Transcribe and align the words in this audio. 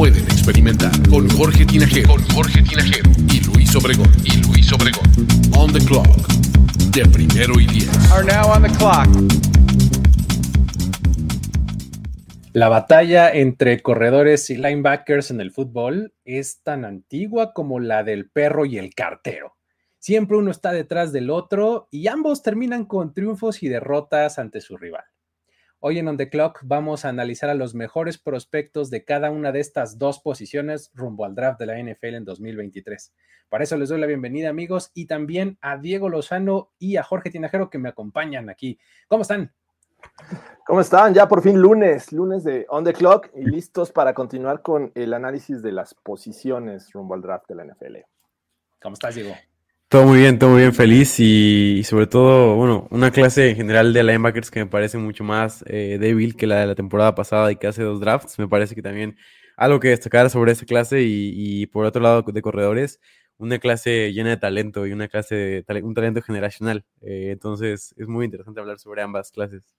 pueden 0.00 0.24
experimentar. 0.24 0.90
Con 1.10 1.28
Jorge 1.28 1.66
Tinajero. 1.66 2.08
Con 2.08 2.22
Jorge 2.34 2.62
Tinajero. 2.62 3.10
Y 3.30 3.44
Luis 3.44 3.76
Obregón. 3.76 4.08
Y 4.24 4.42
Luis 4.46 4.72
Obregón. 4.72 5.04
On 5.54 5.70
the 5.70 5.78
clock. 5.84 6.06
De 6.94 7.04
primero 7.04 7.60
y 7.60 7.66
diez. 7.66 8.10
Are 8.10 8.24
now 8.24 8.50
on 8.50 8.62
the 8.62 8.70
clock. 8.78 9.06
La 12.54 12.70
batalla 12.70 13.30
entre 13.30 13.82
corredores 13.82 14.48
y 14.48 14.56
linebackers 14.56 15.32
en 15.32 15.42
el 15.42 15.50
fútbol 15.50 16.14
es 16.24 16.62
tan 16.62 16.86
antigua 16.86 17.52
como 17.52 17.78
la 17.78 18.02
del 18.02 18.30
perro 18.30 18.64
y 18.64 18.78
el 18.78 18.94
cartero. 18.94 19.58
Siempre 19.98 20.38
uno 20.38 20.50
está 20.50 20.72
detrás 20.72 21.12
del 21.12 21.28
otro 21.28 21.88
y 21.90 22.08
ambos 22.08 22.42
terminan 22.42 22.86
con 22.86 23.12
triunfos 23.12 23.62
y 23.62 23.68
derrotas 23.68 24.38
ante 24.38 24.62
su 24.62 24.78
rival. 24.78 25.04
Hoy 25.82 25.98
en 25.98 26.08
On 26.08 26.18
The 26.18 26.28
Clock 26.28 26.60
vamos 26.62 27.06
a 27.06 27.08
analizar 27.08 27.48
a 27.48 27.54
los 27.54 27.74
mejores 27.74 28.18
prospectos 28.18 28.90
de 28.90 29.02
cada 29.02 29.30
una 29.30 29.50
de 29.50 29.60
estas 29.60 29.96
dos 29.96 30.20
posiciones 30.20 30.90
rumbo 30.92 31.24
al 31.24 31.34
draft 31.34 31.58
de 31.58 31.64
la 31.64 31.78
NFL 31.82 32.16
en 32.16 32.24
2023. 32.26 33.14
Para 33.48 33.64
eso 33.64 33.78
les 33.78 33.88
doy 33.88 33.98
la 33.98 34.06
bienvenida 34.06 34.50
amigos 34.50 34.90
y 34.92 35.06
también 35.06 35.56
a 35.62 35.78
Diego 35.78 36.10
Lozano 36.10 36.70
y 36.78 36.98
a 36.98 37.02
Jorge 37.02 37.30
Tinajero 37.30 37.70
que 37.70 37.78
me 37.78 37.88
acompañan 37.88 38.50
aquí. 38.50 38.78
¿Cómo 39.08 39.22
están? 39.22 39.54
¿Cómo 40.66 40.82
están? 40.82 41.14
Ya 41.14 41.26
por 41.26 41.40
fin 41.40 41.58
lunes, 41.58 42.12
lunes 42.12 42.44
de 42.44 42.66
On 42.68 42.84
The 42.84 42.92
Clock 42.92 43.30
y 43.34 43.46
listos 43.46 43.90
para 43.90 44.12
continuar 44.12 44.60
con 44.60 44.92
el 44.94 45.14
análisis 45.14 45.62
de 45.62 45.72
las 45.72 45.94
posiciones 45.94 46.92
rumbo 46.92 47.14
al 47.14 47.22
draft 47.22 47.48
de 47.48 47.54
la 47.54 47.64
NFL. 47.64 47.96
¿Cómo 48.82 48.92
estás, 48.92 49.14
Diego? 49.14 49.34
Todo 49.90 50.06
muy 50.06 50.20
bien, 50.20 50.38
todo 50.38 50.50
muy 50.50 50.60
bien, 50.60 50.72
feliz 50.72 51.18
y, 51.18 51.82
sobre 51.82 52.06
todo, 52.06 52.54
bueno, 52.54 52.86
una 52.92 53.10
clase 53.10 53.50
en 53.50 53.56
general 53.56 53.92
de 53.92 54.04
linebackers 54.04 54.48
que 54.48 54.60
me 54.60 54.70
parece 54.70 54.98
mucho 54.98 55.24
más 55.24 55.64
eh, 55.66 55.98
débil 55.98 56.36
que 56.36 56.46
la 56.46 56.60
de 56.60 56.66
la 56.68 56.76
temporada 56.76 57.16
pasada 57.16 57.50
y 57.50 57.56
que 57.56 57.66
hace 57.66 57.82
dos 57.82 57.98
drafts. 57.98 58.38
Me 58.38 58.46
parece 58.46 58.76
que 58.76 58.82
también 58.82 59.16
algo 59.56 59.80
que 59.80 59.88
destacar 59.88 60.30
sobre 60.30 60.52
esa 60.52 60.64
clase 60.64 61.02
y, 61.02 61.66
por 61.66 61.86
otro 61.86 62.00
lado 62.00 62.22
de 62.22 62.40
corredores, 62.40 63.00
una 63.36 63.58
clase 63.58 64.12
llena 64.12 64.30
de 64.30 64.36
talento 64.36 64.86
y 64.86 64.92
una 64.92 65.08
clase 65.08 65.64
de 65.66 65.82
un 65.82 65.94
talento 65.94 66.22
generacional. 66.22 66.84
Eh, 67.02 67.30
entonces 67.32 67.92
es 67.96 68.06
muy 68.06 68.26
interesante 68.26 68.60
hablar 68.60 68.78
sobre 68.78 69.02
ambas 69.02 69.32
clases. 69.32 69.74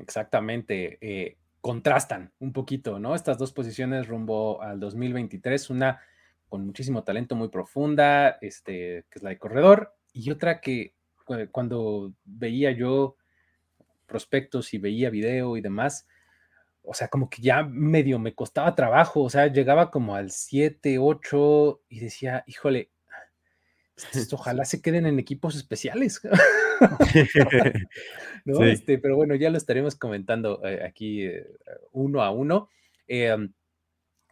Exactamente. 0.00 0.98
Eh, 1.00 1.36
contrastan 1.60 2.32
un 2.40 2.52
poquito, 2.52 2.98
¿no? 2.98 3.14
Estas 3.14 3.38
dos 3.38 3.52
posiciones 3.52 4.08
rumbo 4.08 4.60
al 4.60 4.80
2023, 4.80 5.70
una 5.70 6.00
con 6.48 6.66
muchísimo 6.66 7.04
talento, 7.04 7.34
muy 7.34 7.48
profunda, 7.48 8.38
este, 8.40 9.04
que 9.10 9.18
es 9.18 9.22
la 9.22 9.30
de 9.30 9.38
corredor, 9.38 9.94
y 10.12 10.30
otra 10.30 10.60
que 10.60 10.94
cuando 11.52 12.12
veía 12.24 12.70
yo 12.72 13.16
prospectos 14.06 14.72
y 14.72 14.78
veía 14.78 15.10
video 15.10 15.56
y 15.56 15.60
demás, 15.60 16.06
o 16.82 16.94
sea, 16.94 17.08
como 17.08 17.28
que 17.28 17.42
ya 17.42 17.62
medio 17.62 18.18
me 18.18 18.34
costaba 18.34 18.74
trabajo, 18.74 19.22
o 19.22 19.30
sea, 19.30 19.46
llegaba 19.48 19.90
como 19.90 20.14
al 20.14 20.30
7, 20.30 20.98
8 20.98 21.82
y 21.90 22.00
decía, 22.00 22.44
híjole, 22.46 22.90
ojalá 24.32 24.64
se 24.64 24.80
queden 24.80 25.06
en 25.06 25.18
equipos 25.18 25.54
especiales. 25.56 26.22
este, 28.46 28.98
pero 28.98 29.16
bueno, 29.16 29.34
ya 29.34 29.50
lo 29.50 29.58
estaremos 29.58 29.96
comentando 29.96 30.64
eh, 30.64 30.82
aquí 30.84 31.26
eh, 31.26 31.46
uno 31.92 32.22
a 32.22 32.30
uno. 32.30 32.70
Eh, 33.06 33.36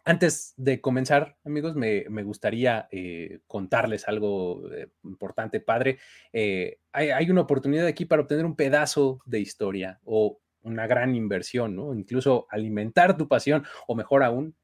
antes 0.07 0.53
de 0.55 0.79
comenzar, 0.79 1.35
amigos, 1.43 1.75
me, 1.75 2.05
gustaría 2.23 2.87
eh, 2.91 3.41
contarles 3.45 4.07
algo 4.07 4.71
eh, 4.73 4.87
importante, 5.03 5.59
padre. 5.59 5.99
Eh, 6.31 6.79
hay, 6.93 7.29
una 7.29 7.41
oportunidad 7.41 7.85
aquí 7.85 8.05
para 8.05 8.21
obtener 8.21 8.45
un 8.45 8.55
pedazo 8.55 9.19
de 9.25 9.41
historia 9.41 9.99
o 10.05 10.39
una 10.61 10.87
gran 10.87 11.13
inversión, 11.13 11.75
¿no? 11.75 11.93
Incluso 11.93 12.47
alimentar 12.49 13.17
tu 13.17 13.27
pasión 13.27 13.65
o 13.85 13.95
mejor 13.95 14.23
aún, 14.23 14.55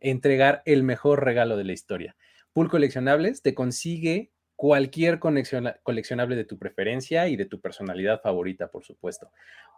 entregar 0.00 0.62
el 0.66 0.82
mejor 0.82 1.24
regalo 1.24 1.56
de 1.56 1.64
la 1.64 1.72
historia. 1.72 2.14
Pool 2.52 2.68
Coleccionables 2.68 3.40
te 3.40 3.54
consigue 3.54 4.32
cualquier 4.62 5.18
coleccionable 5.18 6.36
de 6.36 6.44
tu 6.44 6.56
preferencia 6.56 7.26
y 7.26 7.34
de 7.34 7.46
tu 7.46 7.60
personalidad 7.60 8.20
favorita, 8.20 8.68
por 8.68 8.84
supuesto. 8.84 9.28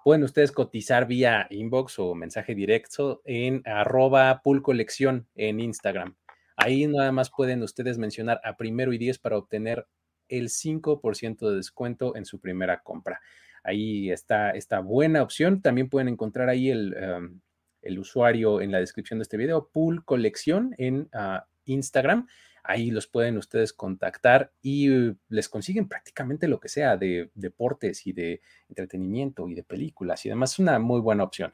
Pueden 0.05 0.25
ustedes 0.25 0.53
cotizar 0.53 1.07
vía 1.07 1.47
inbox 1.49 1.99
o 2.01 2.15
mensaje 2.15 2.55
directo 2.55 3.23
en 3.25 3.63
arroba 3.65 4.43
colección 4.63 5.27
en 5.37 5.59
Instagram. 5.61 6.17
Ahí 6.59 6.87
nada 6.87 7.13
más 7.13 7.31
pueden 7.31 7.63
ustedes 7.63 7.97
mencionar 7.97 8.43
a 8.45 8.59
primero 8.59 8.93
y 8.93 8.99
diez 8.99 9.19
para 9.19 9.39
obtener 9.39 9.87
el 10.29 10.51
5% 10.51 11.49
de 11.49 11.57
descuento 11.57 12.15
en 12.15 12.27
su 12.27 12.39
primera 12.39 12.83
compra. 12.83 13.23
Ahí 13.63 14.11
está 14.11 14.51
esta 14.51 14.81
buena 14.81 15.23
opción. 15.23 15.63
También 15.63 15.89
pueden 15.89 16.09
encontrar 16.09 16.51
ahí 16.51 16.69
el, 16.69 16.95
em, 16.95 17.41
el 17.81 17.99
usuario 17.99 18.61
en 18.61 18.71
la 18.71 18.81
descripción 18.81 19.19
de 19.19 19.23
este 19.23 19.39
video, 19.39 19.71
Pool 19.73 20.05
Colección 20.05 20.75
en 20.77 21.09
ah, 21.15 21.47
Instagram. 21.65 22.27
Ahí 22.65 22.91
los 22.91 23.07
pueden 23.07 23.37
ustedes 23.37 23.73
contactar 23.75 24.53
y 24.63 24.91
uh, 24.91 25.17
les 25.29 25.49
consiguen 25.49 25.87
prácticamente 25.87 26.49
lo 26.49 26.59
que 26.59 26.71
sea 26.71 26.97
de 26.97 27.31
deportes 27.35 28.07
y 28.07 28.13
de 28.13 28.41
entretenimiento 28.69 29.49
y 29.49 29.55
de 29.55 29.63
películas 29.63 30.25
y 30.25 30.31
demás. 30.31 30.55
Es 30.55 30.59
una 30.59 30.79
muy 30.79 31.01
buena 31.01 31.25
opción. 31.25 31.53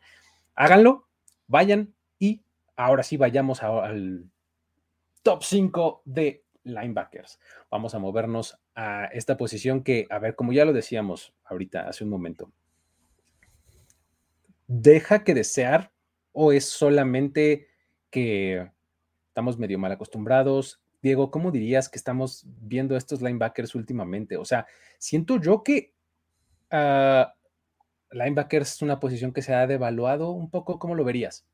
Háganlo, 0.54 1.08
vayan 1.48 1.92
y 2.18 2.42
ahora 2.76 3.02
sí 3.02 3.16
vayamos 3.16 3.62
al 3.62 4.30
top 5.22 5.42
5 5.42 6.02
de 6.04 6.44
linebackers. 6.62 7.40
Vamos 7.70 7.94
a 7.94 7.98
movernos 7.98 8.58
a 8.74 9.06
esta 9.06 9.36
posición 9.36 9.82
que, 9.82 10.06
a 10.10 10.18
ver, 10.18 10.36
como 10.36 10.52
ya 10.52 10.64
lo 10.64 10.72
decíamos 10.72 11.34
ahorita, 11.44 11.88
hace 11.88 12.04
un 12.04 12.10
momento, 12.10 12.52
deja 14.66 15.24
que 15.24 15.34
desear 15.34 15.92
o 16.32 16.52
es 16.52 16.66
solamente 16.66 17.68
que 18.10 18.70
estamos 19.28 19.58
medio 19.58 19.78
mal 19.78 19.92
acostumbrados, 19.92 20.79
Diego, 21.02 21.30
¿cómo 21.30 21.50
dirías 21.50 21.88
que 21.88 21.98
estamos 21.98 22.44
viendo 22.60 22.96
estos 22.96 23.22
linebackers 23.22 23.74
últimamente? 23.74 24.36
O 24.36 24.44
sea, 24.44 24.66
siento 24.98 25.40
yo 25.40 25.62
que 25.62 25.94
uh, 26.72 27.24
linebackers 28.10 28.74
es 28.74 28.82
una 28.82 29.00
posición 29.00 29.32
que 29.32 29.42
se 29.42 29.54
ha 29.54 29.66
devaluado 29.66 30.30
un 30.30 30.50
poco. 30.50 30.78
¿Cómo 30.78 30.94
lo 30.94 31.04
verías? 31.04 31.46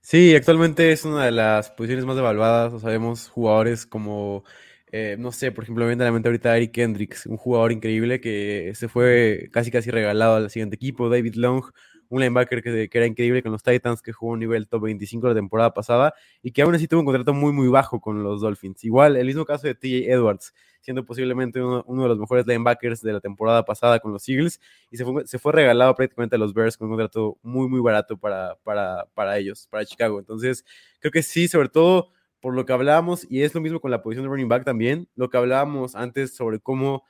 Sí, 0.00 0.34
actualmente 0.36 0.92
es 0.92 1.04
una 1.06 1.24
de 1.24 1.30
las 1.30 1.70
posiciones 1.70 2.04
más 2.04 2.16
devaluadas. 2.16 2.72
O 2.74 2.78
sabemos 2.78 3.28
jugadores 3.28 3.86
como, 3.86 4.44
eh, 4.92 5.16
no 5.18 5.32
sé, 5.32 5.50
por 5.50 5.64
ejemplo, 5.64 5.84
me 5.84 5.90
viene 5.90 6.04
a 6.04 6.06
la 6.06 6.12
mente 6.12 6.28
ahorita 6.28 6.56
Eric 6.56 6.76
Hendricks, 6.76 7.26
un 7.26 7.38
jugador 7.38 7.72
increíble 7.72 8.20
que 8.20 8.72
se 8.74 8.88
fue 8.88 9.48
casi 9.50 9.70
casi 9.70 9.90
regalado 9.90 10.36
al 10.36 10.50
siguiente 10.50 10.76
equipo. 10.76 11.08
David 11.08 11.36
Long, 11.36 11.64
un 12.08 12.20
linebacker 12.20 12.62
que, 12.62 12.88
era 12.92 13.06
increíble 13.06 13.42
con 13.42 13.52
los 13.52 13.62
Titans, 13.62 14.02
que 14.02 14.12
jugó 14.12 14.32
un 14.32 14.40
nivel 14.40 14.68
top 14.68 14.82
25 14.82 15.28
la 15.28 15.34
temporada 15.34 15.74
pasada 15.74 16.14
y 16.42 16.52
que 16.52 16.62
aún 16.62 16.74
así 16.74 16.88
tuvo 16.88 17.00
un 17.00 17.06
contrato 17.06 17.34
muy, 17.34 17.52
muy 17.52 17.68
bajo 17.68 18.00
con 18.00 18.22
los 18.22 18.40
Dolphins. 18.40 18.84
Igual, 18.84 19.16
el 19.16 19.26
mismo 19.26 19.44
caso 19.44 19.66
de 19.66 19.74
TJ 19.74 20.10
Edwards, 20.10 20.54
siendo 20.80 21.04
posiblemente 21.04 21.62
uno, 21.62 22.02
de 22.02 22.08
los 22.08 22.18
mejores 22.18 22.46
linebackers 22.46 23.00
de 23.00 23.12
la 23.12 23.20
temporada 23.20 23.64
pasada 23.64 24.00
con 24.00 24.12
los 24.12 24.28
Eagles 24.28 24.60
y 24.90 24.96
se 24.96 25.04
fue, 25.04 25.26
se 25.26 25.38
fue 25.38 25.52
regalado 25.52 25.94
prácticamente 25.94 26.36
a 26.36 26.38
los 26.38 26.52
Bears 26.52 26.76
con 26.76 26.86
un 26.86 26.92
contrato 26.92 27.38
muy, 27.42 27.68
muy 27.68 27.80
barato 27.80 28.16
para, 28.16 28.56
para, 28.62 29.06
para 29.14 29.38
ellos, 29.38 29.66
para 29.70 29.84
Chicago. 29.84 30.18
Entonces, 30.18 30.64
creo 31.00 31.10
que 31.10 31.22
sí, 31.22 31.48
sobre 31.48 31.68
todo 31.68 32.10
por 32.44 32.54
lo 32.54 32.66
que 32.66 32.74
hablábamos, 32.74 33.26
y 33.30 33.40
es 33.40 33.54
lo 33.54 33.62
mismo 33.62 33.80
con 33.80 33.90
la 33.90 34.02
posición 34.02 34.26
de 34.26 34.28
running 34.28 34.48
back 34.50 34.64
también, 34.64 35.08
lo 35.16 35.30
que 35.30 35.38
hablábamos 35.38 35.94
antes 35.94 36.36
sobre 36.36 36.60
cómo 36.60 37.04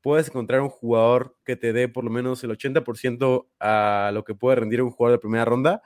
puedes 0.00 0.28
encontrar 0.28 0.60
un 0.60 0.68
jugador 0.68 1.36
que 1.44 1.56
te 1.56 1.72
dé 1.72 1.88
por 1.88 2.04
lo 2.04 2.10
menos 2.10 2.42
el 2.44 2.50
80% 2.50 3.46
a 3.60 4.10
lo 4.12 4.24
que 4.24 4.34
puede 4.34 4.56
rendir 4.56 4.82
un 4.82 4.90
jugador 4.90 5.18
de 5.18 5.20
primera 5.20 5.44
ronda 5.44 5.82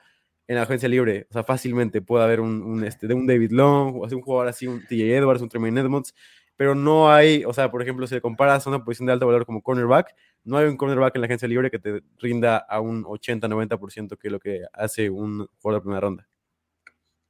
en 0.47 0.55
la 0.55 0.63
agencia 0.63 0.87
libre. 0.87 1.27
O 1.29 1.33
sea, 1.33 1.43
fácilmente 1.43 2.01
puede 2.01 2.23
haber 2.23 2.39
un, 2.39 2.83
este, 2.83 3.07
de 3.07 3.13
un 3.13 3.27
David 3.27 3.51
Long, 3.51 3.95
o 3.95 4.03
un 4.03 4.21
jugador 4.21 4.47
así, 4.47 4.67
un 4.67 4.85
TJ 4.85 5.17
Edwards, 5.17 5.41
un 5.41 5.49
Tremaine 5.49 5.79
Edmonds, 5.79 6.13
pero 6.55 6.75
no 6.75 7.11
hay, 7.11 7.43
o 7.43 7.53
sea, 7.53 7.69
por 7.69 7.81
ejemplo, 7.81 8.07
si 8.07 8.19
comparas 8.21 8.65
a 8.65 8.69
una 8.69 8.83
posición 8.83 9.07
de 9.07 9.13
alto 9.13 9.27
valor 9.27 9.45
como 9.45 9.61
cornerback, 9.61 10.15
no 10.43 10.57
hay 10.57 10.67
un 10.67 10.77
cornerback 10.77 11.15
en 11.15 11.21
la 11.21 11.25
agencia 11.25 11.47
libre 11.47 11.69
que 11.69 11.79
te 11.79 12.01
rinda 12.19 12.57
a 12.57 12.79
un 12.79 13.03
80-90% 13.03 14.17
que 14.17 14.27
es 14.27 14.31
lo 14.31 14.39
que 14.39 14.63
hace 14.71 15.09
un 15.09 15.47
jugador 15.59 15.81
de 15.81 15.83
primera 15.83 16.01
ronda. 16.01 16.27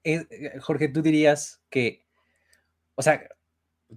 Eh, 0.04 0.60
Jorge, 0.60 0.90
tú 0.90 1.02
dirías 1.02 1.64
que, 1.70 2.06
o 2.94 3.02
sea, 3.02 3.28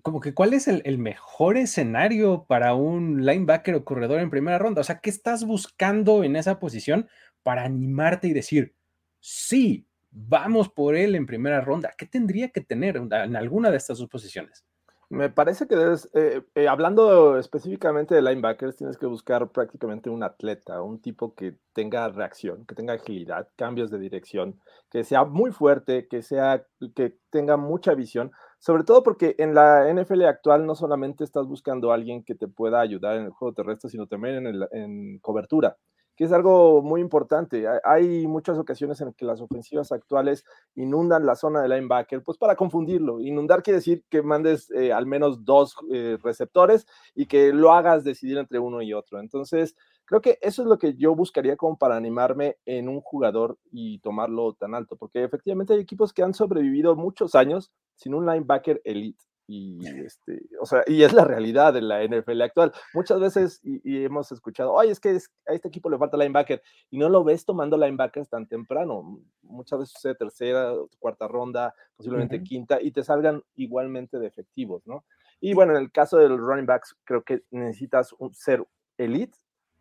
como 0.03 0.21
que 0.21 0.35
cuál 0.35 0.55
es 0.55 0.69
el, 0.69 0.99
mejor 0.99 1.57
escenario 1.57 2.45
para 2.49 2.75
un 2.75 3.25
linebacker 3.25 3.75
o 3.75 3.85
corredor 3.85 4.21
en 4.21 4.31
primera 4.31 4.59
ronda. 4.59 4.81
O 4.81 4.85
sea, 4.85 5.01
¿qué 5.01 5.11
estás 5.11 5.45
buscando 5.45 6.25
en 6.25 6.37
esa 6.37 6.59
posición 6.59 7.09
para 7.43 7.65
animarte 7.65 8.29
y 8.29 8.33
decir, 8.33 8.75
sí, 9.21 9.87
vamos 10.11 10.69
por 10.69 10.95
él 10.97 11.15
en 11.15 11.27
primera 11.27 11.61
ronda. 11.61 11.93
¿Qué 11.97 12.07
tendría 12.07 12.49
que 12.49 12.61
tener 12.61 12.97
en 12.97 13.37
alguna 13.37 13.71
de 13.71 13.77
estas 13.77 13.99
dos 13.99 14.09
posiciones? 14.09 14.65
Me 15.11 15.31
parece 15.31 15.67
que 15.67 15.75
debes, 15.75 16.11
eh, 16.13 16.43
eh, 16.55 16.69
hablando 16.69 17.39
específicamente 17.39 18.15
de 18.15 18.21
linebackers, 18.21 18.77
tienes 18.77 18.99
que 18.99 19.07
buscar 19.07 19.51
prácticamente 19.51 20.11
un 20.11 20.23
atleta, 20.23 20.83
un 20.83 21.01
tipo 21.01 21.35
que 21.35 21.57
tenga 21.73 22.09
reacción, 22.09 22.67
que 22.67 22.75
tenga 22.75 22.93
agilidad, 22.93 23.49
cambios 23.57 23.91
de 23.91 23.99
dirección, 23.99 24.61
que 24.91 25.05
sea 25.05 25.25
muy 25.25 25.51
fuerte, 25.51 26.09
que 26.09 26.21
sea, 26.21 26.67
que 26.95 27.17
tenga 27.31 27.57
mucha 27.57 27.95
visión, 27.95 28.33
sobre 28.59 28.85
todo 28.85 29.03
porque 29.03 29.35
en 29.39 29.55
la 29.55 29.93
NFL 29.93 30.25
actual 30.25 30.67
no 30.67 30.75
solamente 30.75 31.25
estás 31.25 31.47
buscando 31.47 31.91
a 31.91 31.95
alguien 31.95 32.23
que 32.25 32.35
te 32.35 32.49
pueda 32.49 32.81
ayudar 32.81 33.17
en 33.17 33.25
el 33.25 33.31
juego 33.31 33.55
terrestre, 33.55 33.91
sino 33.91 34.07
también 34.07 34.47
en, 34.47 34.61
en 34.73 35.19
cobertura 35.21 35.77
que 36.19 36.25
es 36.25 36.33
algo 36.33 36.83
muy 36.83 37.01
importante. 37.01 37.65
Hay 37.85 38.27
muchas 38.27 38.59
ocasiones 38.59 39.01
en 39.01 39.13
que 39.13 39.25
las 39.25 39.41
ofensivas 39.41 39.93
actuales 39.93 40.45
inundan 40.75 41.25
la 41.25 41.37
zona 41.37 41.63
de 41.63 41.69
linebacker, 41.69 42.25
pues 42.25 42.37
para 42.37 42.57
confundirlo. 42.57 43.21
Inundar 43.21 43.63
quiere 43.63 43.77
decir 43.77 44.03
que 44.11 44.21
mandes 44.21 44.69
eh, 44.73 44.93
al 44.93 45.07
menos 45.07 45.45
dos 45.45 45.77
eh, 45.93 46.19
receptores 46.21 46.89
y 47.15 47.27
que 47.27 47.53
lo 47.53 47.73
hagas 47.73 48.03
decidir 48.03 48.37
entre 48.37 48.59
uno 48.59 48.83
y 48.83 48.95
otro. 48.95 49.21
Entonces, 49.21 49.77
creo 50.09 50.23
que 50.23 50.39
eso 50.41 50.63
es 50.63 50.69
lo 50.69 50.79
que 50.79 50.95
yo 50.95 51.15
buscaría 51.15 51.57
como 51.57 51.77
para 51.77 51.97
animarme 51.97 52.57
en 52.65 52.89
un 52.89 53.03
jugador 53.03 53.59
y 53.71 53.99
tomarlo 53.99 54.55
tan 54.55 54.75
alto, 54.75 54.97
porque 54.97 55.23
efectivamente 55.23 55.75
hay 55.75 55.81
equipos 55.81 56.15
que 56.15 56.23
han 56.23 56.33
sobrevivido 56.33 56.97
muchos 56.97 57.35
años 57.35 57.71
sin 57.95 58.15
un 58.15 58.25
linebacker 58.25 58.81
elite 58.85 59.23
y 59.47 59.79
este, 60.07 60.47
o 60.61 60.65
sea, 60.65 60.83
y 60.87 61.03
es 61.03 61.13
la 61.13 61.25
realidad 61.25 61.75
de 61.75 61.83
la 61.83 62.03
NFL 62.03 62.41
actual. 62.41 62.73
Muchas 62.95 63.21
veces 63.21 63.61
y, 63.63 64.03
hemos 64.03 64.33
escuchado, 64.33 64.81
ay, 64.81 64.89
es 64.89 64.99
que 64.99 65.19
a 65.47 65.53
este 65.53 65.69
equipo 65.69 65.91
le 65.91 65.99
falta 65.99 66.17
linebacker 66.17 66.63
y 66.91 66.97
no 66.97 67.11
lo 67.11 67.23
ves 67.23 67.45
tomando 67.45 67.77
linebackers 67.77 68.31
tan 68.31 68.47
temprano. 68.47 69.21
Muchas 69.43 69.81
veces 69.81 69.93
sucede 69.93 70.15
tercera, 70.15 70.73
cuarta 70.99 71.29
ronda, 71.29 71.75
posiblemente 71.97 72.43
quinta 72.43 72.81
y 72.81 72.93
te 72.93 73.05
salgan 73.05 73.43
igualmente 73.57 74.19
de 74.19 74.27
efectivos, 74.27 74.87
¿no? 74.87 75.05
Y 75.39 75.53
bueno, 75.53 75.77
en 75.77 75.83
el 75.83 75.93
caso 75.93 76.17
de 76.17 76.31
los 76.31 76.41
running 76.41 76.67
backs, 76.67 76.97
creo 77.05 77.23
que 77.23 77.43
necesitas 77.51 78.15
ser 78.33 78.65
elite 78.97 79.37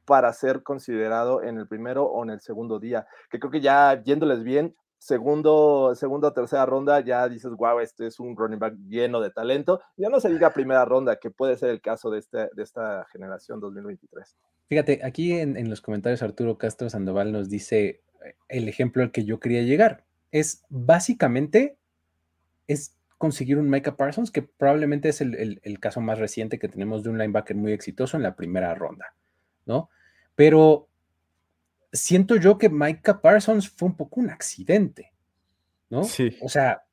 para 0.08 0.32
ser 0.32 0.64
considerado 0.64 1.44
en 1.44 1.58
el 1.58 1.68
primero 1.68 2.06
o 2.06 2.24
en 2.24 2.30
el 2.30 2.40
segundo 2.40 2.80
día, 2.80 3.06
que 3.30 3.40
creo 3.40 3.52
que 3.52 3.60
ya 3.60 4.02
yéndoles 4.02 4.42
bien, 4.42 4.74
segundo, 4.98 5.94
segunda 5.96 6.30
o 6.30 6.34
tercera 6.34 6.66
ronda, 6.66 7.02
ya 7.02 7.28
dices, 7.28 7.52
wow, 7.52 7.80
este 7.82 8.08
es 8.08 8.20
un 8.20 8.36
running 8.36 8.58
back 8.58 8.76
lleno 8.88 9.20
de 9.20 9.30
talento. 9.32 9.82
Ya 9.98 10.10
no 10.10 10.22
se 10.22 10.30
diga 10.30 10.54
primera 10.54 10.86
ronda, 10.86 11.18
que 11.18 11.30
puede 11.30 11.58
ser 11.58 11.70
el 11.72 11.82
caso 11.82 12.10
de, 12.10 12.20
este, 12.20 12.50
de 12.54 12.64
esta 12.64 13.06
generación 13.12 13.60
2023. 13.60 14.38
Fíjate, 14.70 15.02
aquí 15.04 15.34
en, 15.34 15.70
los 15.70 15.82
comentarios 15.82 16.24
Arturo 16.24 16.58
Castro 16.58 16.90
Sandoval 16.90 17.34
nos 17.34 17.50
dice 17.50 18.02
eh, 18.26 18.36
el 18.48 18.70
ejemplo 18.70 19.04
al 19.04 19.12
que 19.12 19.26
yo 19.26 19.42
quería 19.42 19.62
llegar. 19.62 20.06
Es 20.32 20.64
básicamente, 20.70 21.78
es 22.68 22.96
conseguir 23.18 23.58
un 23.58 23.70
Micah 23.70 23.98
Parsons, 23.98 24.32
que 24.32 24.42
probablemente 24.42 25.10
es 25.10 25.20
el, 25.20 25.60
el 25.62 25.80
caso 25.80 26.00
más 26.00 26.18
reciente 26.18 26.60
que 26.60 26.70
tenemos 26.70 27.04
de 27.04 27.10
un 27.10 27.18
linebacker 27.18 27.58
muy 27.58 27.74
exitoso 27.74 28.16
en 28.16 28.24
la 28.24 28.36
primera 28.36 28.74
ronda, 28.74 29.14
¿no? 29.66 29.90
Pero 30.38 30.88
siento 31.92 32.36
yo 32.36 32.60
que 32.60 32.70
Micah 32.70 33.22
Parsons 33.22 33.70
fue 33.70 33.88
un 33.90 33.98
poco 33.98 34.20
un 34.20 34.30
accidente, 34.30 35.12
¿no? 35.90 36.04
Sí. 36.04 36.38
O 36.42 36.48
sea, 36.48 36.84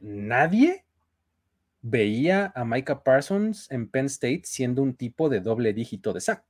nadie 0.00 0.86
veía 1.82 2.52
a 2.54 2.64
Micah 2.64 3.02
Parsons 3.02 3.70
en 3.70 3.90
Penn 3.90 4.06
State 4.06 4.42
siendo 4.44 4.82
un 4.82 4.94
tipo 4.94 5.28
de 5.28 5.40
doble 5.40 5.74
dígito 5.74 6.14
de 6.14 6.22
sack. 6.22 6.42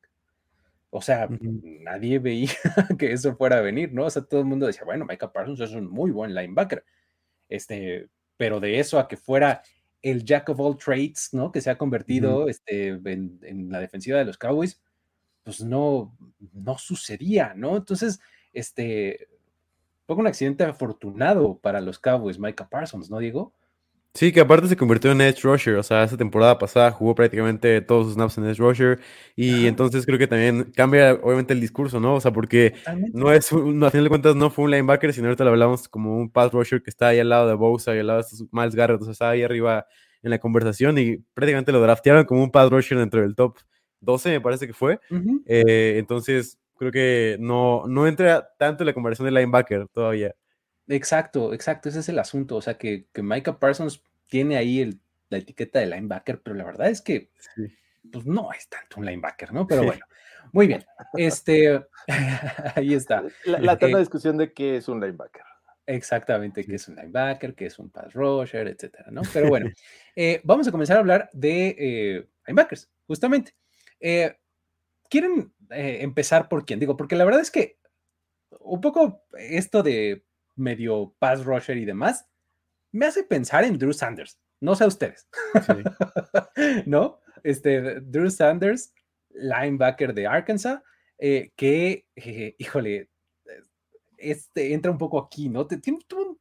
O 0.90 1.02
sea, 1.02 1.28
nadie 1.40 2.20
veía 2.20 2.52
que 2.98 3.12
eso 3.12 3.34
fuera 3.34 3.58
a 3.58 3.62
venir, 3.62 3.92
¿no? 3.92 4.04
O 4.04 4.10
sea, 4.10 4.22
todo 4.22 4.38
el 4.38 4.46
mundo 4.46 4.68
decía, 4.68 4.84
bueno, 4.84 5.04
Micah 5.04 5.32
Parsons 5.32 5.58
es 5.58 5.72
un 5.72 5.90
muy 5.90 6.12
buen 6.12 6.32
linebacker. 6.32 6.84
Este, 7.48 8.08
pero 8.36 8.60
de 8.60 8.78
eso 8.78 9.00
a 9.00 9.08
que 9.08 9.16
fuera 9.16 9.62
el 10.00 10.24
jack 10.24 10.48
of 10.50 10.60
all 10.60 10.78
trades, 10.78 11.30
¿no? 11.32 11.50
Que 11.50 11.60
se 11.60 11.70
ha 11.70 11.76
convertido 11.76 12.48
este, 12.48 12.90
en, 12.90 13.68
la 13.68 13.80
defensiva 13.80 14.18
de 14.18 14.24
los 14.24 14.38
Cowboys, 14.38 14.80
pues 15.46 15.60
no, 15.60 16.12
no 16.54 16.76
sucedía, 16.76 17.54
¿no? 17.54 17.76
Entonces, 17.76 18.20
este, 18.52 19.28
fue 20.04 20.16
un 20.16 20.26
accidente 20.26 20.64
afortunado 20.64 21.56
para 21.62 21.80
los 21.80 22.00
Cowboys, 22.00 22.36
Micah 22.36 22.68
Parsons, 22.68 23.08
¿no, 23.10 23.20
Diego? 23.20 23.54
Sí, 24.12 24.32
que 24.32 24.40
aparte 24.40 24.66
se 24.66 24.76
convirtió 24.76 25.12
en 25.12 25.20
edge 25.20 25.42
rusher, 25.42 25.76
o 25.76 25.84
sea, 25.84 26.02
esa 26.02 26.16
temporada 26.16 26.58
pasada 26.58 26.90
jugó 26.90 27.14
prácticamente 27.14 27.80
todos 27.80 28.06
sus 28.06 28.14
snaps 28.14 28.38
en 28.38 28.46
edge 28.46 28.58
rusher 28.58 28.98
y 29.36 29.66
entonces 29.66 30.04
creo 30.04 30.18
que 30.18 30.26
también 30.26 30.72
cambia 30.74 31.12
obviamente 31.12 31.52
el 31.52 31.60
discurso, 31.60 32.00
¿no? 32.00 32.14
O 32.16 32.20
sea, 32.20 32.32
porque 32.32 32.74
no 33.12 33.30
es, 33.30 33.52
un, 33.52 33.84
a 33.84 33.90
final 33.92 34.04
de 34.04 34.08
cuentas 34.08 34.34
no 34.34 34.50
fue 34.50 34.64
un 34.64 34.72
linebacker, 34.72 35.12
sino 35.12 35.28
ahorita 35.28 35.44
lo 35.44 35.50
hablamos 35.50 35.86
como 35.86 36.16
un 36.16 36.28
pass 36.28 36.50
rusher 36.50 36.82
que 36.82 36.90
está 36.90 37.08
ahí 37.08 37.20
al 37.20 37.28
lado 37.28 37.46
de 37.46 37.54
Bosa 37.54 37.94
y 37.94 38.00
al 38.00 38.08
lado 38.08 38.22
de 38.22 38.46
Miles 38.50 38.74
Garrett, 38.74 39.00
o 39.00 39.04
sea, 39.04 39.12
está 39.12 39.30
ahí 39.30 39.44
arriba 39.44 39.86
en 40.24 40.30
la 40.30 40.40
conversación 40.40 40.98
y 40.98 41.18
prácticamente 41.34 41.70
lo 41.70 41.80
draftearon 41.80 42.24
como 42.24 42.42
un 42.42 42.50
pass 42.50 42.68
rusher 42.68 42.98
dentro 42.98 43.20
del 43.20 43.36
top 43.36 43.58
12 44.06 44.30
me 44.30 44.40
parece 44.40 44.66
que 44.66 44.72
fue. 44.72 44.98
Eh, 45.44 45.96
entonces, 45.98 46.58
creo 46.78 46.90
que 46.90 47.36
no, 47.38 47.84
no 47.86 48.06
entra 48.06 48.54
tanto 48.58 48.82
en 48.82 48.86
la 48.86 48.94
conversación 48.94 49.26
de 49.26 49.38
linebacker 49.38 49.88
todavía. 49.88 50.34
Exacto, 50.88 51.52
exacto, 51.52 51.90
ese 51.90 52.00
es 52.00 52.08
el 52.08 52.18
asunto. 52.18 52.56
O 52.56 52.62
sea, 52.62 52.78
que, 52.78 53.06
que 53.12 53.22
Micah 53.22 53.58
Parsons 53.58 54.02
tiene 54.26 54.56
ahí 54.56 54.80
el, 54.80 54.98
la 55.28 55.38
etiqueta 55.38 55.80
de 55.80 55.86
linebacker, 55.86 56.40
pero 56.40 56.56
la 56.56 56.64
verdad 56.64 56.88
es 56.88 57.02
que 57.02 57.30
pues 58.10 58.24
no 58.24 58.52
es 58.52 58.68
tanto 58.68 59.00
un 59.00 59.06
linebacker, 59.06 59.52
¿no? 59.52 59.66
Pero 59.66 59.82
bueno, 59.84 60.04
muy 60.52 60.68
bien. 60.68 60.84
Este, 61.14 61.84
ahí 62.76 62.94
está. 62.94 63.24
La, 63.44 63.58
la 63.58 63.72
eterna 63.72 63.98
discusión 63.98 64.36
de 64.38 64.52
qué 64.52 64.76
es 64.76 64.88
un 64.88 65.00
linebacker. 65.00 65.42
Exactamente, 65.86 66.64
qué 66.64 66.74
es 66.74 66.88
un 66.88 66.96
linebacker, 66.96 67.54
qué 67.54 67.66
es 67.66 67.78
un 67.78 67.90
pass 67.90 68.12
rusher, 68.12 68.66
etcétera, 68.66 69.06
¿no? 69.10 69.22
Pero 69.32 69.48
bueno, 69.48 69.70
eh, 70.16 70.40
vamos 70.42 70.66
a 70.66 70.72
comenzar 70.72 70.96
a 70.96 71.00
hablar 71.00 71.30
de 71.32 71.76
eh, 71.78 72.28
linebackers, 72.46 72.90
justamente. 73.06 73.54
Eh, 74.00 74.36
¿Quieren 75.08 75.52
eh, 75.70 75.98
empezar 76.00 76.48
por 76.48 76.64
quién? 76.64 76.80
Digo, 76.80 76.96
porque 76.96 77.16
la 77.16 77.24
verdad 77.24 77.40
es 77.40 77.50
que 77.50 77.78
un 78.60 78.80
poco 78.80 79.24
esto 79.38 79.82
de 79.82 80.24
medio 80.54 81.14
pass 81.18 81.44
rusher 81.44 81.76
y 81.76 81.84
demás 81.84 82.26
me 82.92 83.06
hace 83.06 83.24
pensar 83.24 83.64
en 83.64 83.78
Drew 83.78 83.92
Sanders. 83.92 84.38
No 84.60 84.74
sé 84.74 84.86
ustedes. 84.86 85.28
¿No? 86.86 87.20
Este, 87.42 88.00
Drew 88.00 88.30
Sanders, 88.30 88.92
linebacker 89.30 90.14
de 90.14 90.26
Arkansas, 90.26 90.82
eh, 91.18 91.52
que, 91.56 92.06
híjole, 92.58 93.10
este 94.16 94.72
entra 94.72 94.90
un 94.90 94.98
poco 94.98 95.18
aquí, 95.18 95.48
¿no? 95.48 95.66
Tiene 95.66 95.98
un 96.14 96.38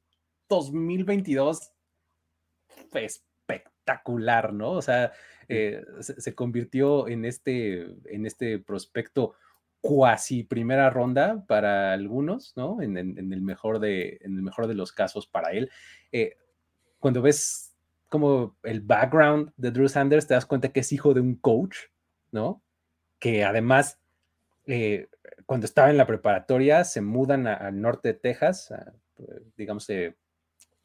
2022 0.48 1.72
espectacular, 3.86 4.54
¿no? 4.54 4.72
O 4.72 4.82
sea, 4.82 5.12
eh, 5.48 5.84
se, 6.00 6.34
convirtió 6.34 7.08
en 7.08 7.26
este, 7.26 7.82
en 8.06 8.26
este 8.26 8.60
prospecto 8.60 9.34
cuasi 9.82 10.44
primera 10.44 10.90
ronda 10.90 11.46
para 11.48 11.94
algunos, 11.94 12.54
¿no? 12.56 12.82
En, 12.82 12.98
el, 12.98 13.42
mejor 13.42 13.80
de, 13.80 14.18
en 14.22 14.36
el 14.36 14.42
mejor 14.42 14.68
de 14.68 14.74
los 14.74 14.92
casos 14.92 15.28
para 15.28 15.52
él. 15.52 15.70
Eh, 16.12 16.38
cuando 17.00 17.22
ves 17.22 17.76
como 18.10 18.58
el 18.64 18.82
background 18.82 19.52
de 19.58 19.72
Drew 19.72 19.88
Sanders, 19.88 20.26
te 20.26 20.34
das 20.34 20.46
cuenta 20.46 20.70
que 20.70 20.80
es 20.80 20.92
hijo 20.92 21.14
de 21.14 21.22
un 21.22 21.36
coach, 21.36 21.78
¿no? 22.32 22.64
Que 23.20 23.44
además, 23.44 24.00
eh, 24.66 25.08
cuando 25.46 25.66
estaba 25.66 25.92
en 25.92 25.98
la 25.98 26.08
preparatoria, 26.08 26.84
se 26.84 27.02
mudan 27.02 27.46
al 27.46 27.80
norte 27.80 28.10
de 28.10 28.14
Texas, 28.16 28.74
digamos, 29.56 29.88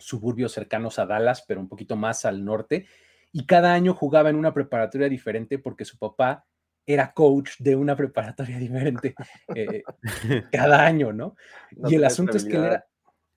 suburbios 0.01 0.53
cercanos 0.53 0.99
a 0.99 1.07
Dallas, 1.07 1.45
pero 1.47 1.61
un 1.61 1.69
poquito 1.69 1.97
más 1.97 2.25
al 2.25 2.45
norte, 2.45 2.87
y 3.33 3.47
cada 3.47 3.73
año 3.73 3.95
jugaba 3.95 4.31
en 4.31 4.37
una 4.37 4.53
preparatoria 4.53 5.09
diferente 5.09 5.59
porque 5.59 5.85
su 5.85 5.99
papá 5.99 6.47
era 6.87 7.13
coach 7.13 7.53
de 7.59 7.77
una 7.77 7.95
preparatoria 7.95 8.59
diferente 8.59 9.15
eh, 9.55 9.83
cada 10.53 10.85
año, 10.85 11.13
¿no? 11.13 11.37
y 11.89 11.95
el 11.95 12.05
asunto 12.05 12.37
es 12.37 12.45
que 12.45 12.57
él 12.57 12.65
era, 12.65 12.87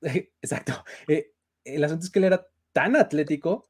exacto, 0.41 0.83
eh, 1.07 1.33
el 1.63 1.83
asunto 1.83 2.05
es 2.05 2.11
que 2.11 2.19
él 2.19 2.25
era 2.25 2.47
tan 2.71 2.95
atlético 2.95 3.69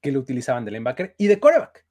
que 0.00 0.12
lo 0.12 0.20
utilizaban 0.20 0.64
de 0.64 0.70
linebacker 0.70 1.14
y 1.18 1.26
de 1.26 1.40
coreback, 1.40 1.84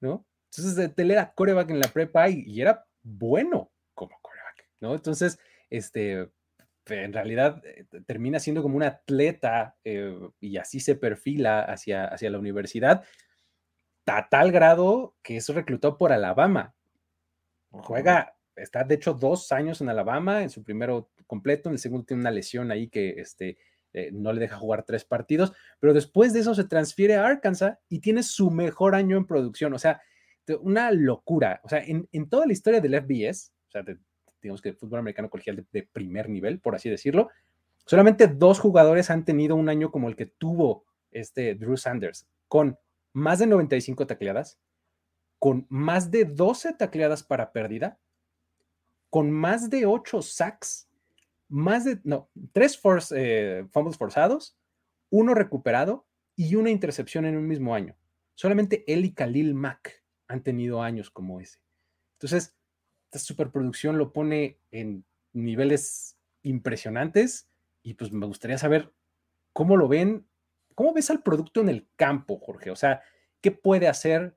¿no? 0.00 0.26
Entonces 0.50 0.92
él 0.96 1.10
era 1.10 1.32
coreback 1.32 1.70
en 1.70 1.80
la 1.80 1.88
prepa 1.88 2.28
y, 2.28 2.44
y 2.46 2.60
era 2.60 2.86
bueno 3.02 3.72
como 3.94 4.16
coreback, 4.20 4.68
¿no? 4.80 4.94
Entonces, 4.94 5.38
este, 5.70 6.30
en 6.86 7.12
realidad 7.12 7.62
eh, 7.64 7.86
termina 8.06 8.38
siendo 8.38 8.62
como 8.62 8.76
un 8.76 8.82
atleta 8.82 9.76
eh, 9.84 10.18
y 10.40 10.56
así 10.56 10.80
se 10.80 10.96
perfila 10.96 11.60
hacia, 11.62 12.06
hacia 12.06 12.30
la 12.30 12.38
universidad, 12.38 13.04
a 14.06 14.28
tal 14.28 14.52
grado 14.52 15.16
que 15.22 15.36
es 15.36 15.48
reclutado 15.48 15.96
por 15.96 16.12
Alabama. 16.12 16.74
Juega, 17.70 18.36
está 18.54 18.84
de 18.84 18.96
hecho 18.96 19.14
dos 19.14 19.50
años 19.52 19.80
en 19.80 19.88
Alabama, 19.88 20.42
en 20.42 20.50
su 20.50 20.62
primero 20.62 21.10
completo, 21.26 21.68
en 21.68 21.74
el 21.74 21.78
segundo 21.78 22.06
tiene 22.06 22.20
una 22.20 22.30
lesión 22.30 22.70
ahí 22.70 22.88
que 22.88 23.10
este, 23.18 23.56
eh, 23.92 24.10
no 24.12 24.32
le 24.32 24.40
deja 24.40 24.56
jugar 24.56 24.84
tres 24.84 25.04
partidos, 25.04 25.52
pero 25.80 25.94
después 25.94 26.32
de 26.32 26.40
eso 26.40 26.54
se 26.54 26.64
transfiere 26.64 27.14
a 27.14 27.26
Arkansas 27.26 27.78
y 27.88 28.00
tiene 28.00 28.22
su 28.22 28.50
mejor 28.50 28.94
año 28.94 29.16
en 29.16 29.26
producción, 29.26 29.72
o 29.72 29.78
sea, 29.78 30.00
una 30.60 30.90
locura, 30.90 31.60
o 31.64 31.68
sea, 31.70 31.82
en, 31.82 32.06
en 32.12 32.28
toda 32.28 32.46
la 32.46 32.52
historia 32.52 32.80
del 32.80 33.00
FBS, 33.00 33.52
o 33.68 33.70
sea, 33.70 33.82
de, 33.82 33.98
digamos 34.44 34.62
que 34.62 34.72
fútbol 34.72 35.00
americano 35.00 35.28
colegial 35.28 35.66
de, 35.72 35.82
primer 35.82 36.28
nivel, 36.28 36.60
por 36.60 36.74
así 36.74 36.88
decirlo, 36.88 37.30
Solamente 37.86 38.28
dos 38.28 38.60
jugadores 38.60 39.10
han 39.10 39.24
tenido 39.24 39.56
un 39.56 39.68
año 39.68 39.90
como 39.90 40.08
el 40.08 40.16
que 40.16 40.26
tuvo 40.26 40.86
este 41.10 41.54
Drew 41.54 41.76
Sanders, 41.76 42.26
con 42.48 42.78
más 43.12 43.38
de 43.38 43.46
95 43.46 44.06
tacleadas, 44.06 44.58
con 45.38 45.66
más 45.68 46.10
de 46.10 46.24
12 46.24 46.72
tacleadas 46.74 47.22
para 47.22 47.52
pérdida, 47.52 47.98
con 49.10 49.30
más 49.30 49.68
de 49.68 49.84
8 49.86 50.22
sacks, 50.22 50.88
más 51.48 51.84
de, 51.84 52.00
no, 52.04 52.30
3 52.52 52.78
force, 52.78 53.14
eh, 53.16 53.66
fumbles 53.70 53.98
forzados, 53.98 54.56
uno 55.10 55.34
recuperado 55.34 56.06
y 56.34 56.56
una 56.56 56.70
intercepción 56.70 57.26
en 57.26 57.36
un 57.36 57.46
mismo 57.46 57.74
año. 57.74 57.96
Solamente 58.34 58.82
él 58.92 59.04
y 59.04 59.12
Khalil 59.12 59.54
Mack 59.54 60.02
han 60.26 60.42
tenido 60.42 60.82
años 60.82 61.10
como 61.10 61.38
ese. 61.38 61.60
Entonces, 62.14 62.56
esta 63.14 63.26
superproducción 63.26 63.96
lo 63.96 64.12
pone 64.12 64.58
en 64.72 65.04
niveles 65.32 66.18
impresionantes 66.42 67.48
y 67.82 67.94
pues 67.94 68.12
me 68.12 68.26
gustaría 68.26 68.58
saber 68.58 68.92
cómo 69.52 69.76
lo 69.76 69.86
ven, 69.86 70.26
cómo 70.74 70.92
ves 70.92 71.10
al 71.10 71.22
producto 71.22 71.60
en 71.60 71.68
el 71.68 71.86
campo, 71.94 72.38
Jorge. 72.40 72.72
O 72.72 72.76
sea, 72.76 73.02
¿qué 73.40 73.52
puede 73.52 73.86
hacer? 73.86 74.36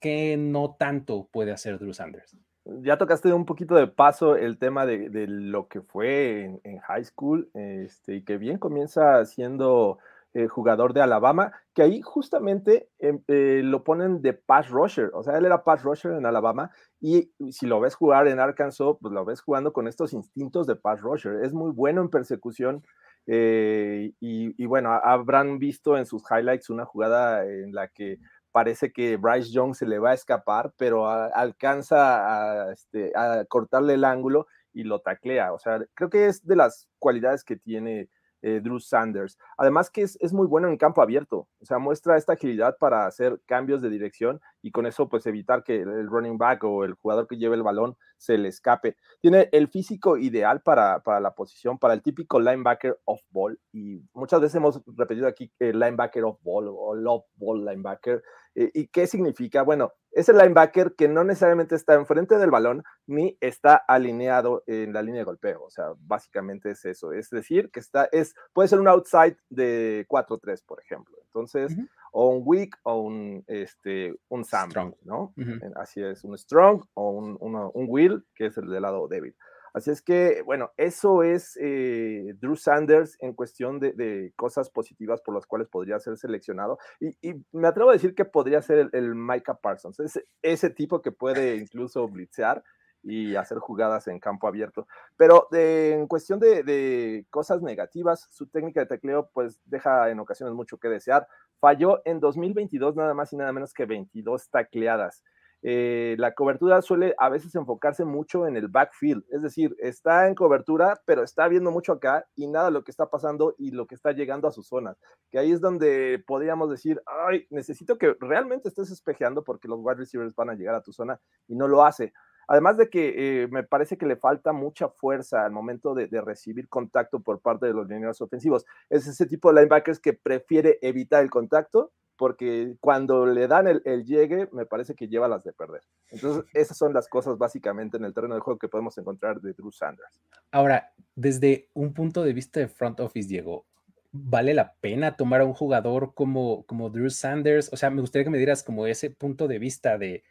¿Qué 0.00 0.36
no 0.36 0.76
tanto 0.78 1.28
puede 1.32 1.52
hacer 1.52 1.78
Drew 1.78 1.94
Sanders? 1.94 2.36
Ya 2.82 2.98
tocaste 2.98 3.32
un 3.32 3.46
poquito 3.46 3.74
de 3.74 3.86
paso 3.86 4.36
el 4.36 4.58
tema 4.58 4.84
de, 4.84 5.26
lo 5.26 5.68
que 5.68 5.80
fue 5.80 6.60
en, 6.62 6.78
high 6.80 7.04
school 7.04 7.50
este, 7.54 8.16
y 8.16 8.22
que 8.22 8.36
bien 8.36 8.58
comienza 8.58 9.24
siendo 9.24 9.98
eh, 10.36 10.48
jugador 10.48 10.94
de 10.94 11.00
Alabama, 11.00 11.52
que 11.74 11.82
ahí 11.82 12.00
justamente 12.02 12.88
em, 12.98 13.22
eh, 13.28 13.60
lo 13.62 13.84
ponen 13.84 14.20
de 14.20 14.32
pass 14.32 14.68
rusher, 14.68 15.12
o 15.14 15.22
sea, 15.22 15.38
él 15.38 15.44
era 15.44 15.62
pass 15.62 15.84
rusher 15.84 16.10
en 16.10 16.26
Alabama 16.26 16.72
y 17.00 17.32
si 17.52 17.66
lo 17.66 17.78
ves 17.78 17.94
jugar 17.94 18.26
en 18.26 18.40
Arkansas, 18.40 18.96
pues 19.00 19.14
lo 19.14 19.24
ves 19.24 19.40
jugando 19.40 19.72
con 19.72 19.86
estos 19.86 20.12
instintos 20.12 20.66
de 20.66 20.74
pass 20.74 21.00
rusher, 21.00 21.44
es 21.44 21.52
muy 21.52 21.70
bueno 21.70 22.00
en 22.00 22.10
persecución 22.10 22.82
eh, 23.28 24.12
y, 24.18 24.66
bueno, 24.66 24.90
habrán 24.92 25.60
visto 25.60 25.96
en 25.96 26.04
sus 26.04 26.24
highlights 26.28 26.68
una 26.68 26.84
jugada 26.84 27.46
en 27.46 27.72
la 27.72 27.86
que 27.86 28.18
parece 28.50 28.92
que 28.92 29.16
Bryce 29.16 29.52
Young 29.52 29.76
se 29.76 29.86
le 29.86 30.00
va 30.00 30.10
a 30.10 30.14
escapar, 30.14 30.72
pero 30.76 31.08
alcanza 31.08 32.66
a, 32.66 32.72
este, 32.72 33.12
a 33.14 33.44
cortarle 33.44 33.94
el 33.94 34.04
ángulo 34.04 34.48
y 34.72 34.82
lo 34.82 34.98
taclea, 34.98 35.52
o 35.52 35.60
sea, 35.60 35.78
creo 35.94 36.10
que 36.10 36.26
es 36.26 36.44
de 36.44 36.56
las 36.56 36.88
cualidades 36.98 37.44
que 37.44 37.54
tiene 37.56 38.08
eh, 38.44 38.60
Drew 38.62 38.78
Sanders. 38.78 39.38
Además 39.56 39.88
que 39.88 40.02
es, 40.02 40.32
muy 40.32 40.46
bueno 40.46 40.68
en 40.68 40.76
campo 40.76 41.00
abierto, 41.00 41.48
o 41.60 41.64
sea, 41.64 41.78
muestra 41.78 42.18
esta 42.18 42.34
agilidad 42.34 42.76
para 42.78 43.06
hacer 43.06 43.40
cambios 43.46 43.80
de 43.80 43.88
dirección 43.88 44.38
y 44.64 44.70
con 44.70 44.86
eso 44.86 45.10
pues 45.10 45.26
evitar 45.26 45.62
que 45.62 45.82
el 45.82 46.08
running 46.08 46.38
back 46.38 46.64
o 46.64 46.84
el 46.84 46.94
jugador 46.94 47.28
que 47.28 47.36
lleve 47.36 47.54
el 47.54 47.62
balón 47.62 47.98
se 48.16 48.38
le 48.38 48.48
escape. 48.48 48.96
Tiene 49.20 49.50
el 49.52 49.68
físico 49.68 50.16
ideal 50.16 50.62
para, 50.62 51.00
para 51.00 51.20
la 51.20 51.34
posición, 51.34 51.78
para 51.78 51.92
el 51.92 52.00
típico 52.00 52.40
linebacker 52.40 52.98
off 53.04 53.20
ball 53.28 53.60
y 53.72 54.00
muchas 54.14 54.40
veces 54.40 54.54
hemos 54.54 54.80
repetido 54.86 55.26
aquí 55.26 55.52
el 55.58 55.78
linebacker 55.78 56.24
off 56.24 56.38
ball 56.42 56.68
o 56.68 56.94
love 56.94 57.26
ball 57.36 57.62
linebacker. 57.62 58.22
Eh, 58.54 58.70
¿Y 58.72 58.86
qué 58.86 59.06
significa? 59.06 59.62
Bueno, 59.62 59.92
es 60.12 60.30
el 60.30 60.38
linebacker 60.38 60.94
que 60.94 61.08
no 61.08 61.24
necesariamente 61.24 61.74
está 61.74 61.92
enfrente 61.92 62.38
del 62.38 62.50
balón 62.50 62.84
ni 63.06 63.36
está 63.42 63.76
alineado 63.76 64.62
en 64.66 64.94
la 64.94 65.02
línea 65.02 65.20
de 65.20 65.24
golpeo. 65.24 65.62
O 65.62 65.70
sea, 65.70 65.92
básicamente 65.98 66.70
es 66.70 66.86
eso. 66.86 67.12
Es 67.12 67.28
decir, 67.28 67.70
que 67.70 67.80
está, 67.80 68.08
es, 68.12 68.34
puede 68.54 68.68
ser 68.68 68.80
un 68.80 68.88
outside 68.88 69.36
de 69.50 70.06
4-3, 70.08 70.64
por 70.64 70.80
ejemplo. 70.80 71.18
Entonces, 71.26 71.76
o 72.12 72.28
un 72.28 72.42
weak 72.44 72.78
o 72.84 73.00
un, 73.00 73.44
este, 73.48 74.14
un 74.28 74.44
Sam, 74.54 74.94
¿no? 75.02 75.34
Así 75.76 76.02
es, 76.02 76.24
un 76.24 76.36
strong 76.36 76.84
o 76.94 77.10
un, 77.10 77.36
un 77.40 77.86
will, 77.88 78.24
que 78.34 78.46
es 78.46 78.56
el 78.58 78.68
del 78.68 78.82
lado 78.82 79.08
débil. 79.08 79.34
Así 79.74 79.90
es 79.90 80.02
que, 80.02 80.40
bueno, 80.42 80.70
eso 80.76 81.24
es 81.24 81.58
eh, 81.60 82.34
Drew 82.40 82.54
Sanders 82.54 83.16
en 83.20 83.32
cuestión 83.32 83.80
de, 83.80 84.32
cosas 84.36 84.70
positivas 84.70 85.20
por 85.20 85.34
las 85.34 85.46
cuales 85.46 85.66
podría 85.66 85.98
ser 85.98 86.16
seleccionado. 86.16 86.78
Y, 87.00 87.16
me 87.50 87.66
atrevo 87.66 87.90
a 87.90 87.94
decir 87.94 88.14
que 88.14 88.24
podría 88.24 88.62
ser 88.62 88.88
el, 88.92 89.14
Micah 89.16 89.56
Parsons, 89.56 89.98
ese, 89.98 90.26
ese 90.42 90.70
tipo 90.70 91.02
que 91.02 91.10
puede 91.10 91.56
incluso 91.56 92.06
blitzear 92.06 92.62
y 93.04 93.36
hacer 93.36 93.58
jugadas 93.58 94.08
en 94.08 94.18
campo 94.18 94.48
abierto. 94.48 94.86
Pero 95.16 95.46
en 95.52 96.08
cuestión 96.08 96.40
de, 96.40 97.26
cosas 97.30 97.62
negativas, 97.62 98.26
su 98.30 98.46
técnica 98.46 98.80
de 98.80 98.86
tecleo 98.86 99.30
pues 99.32 99.60
deja 99.64 100.10
en 100.10 100.18
ocasiones 100.18 100.54
mucho 100.54 100.78
que 100.78 100.88
desear. 100.88 101.26
Falló 101.60 102.00
en 102.04 102.20
2022 102.20 102.96
nada 102.96 103.14
más 103.14 103.32
y 103.32 103.36
nada 103.36 103.52
menos 103.52 103.72
que 103.72 103.86
22 103.86 104.50
tacleadas. 104.50 105.22
Eh, 105.66 106.14
la 106.18 106.34
cobertura 106.34 106.82
suele 106.82 107.14
a 107.16 107.30
veces 107.30 107.54
enfocarse 107.54 108.04
mucho 108.04 108.46
en 108.46 108.54
el 108.54 108.68
backfield, 108.68 109.24
es 109.30 109.40
decir, 109.40 109.74
está 109.78 110.28
en 110.28 110.34
cobertura, 110.34 111.00
pero 111.06 111.22
está 111.22 111.48
viendo 111.48 111.70
mucho 111.70 111.92
acá 111.92 112.26
y 112.36 112.48
nada 112.48 112.70
lo 112.70 112.84
que 112.84 112.90
está 112.90 113.08
pasando 113.08 113.54
y 113.56 113.70
lo 113.70 113.86
que 113.86 113.94
está 113.94 114.12
llegando 114.12 114.46
a 114.46 114.52
sus 114.52 114.68
zonas, 114.68 114.98
que 115.30 115.38
ahí 115.38 115.52
es 115.52 115.62
donde 115.62 116.22
podríamos 116.26 116.68
decir, 116.70 117.00
ay, 117.06 117.46
necesito 117.48 117.96
que 117.96 118.14
realmente 118.20 118.68
estés 118.68 118.90
espejeando 118.90 119.42
porque 119.42 119.66
los 119.66 119.78
wide 119.80 119.96
receivers 119.96 120.34
van 120.34 120.50
a 120.50 120.54
llegar 120.54 120.74
a 120.74 120.82
tu 120.82 120.92
zona 120.92 121.18
y 121.48 121.54
no 121.54 121.66
lo 121.66 121.82
hace. 121.82 122.12
Además 122.48 122.76
de 122.76 122.88
que 122.88 123.42
eh, 123.42 123.48
me 123.48 123.62
parece 123.62 123.96
que 123.96 124.06
le 124.06 124.16
falta 124.16 124.52
mucha 124.52 124.88
fuerza 124.88 125.44
al 125.44 125.52
momento 125.52 125.94
de, 125.94 126.08
recibir 126.20 126.68
contacto 126.68 127.20
por 127.20 127.40
parte 127.40 127.66
de 127.66 127.74
los 127.74 127.88
lineros 127.88 128.20
ofensivos. 128.20 128.64
Es 128.88 129.06
ese 129.06 129.26
tipo 129.26 129.52
de 129.52 129.60
linebackers 129.60 129.98
que 129.98 130.12
prefiere 130.12 130.78
evitar 130.80 131.22
el 131.22 131.30
contacto 131.30 131.92
porque 132.16 132.76
cuando 132.80 133.26
le 133.26 133.48
dan 133.48 133.66
el, 133.66 134.04
llegue, 134.04 134.48
me 134.52 134.66
parece 134.66 134.94
que 134.94 135.08
lleva 135.08 135.28
las 135.28 135.42
de 135.42 135.52
perder. 135.52 135.82
Entonces, 136.10 136.44
esas 136.54 136.76
son 136.76 136.92
las 136.92 137.08
cosas 137.08 137.38
básicamente 137.38 137.96
en 137.96 138.04
el 138.04 138.14
terreno 138.14 138.34
de 138.34 138.40
juego 138.40 138.58
que 138.58 138.68
podemos 138.68 138.96
encontrar 138.98 139.40
de 139.40 139.52
Drew 139.52 139.72
Sanders. 139.72 140.20
Ahora, 140.52 140.92
desde 141.16 141.68
un 141.74 141.92
punto 141.92 142.22
de 142.22 142.32
vista 142.32 142.60
de 142.60 142.68
front 142.68 143.00
office, 143.00 143.28
Diego, 143.28 143.66
¿vale 144.12 144.54
la 144.54 144.74
pena 144.74 145.16
tomar 145.16 145.40
a 145.40 145.44
un 145.44 145.54
jugador 145.54 146.14
como, 146.14 146.64
como 146.66 146.90
Drew 146.90 147.10
Sanders? 147.10 147.72
O 147.72 147.76
sea, 147.76 147.90
me 147.90 148.00
gustaría 148.00 148.24
que 148.24 148.30
me 148.30 148.38
dieras 148.38 148.62
como 148.62 148.86
ese 148.86 149.10
punto 149.10 149.48
de 149.48 149.58
vista 149.58 149.98
de 149.98 150.22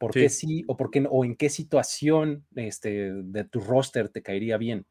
por 0.00 0.12
qué 0.12 0.30
sí 0.30 0.64
o 0.66 0.78
por 0.78 0.90
qué 0.90 1.02
no, 1.02 1.10
o 1.10 1.26
en 1.26 1.36
qué 1.36 1.50
situación 1.50 2.46
este, 2.56 3.12
de 3.12 3.44
tu 3.44 3.60
roster 3.60 4.08
te 4.08 4.22
caería 4.22 4.56
bien. 4.56 4.86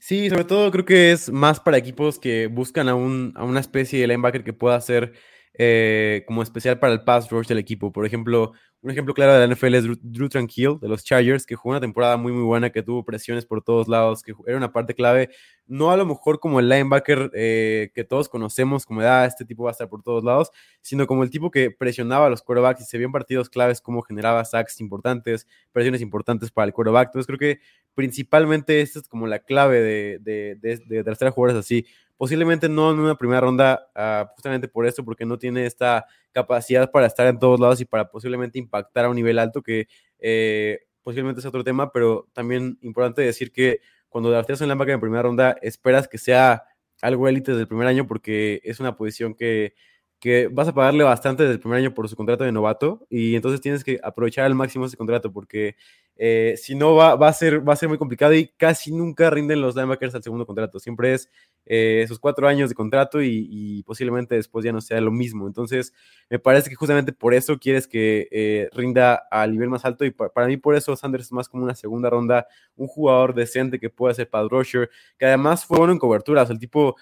Sí, 0.00 0.28
sobre 0.28 0.44
todo 0.44 0.70
creo 0.72 0.84
que 0.84 1.12
es 1.12 1.30
más 1.30 1.60
para 1.60 1.78
equipos 1.78 2.18
que 2.18 2.48
buscan 2.48 2.88
a, 2.88 2.96
un, 2.96 3.32
a 3.36 3.44
una 3.44 3.60
especie 3.60 4.00
de 4.00 4.08
linebacker 4.08 4.42
que 4.42 4.52
pueda 4.52 4.80
ser 4.80 5.12
eh, 5.54 6.24
como 6.26 6.42
especial 6.42 6.80
para 6.80 6.92
el 6.92 7.04
pass 7.04 7.30
rush 7.30 7.46
del 7.46 7.58
equipo. 7.58 7.92
Por 7.92 8.04
ejemplo, 8.04 8.52
un 8.80 8.90
ejemplo 8.90 9.14
claro 9.14 9.34
de 9.34 9.46
la 9.46 9.54
NFL 9.54 9.74
es 9.74 9.84
Drew, 10.02 10.28
Tranquil, 10.28 10.78
de 10.80 10.88
los 10.88 11.04
Chargers, 11.04 11.46
que 11.46 11.54
jugó 11.54 11.70
una 11.70 11.80
temporada 11.80 12.16
muy, 12.16 12.32
muy 12.32 12.42
buena, 12.42 12.70
que 12.70 12.82
tuvo 12.82 13.04
presiones 13.04 13.46
por 13.46 13.62
todos 13.62 13.86
lados, 13.86 14.22
que 14.22 14.32
era 14.46 14.56
una 14.56 14.72
parte 14.72 14.94
clave. 14.94 15.30
No 15.68 15.90
a 15.90 15.96
lo 15.96 16.06
mejor 16.06 16.40
como 16.40 16.60
el 16.60 16.68
linebacker 16.68 17.30
eh, 17.34 17.90
que 17.94 18.02
todos 18.04 18.28
conocemos, 18.28 18.86
como 18.86 19.02
da, 19.02 19.22
ah, 19.22 19.26
este 19.26 19.44
tipo 19.44 19.64
va 19.64 19.70
a 19.70 19.72
estar 19.72 19.88
por 19.88 20.02
todos 20.02 20.24
lados, 20.24 20.50
sino 20.80 21.06
como 21.06 21.22
el 21.22 21.30
tipo 21.30 21.50
que 21.50 21.70
presionaba 21.70 22.26
a 22.26 22.30
los 22.30 22.42
quarterbacks 22.42 22.80
y 22.80 22.84
se 22.84 22.98
vio 22.98 23.12
partidos 23.12 23.50
claves 23.50 23.80
como 23.80 24.02
generaba 24.02 24.44
sacks 24.44 24.80
importantes, 24.80 25.46
presiones 25.72 26.00
importantes 26.00 26.50
para 26.50 26.66
el 26.66 26.72
quarterback. 26.72 27.08
Entonces 27.08 27.26
creo 27.26 27.38
que 27.38 27.60
principalmente 27.94 28.80
esta 28.80 28.98
es 28.98 29.08
como 29.08 29.26
la 29.26 29.40
clave 29.40 29.80
de, 29.80 30.18
de, 30.20 30.56
de, 30.60 30.78
de, 30.86 31.02
de 31.02 31.30
jugadores 31.30 31.58
así. 31.60 31.86
Posiblemente 32.16 32.68
no 32.68 32.90
en 32.90 32.98
una 32.98 33.14
primera 33.16 33.40
ronda, 33.40 33.88
ah, 33.94 34.30
justamente 34.34 34.68
por 34.68 34.86
esto, 34.86 35.04
porque 35.04 35.24
no 35.24 35.38
tiene 35.38 35.66
esta 35.66 36.06
capacidad 36.32 36.90
para 36.90 37.06
estar 37.06 37.26
en 37.26 37.38
todos 37.38 37.60
lados 37.60 37.80
y 37.80 37.84
para 37.84 38.10
posiblemente 38.10 38.58
impactar 38.58 39.04
a 39.04 39.08
un 39.08 39.16
nivel 39.16 39.38
alto, 39.38 39.62
que 39.62 39.86
eh, 40.18 40.80
posiblemente 41.02 41.40
es 41.40 41.46
otro 41.46 41.62
tema, 41.62 41.92
pero 41.92 42.28
también 42.32 42.78
importante 42.82 43.22
decir 43.22 43.52
que 43.52 43.80
cuando 44.08 44.30
drafteas 44.30 44.60
la 44.62 44.74
máquina 44.74 44.94
en 44.94 45.00
primera 45.00 45.22
ronda, 45.22 45.56
esperas 45.62 46.08
que 46.08 46.18
sea 46.18 46.64
algo 47.02 47.28
élite 47.28 47.52
desde 47.52 47.62
el 47.62 47.68
primer 47.68 47.86
año, 47.86 48.06
porque 48.06 48.60
es 48.64 48.80
una 48.80 48.96
posición 48.96 49.34
que 49.34 49.74
que 50.20 50.48
vas 50.48 50.68
a 50.68 50.74
pagarle 50.74 51.04
bastante 51.04 51.44
desde 51.44 51.54
el 51.54 51.60
primer 51.60 51.78
año 51.78 51.94
por 51.94 52.08
su 52.08 52.16
contrato 52.16 52.44
de 52.44 52.52
novato 52.52 53.06
y 53.08 53.36
entonces 53.36 53.60
tienes 53.60 53.84
que 53.84 54.00
aprovechar 54.02 54.44
al 54.46 54.54
máximo 54.54 54.86
ese 54.86 54.96
contrato 54.96 55.32
porque 55.32 55.76
eh, 56.20 56.56
si 56.56 56.74
no 56.74 56.96
va, 56.96 57.14
va, 57.14 57.28
a 57.28 57.32
ser, 57.32 57.66
va 57.66 57.74
a 57.74 57.76
ser 57.76 57.88
muy 57.88 57.96
complicado 57.96 58.34
y 58.34 58.48
casi 58.56 58.90
nunca 58.90 59.30
rinden 59.30 59.60
los 59.60 59.76
linebackers 59.76 60.16
al 60.16 60.22
segundo 60.24 60.44
contrato. 60.46 60.80
Siempre 60.80 61.14
es 61.14 61.30
eh, 61.64 62.00
esos 62.02 62.18
cuatro 62.18 62.48
años 62.48 62.68
de 62.68 62.74
contrato 62.74 63.22
y, 63.22 63.84
posiblemente 63.86 64.34
después 64.34 64.64
ya 64.64 64.72
no 64.72 64.80
sea 64.80 65.00
lo 65.00 65.12
mismo. 65.12 65.46
Entonces 65.46 65.94
me 66.28 66.40
parece 66.40 66.70
que 66.70 66.74
justamente 66.74 67.12
por 67.12 67.34
eso 67.34 67.58
quieres 67.58 67.86
que 67.86 68.26
eh, 68.32 68.68
rinda 68.72 69.14
al 69.30 69.52
nivel 69.52 69.68
más 69.68 69.84
alto 69.84 70.04
y 70.04 70.10
para, 70.10 70.48
mí 70.48 70.56
por 70.56 70.74
eso 70.74 70.96
Sanders 70.96 71.26
es 71.26 71.32
más 71.32 71.48
como 71.48 71.62
una 71.62 71.76
segunda 71.76 72.10
ronda, 72.10 72.48
un 72.76 72.88
jugador 72.88 73.32
decente 73.32 73.78
que 73.78 73.88
puede 73.88 74.14
ser 74.14 74.28
pad 74.28 74.48
rusher, 74.48 74.90
que 75.18 75.26
además 75.26 75.64
fue 75.64 75.78
bueno 75.78 75.92
en 75.92 76.00
coberturas. 76.00 76.50
El 76.50 76.58
tipo 76.58 76.96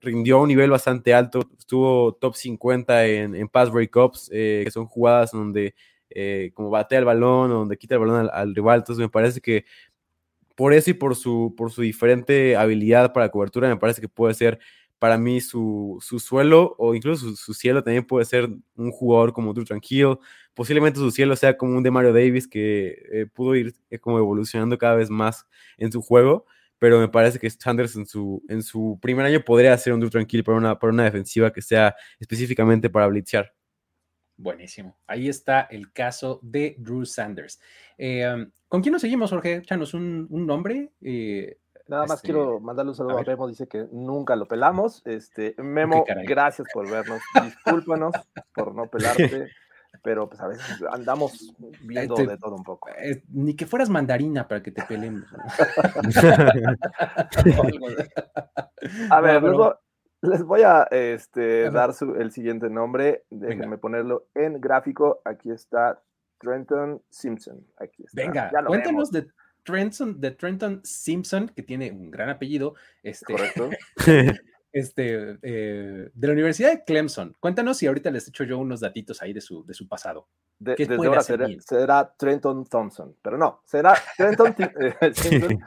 rindió 0.00 0.36
a 0.38 0.42
un 0.42 0.48
nivel 0.48 0.70
bastante 0.70 1.12
alto, 1.12 1.40
estuvo 1.58 2.12
top 2.14 2.36
50 2.36 3.06
en, 3.06 3.34
en 3.34 3.48
pass 3.48 3.72
breakups, 3.72 4.28
que 4.30 4.68
son 4.70 4.86
jugadas 4.86 5.32
donde 5.32 5.74
eh, 6.14 6.50
como 6.54 6.70
batea 6.70 6.98
el 6.98 7.04
balón 7.04 7.50
o 7.50 7.54
donde 7.60 7.76
quita 7.76 7.94
el 7.94 8.00
balón 8.00 8.30
al, 8.32 8.54
rival. 8.54 8.80
Entonces 8.80 9.00
me 9.00 9.08
parece 9.08 9.40
que 9.40 9.64
por 10.56 10.72
eso 10.72 10.90
y 10.90 10.94
por 10.94 11.16
su, 11.16 11.54
por 11.56 11.70
su 11.70 11.82
diferente 11.82 12.56
habilidad 12.56 13.12
para 13.12 13.30
cobertura, 13.30 13.68
me 13.68 13.76
parece 13.76 14.00
que 14.00 14.08
puede 14.08 14.34
ser 14.34 14.58
para 14.98 15.18
mí 15.18 15.40
su, 15.40 15.98
su 16.00 16.20
suelo 16.20 16.76
o 16.78 16.94
incluso 16.94 17.34
su, 17.34 17.54
cielo 17.54 17.82
también 17.82 18.06
puede 18.06 18.24
ser 18.24 18.48
un 18.76 18.92
jugador 18.92 19.32
como 19.32 19.52
Drew 19.52 19.64
Tranquilo. 19.64 20.20
Posiblemente 20.54 21.00
su 21.00 21.10
cielo 21.10 21.34
sea 21.36 21.56
como 21.56 21.76
un 21.76 21.82
de 21.82 21.90
Mario 21.90 22.12
Davis 22.12 22.46
que 22.46 22.98
eh, 23.12 23.26
pudo 23.32 23.56
ir 23.56 23.74
eh, 23.90 23.98
como 23.98 24.18
evolucionando 24.18 24.78
cada 24.78 24.94
vez 24.96 25.10
más 25.10 25.46
en 25.78 25.90
su 25.90 26.02
juego 26.02 26.46
pero 26.82 26.98
me 26.98 27.06
parece 27.06 27.38
que 27.38 27.48
Sanders 27.48 27.94
en 27.94 28.06
su, 28.06 28.42
en 28.48 28.60
su 28.60 28.98
primer 29.00 29.24
año 29.24 29.40
podría 29.44 29.78
ser 29.78 29.92
un 29.92 30.00
Drew 30.00 30.10
Tranquil 30.10 30.42
para 30.42 30.58
una, 30.58 30.76
para 30.76 30.92
una 30.92 31.04
defensiva 31.04 31.52
que 31.52 31.62
sea 31.62 31.94
específicamente 32.18 32.90
para 32.90 33.06
blitzear. 33.06 33.54
Buenísimo. 34.36 34.96
Ahí 35.06 35.28
está 35.28 35.62
el 35.62 35.92
caso 35.92 36.40
de 36.42 36.76
Drew 36.78 37.04
Sanders. 37.04 37.60
Eh, 37.98 38.46
¿Con 38.68 38.82
quién 38.82 38.92
nos 38.92 39.02
seguimos, 39.02 39.30
Jorge? 39.30 39.56
Échanos 39.56 39.94
un, 39.94 40.26
un 40.30 40.46
nombre. 40.46 40.92
Eh, 41.00 41.58
Nada 41.88 42.06
más 42.06 42.16
este, 42.16 42.26
quiero 42.26 42.60
mandarle 42.60 42.90
un 42.90 42.96
saludo 42.96 43.18
a, 43.18 43.22
Memo, 43.22 43.48
dice 43.48 43.66
que 43.66 43.86
nunca 43.92 44.36
lo 44.36 44.46
pelamos. 44.46 45.02
Este, 45.04 45.54
Memo, 45.58 46.04
gracias 46.24 46.68
por 46.72 46.90
vernos. 46.90 47.20
Discúlpanos 47.42 48.14
por 48.54 48.74
no 48.74 48.86
pelarte 48.86 49.50
pero 50.02 50.28
pues 50.28 50.40
a 50.40 50.48
veces 50.48 50.82
andamos 50.90 51.54
viendo 51.82 52.14
de 52.14 52.36
todo 52.36 52.56
un 52.56 52.64
poco. 52.64 52.90
Eh, 52.90 53.22
ni 53.28 53.54
que 53.54 53.66
fueras 53.66 53.88
mandarina 53.88 54.48
para 54.48 54.62
que 54.62 54.72
te 54.72 54.82
pelemos. 54.82 55.24
a 59.10 59.20
ver, 59.20 59.42
luego 59.42 59.78
les 60.22 60.42
voy 60.42 60.62
a 60.62 60.84
este, 60.90 61.70
dar 61.70 61.92
el 62.18 62.30
siguiente 62.30 62.70
nombre. 62.70 63.24
Déjenme 63.30 63.78
ponerlo 63.78 64.28
en 64.34 64.60
gráfico. 64.60 65.20
Aquí 65.24 65.50
está 65.50 66.00
Trenton 66.38 67.02
Simpson. 67.10 67.66
Aquí 67.76 68.04
está. 68.04 68.22
Venga, 68.22 68.50
cuéntanos 68.66 69.10
de 69.10 69.26
Trenton, 69.64 70.20
de 70.20 70.30
Trenton 70.30 70.80
Simpson, 70.84 71.48
que 71.48 71.62
tiene 71.62 71.90
un 71.90 72.10
gran 72.10 72.28
apellido. 72.28 72.74
Este, 73.02 73.32
Correcto. 73.32 73.70
este, 74.72 75.38
eh, 75.42 76.10
de 76.12 76.26
la 76.26 76.32
Universidad 76.32 76.70
de 76.70 76.84
Clemson. 76.84 77.36
Cuéntanos 77.38 77.76
si 77.76 77.86
ahorita 77.86 78.10
les 78.10 78.28
echo 78.28 78.44
yo 78.44 78.58
unos 78.58 78.80
datitos 78.80 79.20
ahí 79.22 79.32
de 79.32 79.40
su, 79.40 79.64
de 79.64 79.74
su 79.74 79.86
pasado. 79.88 80.28
De, 80.58 80.76
desde 80.76 80.94
ahora 80.94 81.22
será, 81.22 82.14
Trenton 82.16 82.64
Thompson, 82.66 83.16
pero 83.20 83.36
no, 83.36 83.62
será 83.64 83.94
Trenton 84.16 84.54
eh, 84.58 84.94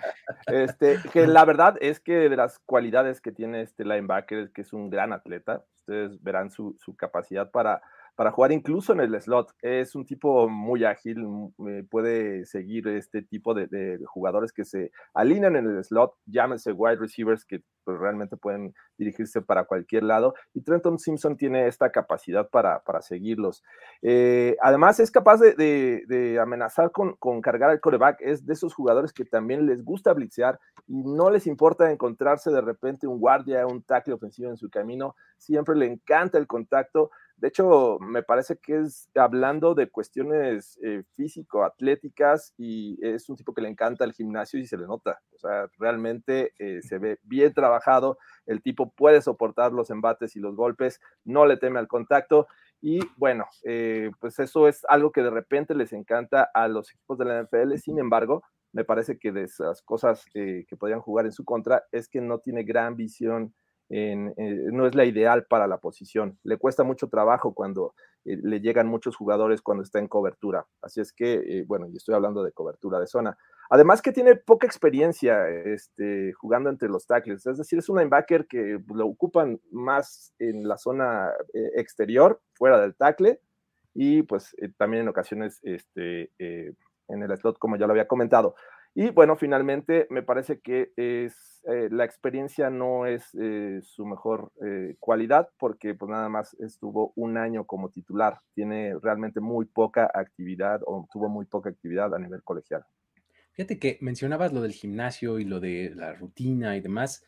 este, 0.47 0.99
que 1.11 1.27
la 1.27 1.43
verdad 1.43 1.75
es 1.81 1.99
que 1.99 2.29
de 2.29 2.35
las 2.37 2.59
cualidades 2.59 3.19
que 3.19 3.33
tiene 3.33 3.61
este 3.61 3.83
linebacker 3.83 4.39
es 4.39 4.49
que 4.51 4.61
es 4.61 4.71
un 4.71 4.89
gran 4.89 5.11
atleta. 5.11 5.65
Ustedes 5.81 6.23
verán 6.23 6.49
su, 6.49 6.75
su 6.79 6.95
capacidad 6.95 7.51
para 7.51 7.81
para 8.15 8.31
jugar 8.31 8.51
incluso 8.51 8.93
en 8.93 9.01
el 9.01 9.21
slot. 9.21 9.51
Es 9.61 9.93
un 9.93 10.05
tipo 10.05 10.47
muy 10.47 10.85
ágil, 10.85 11.17
eh, 11.67 11.83
puede 11.89 12.45
seguir 12.45 12.87
este 12.87 13.21
tipo 13.21 13.53
de, 13.53 13.99
jugadores 14.05 14.53
que 14.53 14.63
se 14.63 14.91
alinean 15.13 15.55
en 15.55 15.67
el 15.67 15.83
slot, 15.83 16.15
llámense 16.25 16.71
wide 16.71 16.95
receivers 16.95 17.45
que 17.45 17.61
pues, 17.83 17.99
realmente 17.99 18.37
pueden 18.37 18.73
dirigirse 18.97 19.41
para 19.41 19.65
cualquier 19.65 20.03
lado. 20.03 20.33
Y 20.53 20.61
Trenton 20.61 20.97
Simpson 20.97 21.35
tiene 21.35 21.67
esta 21.67 21.91
capacidad 21.91 22.49
para, 22.49 22.79
para 22.83 23.01
seguirlos. 23.01 23.63
Eh, 24.01 24.55
además, 24.61 24.99
es 24.99 25.11
capaz 25.11 25.39
de, 25.39 26.39
amenazar 26.41 26.91
con, 26.91 27.15
con, 27.17 27.41
cargar 27.41 27.71
el 27.71 27.81
coreback. 27.81 28.21
Es 28.21 28.45
de 28.45 28.53
esos 28.53 28.73
jugadores 28.73 29.11
que 29.11 29.25
también 29.25 29.65
les 29.65 29.83
gusta 29.83 30.13
blitzear 30.13 30.59
y 30.87 31.03
no 31.03 31.29
les 31.29 31.47
importa 31.47 31.91
encontrarse 31.91 32.49
de 32.49 32.61
repente 32.61 33.07
un 33.07 33.19
guardia, 33.19 33.67
un 33.67 33.83
tackle 33.83 34.13
ofensivo 34.13 34.49
en 34.49 34.57
su 34.57 34.69
camino. 34.69 35.15
Siempre 35.37 35.75
le 35.75 35.85
encanta 35.85 36.37
el 36.37 36.47
contacto 36.47 37.11
de 37.37 37.49
hecho, 37.49 37.97
me 37.99 38.23
parece 38.23 38.57
que 38.57 38.79
es 38.79 39.09
hablando 39.13 39.75
de 39.75 39.89
cuestiones 39.89 40.79
eh, 40.81 41.03
físico-atléticas 41.15 42.53
y 42.57 42.97
es 43.05 43.27
un 43.29 43.35
tipo 43.35 43.53
que 43.53 43.61
le 43.61 43.67
encanta 43.67 44.05
el 44.05 44.13
gimnasio 44.13 44.57
y 44.57 44.65
se 44.65 44.77
le 44.77 44.87
nota. 44.87 45.19
O 45.35 45.39
sea, 45.39 45.67
realmente 45.77 46.53
eh, 46.59 46.81
se 46.81 46.97
ve 46.97 47.19
bien 47.23 47.53
trabajado. 47.53 48.17
El 48.45 48.61
tipo 48.61 48.93
puede 48.93 49.21
soportar 49.21 49.73
los 49.73 49.89
embates 49.89 50.37
y 50.37 50.39
los 50.39 50.55
golpes, 50.55 51.01
no 51.25 51.45
le 51.45 51.57
teme 51.57 51.79
al 51.79 51.89
contacto. 51.89 52.47
Y 52.81 52.99
bueno, 53.17 53.45
eh, 53.63 54.11
pues 54.21 54.39
eso 54.39 54.69
es 54.69 54.85
algo 54.87 55.11
que 55.11 55.21
de 55.21 55.29
repente 55.29 55.75
les 55.75 55.91
encanta 55.91 56.49
a 56.53 56.69
los 56.69 56.89
equipos 56.91 57.17
de 57.17 57.25
la 57.25 57.41
NFL. 57.43 57.75
Sin 57.79 57.99
embargo, 57.99 58.43
me 58.71 58.85
parece 58.85 59.17
que 59.19 59.33
de 59.33 59.43
esas 59.43 59.81
cosas 59.81 60.25
que 60.33 60.65
podrían 60.79 61.01
jugar 61.01 61.25
en 61.25 61.33
su 61.33 61.43
contra 61.43 61.83
es 61.91 62.07
que 62.07 62.21
no 62.21 62.39
tiene 62.39 62.63
gran 62.63 62.95
visión 62.95 63.53
eh, 63.89 64.15
no 64.15 64.87
es 64.87 64.95
la 64.95 65.05
ideal 65.05 65.45
para 65.45 65.67
la 65.67 65.77
posición. 65.77 66.39
Le 66.43 66.57
cuesta 66.57 66.83
mucho 66.83 67.07
trabajo 67.07 67.53
cuando 67.53 67.93
eh, 68.25 68.37
le 68.41 68.59
llegan 68.59 68.87
muchos 68.87 69.15
jugadores 69.15 69.61
cuando 69.61 69.83
está 69.83 69.99
en 69.99 70.07
cobertura. 70.07 70.65
Así 70.81 71.01
es 71.01 71.13
que, 71.13 71.33
eh, 71.33 71.65
bueno, 71.67 71.87
y 71.87 71.97
estoy 71.97 72.15
hablando 72.15 72.43
de 72.43 72.51
cobertura 72.51 72.99
de 72.99 73.07
zona. 73.07 73.37
Además 73.69 74.01
que 74.01 74.11
tiene 74.11 74.35
poca 74.35 74.67
experiencia 74.67 75.47
este, 75.49 76.33
jugando 76.33 76.69
entre 76.69 76.89
los 76.89 77.07
tackles, 77.07 77.45
es 77.45 77.57
decir, 77.57 77.79
es 77.79 77.89
un 77.89 77.97
linebacker 77.97 78.47
que 78.47 78.79
lo 78.93 79.07
ocupan 79.07 79.59
más 79.71 80.33
en 80.37 80.67
la 80.67 80.77
zona 80.77 81.31
exterior, 81.75 82.39
fuera 82.53 82.79
del 82.79 82.95
tackle, 82.95 83.39
y 83.95 84.21
pues 84.21 84.55
también 84.77 85.01
en 85.01 85.09
ocasiones 85.09 85.61
este, 85.63 86.31
en 86.37 87.23
el 87.23 87.37
slot, 87.37 87.57
como 87.57 87.75
ya 87.75 87.87
lo 87.87 87.93
había 87.93 88.07
comentado. 88.07 88.55
Y 88.97 89.09
bueno, 89.09 89.35
finalmente 89.35 90.07
me 90.09 90.23
parece 90.23 90.61
que 90.61 90.93
es, 90.95 91.61
eh, 91.67 91.89
la 91.91 92.05
experiencia 92.05 92.69
no 92.69 93.05
es 93.05 93.25
eh, 93.37 93.81
su 93.83 94.05
mejor 94.05 94.53
eh, 94.65 94.95
cualidad 95.01 95.49
porque 95.59 95.93
pues 95.95 96.09
nada 96.09 96.29
más 96.29 96.55
estuvo 96.61 97.11
un 97.17 97.37
año 97.37 97.65
como 97.65 97.89
titular. 97.89 98.39
Tiene 98.53 98.97
realmente 99.01 99.41
muy 99.41 99.65
poca 99.65 100.09
actividad 100.13 100.79
o 100.85 101.09
tuvo 101.11 101.27
muy 101.27 101.45
poca 101.45 101.69
actividad 101.69 102.15
a 102.15 102.19
nivel 102.19 102.41
colegial. 102.41 102.85
Fíjate 103.51 103.79
que 103.79 103.97
mencionabas 103.99 104.53
lo 104.53 104.61
del 104.61 104.71
gimnasio 104.71 105.39
y 105.39 105.43
lo 105.43 105.59
de 105.59 105.91
la 105.93 106.13
rutina 106.13 106.77
y 106.77 106.81
demás. 106.81 107.25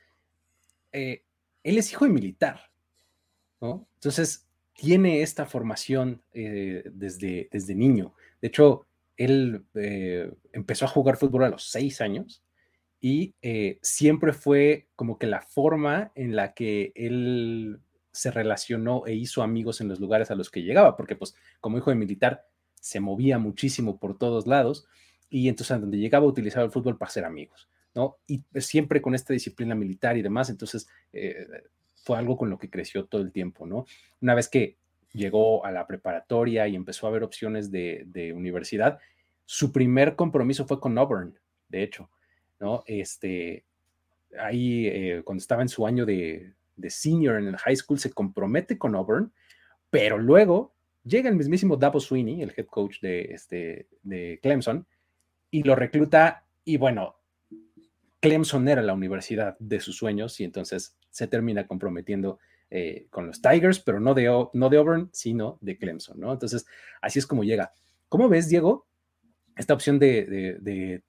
él 0.94 1.22
es 1.64 1.92
hijo 1.92 2.06
de 2.06 2.12
militar, 2.12 2.62
¿no? 3.60 3.86
Entonces 3.96 4.48
tiene 4.74 5.22
esta 5.22 5.46
formación 5.46 6.22
desde, 6.34 7.50
desde 7.52 7.76
niño. 7.76 8.14
De 8.42 8.48
hecho, 8.48 8.88
él 9.18 9.66
eh, 9.74 10.32
empezó 10.54 10.86
a 10.86 10.90
jugar 10.90 11.18
fútbol 11.18 11.44
a 11.44 11.50
los 11.50 11.70
seis 11.70 12.02
años 12.02 12.44
y 13.00 13.36
eh, 13.42 13.80
siempre 13.82 14.34
fue 14.34 14.88
como 14.96 15.18
que 15.18 15.28
la 15.28 15.42
forma 15.42 16.12
en 16.16 16.36
la 16.36 16.54
que 16.54 16.92
él 16.96 17.80
se 18.12 18.32
relacionó 18.32 19.06
e 19.06 19.14
hizo 19.14 19.44
amigos 19.44 19.82
en 19.82 19.88
los 19.88 20.00
lugares 20.00 20.32
a 20.32 20.36
los 20.36 20.50
que 20.50 20.64
llegaba, 20.64 20.96
porque 20.96 21.16
pues 21.16 21.36
como 21.60 21.78
hijo 21.78 21.90
de 21.90 21.96
militar 21.96 22.48
se 22.80 23.00
movía 23.00 23.38
muchísimo 23.38 24.00
por 24.00 24.18
todos 24.18 24.48
lados 24.48 24.88
y 25.30 25.50
entonces 25.50 25.72
a 25.72 25.80
donde 25.80 25.98
llegaba 25.98 26.26
utilizaba 26.26 26.66
el 26.66 26.72
fútbol 26.72 26.98
para 26.98 27.12
ser 27.12 27.26
amigos, 27.26 27.70
¿no? 27.94 28.18
Y 28.28 28.44
siempre 28.56 29.02
con 29.02 29.14
esta 29.14 29.34
disciplina 29.34 29.76
militar 29.76 30.18
y 30.18 30.22
demás, 30.22 30.50
entonces 30.50 30.88
eh, 31.14 31.46
fue 31.96 32.18
algo 32.18 32.38
con 32.38 32.50
lo 32.50 32.58
que 32.58 32.70
creció 32.70 33.06
todo 33.06 33.22
el 33.22 33.32
tiempo, 33.32 33.68
¿no? 33.68 33.86
Una 34.22 34.34
vez 34.34 34.48
que 34.48 34.78
llegó 35.14 35.66
a 35.66 35.72
la 35.72 35.88
preparatoria 35.88 36.68
y 36.68 36.76
empezó 36.76 37.08
a 37.08 37.12
ver 37.12 37.24
opciones 37.24 37.72
de, 37.72 38.34
universidad, 38.36 39.00
su 39.46 39.72
primer 39.72 40.16
compromiso 40.16 40.66
fue 40.66 40.80
con 40.80 40.98
Auburn, 40.98 41.38
de 41.70 41.84
hecho, 41.84 42.10
¿no? 42.60 42.84
Este, 42.86 43.66
ahí, 44.40 44.88
eh, 44.88 45.22
cuando 45.24 45.42
estaba 45.42 45.62
en 45.62 45.70
su 45.70 45.88
año 45.88 46.06
de, 46.06 46.54
senior 46.90 47.38
en 47.38 47.48
el 47.48 47.58
high 47.58 47.76
school, 47.76 48.00
se 48.00 48.12
compromete 48.12 48.78
con 48.78 48.96
Auburn, 48.96 49.32
pero 49.90 50.18
luego 50.18 50.74
llega 51.04 51.30
el 51.30 51.36
mismísimo 51.36 51.78
Dabo 51.78 52.00
Sweeney, 52.00 52.42
el 52.42 52.54
head 52.56 52.66
coach 52.66 53.00
de, 53.02 53.22
este, 53.32 53.88
de 54.04 54.40
Clemson, 54.42 54.86
y 55.50 55.64
lo 55.64 55.76
recluta, 55.76 56.46
y 56.66 56.78
bueno, 56.78 57.16
Clemson 58.20 58.68
era 58.68 58.82
la 58.82 58.94
universidad 58.94 59.58
de 59.60 59.80
sus 59.80 59.98
sueños, 59.98 60.40
y 60.40 60.44
entonces 60.44 60.98
se 61.10 61.28
termina 61.28 61.66
comprometiendo 61.66 62.40
eh, 62.70 63.08
con 63.10 63.28
los 63.28 63.42
Tigers, 63.42 63.80
pero 63.80 64.02
no 64.02 64.14
de, 64.14 64.26
no 64.52 64.70
de 64.70 64.78
Auburn, 64.78 65.10
sino 65.14 65.58
de 65.62 65.78
Clemson, 65.78 66.20
¿no? 66.20 66.34
Entonces, 66.34 66.66
así 67.02 67.18
es 67.18 67.26
como 67.26 67.46
llega. 67.46 67.72
¿Cómo 68.10 68.28
ves, 68.28 68.50
Diego, 68.50 68.86
esta 69.56 69.74
opción 69.74 70.00
de, 70.00 71.02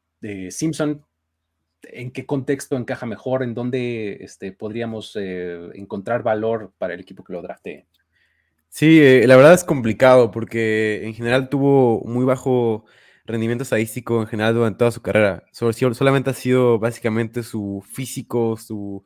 Simpson? 0.50 1.04
¿En 1.82 2.12
qué 2.12 2.26
contexto 2.26 2.76
encaja 2.76 3.06
mejor? 3.06 3.42
¿En 3.42 3.54
dónde 3.54 4.18
este, 4.20 4.52
podríamos 4.52 5.16
eh, 5.16 5.70
encontrar 5.74 6.22
valor 6.22 6.72
para 6.78 6.94
el 6.94 7.00
equipo 7.00 7.24
que 7.24 7.32
lo 7.32 7.42
drafte? 7.42 7.88
Sí, 8.68 9.00
eh, 9.00 9.26
la 9.26 9.34
verdad 9.34 9.54
es 9.54 9.64
complicado 9.64 10.30
porque 10.30 11.06
en 11.06 11.14
general 11.14 11.48
tuvo 11.48 12.04
muy 12.04 12.24
bajo 12.24 12.84
rendimiento 13.24 13.64
estadístico 13.64 14.20
en 14.20 14.28
general 14.28 14.54
durante 14.54 14.78
toda 14.78 14.92
su 14.92 15.02
carrera. 15.02 15.42
solamente 15.50 16.30
ha 16.30 16.34
sido 16.34 16.78
básicamente 16.78 17.42
su 17.42 17.84
físico, 17.84 18.56
su 18.56 19.02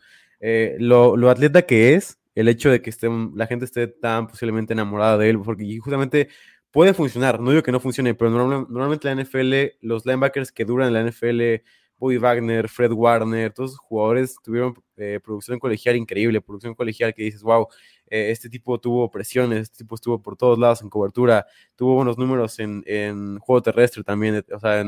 lo, 0.79 1.31
atleta 1.31 1.63
que 1.63 1.95
es, 1.95 2.19
el 2.35 2.49
hecho 2.49 2.71
de 2.71 2.81
que 2.83 2.91
esté, 2.91 3.09
la 3.35 3.47
gente 3.47 3.65
esté 3.65 3.87
tan 3.87 4.27
posiblemente 4.27 4.73
enamorada 4.73 5.19
de 5.19 5.31
él, 5.31 5.41
porque 5.41 5.79
justamente 5.79 6.29
puede 6.71 6.95
funcionar, 6.95 7.39
no 7.41 7.51
digo 7.51 7.63
que 7.63 7.73
no 7.73 7.81
funcione, 7.81 8.15
pero 8.15 8.31
normalmente 8.31 9.15
la 9.15 9.23
NFL, 9.23 9.77
los 9.87 10.07
linebackers 10.07 10.51
que 10.53 10.65
duran 10.65 10.89
en 10.89 10.95
la 10.95 11.11
NFL, 11.11 11.63
Bobby 11.99 12.17
Wagner, 12.17 12.69
Fred 12.69 12.91
Warner, 12.91 13.53
todos 13.53 13.73
esos 13.73 13.79
jugadores 13.79 14.37
tuvieron 14.43 14.75
eh, 14.97 15.21
producción 15.23 15.61
colegial 15.61 15.95
increíble, 15.95 16.41
producción 16.41 16.75
colegial 16.75 17.15
que 17.15 17.23
dices, 17.23 17.43
wow, 17.43 17.69
eh, 18.09 18.31
este 18.33 18.49
tipo 18.49 18.81
tuvo 18.81 19.09
presiones, 19.09 19.61
este 19.61 19.79
tipo 19.85 19.95
estuvo 19.95 20.21
por 20.21 20.37
todos 20.37 20.59
lados 20.59 20.83
en 20.83 20.91
cobertura, 20.91 21.47
tuvo 21.77 21.95
buenos 21.95 22.19
números 22.19 22.59
en, 22.59 22.83
en 22.87 23.39
juego 23.39 23.63
terrestre 23.63 24.03
también, 24.03 24.45
o 24.53 24.59
sea, 24.59 24.85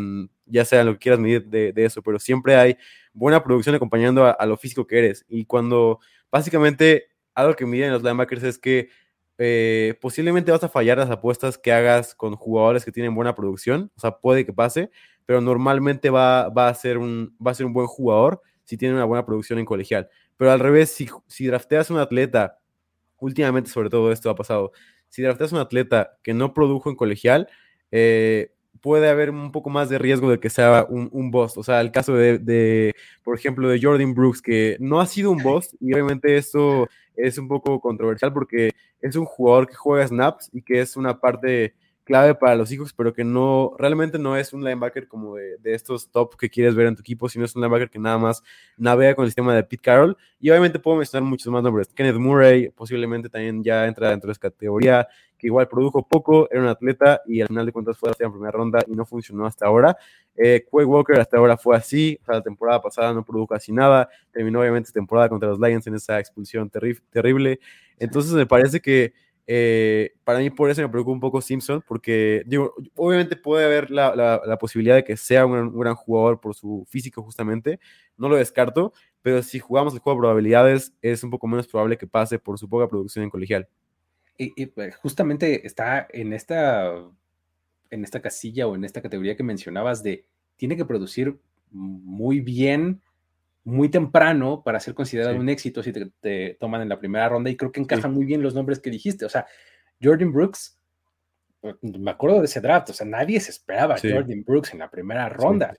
ya 0.46 0.64
sea 0.64 0.82
lo 0.82 0.94
que 0.94 0.98
quieras 0.98 1.20
medir 1.20 1.46
de, 1.46 1.72
eso, 1.76 2.02
pero 2.02 2.18
siempre 2.18 2.56
hay 2.56 2.76
buena 3.12 3.44
producción 3.44 3.76
acompañando 3.76 4.24
a, 4.24 4.32
a, 4.32 4.44
lo 4.46 4.56
físico 4.56 4.86
que 4.86 4.98
eres. 4.98 5.24
Y 5.28 5.44
cuando 5.44 6.00
básicamente 6.32 7.13
algo 7.34 7.54
que 7.54 7.66
miden 7.66 7.92
los 7.92 8.02
linebackers 8.02 8.42
es 8.42 8.58
que 8.58 8.88
eh, 9.38 9.94
posiblemente 10.00 10.52
vas 10.52 10.62
a 10.62 10.68
fallar 10.68 10.98
las 10.98 11.10
apuestas 11.10 11.58
que 11.58 11.72
hagas 11.72 12.14
con 12.14 12.36
jugadores 12.36 12.84
que 12.84 12.92
tienen 12.92 13.14
buena 13.14 13.34
producción, 13.34 13.90
o 13.96 14.00
sea, 14.00 14.18
puede 14.18 14.46
que 14.46 14.52
pase, 14.52 14.90
pero 15.26 15.40
normalmente 15.40 16.10
va, 16.10 16.46
a, 16.46 16.74
ser 16.74 16.98
un, 16.98 17.36
va 17.44 17.50
a 17.50 17.54
ser 17.54 17.66
un 17.66 17.72
buen 17.72 17.86
jugador 17.86 18.40
si 18.64 18.76
tiene 18.76 18.94
una 18.94 19.04
buena 19.04 19.26
producción 19.26 19.58
en 19.58 19.64
colegial. 19.64 20.08
Pero 20.36 20.52
al 20.52 20.60
revés, 20.60 20.90
si, 20.90 21.08
si 21.26 21.46
drafteas 21.46 21.90
un 21.90 21.98
atleta, 21.98 22.58
últimamente 23.18 23.70
sobre 23.70 23.90
todo 23.90 24.12
esto 24.12 24.30
ha 24.30 24.34
pasado, 24.34 24.72
si 25.08 25.22
drafteas 25.22 25.52
un 25.52 25.58
atleta 25.58 26.18
que 26.22 26.34
no 26.34 26.54
produjo 26.54 26.90
en 26.90 26.96
colegial, 26.96 27.48
eh, 27.90 28.53
puede 28.84 29.08
haber 29.08 29.30
un 29.30 29.50
poco 29.50 29.70
más 29.70 29.88
de 29.88 29.96
riesgo 29.98 30.30
de 30.30 30.38
que 30.38 30.50
sea 30.50 30.84
un, 30.86 31.08
un 31.10 31.30
boss. 31.30 31.56
O 31.56 31.62
sea, 31.62 31.80
el 31.80 31.90
caso 31.90 32.12
de, 32.12 32.94
por 33.22 33.34
ejemplo, 33.34 33.66
de 33.66 33.80
Jordan 33.80 34.12
Brooks, 34.12 34.42
que 34.42 34.76
no 34.78 35.00
ha 35.00 35.06
sido 35.06 35.30
un 35.30 35.42
boss, 35.42 35.74
y 35.80 35.94
obviamente 35.94 36.36
esto 36.36 36.86
es 37.16 37.38
un 37.38 37.48
poco 37.48 37.80
controversial 37.80 38.30
porque 38.34 38.72
es 39.00 39.16
un 39.16 39.24
jugador 39.24 39.66
que 39.66 39.74
juega 39.74 40.06
snaps 40.06 40.50
y 40.52 40.60
que 40.60 40.82
es 40.82 40.98
una 40.98 41.18
parte 41.18 41.74
clave 42.04 42.34
para 42.34 42.56
los 42.56 42.70
hijos, 42.72 42.92
pero 42.92 43.14
que 43.14 43.24
no, 43.24 43.74
realmente 43.78 44.18
no 44.18 44.36
es 44.36 44.52
un 44.52 44.62
linebacker 44.62 45.08
como 45.08 45.36
de, 45.36 45.56
estos 45.64 46.10
top 46.10 46.36
que 46.36 46.50
quieres 46.50 46.74
ver 46.74 46.86
en 46.86 46.94
tu 46.94 47.00
equipo, 47.00 47.30
sino 47.30 47.46
es 47.46 47.56
un 47.56 47.62
linebacker 47.62 47.88
que 47.88 47.98
nada 47.98 48.18
más 48.18 48.42
navega 48.76 49.14
con 49.14 49.24
el 49.24 49.30
sistema 49.30 49.54
de 49.54 49.64
Pete 49.64 49.82
Carroll. 49.82 50.14
Y 50.38 50.50
obviamente 50.50 50.78
puedo 50.78 50.98
mencionar 50.98 51.26
muchos 51.26 51.50
más 51.50 51.62
nombres. 51.62 51.88
Kenneth 51.94 52.16
Murray 52.16 52.68
posiblemente 52.68 53.30
también 53.30 53.64
ya 53.64 53.86
entra 53.86 54.10
dentro 54.10 54.28
de 54.28 54.32
esa 54.32 54.42
categoría, 54.42 55.08
que 55.44 55.48
igual 55.48 55.68
produjo 55.68 56.02
poco, 56.08 56.48
era 56.50 56.62
un 56.62 56.68
atleta 56.68 57.20
y 57.26 57.42
al 57.42 57.48
final 57.48 57.66
de 57.66 57.72
cuentas 57.72 57.98
fue 57.98 58.10
en 58.18 58.32
primera 58.32 58.50
ronda 58.50 58.82
y 58.86 58.92
no 58.92 59.04
funcionó 59.04 59.44
hasta 59.44 59.66
ahora. 59.66 59.94
Eh, 60.34 60.64
Quay 60.70 60.86
Walker 60.86 61.20
hasta 61.20 61.36
ahora 61.36 61.58
fue 61.58 61.76
así, 61.76 62.18
o 62.22 62.24
sea, 62.24 62.36
la 62.36 62.42
temporada 62.42 62.80
pasada 62.80 63.12
no 63.12 63.22
produjo 63.22 63.48
casi 63.48 63.70
nada, 63.70 64.08
terminó 64.32 64.60
obviamente 64.60 64.90
temporada 64.90 65.28
contra 65.28 65.50
los 65.50 65.60
Lions 65.60 65.86
en 65.86 65.96
esa 65.96 66.18
expulsión 66.18 66.70
terrible. 66.70 67.60
Entonces 67.98 68.32
me 68.32 68.46
parece 68.46 68.80
que 68.80 69.12
eh, 69.46 70.14
para 70.24 70.38
mí 70.38 70.48
por 70.48 70.70
eso 70.70 70.80
me 70.80 70.88
preocupa 70.88 71.12
un 71.12 71.20
poco 71.20 71.42
Simpson, 71.42 71.84
porque 71.86 72.42
digo, 72.46 72.74
obviamente 72.96 73.36
puede 73.36 73.66
haber 73.66 73.90
la, 73.90 74.14
la, 74.16 74.58
posibilidad 74.58 74.94
de 74.94 75.04
que 75.04 75.18
sea 75.18 75.44
un, 75.44 75.78
gran 75.78 75.94
jugador 75.94 76.40
por 76.40 76.54
su 76.54 76.86
físico 76.88 77.22
justamente, 77.22 77.78
no 78.16 78.30
lo 78.30 78.36
descarto, 78.36 78.94
pero 79.20 79.42
si 79.42 79.58
jugamos 79.58 79.92
el 79.92 80.00
juego 80.00 80.16
de 80.16 80.20
probabilidades 80.22 80.94
es 81.02 81.22
un 81.22 81.30
poco 81.30 81.46
menos 81.46 81.68
probable 81.68 81.98
que 81.98 82.06
pase 82.06 82.38
por 82.38 82.58
su 82.58 82.68
poca 82.68 82.88
producción 82.88 83.24
en 83.24 83.30
colegial. 83.30 83.68
Y, 84.36 84.66
pues, 84.66 84.96
justamente 84.96 85.66
está 85.66 86.08
en 86.10 86.32
esta, 86.32 86.92
en 87.90 88.04
esta 88.04 88.20
casilla 88.20 88.66
o 88.66 88.74
en 88.74 88.84
esta 88.84 89.00
categoría 89.00 89.36
que 89.36 89.44
mencionabas 89.44 90.02
de 90.02 90.26
tiene 90.56 90.76
que 90.76 90.84
producir 90.84 91.38
muy 91.70 92.40
bien 92.40 93.00
muy 93.64 93.88
temprano 93.88 94.62
para 94.62 94.78
ser 94.78 94.94
considerado 94.94 95.36
un 95.36 95.48
éxito 95.48 95.82
si 95.82 95.92
te, 95.92 96.56
toman 96.60 96.82
en 96.82 96.88
la 96.90 96.98
primera 96.98 97.28
ronda 97.28 97.50
y 97.50 97.56
creo 97.56 97.72
que 97.72 97.80
encajan 97.80 98.12
muy 98.12 98.26
bien 98.26 98.42
los 98.42 98.54
nombres 98.54 98.78
que 98.78 98.90
dijiste. 98.90 99.24
O 99.24 99.28
sea, 99.28 99.46
Jordan 100.02 100.32
Brooks, 100.32 100.78
pues, 101.60 101.76
me 101.82 102.10
acuerdo 102.10 102.40
de 102.40 102.44
ese 102.44 102.60
draft, 102.60 102.90
o 102.90 102.92
sea, 102.92 103.06
nadie 103.06 103.40
se 103.40 103.50
esperaba 103.50 103.94
a 103.94 103.98
Jordan 103.98 104.44
Brooks 104.44 104.74
en 104.74 104.80
la 104.80 104.90
primera 104.90 105.28
ronda, 105.30 105.74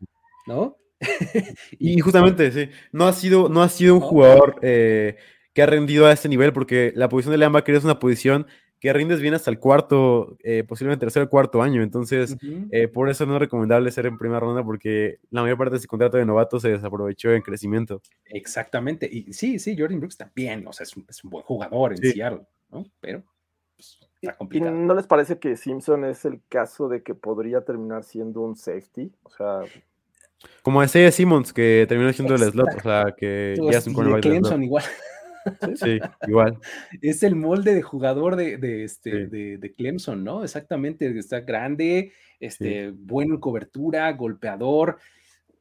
¿no? 0.48 0.78
y 1.78 2.00
justamente, 2.00 2.52
sí, 2.52 2.70
no 2.92 3.06
ha 3.06 3.14
sido, 3.14 3.50
no 3.50 3.62
ha 3.62 3.70
sido 3.70 3.96
un 3.96 4.02
jugador 4.02 4.58
eh, 4.64 5.18
que 5.56 5.64
ha 5.64 5.66
rendido 5.66 6.06
a 6.06 6.12
ese 6.12 6.28
nivel 6.28 6.52
porque 6.54 6.92
la 6.96 7.08
posición 7.08 7.32
de 7.32 7.38
linebacker 7.38 7.76
es 7.76 7.86
una 7.86 7.98
posición 7.98 8.46
que 8.82 8.92
rindes 8.92 9.22
bien 9.22 9.34
hasta 9.34 9.50
el 9.50 9.58
cuarto, 9.58 10.38
eh, 10.44 10.66
posiblemente 10.68 11.06
tercer 11.06 11.24
o 11.24 11.30
cuarto 11.30 11.62
año. 11.62 11.82
Entonces, 11.82 12.36
eh, 12.72 12.90
por 12.90 13.10
eso 13.10 13.26
no 13.26 13.36
es 13.36 13.40
recomendable 13.40 13.90
ser 13.90 14.06
en 14.06 14.18
primera 14.18 14.42
ronda 14.42 14.64
porque 14.66 15.20
la 15.32 15.42
mayor 15.42 15.58
parte 15.58 15.72
de 15.72 15.78
ese 15.78 15.88
contrato 15.88 16.18
de 16.18 16.26
novato 16.26 16.60
se 16.60 16.70
desaprovechó 16.70 17.32
en 17.32 17.42
crecimiento. 17.42 18.02
Exactamente. 18.26 19.10
Y 19.10 19.32
sí, 19.32 19.58
sí, 19.58 19.78
Jordan 19.80 20.02
Brooks 20.02 20.18
también, 20.18 20.68
o 20.68 20.74
sea, 20.74 20.84
es 20.84 20.96
un, 21.24 21.32
buen 21.32 21.44
jugador 21.46 21.94
en 21.94 22.00
Seattle, 22.00 22.42
¿no? 22.70 22.86
Pero 23.00 23.24
pues, 23.78 23.98
está 24.22 24.36
complicado. 24.36 24.76
¿Y 24.76 24.86
no 24.86 24.94
les 24.94 25.08
parece 25.08 25.40
que 25.40 25.56
Simpson 25.56 26.04
es 26.04 26.26
el 26.26 26.42
caso 26.50 26.90
de 26.90 27.02
que 27.02 27.16
podría 27.16 27.62
terminar 27.62 28.04
siendo 28.04 28.42
un 28.42 28.58
safety? 28.58 29.10
O 29.24 29.30
sea... 29.30 29.62
Como 30.62 30.84
ese 30.84 31.10
Simmons 31.14 31.54
que 31.54 31.86
terminó 31.88 32.12
siendo 32.12 32.36
el 32.36 32.42
slot, 32.42 32.76
o 32.78 32.82
sea, 32.82 33.16
que 33.18 33.56
ya 33.72 33.78
es 33.78 33.88
un 33.88 34.20
Clemson 34.20 34.62
igual. 34.62 34.84
Sí, 35.76 36.00
igual. 36.28 36.58
Es 37.02 37.24
el 37.24 37.36
molde 37.36 37.76
de 37.76 37.82
jugador 37.82 38.36
de, 38.36 38.58
de 38.58 38.84
este, 38.84 39.28
de, 39.28 39.74
Clemson, 39.76 40.24
¿no? 40.24 40.44
Exactamente, 40.44 41.08
está 41.18 41.42
grande, 41.42 42.14
este, 42.40 42.92
bueno 42.92 43.36
en 43.36 43.40
cobertura, 43.40 44.12
golpeador. 44.14 44.98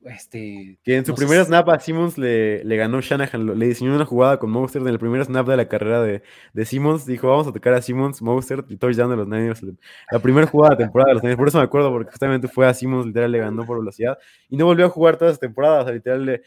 Este, 0.05 0.79
que 0.85 0.97
en 0.97 1.07
su 1.07 1.15
primer 1.15 1.43
snap 1.47 1.67
a 1.71 1.81
Simmons 1.81 2.19
le, 2.19 2.63
le, 2.63 2.77
ganó 2.77 3.01
Shanahan, 3.01 3.59
le 3.59 3.67
diseñó 3.67 3.95
una 3.95 4.05
jugada 4.05 4.39
con 4.39 4.51
Mostert 4.51 4.85
en 4.85 4.93
el 4.93 4.99
primer 4.99 5.25
snap 5.25 5.49
de 5.49 5.57
la 5.57 5.67
carrera 5.67 6.03
de, 6.03 6.23
de 6.53 6.65
Simmons. 6.67 7.07
Dijo, 7.07 7.29
vamos 7.29 7.47
a 7.47 7.53
tocar 7.53 7.73
a 7.73 7.81
Simmons, 7.81 8.21
Mostert 8.21 8.71
y 8.71 8.77
touchdown 8.77 9.11
de 9.11 9.17
los 9.17 9.27
Niners. 9.27 9.65
La 10.11 10.19
primera 10.19 10.47
jugada 10.47 10.77
de 10.77 10.85
temporada 10.85 11.09
de 11.09 11.15
los 11.15 11.23
Niners. 11.23 11.39
Por 11.39 11.49
eso 11.49 11.59
me 11.59 11.65
acuerdo, 11.65 11.91
porque 11.91 12.11
justamente 12.11 12.49
fue 12.49 12.67
a 12.67 12.75
Simmons, 12.75 13.07
literal, 13.07 13.33
le 13.33 13.39
ganó 13.39 13.65
por 13.65 13.79
velocidad. 13.79 14.19
Y 14.51 14.59
no 14.59 14.67
volvió 14.67 14.85
a 14.85 14.91
jugar 14.91 15.17
todas 15.17 15.33
las 15.33 15.41
temporadas. 15.41 15.91
literal, 15.91 16.27
le, 16.27 16.43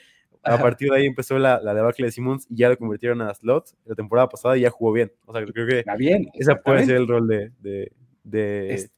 a 0.48 0.58
partir 0.58 0.90
de 0.90 0.98
ahí 0.98 1.06
empezó 1.06 1.38
la, 1.38 1.62
la 1.62 1.74
debacle 1.74 2.08
de 2.08 2.12
Simmons 2.12 2.48
y 2.50 2.58
ya 2.58 2.70
lo 2.70 2.78
convirtieron 2.78 3.22
a 3.22 3.34
slot 3.34 3.76
la 3.86 3.96
temporada 3.96 4.30
pasada 4.30 4.58
y 4.58 4.62
ya 4.62 4.70
jugó 4.70 4.94
bien. 4.94 5.12
O 5.26 5.34
sea, 5.34 5.46
creo 5.46 5.68
que 5.68 5.80
está 5.80 5.96
bien, 5.96 6.28
ese 6.34 6.56
puede 6.56 6.86
ser 6.86 6.98
el 6.98 7.08
rol 7.08 7.28
de, 7.28 7.52
de, 7.60 7.92
de 8.24 8.90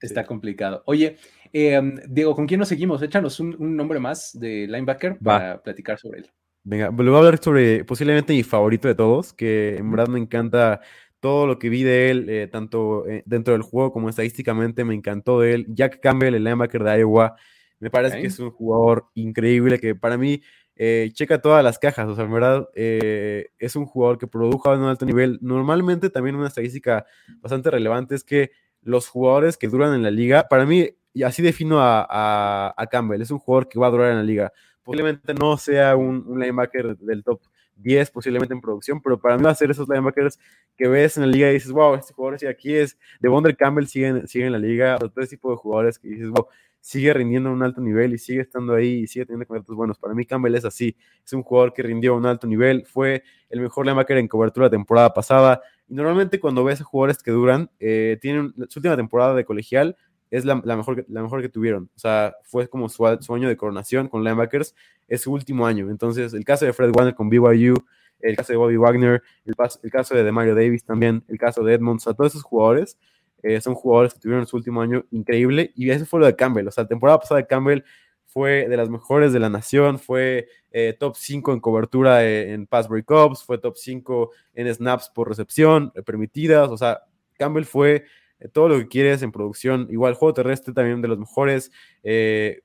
Está 0.00 0.24
complicado. 0.26 0.82
Oye, 0.86 1.16
em, 1.52 1.96
Diego, 2.08 2.34
¿con 2.34 2.46
quién 2.46 2.58
nos 2.58 2.68
seguimos? 2.68 3.00
Échanos 3.02 3.38
un, 3.38 3.76
nombre 3.76 4.00
más 4.00 4.38
de 4.38 4.66
linebacker 4.66 5.18
para 5.18 5.62
platicar 5.62 5.98
sobre 5.98 6.20
él. 6.20 6.30
Venga, 6.64 6.86
le 6.90 7.10
voy 7.10 7.14
a 7.14 7.18
hablar 7.18 7.42
sobre 7.42 7.84
posiblemente 7.84 8.32
mi 8.32 8.42
favorito 8.42 8.88
de 8.88 8.94
todos, 8.94 9.32
que 9.32 9.76
en 9.76 9.90
verdad 9.90 10.08
me 10.08 10.18
encanta 10.18 10.80
todo 11.20 11.46
lo 11.46 11.58
que 11.58 11.68
vi 11.68 11.84
de 11.84 12.10
él, 12.10 12.28
eh, 12.28 12.48
tanto 12.48 13.06
eh, 13.06 13.22
dentro 13.26 13.52
del 13.52 13.62
juego 13.62 13.92
como 13.92 14.08
estadísticamente, 14.08 14.84
me 14.84 14.94
encantó 14.94 15.40
de 15.40 15.54
él. 15.54 15.66
Jack 15.68 16.00
Campbell, 16.00 16.34
el 16.34 16.42
linebacker 16.42 16.82
de 16.82 16.98
Iowa, 16.98 17.36
me 17.78 17.90
parece 17.90 18.20
que 18.20 18.26
es 18.26 18.38
un 18.38 18.50
jugador 18.50 19.06
increíble 19.14 19.78
que 19.80 19.94
para 19.94 20.16
mí 20.16 20.40
eh, 20.76 21.10
checa 21.12 21.40
todas 21.40 21.62
las 21.62 21.78
cajas, 21.78 22.08
o 22.08 22.14
sea, 22.14 22.24
en 22.24 22.32
verdad 22.32 22.68
eh, 22.74 23.50
es 23.58 23.76
un 23.76 23.84
jugador 23.84 24.18
que 24.18 24.26
produjo 24.26 24.70
a 24.70 24.76
un 24.76 24.84
alto 24.84 25.04
nivel. 25.04 25.38
Normalmente 25.42 26.10
también 26.10 26.36
una 26.36 26.48
estadística 26.48 27.04
bastante 27.40 27.70
relevante 27.70 28.14
es 28.14 28.24
que 28.24 28.50
los 28.82 29.08
jugadores 29.08 29.56
que 29.56 29.68
duran 29.68 29.94
en 29.94 30.02
la 30.02 30.10
liga, 30.10 30.48
para 30.48 30.66
mí, 30.66 30.90
y 31.12 31.22
así 31.22 31.42
defino 31.42 31.76
a, 31.80 32.88
Campbell, 32.90 33.22
es 33.22 33.30
un 33.30 33.38
jugador 33.38 33.68
que 33.68 33.78
va 33.78 33.86
a 33.88 33.90
durar 33.90 34.10
en 34.10 34.16
la 34.16 34.22
liga. 34.22 34.52
Posiblemente 34.82 35.34
no 35.34 35.56
sea 35.56 35.94
un, 35.94 36.38
linebacker 36.38 36.96
del 36.96 37.22
top 37.22 37.40
10 37.76 38.10
posiblemente 38.10 38.54
en 38.54 38.60
producción, 38.60 39.00
pero 39.00 39.20
para 39.20 39.36
mí 39.36 39.44
va 39.44 39.50
a 39.50 39.54
ser 39.54 39.70
esos 39.70 39.88
linebackers 39.88 40.38
que 40.76 40.88
ves 40.88 41.16
en 41.16 41.24
la 41.24 41.28
liga 41.28 41.50
y 41.50 41.54
dices, 41.54 41.72
wow, 41.72 41.94
este 41.94 42.12
jugador 42.14 42.38
sí 42.38 42.46
aquí 42.46 42.74
es, 42.74 42.98
de 43.20 43.28
Wonder 43.28 43.56
Campbell 43.56 43.86
sigue, 43.86 44.26
sigue 44.26 44.46
en 44.46 44.52
la 44.52 44.58
liga, 44.58 44.96
o 44.96 45.08
todo 45.08 45.20
ese 45.20 45.36
tipo 45.36 45.50
de 45.50 45.56
jugadores 45.56 45.98
que 45.98 46.08
dices, 46.08 46.28
wow, 46.28 46.46
sigue 46.82 47.14
rindiendo 47.14 47.48
a 47.48 47.52
un 47.52 47.62
alto 47.62 47.80
nivel 47.80 48.12
y 48.12 48.18
sigue 48.18 48.40
estando 48.40 48.74
ahí 48.74 49.04
y 49.04 49.06
sigue 49.06 49.24
teniendo 49.24 49.46
contratos 49.46 49.76
buenos. 49.76 49.98
Para 49.98 50.14
mí 50.14 50.26
Campbell 50.26 50.54
es 50.56 50.64
así, 50.64 50.96
es 51.24 51.32
un 51.32 51.42
jugador 51.42 51.72
que 51.72 51.82
rindió 51.82 52.12
a 52.12 52.16
un 52.16 52.26
alto 52.26 52.46
nivel, 52.46 52.84
fue 52.84 53.22
el 53.48 53.60
mejor 53.60 53.86
linebacker 53.86 54.18
en 54.18 54.28
cobertura 54.28 54.66
la 54.66 54.70
temporada 54.70 55.14
pasada 55.14 55.62
y 55.88 55.94
normalmente 55.94 56.40
cuando 56.40 56.64
ves 56.64 56.80
a 56.80 56.84
jugadores 56.84 57.22
que 57.22 57.30
duran, 57.30 57.70
eh, 57.78 58.18
tienen 58.20 58.52
su 58.68 58.80
última 58.80 58.96
temporada 58.96 59.34
de 59.34 59.44
colegial 59.44 59.96
es 60.32 60.46
la, 60.46 60.54
mejor, 60.56 61.04
la 61.08 61.22
mejor 61.22 61.42
que 61.42 61.50
tuvieron. 61.50 61.90
O 61.94 61.98
sea, 61.98 62.34
fue 62.42 62.66
como 62.66 62.88
su, 62.88 63.06
año 63.06 63.48
de 63.48 63.56
coronación 63.56 64.08
con 64.08 64.24
linebackers, 64.24 64.74
es 65.06 65.20
su 65.20 65.32
último 65.32 65.66
año. 65.66 65.90
Entonces, 65.90 66.32
el 66.32 66.42
caso 66.44 66.64
de 66.64 66.72
Fred 66.72 66.90
Warner 66.96 67.14
con 67.14 67.28
BYU, 67.28 67.74
el 68.20 68.36
caso 68.36 68.54
de 68.54 68.56
Bobby 68.56 68.78
Wagner, 68.78 69.22
el, 69.44 69.54
caso 69.90 70.14
de 70.14 70.32
Mario 70.32 70.54
Davis 70.54 70.84
también, 70.84 71.22
el 71.28 71.38
caso 71.38 71.62
de 71.62 71.74
Edmonds, 71.74 72.06
a 72.06 72.14
todos 72.14 72.32
esos 72.32 72.44
jugadores 72.44 72.96
eh, 73.42 73.60
son 73.60 73.74
jugadores 73.74 74.14
que 74.14 74.20
tuvieron 74.20 74.46
su 74.46 74.56
último 74.56 74.80
año 74.80 75.04
increíble 75.10 75.72
y 75.74 75.90
eso 75.90 76.06
fue 76.06 76.20
lo 76.20 76.26
de 76.26 76.36
Campbell. 76.36 76.68
O 76.68 76.70
sea, 76.70 76.84
la 76.84 76.88
temporada 76.88 77.18
pasada 77.18 77.40
de 77.40 77.46
Campbell 77.46 77.82
fue 78.24 78.68
de 78.68 78.76
las 78.76 78.88
mejores 78.88 79.32
de 79.32 79.40
la 79.40 79.50
nación, 79.50 79.98
fue 79.98 80.48
eh, 80.70 80.96
top 80.98 81.16
5 81.16 81.52
en 81.52 81.60
cobertura 81.60 82.24
eh, 82.24 82.52
en 82.52 82.66
pass 82.66 82.88
breakups, 82.88 83.44
fue 83.44 83.58
top 83.58 83.76
5 83.76 84.30
en 84.54 84.74
snaps 84.74 85.10
por 85.10 85.28
recepción 85.28 85.92
permitidas. 86.06 86.70
O 86.70 86.76
sea, 86.76 87.02
Campbell 87.34 87.64
fue 87.64 88.04
todo 88.52 88.68
lo 88.68 88.78
que 88.78 88.88
quieres 88.88 89.22
en 89.22 89.32
producción. 89.32 89.86
Igual, 89.90 90.14
juego 90.14 90.34
terrestre 90.34 90.72
también 90.72 91.02
de 91.02 91.08
los 91.08 91.18
mejores. 91.18 91.70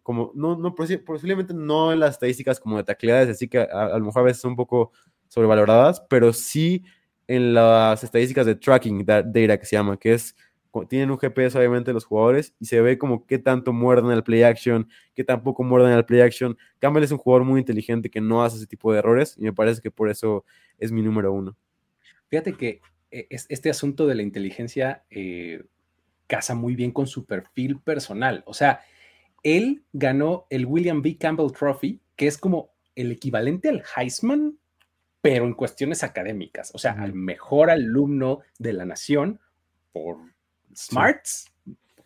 como 0.03 0.31
no, 0.35 0.57
no, 0.57 0.73
posiblemente 0.75 1.53
no 1.53 1.91
en 1.91 1.99
las 1.99 2.11
estadísticas 2.11 2.59
como 2.59 2.77
de 2.77 2.83
tacleadas, 2.83 3.29
así 3.29 3.47
que 3.47 3.59
a, 3.59 3.63
a, 3.63 3.99
lo 3.99 4.05
mejor 4.05 4.21
a 4.21 4.25
veces 4.25 4.41
son 4.41 4.51
un 4.51 4.57
poco 4.57 4.91
sobrevaloradas, 5.27 6.01
pero 6.09 6.33
sí 6.33 6.83
en 7.27 7.53
las 7.53 8.03
estadísticas 8.03 8.45
de 8.45 8.55
tracking 8.55 9.05
data 9.05 9.57
que 9.57 9.65
se 9.65 9.75
llama, 9.75 9.97
que 9.97 10.13
es 10.13 10.35
tienen 10.85 11.11
un 11.11 11.17
GPS 11.17 11.57
obviamente 11.57 11.93
los 11.93 12.05
jugadores 12.05 12.53
y 12.59 12.65
se 12.65 12.81
ve 12.81 12.97
como 12.97 13.25
qué 13.25 13.39
tanto 13.39 13.73
muerden 13.73 14.11
el 14.11 14.23
play 14.23 14.43
action, 14.43 14.89
qué 15.15 15.23
tampoco 15.23 15.63
muerden 15.63 15.93
el 15.93 16.05
play 16.05 16.21
action. 16.21 16.57
Campbell 16.79 17.03
es 17.03 17.11
un 17.11 17.17
jugador 17.17 17.45
muy 17.45 17.59
inteligente 17.59 18.09
que 18.09 18.21
no 18.21 18.43
hace 18.43 18.57
ese 18.57 18.67
tipo 18.67 18.91
de 18.91 18.99
errores 18.99 19.35
y 19.37 19.43
me 19.43 19.53
parece 19.53 19.81
que 19.81 19.91
por 19.91 20.09
eso 20.09 20.45
es 20.77 20.91
mi 20.91 21.01
número 21.01 21.31
uno. 21.33 21.55
Fíjate 22.29 22.53
que 22.53 22.81
eh, 23.11 23.27
este 23.29 23.69
asunto 23.69 24.05
de 24.05 24.15
la 24.15 24.21
inteligencia 24.21 25.03
eh, 25.09 25.63
casa 26.27 26.55
muy 26.55 26.75
bien 26.75 26.91
con 26.91 27.07
su 27.07 27.25
perfil 27.25 27.79
personal. 27.79 28.43
O 28.45 28.53
sea, 28.53 28.81
él 29.43 29.83
ganó 29.93 30.45
el 30.49 30.65
William 30.65 31.01
B. 31.01 31.17
Campbell 31.17 31.51
Trophy, 31.51 32.01
que 32.15 32.27
es 32.27 32.37
como 32.37 32.71
el 32.95 33.11
equivalente 33.11 33.69
al 33.69 33.83
Heisman, 33.95 34.57
pero 35.21 35.45
en 35.45 35.53
cuestiones 35.53 36.03
académicas. 36.03 36.71
O 36.73 36.77
sea, 36.77 36.93
al 36.93 37.13
mejor 37.13 37.69
alumno 37.69 38.41
de 38.59 38.73
la 38.73 38.85
nación 38.85 39.39
por 39.91 40.17
Smarts, 40.77 41.51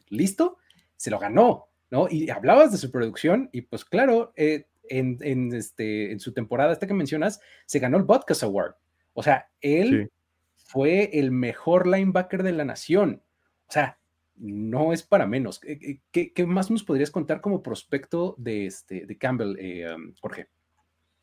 listo, 0.10 0.58
se 0.96 1.12
lo 1.12 1.20
ganó, 1.20 1.68
¿no? 1.90 2.08
Y 2.10 2.30
hablabas 2.30 2.72
de 2.72 2.78
su 2.78 2.92
producción 2.92 3.50
y 3.52 3.62
pues 3.62 3.84
claro, 3.84 4.34
eh, 4.36 4.68
en, 4.90 5.54
este, 5.54 6.12
en 6.12 6.20
su 6.20 6.34
temporada, 6.34 6.74
esta 6.74 6.88
que 6.88 6.94
mencionas, 6.94 7.40
se 7.66 7.80
ganó 7.80 7.98
el 7.98 8.06
Podcast 8.06 8.44
Award. 8.44 8.76
O 9.14 9.24
sea, 9.24 9.50
él 9.62 10.12
fue 10.56 11.18
el 11.20 11.32
mejor 11.32 11.88
linebacker 11.88 12.44
de 12.44 12.52
la 12.52 12.66
nación. 12.66 13.22
O 13.68 13.72
sea, 13.72 14.00
no 14.36 14.94
es 14.94 15.04
para 15.04 15.28
menos. 15.28 15.60
¿Qué, 15.60 16.46
más 16.46 16.72
nos 16.72 16.84
podrías 16.84 17.12
contar 17.12 17.42
como 17.42 17.62
prospecto 17.62 18.36
de, 18.38 18.66
este, 18.66 19.06
de 19.06 19.18
Campbell, 19.18 19.56
eh, 19.60 19.94
um, 19.94 20.14
Jorge? 20.20 20.48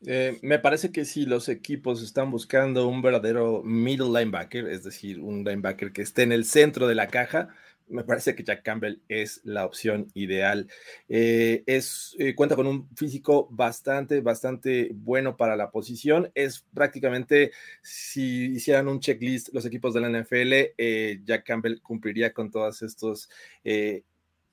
Eh, 0.07 0.39
me 0.43 0.61
parece 0.61 0.93
que 0.93 1.05
si 1.05 1.27
los 1.27 1.49
equipos 1.49 2.03
están 2.03 2.31
buscando 2.31 2.87
un 2.87 3.03
verdadero 3.03 3.63
middle 3.65 4.07
linebacker, 4.07 4.69
es 4.69 4.85
decir, 4.85 5.21
un 5.21 5.43
linebacker 5.45 5.93
que 5.93 6.03
esté 6.03 6.23
en 6.23 6.33
el 6.33 6.45
centro 6.45 6.87
de 6.87 6.95
la 6.95 7.09
caja, 7.09 7.49
me 7.89 8.05
parece 8.05 8.35
que 8.35 8.45
Jack 8.45 8.63
Campbell 8.63 9.01
es 9.09 9.41
la 9.45 9.65
opción 9.65 10.09
ideal. 10.15 10.69
Eh, 11.09 11.65
es, 11.67 12.15
eh, 12.19 12.35
cuenta 12.35 12.55
con 12.55 12.67
un 12.67 12.89
físico 12.95 13.49
bastante, 13.51 14.21
bastante 14.21 14.91
bueno 14.95 15.37
para 15.37 15.57
la 15.57 15.71
posición. 15.71 16.31
Es 16.35 16.65
prácticamente, 16.75 17.51
si 17.83 18.53
hicieran 18.53 18.89
un 18.89 19.01
checklist 19.01 19.49
los 19.55 19.65
equipos 19.65 19.95
de 19.95 20.01
la 20.03 20.11
NFL, 20.11 21.25
Jack 21.25 21.47
Campbell 21.47 21.81
cumpliría 21.81 22.33
con 22.35 22.51
todas 22.51 22.83
estos, 22.83 23.31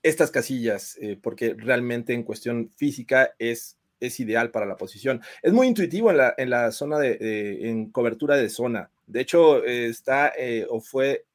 estas 0.02 0.32
casillas, 0.32 0.98
porque 1.22 1.56
realmente 1.58 2.14
en 2.14 2.24
cuestión 2.24 2.72
física 2.78 3.36
es 3.38 3.78
es 4.06 4.20
ideal 4.20 4.52
para 4.52 4.66
la 4.66 4.78
posición. 4.78 5.22
Es 5.42 5.54
muy 5.54 5.68
intuitivo 5.68 6.12
en 6.12 6.18
la, 6.18 6.34
en 6.38 6.50
la 6.50 6.72
zona 6.72 7.00
de, 7.00 7.70
en 7.70 7.92
cobertura 7.92 8.38
de 8.38 8.50
zona. 8.50 8.92
De 9.08 9.22
hecho, 9.22 9.64
está 9.64 10.34
o 10.70 10.82
fue 10.82 11.26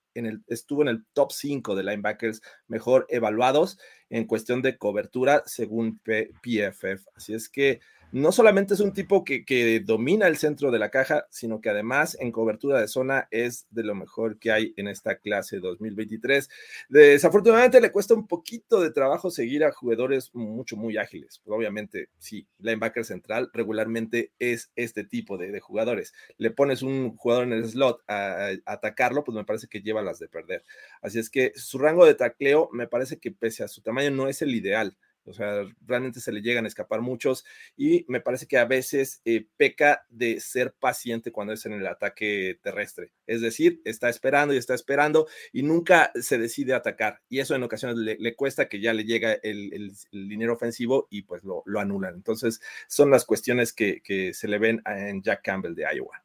estuvo 0.48 0.82
en 0.82 0.88
el 0.88 1.04
top 1.12 1.32
5 1.32 1.74
de 1.74 1.84
linebackers 1.84 2.42
mejor 2.66 3.06
evaluados 3.08 3.78
en 4.10 4.26
cuestión 4.26 4.60
de 4.60 4.76
cobertura 4.76 5.42
según 5.46 5.98
PFF. 6.00 7.06
Así 7.16 7.32
es 7.32 7.48
que 7.48 7.80
no 8.12 8.32
solamente 8.32 8.74
es 8.74 8.80
un 8.80 8.92
tipo 8.92 9.24
que, 9.24 9.82
domina 9.84 10.26
el 10.26 10.36
centro 10.36 10.70
de 10.70 10.78
la 10.78 10.90
caja, 10.90 11.26
sino 11.30 11.60
que 11.60 11.70
además 11.70 12.16
en 12.20 12.32
cobertura 12.32 12.80
de 12.80 12.88
zona 12.88 13.28
es 13.30 13.66
de 13.70 13.84
lo 13.84 13.94
mejor 13.94 14.38
que 14.38 14.50
hay 14.50 14.74
en 14.76 14.88
esta 14.88 15.18
clase 15.18 15.60
2023. 15.60 16.48
Desafortunadamente 16.88 17.80
le 17.80 17.92
cuesta 17.92 18.14
un 18.14 18.26
poquito 18.26 18.80
de 18.80 18.90
trabajo 18.90 19.30
seguir 19.30 19.64
a 19.64 19.72
jugadores 19.72 20.30
mucho, 20.34 20.76
muy 20.76 20.96
ágiles. 20.96 21.40
Pues 21.44 21.56
obviamente, 21.56 22.08
sí, 22.18 22.46
linebacker 22.58 23.04
central 23.04 23.50
regularmente 23.52 24.32
es 24.38 24.72
este 24.74 25.04
tipo 25.04 25.38
de, 25.38 25.60
jugadores. 25.60 26.12
Le 26.36 26.50
pones 26.50 26.82
un 26.82 27.16
jugador 27.16 27.44
en 27.44 27.52
el 27.52 27.68
slot 27.68 28.02
a, 28.08 28.46
a, 28.46 28.72
atacarlo, 28.72 29.24
pues 29.24 29.36
me 29.36 29.44
parece 29.44 29.68
que 29.68 29.82
lleva 29.82 30.02
las 30.02 30.18
de 30.18 30.28
perder. 30.28 30.64
Así 31.00 31.18
es 31.18 31.30
que 31.30 31.52
su 31.54 31.78
rango 31.78 32.06
de 32.06 32.14
tacleo 32.14 32.70
me 32.72 32.88
parece 32.88 33.18
que 33.18 33.30
pese 33.30 33.62
a 33.62 33.68
su 33.68 33.82
tamaño 33.82 33.99
no 34.08 34.28
es 34.28 34.40
el 34.40 34.54
ideal. 34.54 34.96
O 35.30 35.34
sea, 35.34 35.64
realmente 35.86 36.18
se 36.18 36.32
le 36.32 36.40
llegan 36.40 36.64
a 36.64 36.68
escapar 36.68 37.02
muchos 37.02 37.44
y 37.76 38.04
me 38.08 38.20
parece 38.20 38.46
que 38.46 38.58
a 38.58 38.64
veces 38.64 39.20
eh, 39.24 39.46
peca 39.56 40.04
de 40.08 40.40
ser 40.40 40.72
paciente 40.72 41.30
cuando 41.30 41.52
es 41.52 41.64
en 41.66 41.72
el 41.72 41.86
ataque 41.86 42.58
terrestre. 42.62 43.12
Es 43.26 43.40
decir, 43.40 43.80
está 43.84 44.08
esperando 44.08 44.54
y 44.54 44.56
está 44.56 44.74
esperando 44.74 45.28
y 45.52 45.62
nunca 45.62 46.10
se 46.20 46.38
decide 46.38 46.74
atacar. 46.74 47.20
Y 47.28 47.38
eso 47.38 47.54
en 47.54 47.62
ocasiones 47.62 47.96
le, 47.96 48.34
cuesta 48.34 48.68
que 48.68 48.80
ya 48.80 48.92
le 48.92 49.04
llega 49.04 49.34
el, 49.34 49.92
dinero 50.10 50.54
ofensivo 50.54 51.06
y 51.10 51.22
pues 51.22 51.44
lo, 51.44 51.62
anulan. 51.78 52.14
Entonces, 52.14 52.60
son 52.88 53.10
las 53.10 53.24
cuestiones 53.24 53.72
que, 53.72 54.00
se 54.34 54.48
le 54.48 54.58
ven 54.58 54.82
en 54.86 55.22
Jack 55.22 55.42
Campbell 55.42 55.74
de 55.74 55.86
Iowa. 55.94 56.24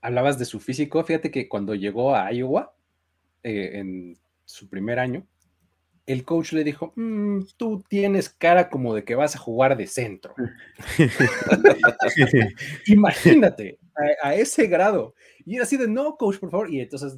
Hablabas 0.00 0.38
de 0.38 0.44
su 0.44 0.60
físico. 0.60 1.04
Fíjate 1.04 1.30
que 1.30 1.48
cuando 1.48 1.74
llegó 1.74 2.14
a 2.14 2.32
Iowa, 2.32 2.74
eh, 3.42 3.70
en 3.74 4.18
su 4.44 4.68
primer 4.68 4.98
año, 4.98 5.26
el 6.06 6.24
coach 6.24 6.52
le 6.52 6.64
dijo, 6.64 6.92
mm, 6.96 7.42
tú 7.56 7.82
tienes 7.88 8.28
cara 8.28 8.68
como 8.68 8.94
de 8.94 9.04
que 9.04 9.14
vas 9.14 9.36
a 9.36 9.38
jugar 9.38 9.76
de 9.76 9.86
centro. 9.86 10.34
Imagínate, 12.86 13.78
a, 14.22 14.34
ese 14.34 14.66
grado. 14.66 15.14
Y 15.44 15.56
era 15.56 15.64
así 15.64 15.76
de, 15.76 15.88
no, 15.88 16.16
coach, 16.16 16.38
por 16.38 16.50
favor. 16.50 16.72
Y 16.72 16.80
entonces 16.80 17.16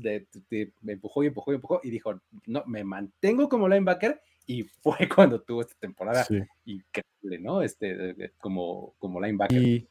me 0.82 0.92
empujó 0.92 1.24
y 1.24 1.28
empujó 1.28 1.52
y 1.52 1.54
empujó 1.56 1.80
y 1.82 1.90
dijo, 1.90 2.20
no, 2.46 2.62
me 2.66 2.84
mantengo 2.84 3.48
como 3.48 3.68
linebacker. 3.68 4.20
Y 4.46 4.64
fue 4.82 4.96
cuando 5.14 5.40
tuvo 5.40 5.62
esta 5.62 5.74
temporada 5.78 6.26
increíble, 6.64 7.38
¿no? 7.40 7.62
Este, 7.62 8.32
como, 8.38 8.94
como 8.98 9.20
linebacker. 9.20 9.62
Y 9.62 9.88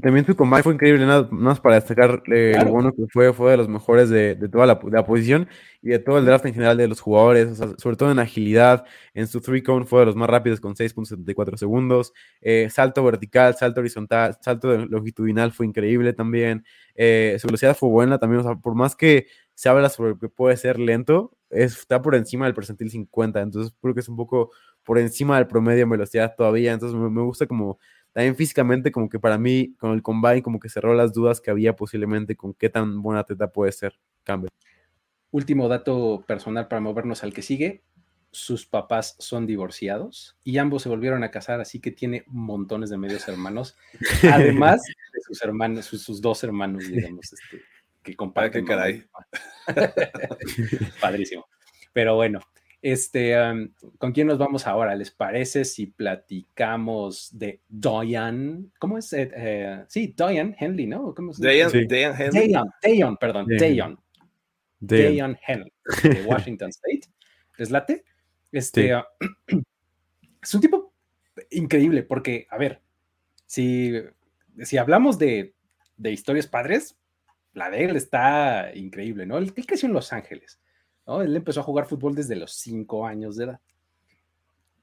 también 0.00 0.26
su 0.26 0.34
combate 0.34 0.62
fue 0.64 0.74
increíble, 0.74 1.06
nada, 1.06 1.28
más 1.30 1.60
para 1.60 1.76
destacar 1.76 2.22
eh, 2.32 2.56
lo 2.64 2.70
bueno 2.70 2.92
que 2.92 3.06
fue, 3.12 3.32
fue 3.32 3.52
de 3.52 3.56
los 3.58 3.68
mejores 3.68 4.08
de, 4.08 4.34
toda 4.50 4.66
la, 4.66 5.04
posición 5.04 5.48
y 5.82 5.90
de 5.90 5.98
todo 5.98 6.18
el 6.18 6.24
draft 6.24 6.46
en 6.46 6.54
general 6.54 6.76
de 6.76 6.88
los 6.88 7.00
jugadores, 7.00 7.58
sobre 7.78 7.96
todo 7.96 8.10
en 8.10 8.18
agilidad, 8.18 8.84
en 9.12 9.26
su 9.28 9.40
three 9.40 9.62
cone 9.62 9.84
fue 9.84 10.00
de 10.00 10.06
los 10.06 10.16
más 10.16 10.28
rápidos 10.28 10.58
con 10.58 10.74
6.74 10.74 11.56
segundos, 11.56 12.12
eh, 12.40 12.68
salto 12.70 13.04
vertical, 13.04 13.54
salto 13.54 13.80
horizontal, 13.80 14.36
salto 14.40 14.76
longitudinal 14.76 15.52
fue 15.52 15.66
increíble 15.66 16.12
también, 16.12 16.64
eh, 16.94 17.36
su 17.38 17.46
velocidad 17.46 17.76
fue 17.76 17.88
buena 17.88 18.18
también, 18.18 18.40
o 18.40 18.44
sea, 18.44 18.56
por 18.56 18.74
más 18.74 18.96
que 18.96 19.26
se 19.54 19.68
habla 19.68 19.88
sobre 19.90 20.18
que 20.18 20.28
puede 20.28 20.56
ser 20.56 20.80
lento, 20.80 21.36
está 21.50 22.02
por 22.02 22.16
encima 22.16 22.46
del 22.46 22.54
percentil 22.54 22.90
50, 22.90 23.40
entonces 23.40 23.72
creo 23.80 23.94
que 23.94 24.00
es 24.00 24.08
un 24.08 24.16
poco 24.16 24.50
por 24.82 24.98
encima 24.98 25.36
del 25.36 25.46
promedio 25.46 25.84
en 25.84 25.90
velocidad 25.90 26.34
todavía, 26.36 26.72
entonces 26.72 26.98
me 26.98 27.22
gusta 27.22 27.46
como 27.46 27.78
también 28.14 28.36
físicamente, 28.36 28.92
como 28.92 29.08
que 29.08 29.18
para 29.18 29.38
mí, 29.38 29.74
con 29.74 29.90
el 29.90 30.00
combine, 30.00 30.40
como 30.40 30.60
que 30.60 30.68
cerró 30.68 30.94
las 30.94 31.12
dudas 31.12 31.40
que 31.40 31.50
había 31.50 31.74
posiblemente 31.74 32.36
con 32.36 32.54
qué 32.54 32.70
tan 32.70 33.02
buena 33.02 33.20
atleta 33.20 33.50
puede 33.50 33.72
ser 33.72 33.98
Campbell. 34.22 34.50
Último 35.32 35.66
dato 35.66 36.24
personal 36.24 36.68
para 36.68 36.80
movernos 36.80 37.24
al 37.24 37.34
que 37.34 37.42
sigue. 37.42 37.82
Sus 38.30 38.66
papás 38.66 39.16
son 39.18 39.48
divorciados 39.48 40.38
y 40.44 40.58
ambos 40.58 40.84
se 40.84 40.88
volvieron 40.88 41.24
a 41.24 41.32
casar, 41.32 41.60
así 41.60 41.80
que 41.80 41.90
tiene 41.90 42.22
montones 42.28 42.88
de 42.88 42.98
medios 42.98 43.26
hermanos, 43.26 43.76
además 44.32 44.82
de 44.84 45.20
sus 45.20 45.42
hermanos, 45.42 45.86
sus, 45.86 46.20
dos 46.20 46.44
hermanos, 46.44 46.86
digamos, 46.86 47.32
este, 47.32 47.62
que 48.04 48.14
comparten. 48.14 48.64
caray. 48.64 49.04
Padrísimo. 51.00 51.46
Pero 51.92 52.14
bueno, 52.14 52.38
este, 52.84 53.34
¿con 53.96 54.12
quién 54.12 54.26
nos 54.26 54.36
vamos 54.36 54.66
ahora? 54.66 54.94
¿Les 54.94 55.10
parece 55.10 55.64
si 55.64 55.86
platicamos 55.86 57.30
de 57.32 57.62
Diane? 57.66 58.66
¿Cómo 58.78 58.98
es? 58.98 59.10
Eh, 59.14 59.86
sí, 59.88 60.14
Diane 60.14 60.54
Henley, 60.60 60.86
¿no? 60.86 61.14
¿Cómo 61.14 61.30
es? 61.30 61.38
Henley. 62.18 62.52
Diane, 62.82 63.16
perdón, 63.18 63.46
Diane. 63.46 63.96
Diane 64.80 65.40
Henley, 65.48 65.72
de 66.02 66.22
Washington 66.26 66.68
State. 66.68 67.08
¿Les 67.56 67.70
late? 67.70 68.04
Este, 68.52 68.92
es 70.42 70.54
un 70.54 70.60
tipo 70.60 70.92
increíble 71.52 72.02
porque, 72.02 72.46
a 72.50 72.58
ver, 72.58 72.82
si, 73.46 73.94
si 74.60 74.76
hablamos 74.76 75.18
de, 75.18 75.54
de 75.96 76.12
historias 76.12 76.46
padres, 76.48 76.98
la 77.54 77.70
de 77.70 77.82
él 77.82 77.96
está 77.96 78.72
increíble, 78.74 79.24
¿no? 79.24 79.38
Él, 79.38 79.54
él 79.56 79.66
creció 79.66 79.88
en 79.88 79.94
Los 79.94 80.12
Ángeles 80.12 80.60
él 81.06 81.36
empezó 81.36 81.60
a 81.60 81.64
jugar 81.64 81.86
fútbol 81.86 82.14
desde 82.14 82.36
los 82.36 82.52
cinco 82.52 83.06
años 83.06 83.36
de 83.36 83.44
edad. 83.44 83.60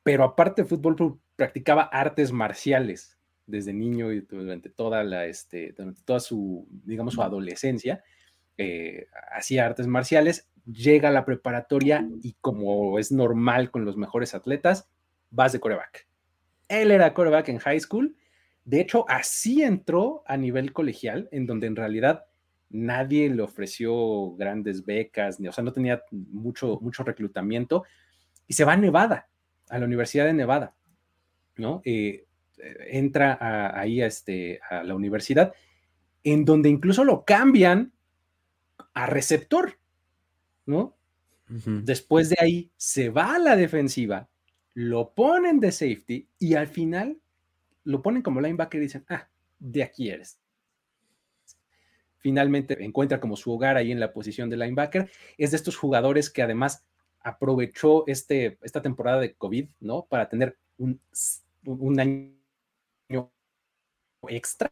Pero 0.04 0.24
aparte 0.24 0.64
de 0.64 0.68
fútbol, 0.68 1.20
practicaba 1.36 1.84
artes 1.84 2.32
marciales 2.32 3.18
desde 3.46 3.74
niño 3.74 4.12
y 4.12 4.22
durante 4.22 4.70
toda 4.70 5.04
la, 5.04 5.26
este, 5.26 5.74
durante 5.74 6.02
toda 6.04 6.20
su, 6.20 6.68
digamos, 6.86 7.14
su 7.14 7.22
adolescencia. 7.22 8.04
Eh, 8.58 9.08
hacía 9.32 9.66
artes 9.66 9.88
marciales, 9.88 10.50
llega 10.66 11.10
a 11.10 11.12
la 11.12 11.26
preparatoria 11.26 12.08
y 12.22 12.36
como 12.42 13.00
es 13.00 13.12
normal 13.12 13.72
con 13.72 13.86
los 13.86 13.98
mejores 13.98 14.36
atletas, 14.36 14.90
vas 15.32 15.52
de 15.52 15.60
coreback. 15.60 16.08
Él 16.68 16.92
era 16.92 17.14
coreback 17.14 17.50
en 17.50 17.60
high 17.60 17.80
school. 17.80 18.16
De 18.64 18.80
hecho, 18.80 19.06
así 19.10 19.64
entró 19.64 20.24
a 20.26 20.38
nivel 20.38 20.72
colegial, 20.72 21.28
en 21.32 21.48
donde 21.48 21.68
en 21.68 21.76
realidad 21.76 22.26
nadie 22.72 23.30
le 23.30 23.42
ofreció 23.42 24.32
grandes 24.36 24.86
becas, 24.86 25.40
o 25.40 25.52
sea, 25.52 25.64
no 25.64 25.74
tenía 25.74 26.02
mucho, 26.12 26.80
mucho 26.82 27.04
reclutamiento, 27.04 27.84
y 28.48 28.54
se 28.54 28.66
va 28.66 28.74
a 28.74 28.78
Nevada, 28.78 29.30
a 29.70 29.80
la 29.80 29.86
Universidad 29.86 30.26
de 30.26 30.34
Nevada, 30.34 30.76
¿no? 31.58 31.82
Eh, 31.86 32.26
entra 32.90 33.38
ahí 33.80 34.02
a, 34.02 34.08
este, 34.08 34.60
a 34.70 34.84
la 34.84 34.96
universidad, 34.96 35.54
en 36.24 36.46
donde 36.46 36.70
incluso 36.70 37.04
lo 37.04 37.26
cambian 37.26 37.94
a 38.94 39.06
receptor, 39.06 39.78
¿no? 40.66 40.96
Después 41.54 42.30
de 42.30 42.38
ahí 42.40 42.72
se 42.78 43.10
va 43.10 43.36
a 43.36 43.40
la 43.40 43.58
defensiva, 43.58 44.30
lo 44.74 45.14
ponen 45.14 45.60
de 45.60 45.74
safety 45.74 46.30
y 46.40 46.54
al 46.54 46.68
final 46.68 47.20
lo 47.84 48.02
ponen 48.02 48.22
como 48.22 48.40
linebacker 48.40 48.80
y 48.80 48.84
dicen, 48.86 49.04
ah, 49.10 49.28
de 49.60 49.84
aquí 49.84 50.10
eres 50.10 50.41
finalmente 52.22 52.82
encuentra 52.84 53.20
como 53.20 53.36
su 53.36 53.52
hogar 53.52 53.76
ahí 53.76 53.92
en 53.92 54.00
la 54.00 54.14
posición 54.14 54.50
de 54.50 54.58
linebacker. 54.58 55.10
Es 55.38 55.52
de 55.52 55.58
estos 55.58 55.76
jugadores 55.76 56.30
que 56.30 56.42
además 56.42 56.86
aprovechó 57.20 58.06
este, 58.08 58.58
esta 58.62 58.82
temporada 58.82 59.20
de 59.20 59.34
COVID, 59.34 59.68
¿no? 59.80 60.06
Para 60.06 60.30
tener 60.30 60.58
un, 60.78 61.00
un 61.66 62.00
año 62.00 63.32
extra, 64.28 64.72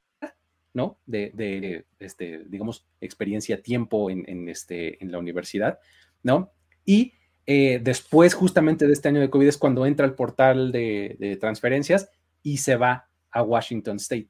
¿no? 0.74 1.00
De, 1.06 1.86
este, 2.00 2.46
digamos, 2.46 2.88
experiencia, 3.02 3.62
tiempo 3.62 4.10
en, 4.10 4.48
este, 4.50 5.04
en 5.04 5.12
la 5.12 5.20
universidad, 5.20 5.80
¿no? 6.24 6.52
Y 6.86 7.14
eh, 7.46 7.80
después, 7.84 8.34
justamente 8.34 8.88
de 8.88 8.94
este 8.94 9.10
año 9.10 9.22
de 9.22 9.30
COVID, 9.30 9.48
es 9.48 9.58
cuando 9.58 9.86
entra 9.86 10.06
al 10.06 10.16
portal 10.16 10.72
de, 10.72 11.16
de 11.20 11.36
transferencias 11.38 12.10
y 12.44 12.58
se 12.58 12.76
va 12.76 13.10
a 13.32 13.44
Washington 13.44 13.98
State. 13.98 14.30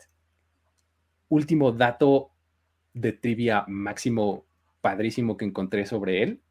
Último 1.29 1.71
dato 1.71 2.32
de 2.93 3.13
trivia 3.13 3.65
máximo 3.67 4.45
padrísimo 4.82 5.38
que 5.38 5.45
encontré 5.45 5.86
sobre 5.86 6.23
él. 6.23 6.41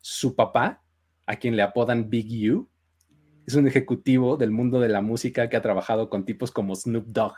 Su 0.00 0.34
papá, 0.34 0.82
a 1.26 1.36
quien 1.36 1.56
le 1.56 1.62
apodan 1.62 2.10
Big 2.10 2.50
U, 2.52 2.68
es 3.46 3.54
un 3.54 3.66
ejecutivo 3.66 4.36
del 4.36 4.50
mundo 4.50 4.80
de 4.80 4.88
la 4.88 5.00
música 5.00 5.48
que 5.48 5.56
ha 5.56 5.62
trabajado 5.62 6.08
con 6.08 6.24
tipos 6.24 6.50
como 6.50 6.74
Snoop 6.74 7.06
Dogg. 7.06 7.34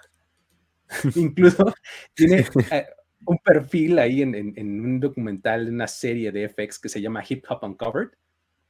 Incluso 1.14 1.72
tiene 2.14 2.44
eh, 2.70 2.86
un 3.26 3.38
perfil 3.38 3.98
ahí 3.98 4.22
en, 4.22 4.80
un 4.80 5.00
documental, 5.00 5.68
en 5.68 5.74
una 5.74 5.86
serie 5.86 6.30
de 6.30 6.48
FX 6.48 6.78
que 6.78 6.88
se 6.88 7.00
llama 7.00 7.24
Hip 7.26 7.44
Hop 7.48 7.62
Uncovered. 7.62 8.10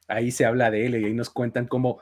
Ahí 0.07 0.31
se 0.31 0.45
habla 0.45 0.71
de 0.71 0.87
él 0.87 0.95
y 0.97 1.05
ahí 1.07 1.15
nos 1.15 1.31
cuentan 1.31 1.67
cómo, 1.67 1.99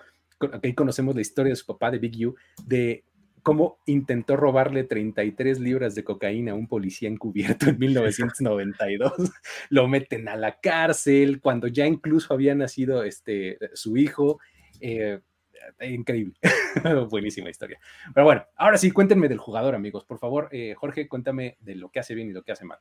ahí 0.62 0.74
conocemos 0.74 1.14
la 1.14 1.20
historia 1.20 1.50
de 1.50 1.56
su 1.56 1.66
papá, 1.66 1.90
de 1.90 1.98
Big 1.98 2.26
U, 2.26 2.34
de 2.66 3.04
cómo 3.42 3.78
intentó 3.86 4.36
robarle 4.36 4.84
33 4.84 5.60
libras 5.60 5.94
de 5.94 6.04
cocaína 6.04 6.52
a 6.52 6.54
un 6.54 6.68
policía 6.68 7.08
encubierto 7.08 7.68
en 7.68 7.78
1992. 7.78 9.12
Lo 9.70 9.88
meten 9.88 10.28
a 10.28 10.36
la 10.36 10.60
cárcel 10.60 11.40
cuando 11.40 11.66
ya 11.66 11.86
incluso 11.86 12.32
había 12.32 12.54
nacido 12.54 13.04
este, 13.04 13.58
su 13.74 13.96
hijo. 13.96 14.38
Eh, 14.80 15.20
increíble. 15.80 16.34
Buenísima 17.10 17.50
historia. 17.50 17.78
Pero 18.14 18.24
bueno, 18.24 18.44
ahora 18.56 18.78
sí, 18.78 18.90
cuéntenme 18.90 19.28
del 19.28 19.38
jugador, 19.38 19.74
amigos. 19.74 20.04
Por 20.04 20.18
favor, 20.18 20.48
eh, 20.52 20.74
Jorge, 20.76 21.08
cuéntame 21.08 21.56
de 21.60 21.74
lo 21.74 21.90
que 21.90 22.00
hace 22.00 22.14
bien 22.14 22.28
y 22.28 22.32
lo 22.32 22.42
que 22.42 22.52
hace 22.52 22.64
mal. 22.64 22.78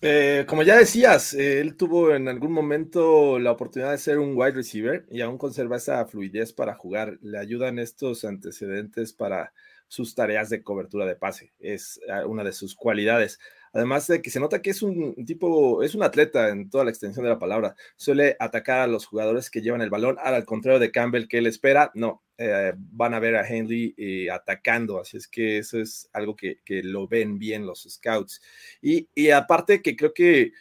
Eh, 0.00 0.44
como 0.46 0.62
ya 0.62 0.76
decías, 0.76 1.34
él 1.34 1.76
tuvo 1.76 2.14
en 2.14 2.28
algún 2.28 2.52
momento 2.52 3.40
la 3.40 3.50
oportunidad 3.50 3.90
de 3.90 3.98
ser 3.98 4.18
un 4.18 4.36
wide 4.36 4.52
receiver 4.52 5.04
y 5.10 5.22
aún 5.22 5.38
conserva 5.38 5.76
esa 5.76 6.06
fluidez 6.06 6.52
para 6.52 6.74
jugar. 6.74 7.18
Le 7.20 7.38
ayudan 7.38 7.80
estos 7.80 8.24
antecedentes 8.24 9.12
para 9.12 9.52
sus 9.88 10.14
tareas 10.14 10.50
de 10.50 10.62
cobertura 10.62 11.06
de 11.06 11.16
pase. 11.16 11.52
Es 11.58 12.00
ah, 12.10 12.26
una 12.26 12.44
de 12.44 12.52
sus 12.52 12.74
cualidades. 12.74 13.38
Además 13.72 14.06
de 14.06 14.22
que 14.22 14.30
se 14.30 14.40
nota 14.40 14.62
que 14.62 14.70
es 14.70 14.82
un 14.82 15.14
tipo, 15.24 15.82
es 15.82 15.94
un 15.94 16.02
atleta 16.02 16.48
en 16.50 16.70
toda 16.70 16.84
la 16.84 16.90
extensión 16.90 17.24
de 17.24 17.30
la 17.30 17.38
palabra. 17.38 17.74
Suele 17.96 18.36
atacar 18.38 18.80
a 18.80 18.86
los 18.86 19.06
jugadores 19.06 19.50
que 19.50 19.60
llevan 19.60 19.82
el 19.82 19.90
balón, 19.90 20.16
al 20.20 20.44
contrario 20.44 20.78
de 20.78 20.90
Campbell 20.90 21.28
que 21.28 21.38
él 21.38 21.46
espera, 21.46 21.90
no, 21.94 22.22
eh, 22.38 22.72
van 22.76 23.14
a 23.14 23.18
ver 23.18 23.36
a 23.36 23.46
Henley 23.46 23.94
eh, 23.96 24.30
atacando. 24.30 25.00
Así 25.00 25.16
es 25.16 25.28
que 25.28 25.58
eso 25.58 25.78
es 25.80 26.08
algo 26.12 26.36
que, 26.36 26.58
lo 26.68 27.08
ven 27.08 27.38
bien 27.38 27.66
los 27.66 27.86
scouts. 27.88 28.40
Y, 28.80 29.08
aparte 29.30 29.82
que 29.82 29.96
creo 29.96 30.14
que 30.14 30.52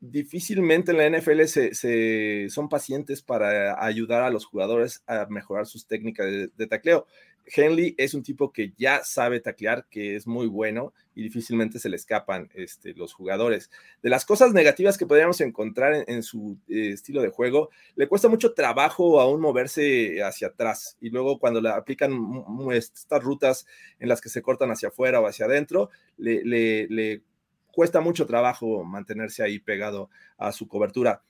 difícilmente 0.00 0.92
en 0.92 0.98
la 0.98 1.18
NFL 1.18 1.44
se, 1.44 2.48
son 2.50 2.68
pacientes 2.68 3.22
para 3.22 3.82
ayudar 3.84 4.22
a 4.22 4.30
los 4.30 4.44
jugadores 4.44 5.02
a 5.06 5.26
mejorar 5.30 5.66
sus 5.66 5.86
técnicas 5.86 6.26
de, 6.26 6.48
de 6.54 6.66
tacleo. 6.66 7.06
Henley 7.46 7.94
es 7.98 8.14
un 8.14 8.22
tipo 8.22 8.52
que 8.52 8.72
ya 8.76 9.02
sabe 9.04 9.40
taclear, 9.40 9.86
que 9.90 10.16
es 10.16 10.26
muy 10.26 10.46
bueno 10.46 10.92
y 11.14 11.22
difícilmente 11.22 11.78
se 11.78 11.88
le 11.88 11.96
escapan 11.96 12.50
este, 12.54 12.94
los 12.94 13.12
jugadores. 13.12 13.70
De 14.02 14.10
las 14.10 14.24
cosas 14.24 14.52
negativas 14.52 14.98
que 14.98 15.06
podríamos 15.06 15.40
encontrar 15.40 16.04
en, 16.06 16.22
su 16.22 16.58
eh, 16.68 16.90
estilo 16.92 17.22
de 17.22 17.28
juego, 17.28 17.70
le 17.94 18.08
cuesta 18.08 18.28
mucho 18.28 18.54
trabajo 18.54 19.20
aún 19.20 19.40
moverse 19.40 20.22
hacia 20.22 20.48
atrás 20.48 20.96
y 21.00 21.10
luego 21.10 21.38
cuando 21.38 21.60
le 21.60 21.70
aplican 21.70 22.12
estas 22.72 23.22
rutas 23.22 23.66
en 23.98 24.08
las 24.08 24.20
que 24.20 24.28
se 24.28 24.42
cortan 24.42 24.70
hacia 24.70 24.88
afuera 24.88 25.20
o 25.20 25.26
hacia 25.26 25.46
adentro, 25.46 25.90
le 26.16 27.22
cuesta 27.74 28.00
mucho 28.00 28.26
trabajo 28.26 28.84
mantenerse 28.84 29.42
ahí 29.42 29.58
pegado 29.58 30.08
a 30.38 30.52
su 30.52 30.68
cobertura. 30.68 31.22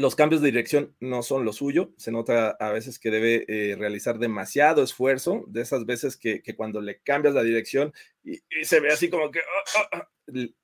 Los 0.00 0.16
cambios 0.16 0.40
de 0.40 0.48
dirección 0.48 0.96
no 0.98 1.22
son 1.22 1.44
lo 1.44 1.52
suyo, 1.52 1.92
se 1.98 2.10
nota 2.10 2.56
a 2.58 2.70
veces 2.70 2.98
que 2.98 3.10
debe 3.10 3.44
eh, 3.48 3.76
realizar 3.76 4.18
demasiado 4.18 4.82
esfuerzo, 4.82 5.44
de 5.46 5.60
esas 5.60 5.84
veces 5.84 6.16
que, 6.16 6.42
cuando 6.56 6.80
le 6.80 7.00
cambias 7.00 7.34
la 7.34 7.42
dirección 7.42 7.92
y, 8.24 8.40
se 8.62 8.80
ve 8.80 8.90
así 8.90 9.10
como 9.10 9.30
que 9.30 9.40
ah, 9.40 9.88
ah, 9.92 10.08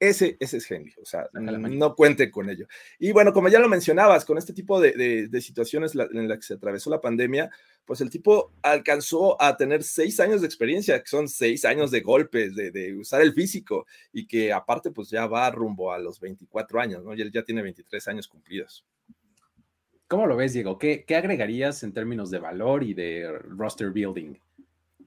ese, 0.01 0.39
ese 0.41 0.57
es 0.57 0.71
Henry, 0.71 0.95
o 1.03 1.05
sea, 1.05 1.29
no 1.35 1.95
cuente 1.95 2.31
con 2.31 2.49
ello. 2.49 2.67
Y 2.99 3.13
bueno, 3.13 3.35
como 3.35 3.51
ya 3.51 3.59
lo 3.59 3.69
mencionabas, 3.69 4.25
con 4.25 4.39
este 4.39 4.55
tipo 4.55 4.81
de, 4.81 5.29
situaciones 5.43 5.95
en 5.95 6.29
las 6.29 6.39
que 6.39 6.45
se 6.45 6.55
atravesó 6.55 6.89
la 6.89 7.03
pandemia, 7.03 7.51
pues 7.85 8.01
el 8.01 8.09
tipo 8.09 8.55
alcanzó 8.63 9.41
a 9.43 9.55
tener 9.59 9.83
seis 9.83 10.19
años 10.19 10.41
de 10.41 10.47
experiencia, 10.47 10.99
que 10.99 11.09
son 11.09 11.29
seis 11.29 11.67
años 11.67 11.91
de 11.91 12.01
golpes, 12.01 12.55
de, 12.55 12.71
de 12.71 12.95
usar 12.95 13.21
el 13.21 13.35
físico, 13.35 13.87
y 14.13 14.27
que 14.27 14.51
aparte 14.53 14.93
pues 14.93 15.11
ya 15.11 15.27
va 15.27 15.51
rumbo 15.51 15.93
a 15.93 15.99
los 15.99 16.21
24 16.21 16.81
años, 16.81 17.05
¿no? 17.05 17.15
Y 17.15 17.21
él 17.21 17.31
ya 17.31 17.43
tiene 17.43 17.61
23 17.61 18.09
años 18.09 18.29
cumplidos. 18.29 18.87
¿Cómo 20.09 20.27
lo 20.27 20.37
ves, 20.37 20.53
Diego? 20.53 20.79
¿Qué, 20.79 21.05
agregarías 21.17 21.83
en 21.83 21.93
términos 21.93 22.31
de 22.31 22.39
valor 22.39 22.85
y 22.85 22.95
de 22.95 23.29
roster 23.49 23.91
building? 23.91 24.35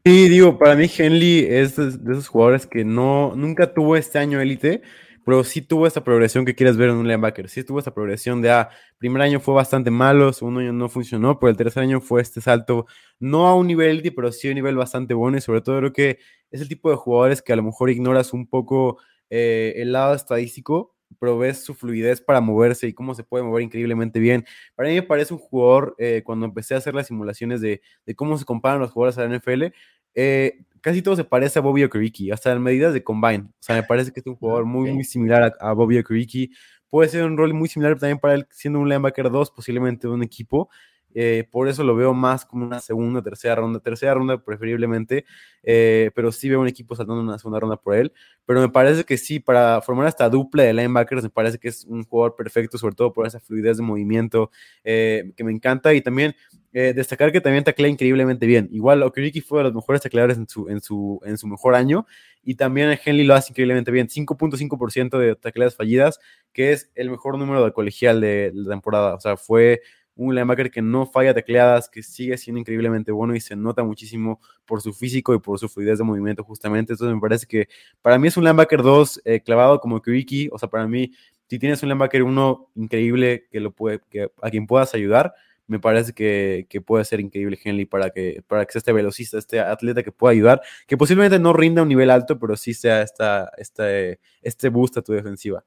Sí, 0.03 0.27
digo, 0.27 0.57
para 0.57 0.75
mí 0.75 0.89
Henley 0.97 1.45
es 1.49 1.77
de, 1.77 2.12
esos 2.12 2.27
jugadores 2.27 2.67
que 2.67 2.83
no, 2.83 3.33
nunca 3.35 3.73
tuvo 3.73 3.95
este 3.95 4.19
año 4.19 4.41
élite, 4.41 4.81
pero 5.25 5.45
sí 5.45 5.62
tuvo 5.62 5.88
esta 5.88 6.03
progresión 6.03 6.43
que 6.43 6.53
quieres 6.53 6.75
ver 6.75 6.89
en 6.89 6.97
un 6.97 7.07
linebacker. 7.07 7.47
Sí 7.47 7.63
tuvo 7.63 7.79
esta 7.79 7.93
progresión 7.93 8.41
de, 8.41 8.51
ah, 8.51 8.69
primer 8.97 9.21
año 9.21 9.39
fue 9.39 9.53
bastante 9.53 9.89
malo, 9.89 10.33
segundo 10.33 10.59
año 10.59 10.73
no 10.73 10.89
funcionó, 10.89 11.39
pero 11.39 11.49
el 11.49 11.57
tercer 11.57 11.83
año 11.83 12.01
fue 12.01 12.21
este 12.21 12.41
salto, 12.41 12.85
no 13.19 13.47
a 13.47 13.55
un 13.55 13.67
nivel 13.67 13.91
élite, 13.91 14.12
pero 14.12 14.33
sí 14.33 14.49
a 14.49 14.51
un 14.51 14.55
nivel 14.55 14.75
bastante 14.75 15.13
bueno 15.13 15.38
y 15.38 15.41
sobre 15.41 15.62
todo 15.62 15.77
creo 15.77 15.93
que 15.93 16.19
es 16.51 16.59
el 16.59 16.67
tipo 16.67 16.89
de 16.89 16.97
jugadores 16.97 17.41
que 17.41 17.53
a 17.53 17.55
lo 17.55 17.63
mejor 17.63 17.89
ignoras 17.89 18.33
un 18.33 18.47
poco 18.47 18.97
eh, 19.29 19.75
el 19.77 19.93
lado 19.93 20.13
estadístico, 20.13 20.95
pero 21.19 21.38
ves 21.38 21.63
su 21.63 21.74
fluidez 21.74 22.22
para 22.22 22.41
moverse 22.41 22.88
y 22.88 22.93
cómo 22.93 23.15
se 23.15 23.24
puede 23.24 23.43
mover 23.43 23.63
increíblemente 23.63 24.19
bien. 24.19 24.45
Para 24.76 24.89
mí 24.89 24.95
me 24.95 25.04
parece 25.04 25.34
un 25.34 25.39
jugador, 25.39 25.95
eh, 25.98 26.22
cuando 26.24 26.45
empecé 26.45 26.76
a 26.76 26.78
hacer 26.78 26.93
las 26.93 27.08
simulaciones 27.08 27.62
de, 27.62 27.82
cómo 28.15 28.38
se 28.38 28.45
comparan 28.45 28.80
los 28.80 28.91
jugadores 28.91 29.17
a 29.17 29.22
la 29.26 29.36
NFL, 29.36 29.74
eh, 30.15 30.60
casi 30.82 31.02
todo 31.02 31.15
se 31.15 31.24
parece 31.24 31.60
a 31.60 31.62
Bobby 31.62 31.84
Okereke, 31.84 32.32
hasta 32.32 32.52
en 32.52 32.62
medidas 32.62 32.93
de 32.93 33.04
combine. 33.04 33.45
O 33.50 33.58
sea, 33.60 33.76
me 33.76 33.84
parece 33.84 34.12
que 34.12 34.19
es 34.19 34.26
un 34.26 34.36
jugador 34.36 34.65
muy, 34.65 34.91
muy 34.91 35.04
similar 35.04 35.56
a, 35.60 35.74
Bobby 35.74 35.98
Okereke. 36.00 36.50
Puede 36.89 37.10
ser 37.10 37.24
un 37.24 37.38
rol 37.38 37.54
muy 37.54 37.67
similar 37.69 37.98
también 38.00 38.19
para 38.19 38.36
él, 38.36 38.48
siendo 38.52 38.80
un 38.80 38.89
linebacker 38.89 39.30
2, 39.30 39.52
posiblemente 39.52 40.08
de 40.08 40.13
un 40.13 40.24
equipo. 40.24 40.69
Eh, 41.13 41.48
por 41.50 41.67
eso 41.67 41.84
lo 41.84 41.95
veo 41.95 42.13
más 42.13 42.45
como 42.45 42.65
una 42.65 42.80
segunda, 42.80 43.22
tercera 43.22 43.56
ronda, 43.56 43.80
tercera 43.80 44.13
ronda 44.13 44.38
preferiblemente, 44.43 45.26
eh, 45.63 46.12
pero 46.13 46.32
sí 46.32 46.50
veo 46.50 46.62
un 46.62 46.67
equipo 46.67 46.95
saltando 46.95 47.22
una 47.22 47.38
segunda 47.39 47.60
ronda 47.60 47.78
por 47.78 47.95
él. 47.95 48.13
Pero 48.45 48.62
me 48.62 48.69
parece 48.69 49.04
que 49.04 49.17
sí, 49.17 49.39
para 49.39 49.82
formar 49.82 50.08
esta 50.08 50.30
dupla 50.30 50.63
de 50.63 50.74
linebackers, 50.74 51.24
me 51.24 51.30
parece 51.30 51.58
que 51.58 51.69
es 51.69 51.86
un 51.86 52.04
jugador 52.04 52.36
perfecto, 52.36 52.78
sobre 52.78 52.95
todo 52.95 53.13
por 53.13 53.26
esa 53.28 53.39
fluidez 53.39 53.78
de 53.78 53.84
movimiento 53.84 54.52
eh, 54.84 55.32
que 55.36 55.43
me 55.43 55.52
encanta. 55.52 55.93
Y 55.93 56.02
también 56.02 56.36
destacar 56.72 57.32
que 57.32 57.41
también 57.41 57.63
taclea 57.63 57.89
increíblemente 57.89 58.45
bien. 58.45 58.69
Igual 58.72 59.02
Okereke 59.02 59.41
fue 59.41 59.60
de 59.60 59.63
los 59.65 59.74
mejores 59.74 60.04
tacleadores 60.04 60.38
en 60.38 60.48
su, 60.48 60.69
en 60.69 60.82
su, 60.82 61.19
en 61.26 61.36
su 61.39 61.48
mejor 61.48 61.74
año. 61.74 62.06
Y 62.43 62.56
también 62.56 62.98
Henley 63.04 63.26
lo 63.26 63.34
hace 63.34 63.52
increíblemente 63.52 63.91
bien. 63.91 64.08
5.5% 64.08 65.17
de 65.17 65.36
tacleadas 65.36 65.76
fallidas, 65.76 66.19
que 66.54 66.72
es 66.72 66.91
el 66.95 67.10
mejor 67.10 67.38
número 67.38 67.65
de 67.65 67.74
colegial 67.74 68.22
de 68.22 68.52
la 68.54 68.69
temporada. 68.69 69.15
O 69.15 69.19
sea, 69.19 69.36
fue 69.36 69.82
un 70.19 70.36
linebacker 70.36 70.69
que 70.69 70.82
no 70.82 71.05
falla 71.05 71.34
tecleadas, 71.34 71.88
que 71.88 72.03
sigue 72.03 72.38
siendo 72.38 72.60
increíblemente 72.60 73.12
bueno 73.12 73.36
y 73.36 73.39
se 73.39 73.55
nota 73.55 73.84
muchísimo 73.84 74.41
por 74.65 74.82
su 74.82 74.93
físico 74.93 75.34
y 75.34 75.39
por 75.39 75.58
su 75.58 75.69
fluidez 75.69 75.97
de 75.97 76.03
movimiento 76.03 76.43
justamente. 76.43 76.93
Entonces 76.93 77.15
me 77.15 77.21
parece 77.21 77.47
que 77.47 77.69
para 78.01 78.19
mí 78.19 78.27
es 78.27 78.36
un 78.36 78.43
linebacker 78.43 78.84
2 78.84 79.21
eh, 79.23 79.39
clavado 79.39 79.79
como 79.79 80.01
Kiriki, 80.01 80.49
o 80.51 80.60
sea, 80.60 80.69
para 80.69 80.88
mí 80.88 81.13
si 81.47 81.58
tienes 81.58 81.82
un 81.84 81.89
linebacker 81.89 82.23
1 82.23 82.71
increíble 82.75 83.47
que 83.49 83.62
lo 83.62 83.73
que, 83.73 84.29
a 84.41 84.49
quien 84.49 84.67
puedas 84.67 84.93
ayudar, 84.93 85.34
me 85.67 85.79
parece 85.79 86.13
que, 86.13 86.67
puede 86.86 87.05
ser 87.05 87.21
increíble 87.21 87.58
Henley 87.63 87.86
para 87.86 88.10
que, 88.10 88.43
para 88.45 88.65
que 88.65 88.73
sea 88.73 88.79
este 88.79 88.91
velocista, 88.91 89.38
este 89.38 89.60
atleta 89.62 90.03
que 90.03 90.12
pueda 90.12 90.34
ayudar, 90.34 90.62
que 90.86 90.97
posiblemente 90.97 91.39
no 91.39 91.53
rinda 91.53 91.79
a 91.79 91.84
un 91.84 91.89
nivel 91.89 92.10
alto, 92.10 92.38
pero 92.38 92.58
sí 92.58 92.73
sea 92.73 93.03
esta, 93.03 93.51
este 93.58 94.69
boost 94.69 94.97
a 94.97 95.01
tu 95.01 95.13
defensiva. 95.13 95.63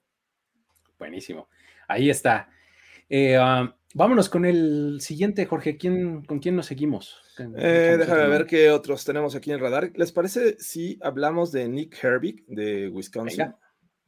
Buenísimo. 0.98 1.48
Ahí 1.88 2.10
está. 2.10 2.48
Eh, 3.14 3.38
um, 3.38 3.70
Vámonos 3.94 4.30
con 4.30 4.46
el 4.46 4.98
siguiente, 5.00 5.44
Jorge. 5.44 5.76
¿Quién, 5.76 6.24
¿Con 6.24 6.38
quién 6.38 6.56
nos 6.56 6.66
seguimos? 6.66 7.20
Eh, 7.58 7.96
déjame 7.98 8.26
ver 8.26 8.46
qué 8.46 8.70
otros 8.70 9.04
tenemos 9.04 9.34
aquí 9.34 9.50
en 9.50 9.56
el 9.56 9.60
radar. 9.60 9.92
¿Les 9.96 10.12
parece 10.12 10.56
si 10.58 10.98
hablamos 11.02 11.52
de 11.52 11.68
Nick 11.68 12.02
Herbig 12.02 12.46
de 12.46 12.88
Wisconsin? 12.88 13.52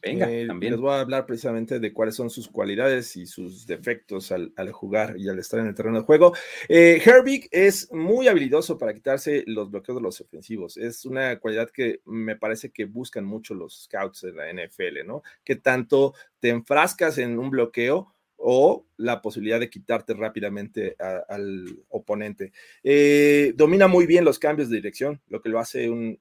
Venga, 0.03 0.31
eh, 0.31 0.47
también. 0.47 0.73
Les 0.73 0.81
voy 0.81 0.93
a 0.93 1.01
hablar 1.01 1.27
precisamente 1.27 1.81
de 1.81 1.93
cuáles 1.93 2.15
son 2.15 2.31
sus 2.31 2.49
cualidades 2.49 3.17
y 3.17 3.27
sus 3.27 3.67
defectos 3.67 4.33
al, 4.33 4.53
jugar 4.73 5.17
y 5.19 5.29
al 5.29 5.39
estar 5.39 5.61
en 5.61 5.67
el 5.67 5.75
terreno 5.75 5.99
de 5.99 6.05
juego. 6.05 6.35
Eh, 6.69 7.03
Herbig 7.05 7.49
es 7.51 7.93
muy 7.93 8.29
habilidoso 8.29 8.79
para 8.79 8.95
quitarse 8.95 9.45
los 9.47 9.71
bloqueos 9.71 9.97
de 9.97 10.03
los 10.03 10.21
ofensivos. 10.21 10.79
Es 10.79 11.05
una 11.05 11.39
cualidad 11.39 11.71
que 11.71 12.01
me 12.07 12.37
parece 12.37 12.71
que 12.71 12.87
buscan 12.87 13.25
mucho 13.25 13.55
los 13.55 13.85
scouts 13.85 14.23
de 14.23 14.33
la 14.33 14.51
NFL, 14.51 15.07
¿no? 15.07 15.23
Que 15.43 15.57
tanto 15.57 16.15
te 16.39 16.51
enfrascas 16.51 17.19
en 17.19 17.39
un 17.39 17.51
bloqueo 17.51 18.14
o 18.47 18.85
la 18.99 19.23
posibilidad 19.23 19.59
de 19.59 19.71
quitarte 19.71 20.13
rápidamente 20.13 20.97
al 21.31 21.65
oponente. 21.89 22.53
Eh, 22.83 23.55
domina 23.57 23.89
muy 23.89 24.05
bien 24.05 24.23
los 24.23 24.39
cambios 24.39 24.69
de 24.69 24.77
dirección, 24.77 25.19
lo 25.29 25.41
que 25.41 25.49
lo 25.49 25.59
hace 25.59 25.89
un, 25.89 26.19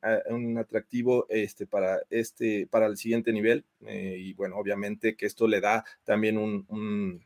atractivo 0.58 1.26
este, 1.28 1.68
para, 1.68 2.00
este, 2.10 2.66
para 2.68 2.86
el 2.86 2.96
siguiente 2.96 3.34
nivel. 3.34 3.66
Eh, 3.86 4.16
y 4.18 4.34
bueno, 4.36 4.56
obviamente 4.56 5.18
que 5.18 5.26
esto 5.26 5.50
le 5.50 5.60
da 5.60 5.84
también 6.06 6.38
un, 6.38 7.22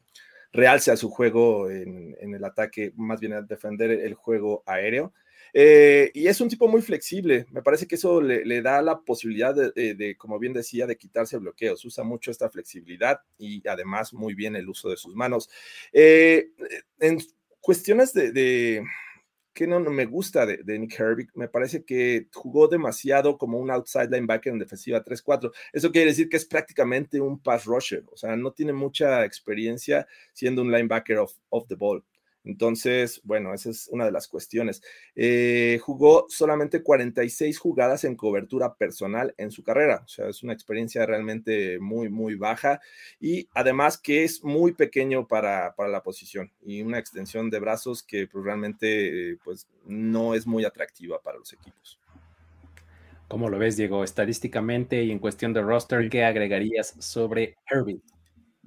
realce 0.52 0.90
a 0.90 0.98
su 0.98 1.12
juego 1.12 1.70
en, 1.70 2.16
el 2.20 2.44
ataque, 2.44 2.92
más 2.96 3.20
bien 3.20 3.34
al 3.34 3.46
defender 3.46 3.92
el 3.92 4.16
juego 4.16 4.64
aéreo. 4.66 5.14
Eh, 5.54 6.12
y 6.14 6.28
es 6.28 6.42
un 6.42 6.50
tipo 6.50 6.68
muy 6.68 6.82
flexible. 6.82 7.46
Me 7.52 7.62
parece 7.62 7.88
que 7.88 7.96
eso 7.96 8.22
le, 8.22 8.62
da 8.62 8.82
la 8.82 9.00
posibilidad 9.00 9.56
de, 9.56 10.16
como 10.18 10.40
bien 10.40 10.54
decía, 10.54 10.88
de 10.88 10.98
quitarse 10.98 11.38
bloqueos. 11.38 11.84
Usa 11.86 12.04
mucho 12.04 12.32
esta 12.32 12.50
flexibilidad 12.50 13.22
y 13.38 13.68
además 13.68 14.14
muy 14.14 14.34
bien 14.34 14.56
el 14.56 14.70
uso 14.70 14.90
de 14.90 14.98
sus 14.98 15.16
manos. 15.16 15.50
Eh, 15.92 16.50
en 17.00 17.20
cuestiones 17.60 18.14
de, 18.14 18.84
que 19.58 19.66
no, 19.66 19.80
me 19.80 20.06
gusta 20.06 20.46
de, 20.46 20.80
Nick 20.80 21.00
Herbig. 21.00 21.30
Me 21.34 21.48
parece 21.48 21.84
que 21.84 22.28
jugó 22.32 22.68
demasiado 22.68 23.40
como 23.40 23.58
un 23.58 23.72
outside 23.72 24.12
linebacker 24.12 24.54
en 24.54 24.60
defensiva 24.60 25.04
3-4. 25.04 25.52
Eso 25.74 25.92
quiere 25.92 26.12
decir 26.12 26.30
que 26.30 26.38
es 26.38 26.46
prácticamente 26.46 27.20
un 27.20 27.40
pass 27.40 27.66
rusher. 27.66 28.04
O 28.12 28.16
sea, 28.16 28.36
no 28.36 28.52
tiene 28.52 28.72
mucha 28.72 29.26
experiencia 29.26 30.08
siendo 30.32 30.62
un 30.62 30.72
linebacker 30.72 31.18
off, 31.18 31.34
off 31.50 31.68
the 31.68 31.74
ball. 31.74 32.04
Entonces, 32.48 33.20
bueno, 33.26 33.54
esa 33.54 33.70
es 33.70 33.90
una 33.90 34.06
de 34.06 34.12
las 34.12 34.30
cuestiones. 34.30 34.82
Eh, 35.16 35.80
jugó 35.84 36.28
solamente 36.30 36.82
46 36.82 37.60
jugadas 37.60 38.06
en 38.06 38.16
cobertura 38.16 38.76
personal 38.76 39.36
en 39.38 39.52
su 39.52 39.64
carrera, 39.64 40.04
o 40.06 40.08
sea, 40.08 40.30
es 40.30 40.44
una 40.44 40.54
experiencia 40.54 41.06
realmente 41.06 41.78
muy, 41.80 42.08
muy 42.08 42.36
baja 42.36 42.80
y 43.20 43.50
además 43.54 43.98
que 43.98 44.24
es 44.24 44.44
muy 44.46 44.72
pequeño 44.72 45.28
para, 45.28 45.76
la 45.78 46.04
posición 46.04 46.52
y 46.66 46.82
una 46.82 47.00
extensión 47.00 47.50
de 47.50 47.60
brazos 47.60 48.02
que 48.02 48.28
pues, 48.28 48.46
realmente 48.46 49.32
eh, 49.32 49.38
pues, 49.44 49.68
no 49.86 50.34
es 50.34 50.48
muy 50.48 50.64
atractiva 50.64 51.20
para 51.22 51.38
los 51.38 51.52
equipos. 51.52 52.00
¿Cómo 53.28 53.50
lo 53.50 53.60
ves, 53.60 53.76
Diego? 53.76 54.06
Estadísticamente 54.06 55.04
y 55.04 55.12
en 55.12 55.20
cuestión 55.20 55.52
de 55.52 55.62
roster, 55.62 56.10
¿qué 56.10 56.24
agregarías 56.24 56.96
sobre 57.00 57.58
Herbie? 57.70 58.00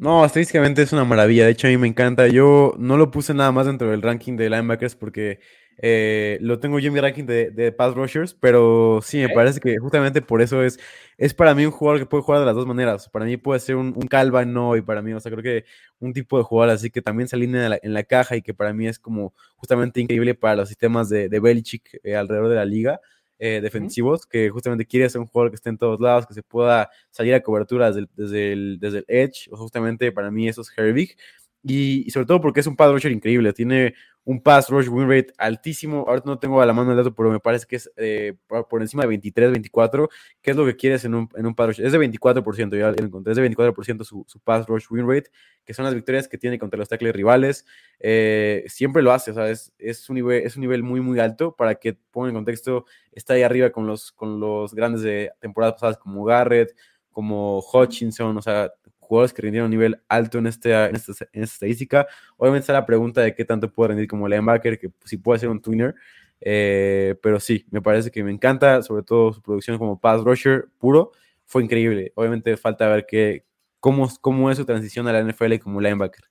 No, 0.00 0.24
estadísticamente 0.24 0.80
es 0.80 0.94
una 0.94 1.04
maravilla. 1.04 1.44
De 1.44 1.50
hecho, 1.50 1.66
a 1.66 1.70
mí 1.70 1.76
me 1.76 1.86
encanta. 1.86 2.26
Yo 2.26 2.74
no 2.78 2.96
lo 2.96 3.10
puse 3.10 3.34
nada 3.34 3.52
más 3.52 3.66
dentro 3.66 3.90
del 3.90 4.00
ranking 4.00 4.34
de 4.34 4.48
linebackers 4.48 4.96
porque 4.96 5.40
eh, 5.76 6.38
lo 6.40 6.58
tengo 6.58 6.78
yo 6.78 6.88
en 6.88 6.94
mi 6.94 7.00
ranking 7.00 7.24
de, 7.26 7.50
de 7.50 7.70
pass 7.70 7.94
rushers, 7.94 8.32
pero 8.32 9.00
sí, 9.02 9.18
me 9.18 9.28
parece 9.28 9.60
que 9.60 9.76
justamente 9.76 10.22
por 10.22 10.40
eso 10.40 10.62
es, 10.62 10.80
es 11.18 11.34
para 11.34 11.54
mí 11.54 11.66
un 11.66 11.70
jugador 11.70 12.00
que 12.00 12.06
puede 12.06 12.22
jugar 12.22 12.40
de 12.40 12.46
las 12.46 12.54
dos 12.54 12.66
maneras. 12.66 13.10
Para 13.10 13.26
mí 13.26 13.36
puede 13.36 13.60
ser 13.60 13.76
un, 13.76 13.92
un 13.94 14.06
Calvin, 14.08 14.54
no, 14.54 14.74
y 14.74 14.80
para 14.80 15.02
mí, 15.02 15.12
o 15.12 15.20
sea, 15.20 15.30
creo 15.32 15.42
que 15.42 15.66
un 15.98 16.14
tipo 16.14 16.38
de 16.38 16.44
jugador 16.44 16.74
así 16.74 16.88
que 16.88 17.02
también 17.02 17.28
se 17.28 17.36
alinea 17.36 17.78
en 17.82 17.92
la, 17.92 18.02
caja 18.04 18.36
y 18.36 18.42
que 18.42 18.54
para 18.54 18.72
mí 18.72 18.86
es 18.88 18.98
como 18.98 19.34
justamente 19.56 20.00
increíble 20.00 20.34
para 20.34 20.56
los 20.56 20.70
sistemas 20.70 21.10
de, 21.10 21.28
de 21.28 21.40
Belichick 21.40 22.00
eh, 22.02 22.16
alrededor 22.16 22.48
de 22.48 22.54
la 22.54 22.64
liga. 22.64 23.00
Eh, 23.42 23.62
defensivos, 23.62 24.26
que 24.26 24.50
justamente 24.50 24.84
quiere 24.84 25.08
ser 25.08 25.22
un 25.22 25.26
jugador 25.26 25.50
que 25.50 25.54
esté 25.54 25.70
en 25.70 25.78
todos 25.78 25.98
lados, 25.98 26.26
que 26.26 26.34
se 26.34 26.42
pueda 26.42 26.90
salir 27.08 27.32
a 27.32 27.42
cobertura 27.42 27.90
desde 27.90 28.52
el, 28.52 28.78
desde 28.78 28.98
el, 28.98 29.04
edge, 29.08 29.48
o 29.50 29.56
justamente 29.56 30.12
para 30.12 30.30
mí 30.30 30.46
eso 30.46 30.60
es 30.60 30.70
Herbig, 30.76 31.16
y, 31.62 32.10
sobre 32.10 32.26
todo 32.26 32.40
porque 32.40 32.60
es 32.60 32.66
un 32.66 32.76
pass 32.76 32.90
rusher 32.90 33.12
increíble, 33.12 33.52
tiene 33.52 33.94
un 34.24 34.42
pass 34.42 34.68
rush 34.68 34.88
win 34.88 35.08
rate 35.08 35.32
altísimo. 35.38 36.04
Ahorita 36.06 36.28
no 36.28 36.38
tengo 36.38 36.60
a 36.60 36.66
la 36.66 36.72
mano 36.72 36.90
el 36.90 36.96
dato, 36.96 37.14
pero 37.14 37.30
me 37.30 37.40
parece 37.40 37.66
que 37.66 37.76
es 37.76 37.90
eh, 37.96 38.34
por, 38.46 38.80
encima 38.80 39.02
de 39.02 39.08
23, 39.08 39.50
24, 39.50 40.08
que 40.40 40.50
es 40.50 40.56
lo 40.56 40.64
que 40.66 40.76
quieres 40.76 41.04
en 41.04 41.14
un, 41.14 41.28
en 41.34 41.46
un 41.46 41.54
pass 41.54 41.68
rush. 41.68 41.80
Es 41.80 41.92
de 41.92 41.98
24%, 41.98 42.78
ya 42.78 42.90
lo 42.90 43.04
encontré, 43.04 43.32
es 43.32 43.36
de 43.36 43.50
24% 43.50 44.04
su, 44.04 44.24
su 44.26 44.40
pass 44.40 44.66
rush 44.66 44.86
win 44.90 45.08
rate, 45.08 45.30
que 45.64 45.74
son 45.74 45.84
las 45.84 45.94
victorias 45.94 46.28
que 46.28 46.38
tiene 46.38 46.58
contra 46.58 46.78
los 46.78 46.88
tackles 46.88 47.14
rivales. 47.14 47.66
Eh, 47.98 48.64
siempre 48.68 49.02
lo 49.02 49.12
hace, 49.12 49.32
o 49.32 49.34
sea, 49.34 49.48
es, 49.50 49.72
es, 49.78 50.08
un 50.08 50.14
nivel, 50.14 50.42
es 50.44 50.56
un 50.56 50.62
nivel 50.62 50.82
muy, 50.82 51.00
muy 51.00 51.18
alto 51.18 51.54
para 51.56 51.74
que 51.74 51.94
ponga 52.10 52.28
en 52.28 52.34
contexto, 52.34 52.86
está 53.12 53.34
ahí 53.34 53.42
arriba 53.42 53.70
con 53.70 53.86
los, 53.86 54.12
con 54.12 54.40
los 54.40 54.74
grandes 54.74 55.02
de 55.02 55.30
temporadas 55.40 55.74
pasadas 55.74 55.98
como 55.98 56.24
Garrett, 56.24 56.74
como 57.10 57.60
Hutchinson, 57.60 58.36
o 58.36 58.42
sea, 58.42 58.72
jugadores 59.10 59.32
que 59.32 59.42
rindieron 59.42 59.64
a 59.64 59.66
un 59.66 59.72
nivel 59.72 60.00
alto 60.08 60.38
en, 60.38 60.46
este, 60.46 60.72
en, 60.72 60.94
esta, 60.94 61.12
en 61.32 61.42
esta 61.42 61.54
estadística. 61.54 62.06
Obviamente 62.36 62.62
está 62.62 62.72
la 62.72 62.86
pregunta 62.86 63.20
de 63.20 63.34
qué 63.34 63.44
tanto 63.44 63.72
puede 63.72 63.88
rendir 63.88 64.06
como 64.06 64.28
linebacker, 64.28 64.78
que 64.78 64.92
si 65.04 65.16
puede 65.16 65.40
ser 65.40 65.48
un 65.48 65.60
twinner. 65.60 65.96
Eh, 66.40 67.16
pero 67.20 67.40
sí, 67.40 67.66
me 67.70 67.82
parece 67.82 68.12
que 68.12 68.22
me 68.22 68.30
encanta, 68.30 68.82
sobre 68.82 69.02
todo 69.02 69.32
su 69.32 69.42
producción 69.42 69.78
como 69.78 70.00
pass 70.00 70.22
rusher 70.22 70.68
puro, 70.78 71.10
fue 71.44 71.64
increíble. 71.64 72.12
Obviamente 72.14 72.56
falta 72.56 72.88
ver 72.88 73.04
qué, 73.04 73.44
cómo, 73.80 74.08
cómo 74.20 74.48
es 74.48 74.58
su 74.58 74.64
transición 74.64 75.08
a 75.08 75.12
la 75.12 75.24
NFL 75.24 75.58
como 75.58 75.80
linebacker. 75.80 76.26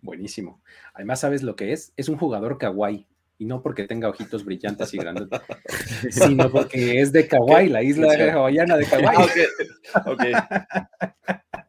Buenísimo. 0.00 0.60
Además, 0.92 1.20
¿sabes 1.20 1.44
lo 1.44 1.54
que 1.54 1.72
es? 1.72 1.92
Es 1.96 2.08
un 2.08 2.16
jugador 2.16 2.58
kawaii. 2.58 3.06
Y 3.38 3.46
no 3.46 3.62
porque 3.62 3.86
tenga 3.86 4.08
ojitos 4.08 4.44
brillantes 4.44 4.92
y 4.94 4.98
grandes, 4.98 5.26
sino 6.10 6.50
porque 6.50 7.00
es 7.00 7.10
de 7.10 7.26
Kauai, 7.26 7.68
la 7.68 7.82
isla 7.82 8.08
hawaiana 8.32 8.76
de 8.76 8.86
Kauai. 8.86 9.16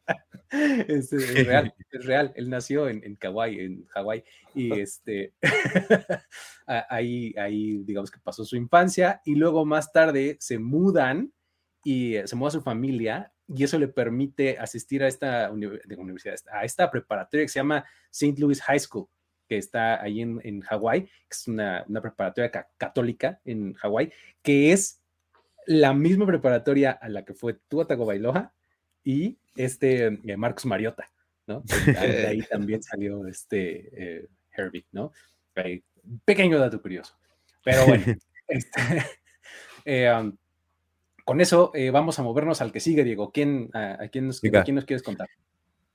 Es, 0.54 1.12
real, 1.46 1.74
es 1.92 2.06
real. 2.06 2.32
Él 2.36 2.50
nació 2.50 2.88
en, 2.88 3.04
en 3.04 3.16
Kauai, 3.16 3.60
en 3.60 3.86
Hawái, 3.88 4.24
y 4.54 4.80
este, 4.80 5.34
ahí, 6.68 7.34
ahí, 7.38 7.84
digamos 7.84 8.12
que 8.12 8.20
pasó 8.20 8.46
su 8.46 8.56
infancia, 8.56 9.22
y 9.26 9.36
luego 9.36 9.66
más 9.66 9.92
tarde 9.92 10.38
se 10.40 10.60
mudan 10.60 11.34
y 11.84 12.16
se 12.26 12.36
muda 12.36 12.52
su 12.52 12.62
familia, 12.62 13.34
y 13.48 13.64
eso 13.64 13.78
le 13.80 13.88
permite 13.88 14.58
asistir 14.58 15.04
a 15.04 15.08
esta 15.08 15.52
universidad, 15.52 16.36
a 16.52 16.64
esta 16.64 16.90
preparatoria 16.90 17.46
que 17.46 17.50
se 17.50 17.60
llama 17.60 17.84
St. 18.12 18.40
Louis 18.40 18.62
High 18.62 18.80
School, 18.80 19.08
que 19.50 19.58
está 19.58 20.02
ahí 20.02 20.22
en, 20.22 20.40
en 20.44 20.62
Hawái, 20.62 21.02
que 21.02 21.10
es 21.30 21.48
una, 21.48 21.84
una 21.88 22.02
preparatoria 22.02 22.52
católica 22.78 23.42
en 23.44 23.74
Hawái, 23.74 24.14
que 24.42 24.72
es 24.72 25.02
la 25.66 25.94
misma 25.94 26.26
preparatoria 26.26 26.92
a 26.92 27.10
la 27.10 27.26
que 27.26 27.34
fue 27.34 27.54
Tua 27.68 27.88
Tagovailoa 27.88 28.54
y 29.04 29.38
este 29.56 30.20
eh, 30.24 30.38
Marcos 30.38 30.66
Mariota, 30.66 31.10
¿no? 31.48 31.64
De 31.86 32.28
ahí 32.28 32.42
también 32.44 32.82
salió 32.82 33.28
este 33.28 33.90
eh, 33.94 34.28
Herbie, 34.56 34.86
¿no? 34.92 35.12
pequeño 36.26 36.58
dato 36.58 36.82
curioso. 36.82 37.16
Pero 37.64 37.86
bueno, 37.86 38.04
este, 38.48 38.82
eh, 39.86 40.12
um, 40.12 40.36
con 41.24 41.40
eso 41.40 41.72
vamos 41.92 42.20
a 42.20 42.24
movernos 42.24 42.62
al 42.62 42.72
que 42.72 42.80
sigue, 42.80 43.04
Diego. 43.04 43.32
¿Quién, 43.32 43.70
a, 43.74 44.08
quién, 44.12 44.28
nos, 44.28 44.42
quién 44.42 44.76
nos 44.76 44.86
quieres 44.86 45.04
contar? 45.04 45.28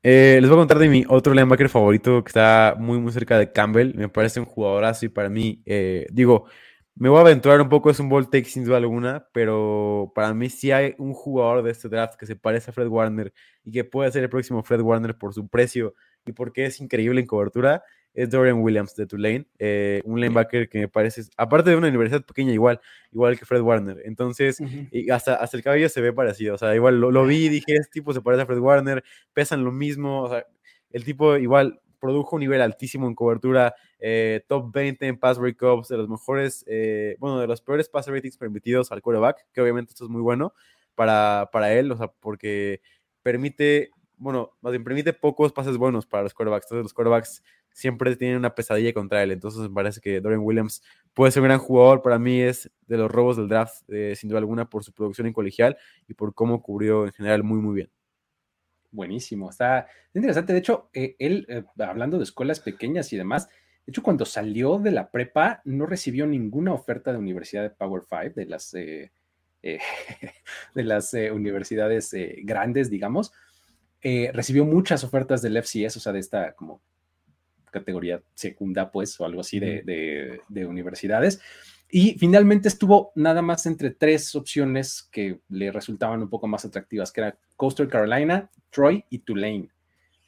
les 0.01 0.49
voy 0.49 0.53
a 0.53 0.61
contar 0.61 0.79
de 0.79 0.89
mi 0.89 1.05
otro 1.07 1.35
linebacker 1.35 1.69
favorito 1.69 2.25
que 2.25 2.29
está 2.29 2.77
muy, 2.79 2.99
muy 2.99 3.13
cerca 3.13 3.39
de 3.39 3.53
Campbell. 3.53 3.95
Me 3.95 4.09
parece 4.09 4.41
un 4.41 4.47
jugadorazo 4.47 5.05
y 5.05 5.11
para 5.11 5.29
mí, 5.29 5.63
digo, 6.11 6.47
me 7.01 7.09
voy 7.09 7.19
a 7.19 7.21
aventurar 7.21 7.61
un 7.61 7.69
poco, 7.69 7.91
es 7.91 8.01
un 8.01 8.09
ball 8.09 8.29
take 8.29 8.47
sin 8.47 8.65
duda 8.65 8.79
alguna, 8.79 9.29
pero 9.33 10.11
para 10.17 10.35
mí 10.35 10.51
sí 10.51 10.73
hay 10.73 10.97
un 10.99 11.15
jugador 11.15 11.63
de 11.63 11.71
este 11.71 11.89
draft 11.89 12.19
que 12.19 12.27
se 12.27 12.35
parece 12.35 12.71
a 12.71 12.75
Fred 12.75 12.89
Warner 12.89 13.33
y 13.63 13.71
que 13.71 13.85
puede 13.85 14.11
ser 14.11 14.25
el 14.25 14.29
próximo 14.29 14.65
Fred 14.65 14.81
Warner 14.81 15.17
por 15.17 15.33
su 15.33 15.47
precio 15.47 15.95
y 16.27 16.33
porque 16.33 16.67
es 16.67 16.81
increíble 16.81 17.21
en 17.21 17.27
cobertura, 17.29 17.85
es 18.15 18.31
Dorian 18.31 18.61
Williams 18.61 18.97
de 18.97 19.07
Tulane, 19.07 19.47
eh, 19.61 20.03
un 20.05 20.21
linebacker 20.21 20.69
que 20.69 20.81
me 20.81 20.89
parece, 20.89 21.23
aparte 21.37 21.71
de 21.71 21.77
una 21.77 21.87
universidad 21.87 22.25
pequeña 22.25 22.53
igual, 22.53 22.81
igual 23.13 23.39
que 23.39 23.45
Fred 23.45 23.61
Warner, 23.61 24.03
entonces 24.05 24.59
y 24.91 25.09
hasta, 25.11 25.37
hasta 25.37 25.57
el 25.57 25.63
cabello 25.63 25.89
se 25.89 26.01
ve 26.01 26.13
parecido, 26.13 26.57
o 26.57 26.59
sea, 26.59 26.75
igual 26.75 27.01
lo, 27.01 27.13
lo 27.13 27.25
vi 27.27 27.47
y 27.47 27.49
dije, 27.49 27.77
este 27.77 28.01
tipo 28.01 28.13
se 28.13 28.23
parece 28.23 28.43
a 28.43 28.47
Fred 28.47 28.59
Warner, 28.59 29.05
pesan 29.33 29.63
lo 29.63 29.71
mismo, 29.71 30.25
o 30.25 30.29
sea, 30.31 30.45
el 30.91 31.05
tipo 31.05 31.37
igual 31.37 31.81
produjo 31.99 32.37
un 32.37 32.41
nivel 32.41 32.61
altísimo 32.63 33.07
en 33.07 33.15
cobertura, 33.15 33.75
eh, 33.99 34.45
top 34.49 34.73
20 34.73 35.07
en 35.07 35.19
pass 35.19 35.39
breakups, 35.39 35.89
de 35.89 35.97
los 35.97 36.09
mejores, 36.09 36.65
eh, 36.69 37.17
bueno, 37.19 37.39
de 37.41 37.47
los 37.47 37.61
peores 37.61 37.89
pass 37.89 38.07
ratings 38.09 38.37
permitidos 38.37 38.93
al 38.93 39.03
quarterback, 39.03 39.47
que 39.53 39.61
obviamente 39.61 39.93
esto 39.93 40.05
es 40.05 40.11
muy 40.11 40.23
bueno 40.23 40.53
para, 40.95 41.49
para 41.53 41.73
él, 41.73 41.91
o 41.93 41.97
sea, 41.97 42.09
porque 42.09 42.81
permite, 43.23 43.91
bueno, 44.17 44.53
más 44.61 44.73
bien 44.73 44.85
permite 44.85 45.13
pocos 45.13 45.53
pases 45.53 45.77
buenos 45.77 46.07
para 46.07 46.23
los 46.25 46.35
quarterbacks. 46.35 46.67
Entonces 46.67 46.85
los 46.85 46.95
quarterbacks 46.95 47.43
siempre 47.73 48.17
tienen 48.17 48.39
una 48.39 48.55
pesadilla 48.55 48.93
contra 48.93 49.23
él. 49.23 49.31
Entonces 49.33 49.61
me 49.63 49.71
parece 49.71 50.01
que 50.01 50.21
Dorian 50.21 50.41
Williams 50.43 50.83
puede 51.15 51.31
ser 51.33 51.43
un 51.43 51.49
gran 51.49 51.61
jugador. 51.61 52.03
Para 52.03 52.19
mí 52.19 52.41
es 52.41 52.71
de 52.87 52.97
los 52.97 53.11
robos 53.11 53.37
del 53.37 53.49
draft, 53.49 53.83
eh, 53.89 54.15
sin 54.17 54.29
duda 54.29 54.41
alguna, 54.41 54.69
por 54.69 54.85
su 54.85 54.93
producción 54.93 55.27
en 55.27 55.33
colegial 55.33 55.77
y 56.09 56.15
por 56.15 56.35
cómo 56.35 56.63
cubrió 56.63 57.07
en 57.07 57.13
general 57.13 57.45
muy, 57.45 57.61
muy 57.61 57.75
bien. 57.77 57.91
Buenísimo, 58.91 59.51
está 59.51 59.87
interesante. 60.15 60.53
De 60.53 60.59
hecho, 60.61 60.89
eh, 60.95 61.15
él, 61.19 61.47
eh, 61.49 61.65
hablando 61.79 62.17
de 62.17 62.25
escuelas 62.25 62.61
pequeñas 62.61 63.13
y 63.13 63.17
demás, 63.17 63.49
de 63.49 63.91
hecho, 63.91 64.03
cuando 64.03 64.25
salió 64.25 64.79
de 64.79 64.91
la 64.91 65.11
prepa, 65.11 65.63
no 65.65 65.87
recibió 65.87 66.27
ninguna 66.27 66.73
oferta 66.73 67.13
de 67.13 67.19
universidad 67.19 67.63
de 67.63 67.71
Power 67.71 68.03
Five, 68.09 68.31
de 68.31 68.47
las, 68.47 68.75
eh, 68.75 69.11
de 69.63 70.85
las 70.85 71.13
universidades 71.15 72.15
grandes, 72.43 72.91
digamos. 72.91 73.33
recibió 74.03 74.65
muchas 74.65 75.05
ofertas 75.05 75.43
del 75.43 75.57
FCS, 75.57 75.97
o 75.97 76.01
sea, 76.01 76.13
de 76.13 76.21
esta 76.21 76.53
como 76.53 76.81
categoría 77.71 78.23
segunda, 78.35 78.91
pues, 78.91 79.19
o 79.21 79.25
algo 79.25 79.41
así 79.41 79.59
de, 79.59 80.41
de 80.49 80.67
universidades. 80.67 81.41
Y 81.91 82.19
finalmente 82.19 82.69
estuvo 82.69 83.13
nada 83.15 83.41
más 83.41 83.65
entre 83.67 83.91
tres 83.91 84.35
opciones 84.35 85.09
que 85.11 85.41
le 85.49 85.73
resultaban 85.73 86.21
un 86.21 86.29
poco 86.29 86.47
más 86.47 86.65
atractivas, 86.65 87.13
que 87.13 87.23
era 87.23 87.39
Coastal 87.57 87.89
Carolina, 87.89 88.51
Troy 88.71 89.05
y 89.09 89.21
Tulane, 89.21 89.71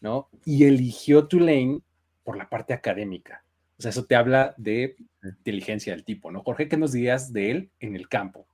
¿no? 0.01 0.29
Y 0.45 0.65
eligió 0.65 1.27
Tulane 1.27 1.81
por 2.25 2.39
la 2.39 2.49
parte 2.49 2.73
académica. 2.73 3.45
O 3.79 3.83
sea, 3.83 3.91
eso 3.91 4.05
te 4.05 4.17
habla 4.17 4.55
de 4.57 4.97
inteligencia 5.23 5.93
del 5.95 6.05
tipo, 6.05 6.31
¿no? 6.31 6.43
Jorge, 6.43 6.69
¿qué 6.69 6.77
nos 6.77 6.93
dirías 6.93 7.33
de 7.33 7.51
él 7.51 7.71
en 7.81 7.95
el 7.95 8.09
campo? 8.09 8.47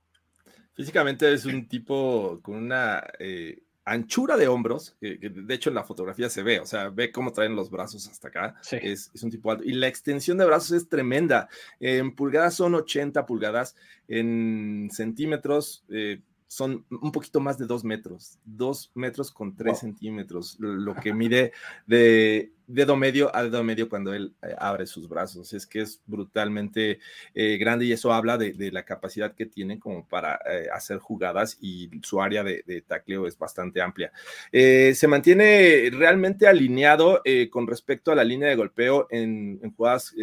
Físicamente 0.73 1.33
es 1.33 1.45
un 1.45 1.67
tipo 1.67 2.39
con 2.41 2.55
una 2.55 3.03
eh, 3.19 3.63
anchura 3.87 4.35
de 4.35 4.49
hombros, 4.49 4.95
que, 4.99 5.17
de 5.17 5.53
hecho 5.53 5.69
en 5.69 5.75
la 5.75 5.83
fotografía 5.83 6.29
se 6.29 6.43
ve, 6.43 6.59
o 6.59 6.65
sea, 6.65 6.89
ve 6.89 7.09
cómo 7.09 7.31
traen 7.31 7.55
los 7.55 7.69
brazos 7.69 8.07
hasta 8.09 8.27
acá, 8.27 8.55
es, 8.71 9.11
un 9.23 9.31
tipo 9.31 9.49
alto, 9.49 9.63
y 9.63 9.71
la 9.71 9.87
extensión 9.87 10.37
de 10.37 10.45
brazos 10.45 10.71
es 10.71 10.89
tremenda, 10.89 11.47
en 11.79 12.13
pulgadas 12.13 12.55
son 12.55 12.75
80 12.75 13.25
pulgadas, 13.25 13.77
en 14.09 14.89
centímetros 14.91 15.85
eh, 15.89 16.19
son 16.47 16.85
un 16.89 17.11
poquito 17.13 17.39
más 17.39 17.57
de 17.57 17.65
dos 17.65 17.85
metros, 17.85 18.37
dos 18.43 18.91
metros 18.93 19.31
con 19.31 19.55
tres 19.55 19.79
centímetros, 19.79 20.57
lo 20.59 20.93
que 20.95 21.13
mide 21.13 21.53
de 21.85 22.51
dedo 22.67 22.97
medio 22.97 23.33
a 23.35 23.43
dedo 23.43 23.63
medio 23.63 23.89
cuando 23.89 24.13
él 24.13 24.33
eh, 24.43 24.53
abre 24.57 24.85
sus 24.85 25.07
brazos. 25.07 25.53
Es 25.53 25.65
que 25.65 25.81
es 25.81 26.01
brutalmente 26.05 26.99
eh, 27.33 27.57
grande 27.57 27.85
y 27.85 27.93
eso 27.93 28.13
habla 28.13 28.37
de, 28.37 28.55
la 28.71 28.83
capacidad 28.83 29.33
que 29.33 29.45
tiene 29.45 29.79
como 29.79 30.05
para 30.07 30.39
eh, 30.45 30.67
hacer 30.73 30.99
jugadas 30.99 31.57
y 31.61 31.89
su 32.03 32.21
área 32.21 32.43
de, 32.43 32.83
tacleo 32.85 33.25
es 33.25 33.37
bastante 33.37 33.81
amplia. 33.81 34.11
se 34.51 35.07
mantiene 35.07 35.89
realmente 35.91 36.47
alineado 36.47 37.21
con 37.49 37.65
respecto 37.65 38.11
a 38.11 38.15
la 38.15 38.23
línea 38.23 38.49
de 38.49 38.55
golpeo 38.55 39.07
en, 39.09 39.59
en 39.63 39.71
jugadas 39.71 40.13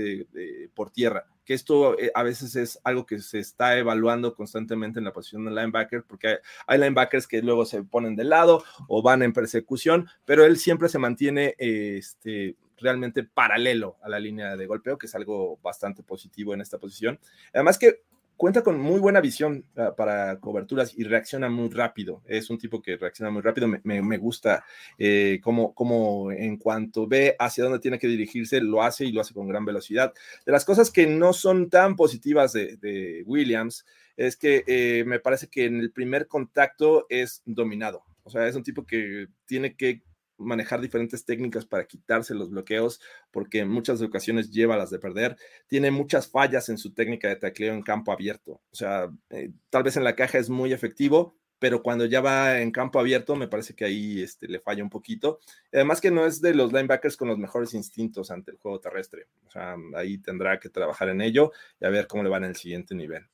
por 0.74 0.90
tierra 0.90 1.26
que 1.44 1.54
esto 1.54 1.98
eh, 1.98 2.10
a 2.14 2.22
veces 2.22 2.56
es 2.56 2.80
algo 2.84 3.06
que 3.06 3.20
se 3.20 3.38
está 3.38 3.76
evaluando 3.78 4.34
constantemente 4.34 4.98
en 4.98 5.04
la 5.04 5.12
posición 5.12 5.44
de 5.44 5.50
linebacker, 5.50 6.04
porque 6.04 6.38
hay, 6.66 6.78
linebackers 6.78 7.26
que 7.26 7.42
luego 7.42 7.64
se 7.64 7.82
ponen 7.82 8.16
de 8.16 8.24
lado 8.24 8.64
o 8.88 9.02
van 9.02 9.22
en 9.22 9.32
persecución, 9.32 10.08
pero 10.24 10.44
él 10.44 10.58
siempre 10.58 10.88
se 10.88 10.98
mantiene 10.98 11.54
este, 11.58 12.56
realmente 12.78 13.24
paralelo 13.24 13.96
a 14.02 14.08
la 14.08 14.18
línea 14.18 14.56
de 14.56 14.66
golpeo, 14.66 14.98
que 14.98 15.06
es 15.06 15.14
algo 15.14 15.58
bastante 15.62 16.02
positivo 16.02 16.54
en 16.54 16.60
esta 16.60 16.78
posición. 16.78 17.18
Además 17.52 17.78
que 17.78 18.02
cuenta 18.36 18.62
con 18.62 18.78
muy 18.78 19.00
buena 19.00 19.20
visión 19.20 19.64
ah, 19.76 19.94
para 19.96 20.38
coberturas 20.40 20.92
y 20.96 21.04
reacciona 21.04 21.48
muy 21.48 21.68
rápido. 21.70 22.22
Es 22.26 22.50
un 22.50 22.58
tipo 22.58 22.82
que 22.82 22.96
reacciona 22.96 23.30
muy 23.30 23.42
rápido. 23.42 23.68
Me, 23.82 24.18
gusta 24.18 24.64
eh, 24.98 25.40
cómo, 25.42 26.32
en 26.32 26.56
cuanto 26.56 27.06
ve 27.06 27.36
hacia 27.38 27.64
dónde 27.64 27.78
tiene 27.78 27.98
que 27.98 28.08
dirigirse, 28.08 28.60
lo 28.60 28.82
hace 28.82 29.04
y 29.04 29.12
lo 29.12 29.20
hace 29.20 29.34
con 29.34 29.48
gran 29.48 29.64
velocidad. 29.64 30.12
De 30.44 30.52
las 30.52 30.64
cosas 30.64 30.90
que 30.90 31.06
no 31.06 31.32
son 31.32 31.70
tan 31.70 31.96
positivas 31.96 32.52
de, 32.52 33.22
Williams 33.26 33.84
es 34.16 34.36
que 34.36 34.64
eh, 34.66 35.04
me 35.06 35.20
parece 35.20 35.48
que 35.48 35.64
en 35.64 35.80
el 35.80 35.90
primer 35.90 36.28
contacto 36.28 37.06
es 37.08 37.42
dominado. 37.44 38.04
O 38.22 38.30
sea, 38.30 38.46
es 38.46 38.56
un 38.56 38.62
tipo 38.62 38.86
que 38.86 39.28
tiene 39.46 39.76
que 39.76 40.02
manejar 40.38 40.80
diferentes 40.80 41.24
técnicas 41.24 41.64
para 41.64 41.86
quitarse 41.86 42.34
los 42.34 42.50
bloqueos, 42.50 43.00
porque 43.30 43.60
en 43.60 43.68
muchas 43.68 44.00
ocasiones 44.02 44.50
lleva 44.50 44.76
las 44.76 44.90
de 44.90 44.98
perder. 44.98 45.36
Tiene 45.66 45.90
muchas 45.90 46.28
fallas 46.28 46.68
en 46.68 46.78
su 46.78 46.92
técnica 46.92 47.28
de 47.28 47.36
tacleo 47.36 47.74
en 47.74 47.82
campo 47.82 48.12
abierto. 48.12 48.62
O 48.70 48.74
sea, 48.74 49.10
eh, 49.30 49.52
tal 49.70 49.82
vez 49.82 49.96
en 49.96 50.04
la 50.04 50.16
caja 50.16 50.38
es 50.38 50.50
muy 50.50 50.72
efectivo, 50.72 51.36
pero 51.58 51.82
cuando 51.82 52.04
ya 52.04 52.20
va 52.20 52.60
en 52.60 52.70
campo 52.70 52.98
abierto, 52.98 53.36
me 53.36 53.48
parece 53.48 53.74
que 53.74 53.84
ahí 53.84 54.20
este, 54.22 54.48
le 54.48 54.60
falla 54.60 54.82
un 54.82 54.90
poquito. 54.90 55.40
Además 55.72 56.00
que 56.00 56.10
no 56.10 56.26
es 56.26 56.40
de 56.40 56.54
los 56.54 56.72
linebackers 56.72 57.16
con 57.16 57.28
los 57.28 57.38
mejores 57.38 57.72
instintos 57.74 58.30
ante 58.30 58.50
el 58.50 58.58
juego 58.58 58.80
terrestre. 58.80 59.28
O 59.46 59.50
sea, 59.50 59.76
ahí 59.94 60.18
tendrá 60.18 60.60
que 60.60 60.68
trabajar 60.68 61.08
en 61.08 61.20
ello 61.20 61.52
y 61.80 61.86
a 61.86 61.90
ver 61.90 62.06
cómo 62.06 62.22
le 62.22 62.28
va 62.28 62.36
en 62.36 62.44
el 62.44 62.56
siguiente 62.56 62.94
nivel. 62.94 63.26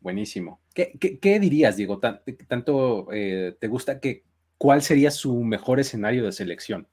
Buenísimo. 0.00 0.62
¿Qué, 0.74 0.98
qué, 0.98 1.38
dirías, 1.38 1.76
Diego? 1.76 2.00
¿Tanto 2.00 3.08
eh, 3.12 3.54
te 3.60 3.68
gusta 3.68 4.00
que 4.00 4.24
¿cuál 4.60 4.82
sería 4.82 5.10
su 5.10 5.42
mejor 5.42 5.80
escenario 5.80 6.22
de 6.22 6.32
selección? 6.32 6.86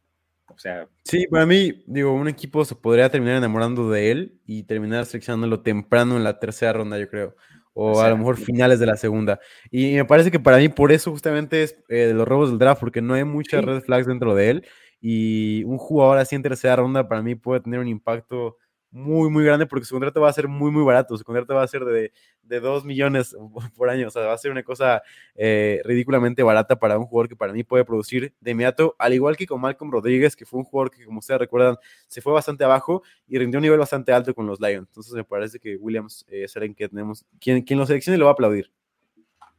O 0.47 0.57
sea. 0.57 0.87
Sí, 1.03 1.27
para 1.29 1.45
mí, 1.45 1.83
digo, 1.85 2.13
un 2.13 2.29
equipo 2.29 2.63
se 2.63 2.75
podría 2.75 3.09
terminar 3.09 3.35
enamorando 3.35 3.91
de 3.91 4.09
él 4.09 4.39
y 4.45 4.63
terminar 4.63 5.05
seleccionándolo 5.05 5.61
temprano 5.61 6.15
en 6.15 6.23
la 6.23 6.39
tercera 6.39 6.71
ronda, 6.71 6.97
yo 6.97 7.09
creo. 7.09 7.35
O 7.73 7.99
a 7.99 8.09
lo 8.09 8.17
mejor 8.17 8.37
finales 8.37 8.79
de 8.79 8.85
la 8.85 8.95
segunda. 8.95 9.41
Y 9.69 9.95
me 9.95 10.05
parece 10.05 10.31
que 10.31 10.39
para 10.39 10.57
mí, 10.57 10.69
por 10.69 10.93
eso 10.93 11.11
justamente 11.11 11.61
es 11.61 11.75
eh, 11.89 12.07
de 12.07 12.13
los 12.13 12.25
robos 12.25 12.49
del 12.49 12.57
draft, 12.57 12.79
porque 12.79 13.01
no 13.01 13.15
hay 13.15 13.25
muchas 13.25 13.63
red 13.65 13.81
flags 13.81 14.07
dentro 14.07 14.33
de 14.33 14.49
él. 14.49 14.67
Y 15.01 15.65
un 15.65 15.77
jugador 15.77 16.19
así 16.19 16.37
en 16.37 16.43
tercera 16.43 16.77
ronda 16.77 17.09
para 17.09 17.21
mí 17.21 17.35
puede 17.35 17.59
tener 17.59 17.81
un 17.81 17.89
impacto 17.89 18.55
muy, 18.91 19.29
muy 19.29 19.43
grande 19.43 19.65
porque 19.65 19.85
su 19.85 19.93
contrato 19.95 20.21
va 20.21 20.29
a 20.29 20.33
ser 20.33 20.47
muy, 20.47 20.71
muy 20.71 20.83
barato. 20.83 21.17
Su 21.17 21.23
contrato 21.23 21.55
va 21.55 21.63
a 21.63 21.67
ser 21.67 21.83
de, 21.85 22.11
de 22.43 22.59
2 22.59 22.85
millones 22.85 23.35
por 23.75 23.89
año. 23.89 24.07
O 24.07 24.11
sea, 24.11 24.23
va 24.23 24.33
a 24.33 24.37
ser 24.37 24.51
una 24.51 24.63
cosa 24.63 25.01
eh, 25.35 25.81
ridículamente 25.83 26.43
barata 26.43 26.77
para 26.77 26.97
un 26.97 27.05
jugador 27.05 27.29
que 27.29 27.35
para 27.35 27.53
mí 27.53 27.63
puede 27.63 27.85
producir 27.85 28.33
de 28.39 28.51
inmediato, 28.51 28.95
al 28.97 29.13
igual 29.13 29.35
que 29.35 29.45
con 29.45 29.61
Malcolm 29.61 29.91
Rodríguez, 29.91 30.35
que 30.35 30.45
fue 30.45 30.59
un 30.59 30.65
jugador 30.65 30.91
que, 30.91 31.05
como 31.05 31.19
ustedes 31.19 31.39
recuerdan, 31.39 31.77
se 32.07 32.21
fue 32.21 32.33
bastante 32.33 32.63
abajo 32.63 33.03
y 33.27 33.37
rindió 33.37 33.59
un 33.59 33.63
nivel 33.63 33.79
bastante 33.79 34.11
alto 34.11 34.33
con 34.33 34.47
los 34.47 34.59
Lions. 34.59 34.87
Entonces, 34.87 35.13
me 35.13 35.23
parece 35.23 35.59
que 35.59 35.75
Williams 35.75 36.25
eh, 36.29 36.43
es 36.43 36.55
alguien 36.55 36.73
que 36.73 36.87
tenemos. 36.87 37.25
Quien, 37.39 37.61
quien 37.61 37.79
lo 37.79 37.85
seleccione 37.85 38.17
lo 38.17 38.25
va 38.25 38.31
a 38.31 38.33
aplaudir. 38.33 38.71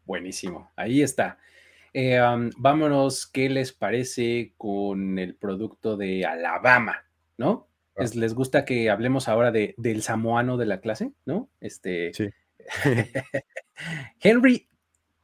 Buenísimo. 0.05 0.71
Ahí 0.75 1.03
está. 1.03 1.39
Eh, 1.93 2.19
vámonos, 2.59 3.27
¿qué 3.27 3.49
les 3.49 3.73
parece 3.73 4.55
con 4.57 5.19
el 5.19 5.35
producto 5.35 5.97
de 5.97 6.25
Alabama? 6.25 7.05
¿No? 7.37 7.69
Les 8.15 8.35
gusta 8.35 8.65
que 8.65 8.91
hablemos 8.91 9.29
ahora 9.29 9.51
de, 9.51 9.75
del 9.77 10.03
samoano 10.03 10.57
de 10.57 10.67
la 10.67 10.81
clase, 10.81 11.13
¿no? 11.27 11.49
Este. 11.61 12.13
Sí. 12.15 12.31
Henry 14.21 14.69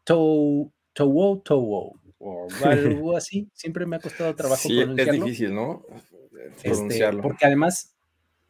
Towo 0.05 0.73
Towo 0.93 2.01
o 2.19 2.49
algo 2.65 3.17
así. 3.17 3.49
Siempre 3.53 3.87
me 3.87 3.97
ha 3.97 4.01
costado 4.01 4.35
trabajo 4.35 4.69
sí, 4.69 4.81
Es 4.81 5.11
difícil, 5.13 5.55
¿no? 5.55 5.85
Este, 6.57 6.71
Pronunciarlo. 6.71 7.23
porque 7.23 7.47
además, 7.47 7.95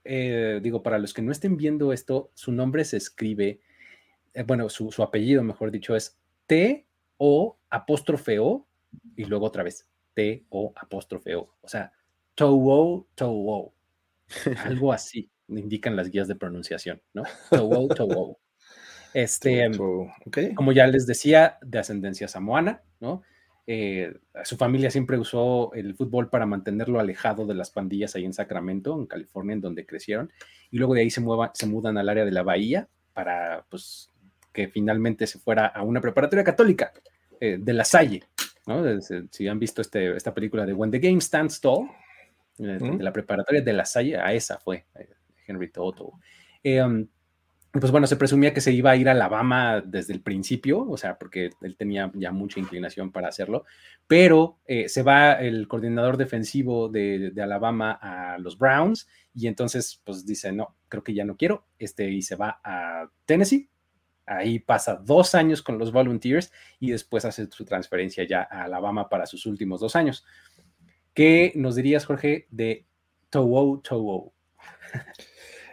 eh, 0.05 0.61
digo, 0.63 0.83
para 0.83 0.99
los 0.99 1.13
que 1.13 1.23
no 1.23 1.33
estén 1.33 1.57
viendo 1.57 1.93
esto, 1.93 2.31
su 2.35 2.53
nombre 2.53 2.85
se 2.85 2.97
escribe, 2.97 3.61
eh, 4.33 4.43
bueno, 4.45 4.69
su, 4.69 4.91
apellido, 5.03 5.43
mejor 5.43 5.71
dicho, 5.71 5.97
es 5.97 6.19
T 6.47 6.87
O 7.17 7.59
apóstrofe 7.71 8.39
O 8.39 8.67
y 9.17 9.25
luego 9.25 9.47
otra 9.47 9.63
vez 9.63 9.89
T 10.15 10.45
O 10.49 10.73
apóstrofe 10.77 11.35
O. 11.37 11.55
O 11.61 11.69
sea, 11.69 11.93
Towo 12.35 13.07
Towo. 13.15 13.74
Algo 14.65 14.93
así 14.93 15.31
indican 15.49 15.97
las 15.97 16.11
guías 16.11 16.29
de 16.29 16.37
pronunciación, 16.37 17.03
¿no? 17.13 17.25
Este, 19.13 19.71
como 20.55 20.73
ya 20.73 20.87
les 20.87 21.07
decía, 21.07 21.59
de 21.63 21.79
ascendencia 21.79 22.27
samoana, 22.27 22.83
¿no? 23.01 23.23
Eh, 23.67 24.13
su 24.45 24.57
familia 24.57 24.91
siempre 24.91 25.19
usó 25.19 25.73
el 25.73 25.95
fútbol 25.95 26.29
para 26.29 26.47
mantenerlo 26.47 27.01
alejado 27.01 27.47
de 27.47 27.55
las 27.55 27.71
pandillas 27.71 28.15
ahí 28.15 28.25
en 28.25 28.35
Sacramento, 28.35 28.99
en 28.99 29.07
California, 29.07 29.55
en 29.55 29.61
donde 29.61 29.87
crecieron, 29.87 30.33
y 30.71 30.79
luego 30.79 30.95
de 30.95 31.03
ahí 31.03 31.11
se, 31.11 31.23
se 31.55 31.67
mudan 31.67 31.97
al 31.97 32.09
área 32.09 32.25
de 32.25 32.33
la 32.33 32.43
bahía 32.43 32.89
para, 33.13 33.65
pues, 33.71 34.11
que 34.53 34.69
finalmente 34.69 35.27
se 35.27 35.39
fuera 35.39 35.67
a 35.67 35.83
una 35.83 36.01
preparatoria 36.01 36.45
católica 36.45 36.93
eh, 37.41 37.59
de 37.61 37.73
La 37.73 37.85
Salle, 37.85 38.25
¿no? 38.67 38.83
Si 39.31 39.49
han 39.49 39.59
visto 39.59 39.81
este, 39.81 40.17
esta 40.17 40.35
película 40.35 40.67
de 40.67 40.73
When 40.73 40.91
the 40.91 40.99
Game 40.99 41.21
Stands 41.21 41.61
Tall, 41.61 41.89
de, 42.59 43.03
la 43.03 43.13
preparatoria 43.13 43.63
de 43.63 43.73
la 43.73 43.85
Salle, 43.85 44.19
a 44.19 44.33
esa 44.33 44.59
fue 44.59 44.87
Henry 45.47 45.71
Toto. 45.71 46.13
Eh, 46.63 46.83
um, 46.83 47.07
pues 47.73 47.91
bueno, 47.91 48.07
se 48.07 48.17
presumía 48.17 48.55
que 48.55 48.61
se 48.61 48.73
iba 48.73 48.93
a 48.93 48.97
ir 48.97 49.09
a 49.09 49.13
Alabama 49.13 49.83
desde 49.85 50.13
el 50.13 50.21
principio, 50.21 50.89
o 50.89 50.97
sea, 50.97 51.19
porque 51.19 51.51
él 51.61 51.77
tenía 51.77 52.11
ya 52.15 52.31
mucha 52.31 52.61
inclinación 52.61 53.11
para 53.11 53.29
hacerlo, 53.29 53.65
pero 54.07 54.61
eh, 54.65 54.89
se 54.89 55.03
va 55.03 55.33
el 55.33 55.67
coordinador 55.67 56.17
defensivo 56.17 56.89
de, 56.89 57.33
de, 57.33 57.43
Alabama 57.43 57.99
a 58.01 58.39
los 58.39 58.59
Browns 58.59 59.09
y 59.35 59.49
entonces 59.49 60.01
pues 60.05 60.25
dice, 60.25 60.53
no, 60.53 60.77
creo 60.89 61.03
que 61.03 61.15
ya 61.15 61.25
no 61.25 61.37
quiero, 61.37 61.67
este, 61.81 62.09
y 62.11 62.23
se 62.23 62.37
va 62.37 62.61
a 62.63 63.11
Tennessee, 63.27 63.69
ahí 64.27 64.59
pasa 64.59 64.95
dos 64.95 65.35
años 65.35 65.63
con 65.63 65.79
los 65.79 65.93
Volunteers 65.93 66.53
y 66.79 66.91
después 66.91 67.25
hace 67.25 67.49
su 67.51 67.65
transferencia 67.65 68.25
ya 68.25 68.47
a 68.49 68.65
Alabama 68.65 69.09
para 69.09 69.27
sus 69.27 69.47
últimos 69.47 69.81
dos 69.81 69.97
años. 69.97 70.25
¿Qué 71.15 71.53
nos 71.55 71.77
dirías, 71.77 72.07
Jorge, 72.07 72.49
de 72.51 72.87
Towo 73.31 73.81
Towo? 73.81 74.35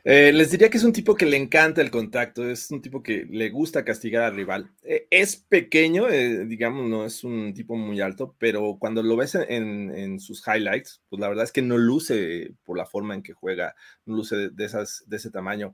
Eh, 0.03 0.31
les 0.33 0.49
diría 0.49 0.71
que 0.71 0.77
es 0.77 0.83
un 0.83 0.93
tipo 0.93 1.13
que 1.13 1.27
le 1.27 1.37
encanta 1.37 1.79
el 1.79 1.91
contacto, 1.91 2.49
es 2.49 2.71
un 2.71 2.81
tipo 2.81 3.03
que 3.03 3.27
le 3.29 3.51
gusta 3.51 3.85
castigar 3.85 4.23
al 4.23 4.35
rival. 4.35 4.71
Eh, 4.81 5.05
es 5.11 5.35
pequeño, 5.35 6.09
eh, 6.09 6.45
digamos, 6.47 6.89
no 6.89 7.05
es 7.05 7.23
un 7.23 7.53
tipo 7.53 7.75
muy 7.75 8.01
alto, 8.01 8.35
pero 8.39 8.77
cuando 8.79 9.03
lo 9.03 9.15
ves 9.15 9.35
en, 9.35 10.19
sus 10.19 10.41
highlights, 10.47 11.03
pues 11.07 11.19
la 11.19 11.27
verdad 11.27 11.43
es 11.43 11.51
que 11.51 11.61
no 11.61 11.77
luce 11.77 12.55
por 12.63 12.79
la 12.79 12.87
forma 12.87 13.13
en 13.13 13.21
que 13.21 13.33
juega, 13.33 13.75
no 14.05 14.15
luce 14.15 14.49
de, 14.49 14.65
ese 14.65 15.29
tamaño. 15.29 15.71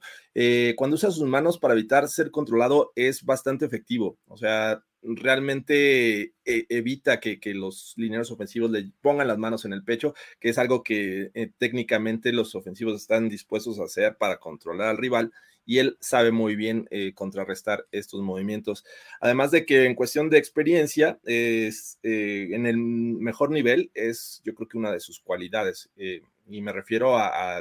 cuando 0.76 0.96
usa 0.96 1.10
sus 1.10 1.26
manos 1.26 1.58
para 1.58 1.74
evitar 1.74 2.10
ser 2.10 2.30
controlado, 2.30 2.92
es 2.96 3.24
bastante 3.24 3.66
efectivo. 3.66 4.18
O 4.28 4.36
sea, 4.36 4.84
realmente 5.16 6.34
eh, 6.46 6.66
evita 6.70 7.20
que, 7.20 7.40
los 7.54 7.94
lineros 7.98 8.32
ofensivos 8.32 8.70
le 8.72 8.92
pongan 9.02 9.28
las 9.28 9.38
manos 9.38 9.66
en 9.66 9.74
el 9.74 9.84
pecho, 9.84 10.14
que 10.40 10.50
es 10.50 10.58
algo 10.58 10.84
que 10.84 11.32
eh, 11.34 11.52
técnicamente 11.58 12.34
los 12.34 12.56
ofensivos 12.56 13.00
están 13.02 13.30
dispuestos 13.30 13.80
a 13.80 13.86
hacer 13.86 14.18
para 14.18 14.38
controlar 14.38 14.90
al 14.90 14.98
rival 14.98 15.32
y 15.66 15.80
él 15.80 15.98
sabe 16.00 16.32
muy 16.32 16.56
bien 16.56 16.88
eh, 16.92 17.14
contrarrestar 17.14 17.86
estos 17.92 18.22
movimientos. 18.22 18.86
Además 19.20 19.52
de 19.52 19.66
que 19.66 19.86
en 19.86 19.96
cuestión 19.96 20.30
de 20.30 20.38
experiencia, 20.38 21.20
es, 21.24 22.00
en 22.04 22.66
el 22.66 22.78
mejor 22.78 23.52
nivel 23.52 23.92
es 23.94 24.42
yo 24.46 24.56
creo 24.56 24.68
que 24.68 24.78
una 24.78 24.92
de 24.92 25.02
sus 25.02 25.20
cualidades, 25.20 25.90
y 25.98 26.62
me 26.62 26.72
refiero 26.72 27.18
a, 27.18 27.60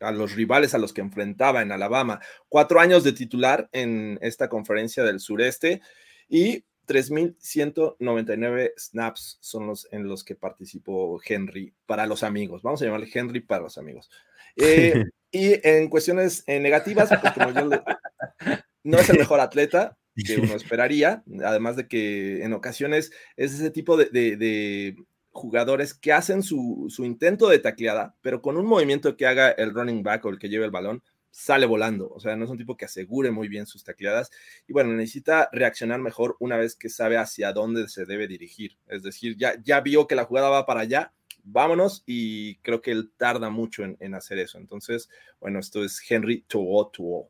a 0.00 0.12
los 0.12 0.34
rivales 0.34 0.74
a 0.74 0.78
los 0.78 0.92
que 0.92 1.00
enfrentaba 1.00 1.62
en 1.62 1.72
Alabama. 1.72 2.20
Cuatro 2.48 2.80
años 2.80 3.02
de 3.02 3.12
titular 3.12 3.68
en 3.72 4.18
esta 4.22 4.48
conferencia 4.48 5.02
del 5.02 5.20
sureste 5.20 5.80
y 6.28 6.64
3.199 6.86 8.72
snaps 8.76 9.38
son 9.40 9.66
los 9.66 9.88
en 9.90 10.08
los 10.08 10.24
que 10.24 10.34
participó 10.34 11.20
Henry 11.24 11.74
para 11.84 12.06
los 12.06 12.22
amigos. 12.22 12.62
Vamos 12.62 12.80
a 12.80 12.84
llamarle 12.84 13.10
Henry 13.12 13.40
para 13.40 13.62
los 13.64 13.76
amigos. 13.76 14.08
Eh, 14.56 15.04
y 15.30 15.68
en 15.68 15.88
cuestiones 15.88 16.44
eh, 16.46 16.60
negativas, 16.60 17.10
pues 17.20 17.32
como 17.32 17.50
yo 17.50 17.68
no 18.84 18.98
es 18.98 19.10
el 19.10 19.18
mejor 19.18 19.40
atleta 19.40 19.98
que 20.24 20.36
uno 20.36 20.54
esperaría, 20.54 21.22
además 21.44 21.76
de 21.76 21.88
que 21.88 22.42
en 22.42 22.54
ocasiones 22.54 23.12
es 23.36 23.52
ese 23.52 23.70
tipo 23.70 23.98
de, 23.98 24.96
jugadores 25.30 25.92
que 25.92 26.14
hacen 26.14 26.42
su, 26.42 26.86
su, 26.88 27.04
intento 27.04 27.48
de 27.50 27.58
tacleada, 27.58 28.16
pero 28.22 28.40
con 28.40 28.56
un 28.56 28.64
movimiento 28.64 29.18
que 29.18 29.26
haga 29.26 29.50
el 29.50 29.74
running 29.74 30.02
back 30.02 30.24
o 30.24 30.30
el 30.30 30.38
que 30.38 30.48
lleve 30.48 30.64
el 30.64 30.70
balón, 30.70 31.02
sale 31.36 31.66
volando. 31.66 32.08
O 32.08 32.18
sea, 32.18 32.34
no 32.34 32.46
es 32.46 32.50
un 32.50 32.56
tipo 32.56 32.78
que 32.78 32.86
asegure 32.86 33.30
muy 33.30 33.48
bien 33.48 33.66
sus 33.66 33.84
tacleadas. 33.84 34.30
Y 34.66 34.72
bueno, 34.72 34.94
necesita 34.94 35.50
reaccionar 35.52 36.00
mejor 36.00 36.34
una 36.40 36.56
vez 36.56 36.74
que 36.74 36.88
sabe 36.88 37.18
hacia 37.18 37.52
dónde 37.52 37.88
se 37.88 38.06
debe 38.06 38.26
dirigir. 38.26 38.78
Es 38.88 39.02
decir, 39.02 39.36
ya, 39.36 39.54
ya 39.62 39.80
vio 39.80 40.06
que 40.06 40.14
la 40.14 40.24
jugada 40.24 40.48
va 40.48 40.64
para 40.64 40.80
allá, 40.80 41.12
vámonos. 41.44 42.02
Y 42.06 42.56
creo 42.56 42.80
que 42.80 42.90
él 42.90 43.10
tarda 43.18 43.50
mucho 43.50 43.84
en, 43.84 44.14
hacer 44.14 44.38
eso. 44.38 44.56
Entonces, 44.56 45.10
bueno, 45.38 45.58
esto 45.58 45.84
es 45.84 46.00
Henry 46.10 46.42
Tuo 46.48 46.88
Tuo. 46.88 47.28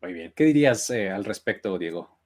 Muy 0.00 0.12
bien. 0.12 0.32
¿Qué 0.36 0.44
dirías 0.44 0.88
eh, 0.90 1.10
al 1.10 1.24
respecto, 1.24 1.76
Diego? 1.78 2.16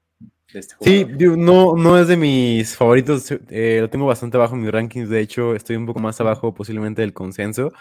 De 0.52 0.60
este 0.60 0.74
sí, 0.82 1.06
no, 1.18 1.76
no 1.76 1.98
es 1.98 2.08
de 2.08 2.18
mis 2.18 2.76
favoritos. 2.76 3.32
Eh, 3.48 3.78
lo 3.80 3.88
tengo 3.88 4.04
bastante 4.04 4.36
abajo 4.36 4.54
en 4.54 4.60
mis 4.60 4.70
rankings. 4.70 5.08
De 5.08 5.20
hecho, 5.20 5.54
estoy 5.54 5.76
un 5.76 5.86
poco 5.86 6.00
más 6.00 6.20
abajo 6.20 6.52
posiblemente 6.52 7.00
del 7.00 7.14
consenso 7.14 7.72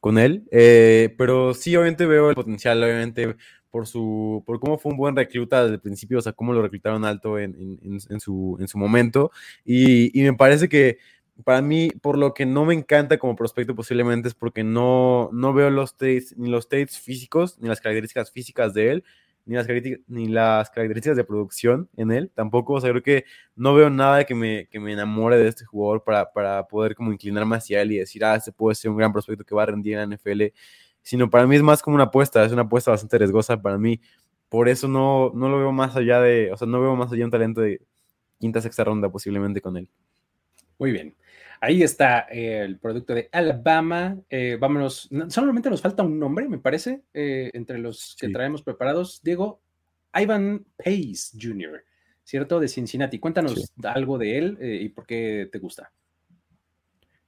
con 0.00 0.18
él. 0.18 0.44
Eh, 0.50 1.14
pero 1.18 1.54
sí, 1.54 1.76
obviamente 1.76 2.06
veo 2.06 2.30
el 2.30 2.34
potencial, 2.34 2.82
obviamente, 2.82 3.36
por 3.70 3.86
su 3.86 4.42
por 4.46 4.60
cómo 4.60 4.78
fue 4.78 4.92
un 4.92 4.98
buen 4.98 5.16
recluta 5.16 5.62
desde 5.62 5.74
el 5.74 5.80
principio, 5.80 6.18
o 6.18 6.22
sea, 6.22 6.32
cómo 6.32 6.52
lo 6.52 6.62
reclutaron 6.62 7.04
alto 7.04 7.38
en, 7.38 7.78
en, 7.82 8.20
su, 8.20 8.56
en 8.60 8.68
su 8.68 8.78
momento. 8.78 9.30
Y, 9.64 10.18
y, 10.18 10.22
me 10.24 10.34
parece 10.34 10.68
que 10.68 10.98
para 11.44 11.62
mí, 11.62 11.90
por 12.02 12.18
lo 12.18 12.34
que 12.34 12.46
no 12.46 12.64
me 12.64 12.74
encanta 12.74 13.18
como 13.18 13.36
prospecto 13.36 13.74
posiblemente 13.74 14.28
es 14.28 14.34
porque 14.34 14.64
no, 14.64 15.30
no 15.32 15.52
veo 15.52 15.70
los 15.70 15.94
ni 16.36 16.48
los 16.48 16.64
states 16.64 16.98
físicos, 16.98 17.58
ni 17.60 17.68
las 17.68 17.80
características 17.80 18.32
físicas 18.32 18.74
de 18.74 18.90
él 18.90 19.04
ni 19.48 20.28
las, 20.28 20.70
características 20.70 21.16
de 21.16 21.24
producción 21.24 21.88
en 21.96 22.12
él 22.12 22.30
tampoco. 22.34 22.74
O 22.74 22.80
sea, 22.80 22.90
creo 22.90 23.02
que 23.02 23.24
no 23.56 23.74
veo 23.74 23.90
nada 23.90 24.24
que 24.24 24.34
me, 24.34 24.66
que 24.68 24.78
me 24.78 24.92
enamore 24.92 25.38
de 25.38 25.48
este 25.48 25.64
jugador 25.64 26.04
para, 26.04 26.30
para 26.32 26.66
poder 26.68 26.94
como 26.94 27.12
inclinarme 27.12 27.56
hacia 27.56 27.80
él 27.82 27.92
y 27.92 27.98
decir, 27.98 28.24
ah, 28.24 28.36
este 28.36 28.52
puede 28.52 28.74
ser 28.74 28.90
un 28.90 28.98
gran 28.98 29.12
prospecto 29.12 29.44
que 29.44 29.54
va 29.54 29.62
a 29.64 29.66
rendir 29.66 29.94
en 29.94 30.10
la 30.10 30.16
NFL. 30.16 30.42
Sino 31.02 31.30
para 31.30 31.46
mí 31.46 31.56
es 31.56 31.62
más 31.62 31.82
como 31.82 31.94
una 31.94 32.04
apuesta, 32.04 32.44
es 32.44 32.52
una 32.52 32.62
apuesta 32.62 32.90
bastante 32.90 33.18
riesgosa 33.18 33.60
para 33.60 33.78
mí. 33.78 34.00
Por 34.48 34.68
eso 34.68 34.88
no, 34.88 35.32
no 35.34 35.48
lo 35.48 35.58
veo 35.58 35.72
más 35.72 35.96
allá 35.96 36.20
de, 36.20 36.52
o 36.52 36.56
sea, 36.56 36.68
no 36.68 36.80
veo 36.80 36.94
más 36.96 37.10
allá 37.10 37.20
de 37.20 37.24
un 37.24 37.30
talento 37.30 37.60
de 37.62 37.80
quinta, 38.38 38.60
sexta 38.60 38.84
ronda 38.84 39.10
posiblemente 39.10 39.60
con 39.60 39.76
él. 39.76 39.88
Muy 40.78 40.92
bien. 40.92 41.14
Ahí 41.60 41.82
está 41.82 42.26
eh, 42.30 42.62
el 42.62 42.78
producto 42.78 43.14
de 43.14 43.28
Alabama. 43.32 44.16
Eh, 44.30 44.56
vámonos. 44.60 45.08
solamente 45.28 45.70
nos 45.70 45.82
falta 45.82 46.02
un 46.02 46.18
nombre, 46.18 46.48
me 46.48 46.58
parece, 46.58 47.02
eh, 47.12 47.50
entre 47.52 47.78
los 47.78 48.16
que 48.18 48.28
traemos 48.28 48.62
preparados. 48.62 49.20
Diego, 49.22 49.60
Ivan 50.14 50.64
Pace 50.76 51.36
Jr., 51.40 51.84
¿cierto? 52.22 52.60
De 52.60 52.68
Cincinnati. 52.68 53.18
Cuéntanos 53.18 53.72
algo 53.82 54.18
de 54.18 54.38
él 54.38 54.58
y 54.60 54.88
por 54.90 55.06
qué 55.06 55.48
te 55.50 55.58
gusta. 55.58 55.90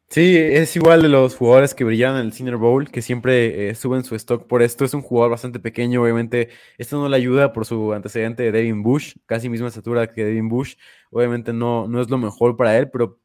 Sí, 0.08 0.36
es 0.36 0.74
igual 0.74 1.02
de 1.02 1.08
los 1.08 1.36
jugadores 1.36 1.72
que 1.72 1.84
brillan 1.84 2.16
en 2.16 2.26
el 2.26 2.32
Senior 2.32 2.56
Bowl, 2.56 2.90
que 2.90 3.00
siempre 3.00 3.72
suben 3.76 4.02
su 4.02 4.16
stock 4.16 4.46
por 4.48 4.60
esto. 4.60 4.84
Es 4.84 4.92
un 4.92 5.02
jugador 5.02 5.30
bastante 5.30 5.60
pequeño, 5.60 6.02
obviamente. 6.02 6.48
Esto 6.78 7.00
no 7.00 7.08
le 7.08 7.16
ayuda 7.16 7.52
por 7.52 7.64
su 7.64 7.92
antecedente 7.92 8.42
de 8.42 8.52
Devin 8.52 8.82
Bush, 8.82 9.14
casi 9.26 9.48
misma 9.48 9.68
estatura 9.68 10.08
que 10.08 10.24
Devin 10.24 10.48
Bush. 10.48 10.74
Obviamente 11.10 11.52
no, 11.52 11.86
no 11.86 12.00
es 12.00 12.10
lo 12.10 12.18
mejor 12.18 12.56
para 12.56 12.76
él, 12.76 12.90
pero 12.90 13.20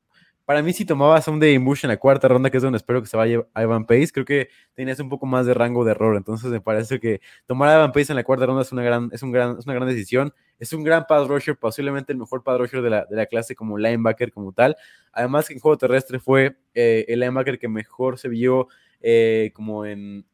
para 0.45 0.61
mí, 0.61 0.73
si 0.73 0.85
tomabas 0.85 1.27
a 1.27 1.31
un 1.31 1.39
Devin 1.39 1.65
Bush 1.65 1.83
en 1.83 1.89
la 1.89 1.97
cuarta 1.97 2.27
ronda, 2.27 2.49
que 2.51 2.57
es 2.57 2.63
donde 2.63 2.77
espero 2.77 3.01
que 3.01 3.07
se 3.07 3.17
vaya 3.17 3.45
Ivan 3.55 3.85
Pace, 3.85 4.09
creo 4.13 4.25
que 4.25 4.49
tenías 4.75 4.99
un 4.99 5.09
poco 5.09 5.25
más 5.25 5.45
de 5.47 5.55
rango 5.55 5.83
de 5.83 5.91
error. 5.91 6.15
Entonces, 6.15 6.51
me 6.51 6.61
parece 6.61 6.99
que 6.99 7.19
tomar 7.47 7.69
a 7.69 7.75
Ivan 7.75 7.91
Pace 7.91 8.11
en 8.11 8.15
la 8.15 8.23
cuarta 8.23 8.45
ronda 8.45 8.61
es 8.61 8.71
una 8.71 8.83
gran, 8.83 9.09
es 9.11 9.23
un 9.23 9.31
gran, 9.31 9.57
es 9.57 9.65
una 9.65 9.73
gran 9.73 9.87
decisión. 9.87 10.33
Es 10.57 10.71
un 10.71 10.83
gran 10.83 11.05
pass 11.05 11.27
rusher, 11.27 11.57
posiblemente 11.57 12.13
el 12.13 12.19
mejor 12.19 12.43
pass 12.43 12.57
rusher 12.57 12.81
de 12.81 12.89
la, 12.89 13.05
de 13.05 13.15
la 13.15 13.25
clase 13.25 13.55
como 13.55 13.77
linebacker, 13.77 14.31
como 14.31 14.53
tal. 14.53 14.77
Además, 15.11 15.47
que 15.47 15.53
en 15.53 15.59
juego 15.59 15.77
terrestre 15.77 16.19
fue 16.19 16.55
eh, 16.73 17.05
el 17.07 17.19
linebacker 17.19 17.59
que 17.59 17.67
mejor 17.67 18.17
se 18.17 18.29
vio 18.29 18.67
eh, 19.01 19.51
como 19.53 19.85
en 19.85 20.25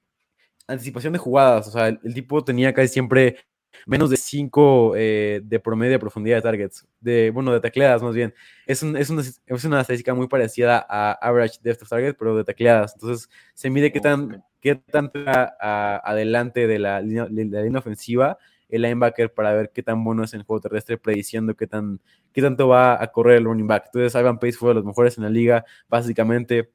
anticipación 0.68 1.14
de 1.14 1.20
jugadas. 1.20 1.68
O 1.68 1.72
sea, 1.72 1.88
el 1.88 2.14
tipo 2.14 2.44
tenía 2.44 2.74
casi 2.74 2.90
siempre 2.90 3.38
menos 3.86 4.10
de 4.10 4.18
5 4.18 4.94
eh, 4.96 5.42
de 5.44 5.60
promedio 5.60 5.94
de 5.94 6.00
profundidad 6.00 6.38
de 6.38 6.42
targets, 6.42 6.88
de, 7.00 7.32
bueno, 7.32 7.54
de 7.54 7.60
tacleadas 7.60 8.02
más 8.02 8.16
bien. 8.16 8.34
Es, 8.66 8.84
es, 8.84 9.10
una, 9.10 9.22
es 9.22 9.64
una 9.66 9.82
estadística 9.82 10.14
muy 10.14 10.28
parecida 10.28 10.86
a 10.90 11.14
average 11.14 11.60
depth 11.62 11.84
of 11.84 11.90
target, 11.90 12.16
pero 12.18 12.36
de 12.36 12.44
tacleadas. 12.44 12.94
Entonces, 12.94 13.30
se 13.54 13.70
mide 13.70 13.92
qué 13.92 14.00
tan, 14.00 14.44
qué 14.60 14.76
tanto 14.76 15.20
adelante 15.26 16.68
de 16.68 16.80
la, 16.80 17.02
línea, 17.02 17.28
la 17.30 17.62
línea 17.62 17.80
ofensiva 17.80 18.38
el 18.72 18.82
linebacker 18.84 19.34
para 19.34 19.54
ver 19.54 19.72
qué 19.72 19.84
tan 19.84 20.04
bueno 20.04 20.24
es 20.24 20.34
en 20.34 20.40
el 20.40 20.46
juego 20.46 20.62
terrestre, 20.62 20.98
prediciendo 20.98 21.56
qué, 21.56 21.68
tan, 21.68 22.00
qué 22.32 22.42
tanto 22.42 22.70
va 22.70 23.02
a 23.02 23.12
correr 23.12 23.38
el 23.38 23.44
running 23.44 23.68
back. 23.68 23.88
Entonces, 23.88 24.20
Ivan 24.20 24.40
Pace 24.40 24.54
fue 24.54 24.70
de 24.70 24.76
los 24.76 24.86
mejores 24.86 25.18
en 25.18 25.26
la 25.26 25.30
liga, 25.30 25.66
básicamente 25.90 26.72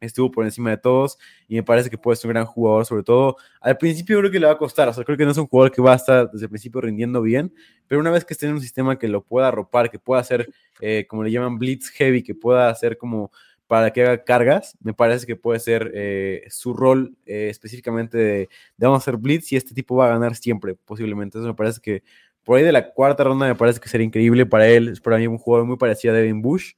estuvo 0.00 0.30
por 0.30 0.44
encima 0.44 0.70
de 0.70 0.78
todos 0.78 1.18
y 1.48 1.56
me 1.56 1.62
parece 1.62 1.90
que 1.90 1.98
puede 1.98 2.16
ser 2.16 2.28
un 2.28 2.34
gran 2.34 2.46
jugador, 2.46 2.86
sobre 2.86 3.02
todo 3.02 3.36
al 3.60 3.76
principio 3.76 4.18
creo 4.18 4.30
que 4.30 4.40
le 4.40 4.46
va 4.46 4.52
a 4.52 4.58
costar, 4.58 4.88
o 4.88 4.92
sea, 4.92 5.04
creo 5.04 5.18
que 5.18 5.24
no 5.24 5.30
es 5.30 5.38
un 5.38 5.46
jugador 5.46 5.72
que 5.72 5.82
va 5.82 5.92
a 5.92 5.96
estar 5.96 6.30
desde 6.30 6.46
el 6.46 6.50
principio 6.50 6.80
rindiendo 6.80 7.20
bien, 7.22 7.52
pero 7.86 8.00
una 8.00 8.10
vez 8.10 8.24
que 8.24 8.34
esté 8.34 8.46
en 8.46 8.52
un 8.52 8.60
sistema 8.60 8.98
que 8.98 9.08
lo 9.08 9.22
pueda 9.22 9.48
arropar, 9.48 9.90
que 9.90 9.98
pueda 9.98 10.20
hacer, 10.20 10.48
eh, 10.80 11.06
como 11.08 11.24
le 11.24 11.30
llaman, 11.30 11.58
blitz 11.58 11.90
heavy, 11.90 12.22
que 12.22 12.34
pueda 12.34 12.68
hacer 12.68 12.96
como 12.96 13.30
para 13.66 13.92
que 13.92 14.02
haga 14.02 14.24
cargas, 14.24 14.76
me 14.82 14.94
parece 14.94 15.26
que 15.26 15.36
puede 15.36 15.60
ser 15.60 15.92
eh, 15.94 16.44
su 16.48 16.74
rol 16.74 17.16
eh, 17.26 17.48
específicamente 17.50 18.18
de, 18.18 18.48
vamos 18.78 18.96
a 18.96 19.02
hacer 19.02 19.16
blitz 19.16 19.52
y 19.52 19.56
este 19.56 19.74
tipo 19.74 19.96
va 19.96 20.06
a 20.06 20.10
ganar 20.10 20.34
siempre, 20.34 20.74
posiblemente. 20.74 21.38
Eso 21.38 21.46
me 21.46 21.54
parece 21.54 21.80
que 21.80 22.02
por 22.42 22.58
ahí 22.58 22.64
de 22.64 22.72
la 22.72 22.90
cuarta 22.90 23.22
ronda 23.22 23.46
me 23.46 23.54
parece 23.54 23.78
que 23.78 23.88
sería 23.88 24.06
increíble 24.06 24.44
para 24.46 24.66
él, 24.66 24.88
es 24.88 25.00
para 25.00 25.18
mí 25.18 25.26
un 25.26 25.38
jugador 25.38 25.66
muy 25.66 25.76
parecido 25.76 26.14
a 26.14 26.16
Devin 26.16 26.42
Bush, 26.42 26.72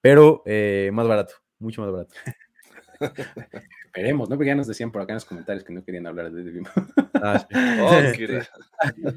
pero 0.00 0.44
más 0.92 1.08
barato, 1.08 1.34
mucho 1.58 1.82
más 1.82 1.90
barato. 1.90 2.14
Esperemos, 3.86 4.28
¿no? 4.28 4.36
Porque 4.36 4.48
ya 4.48 4.54
nos 4.54 4.66
decían 4.66 4.92
por 4.92 5.02
acá 5.02 5.12
en 5.12 5.16
los 5.16 5.24
comentarios 5.24 5.64
que 5.64 5.72
no 5.72 5.84
querían 5.84 6.06
hablar 6.06 6.30
de 6.30 6.42
Devin. 6.42 6.66
Ah, 7.14 7.46
oh, 7.82 9.12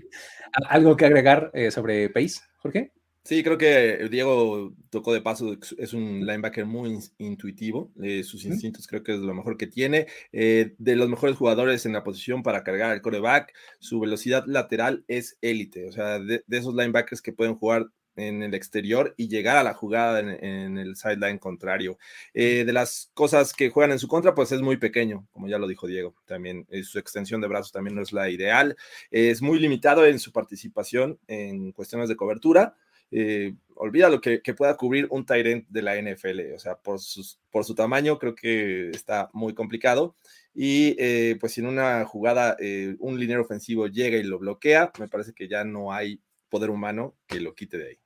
¿Algo 0.70 0.98
que 0.98 1.06
agregar 1.06 1.52
eh, 1.54 1.72
sobre 1.72 2.10
Pace, 2.10 2.42
Jorge? 2.58 2.92
Sí, 3.30 3.44
creo 3.44 3.58
que 3.60 4.08
Diego 4.10 4.74
tocó 4.90 5.14
de 5.14 5.22
paso, 5.22 5.56
es 5.78 5.94
un 5.94 6.26
linebacker 6.26 6.66
muy 6.66 6.98
intuitivo, 7.20 7.92
eh, 8.02 8.24
sus 8.24 8.44
instintos 8.46 8.88
creo 8.88 9.04
que 9.04 9.14
es 9.14 9.20
lo 9.20 9.36
mejor 9.36 9.56
que 9.56 9.68
tiene, 9.68 10.08
eh, 10.32 10.74
de 10.80 10.96
los 10.96 11.10
mejores 11.10 11.36
jugadores 11.36 11.86
en 11.86 11.94
la 11.94 12.04
posición 12.04 12.42
para 12.42 12.64
cargar 12.64 12.92
el 12.92 13.04
coreback, 13.04 13.54
su 13.80 14.00
velocidad 14.00 14.46
lateral 14.48 15.04
es 15.08 15.38
élite, 15.42 15.88
o 15.88 15.92
sea, 15.92 16.18
de, 16.18 16.44
esos 16.50 16.74
linebackers 16.74 17.22
que 17.22 17.34
pueden 17.34 17.56
jugar 17.56 17.92
en 18.20 18.44
el 18.44 18.54
exterior 18.54 19.14
y 19.18 19.28
llegar 19.28 19.58
a 19.58 19.64
la 19.64 19.74
jugada 19.74 20.20
en, 20.20 20.78
el 20.78 20.96
sideline 20.96 21.40
contrario. 21.40 21.98
Eh, 22.34 22.64
de 22.66 22.74
las 22.74 23.12
cosas 23.14 23.54
que 23.54 23.70
juegan 23.70 23.92
en 23.92 24.00
su 24.00 24.08
contra, 24.08 24.36
pues 24.36 24.52
es 24.52 24.62
muy 24.62 24.78
pequeño, 24.78 25.28
como 25.32 25.48
ya 25.48 25.58
lo 25.58 25.68
dijo 25.68 25.88
Diego, 25.88 26.16
también 26.26 26.68
eh, 26.70 26.84
su 26.84 27.00
extensión 27.00 27.42
de 27.42 27.48
brazos 27.48 27.72
también 27.72 27.96
no 27.96 28.02
es 28.02 28.12
la 28.12 28.30
ideal, 28.30 28.76
es 29.12 29.42
muy 29.42 29.60
limitado 29.60 30.06
en 30.06 30.20
su 30.20 30.32
participación 30.32 31.20
en 31.28 31.72
cuestiones 31.72 32.10
de 32.10 32.16
cobertura. 32.16 32.76
Eh, 33.12 33.56
olvida 33.76 34.08
lo 34.10 34.22
que, 34.22 34.42
pueda 34.56 34.78
cubrir 34.78 35.08
un 35.10 35.26
Tyrant 35.26 35.68
de 35.68 35.82
la 35.82 36.00
NFL, 36.00 36.54
o 36.54 36.60
sea, 36.60 36.76
por, 36.76 37.00
sus, 37.00 37.40
por 37.50 37.66
su 37.66 37.74
tamaño 37.74 38.20
creo 38.20 38.36
que 38.36 38.90
está 38.90 39.30
muy 39.34 39.54
complicado. 39.54 40.16
Y 40.54 40.96
pues 41.36 41.54
si 41.54 41.62
en 41.62 41.68
una 41.68 42.04
jugada 42.06 42.58
un 43.00 43.20
liniero 43.20 43.42
ofensivo 43.42 43.88
llega 43.88 44.18
y 44.18 44.24
lo 44.24 44.40
bloquea, 44.40 44.92
me 45.00 45.08
parece 45.08 45.34
que 45.34 45.48
ya 45.48 45.64
no 45.64 45.94
hay 45.94 46.22
poder 46.50 46.70
humano 46.70 47.16
que 47.28 47.40
lo 47.40 47.56
quite 47.56 47.78
de 47.78 47.88
ahí. 47.88 48.00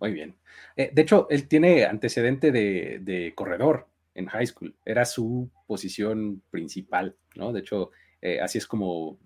Muy 0.00 0.12
bien. 0.12 0.36
Eh, 0.76 0.90
de 0.92 1.02
hecho, 1.02 1.26
él 1.30 1.48
tiene 1.48 1.84
antecedente 1.84 2.52
de, 2.52 3.32
corredor 3.34 3.88
en 4.14 4.26
high 4.26 4.46
school. 4.46 4.74
Era 4.84 5.04
su 5.04 5.50
posición 5.66 6.42
principal, 6.50 7.16
¿no? 7.34 7.52
De 7.52 7.60
hecho, 7.60 7.90
eh, 8.20 8.40
así 8.40 8.58
es 8.58 8.66
como 8.66 9.18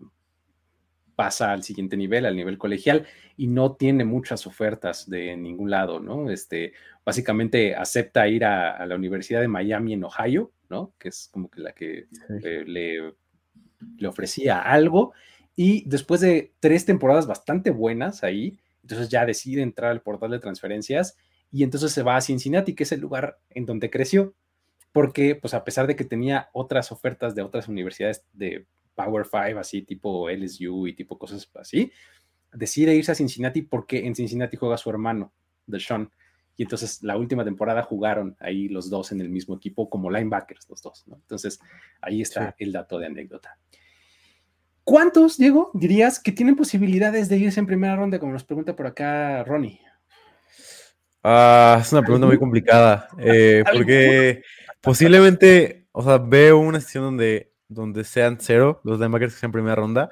pasa 1.20 1.52
al 1.52 1.62
siguiente 1.62 1.98
nivel, 1.98 2.24
al 2.24 2.34
nivel 2.34 2.56
colegial, 2.56 3.06
y 3.36 3.46
no 3.46 3.76
tiene 3.76 4.06
muchas 4.06 4.46
ofertas 4.46 5.08
de 5.10 5.36
ningún 5.36 5.70
lado, 5.70 6.00
¿no? 6.00 6.30
Este, 6.30 6.72
básicamente 7.04 7.74
acepta 7.74 8.26
ir 8.26 8.44
a, 8.46 8.86
la 8.86 8.94
Universidad 8.94 9.42
de 9.42 9.48
Miami 9.48 9.92
en 9.92 10.04
Ohio, 10.04 10.50
¿no? 10.70 10.94
Que 10.98 11.08
es 11.08 11.28
como 11.30 11.50
que 11.50 11.60
la 11.60 11.72
que 11.72 12.06
eh, 12.42 12.64
le, 12.66 13.12
le 13.98 14.08
ofrecía 14.08 14.60
algo, 14.60 15.12
y 15.54 15.86
después 15.86 16.22
de 16.22 16.54
tres 16.58 16.86
temporadas 16.86 17.26
bastante 17.26 17.70
buenas 17.70 18.24
ahí, 18.24 18.58
entonces 18.82 19.08
ya 19.08 19.26
decide 19.26 19.62
entrar 19.62 19.90
al 19.90 20.02
portal 20.02 20.30
de 20.30 20.38
transferencias 20.38 21.16
y 21.50 21.64
entonces 21.64 21.92
se 21.92 22.02
va 22.02 22.16
a 22.16 22.20
Cincinnati, 22.20 22.74
que 22.74 22.84
es 22.84 22.92
el 22.92 23.00
lugar 23.00 23.38
en 23.50 23.66
donde 23.66 23.90
creció, 23.90 24.34
porque 24.92 25.34
pues 25.34 25.54
a 25.54 25.64
pesar 25.64 25.86
de 25.86 25.96
que 25.96 26.04
tenía 26.04 26.48
otras 26.52 26.92
ofertas 26.92 27.34
de 27.34 27.42
otras 27.42 27.68
universidades 27.68 28.24
de 28.32 28.66
Power 28.94 29.24
Five, 29.24 29.58
así 29.58 29.82
tipo 29.82 30.28
LSU 30.28 30.86
y 30.86 30.94
tipo 30.94 31.18
cosas 31.18 31.50
así, 31.54 31.92
decide 32.52 32.94
irse 32.94 33.12
a 33.12 33.14
Cincinnati 33.14 33.62
porque 33.62 34.06
en 34.06 34.14
Cincinnati 34.14 34.56
juega 34.56 34.76
su 34.76 34.90
hermano, 34.90 35.32
Deshaun. 35.66 36.10
Y 36.56 36.64
entonces 36.64 37.02
la 37.02 37.16
última 37.16 37.44
temporada 37.44 37.82
jugaron 37.82 38.36
ahí 38.38 38.68
los 38.68 38.90
dos 38.90 39.12
en 39.12 39.20
el 39.20 39.30
mismo 39.30 39.56
equipo 39.56 39.88
como 39.88 40.10
linebackers, 40.10 40.68
los 40.68 40.82
dos. 40.82 41.04
¿no? 41.06 41.16
Entonces 41.16 41.58
ahí 42.02 42.20
está 42.20 42.54
el 42.58 42.72
dato 42.72 42.98
de 42.98 43.06
anécdota. 43.06 43.58
¿Cuántos, 44.84 45.36
Diego, 45.36 45.70
dirías 45.74 46.18
que 46.18 46.32
tienen 46.32 46.56
posibilidades 46.56 47.28
de 47.28 47.36
irse 47.36 47.60
en 47.60 47.66
primera 47.66 47.96
ronda, 47.96 48.18
como 48.18 48.32
nos 48.32 48.44
pregunta 48.44 48.74
por 48.74 48.86
acá 48.86 49.44
Ronnie? 49.44 49.80
Ah, 51.22 51.78
es 51.80 51.92
una 51.92 52.02
pregunta 52.02 52.26
muy 52.26 52.38
complicada, 52.38 53.08
eh, 53.18 53.62
porque 53.72 54.42
posiblemente, 54.80 55.86
o 55.92 56.02
sea, 56.02 56.18
veo 56.18 56.58
una 56.58 56.80
sesión 56.80 57.04
donde, 57.04 57.52
donde 57.68 58.04
sean 58.04 58.38
cero 58.40 58.80
los 58.84 58.98
linebackers 58.98 59.34
que 59.34 59.40
sean 59.40 59.48
en 59.48 59.52
primera 59.52 59.74
ronda, 59.76 60.10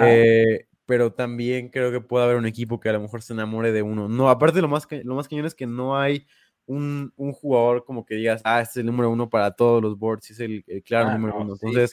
eh, 0.00 0.66
pero 0.86 1.12
también 1.12 1.68
creo 1.68 1.92
que 1.92 2.00
puede 2.00 2.24
haber 2.24 2.36
un 2.36 2.46
equipo 2.46 2.80
que 2.80 2.88
a 2.88 2.92
lo 2.94 3.00
mejor 3.00 3.22
se 3.22 3.34
enamore 3.34 3.72
de 3.72 3.82
uno. 3.82 4.08
No, 4.08 4.30
aparte 4.30 4.62
lo 4.62 4.68
más, 4.68 4.86
lo 4.90 5.14
más 5.14 5.28
cañón 5.28 5.46
es 5.46 5.54
que 5.54 5.66
no 5.66 5.98
hay 5.98 6.26
un, 6.66 7.12
jugador 7.34 7.84
como 7.84 8.04
que 8.04 8.14
digas, 8.14 8.40
ah, 8.44 8.60
este 8.60 8.72
es 8.72 8.76
el 8.78 8.86
número 8.86 9.10
uno 9.10 9.28
para 9.28 9.50
todos 9.52 9.82
los 9.82 9.98
boards, 9.98 10.30
es 10.30 10.40
el, 10.40 10.64
claro 10.84 11.10
ah, 11.10 11.12
número 11.14 11.38
uno. 11.38 11.52
Entonces, 11.52 11.92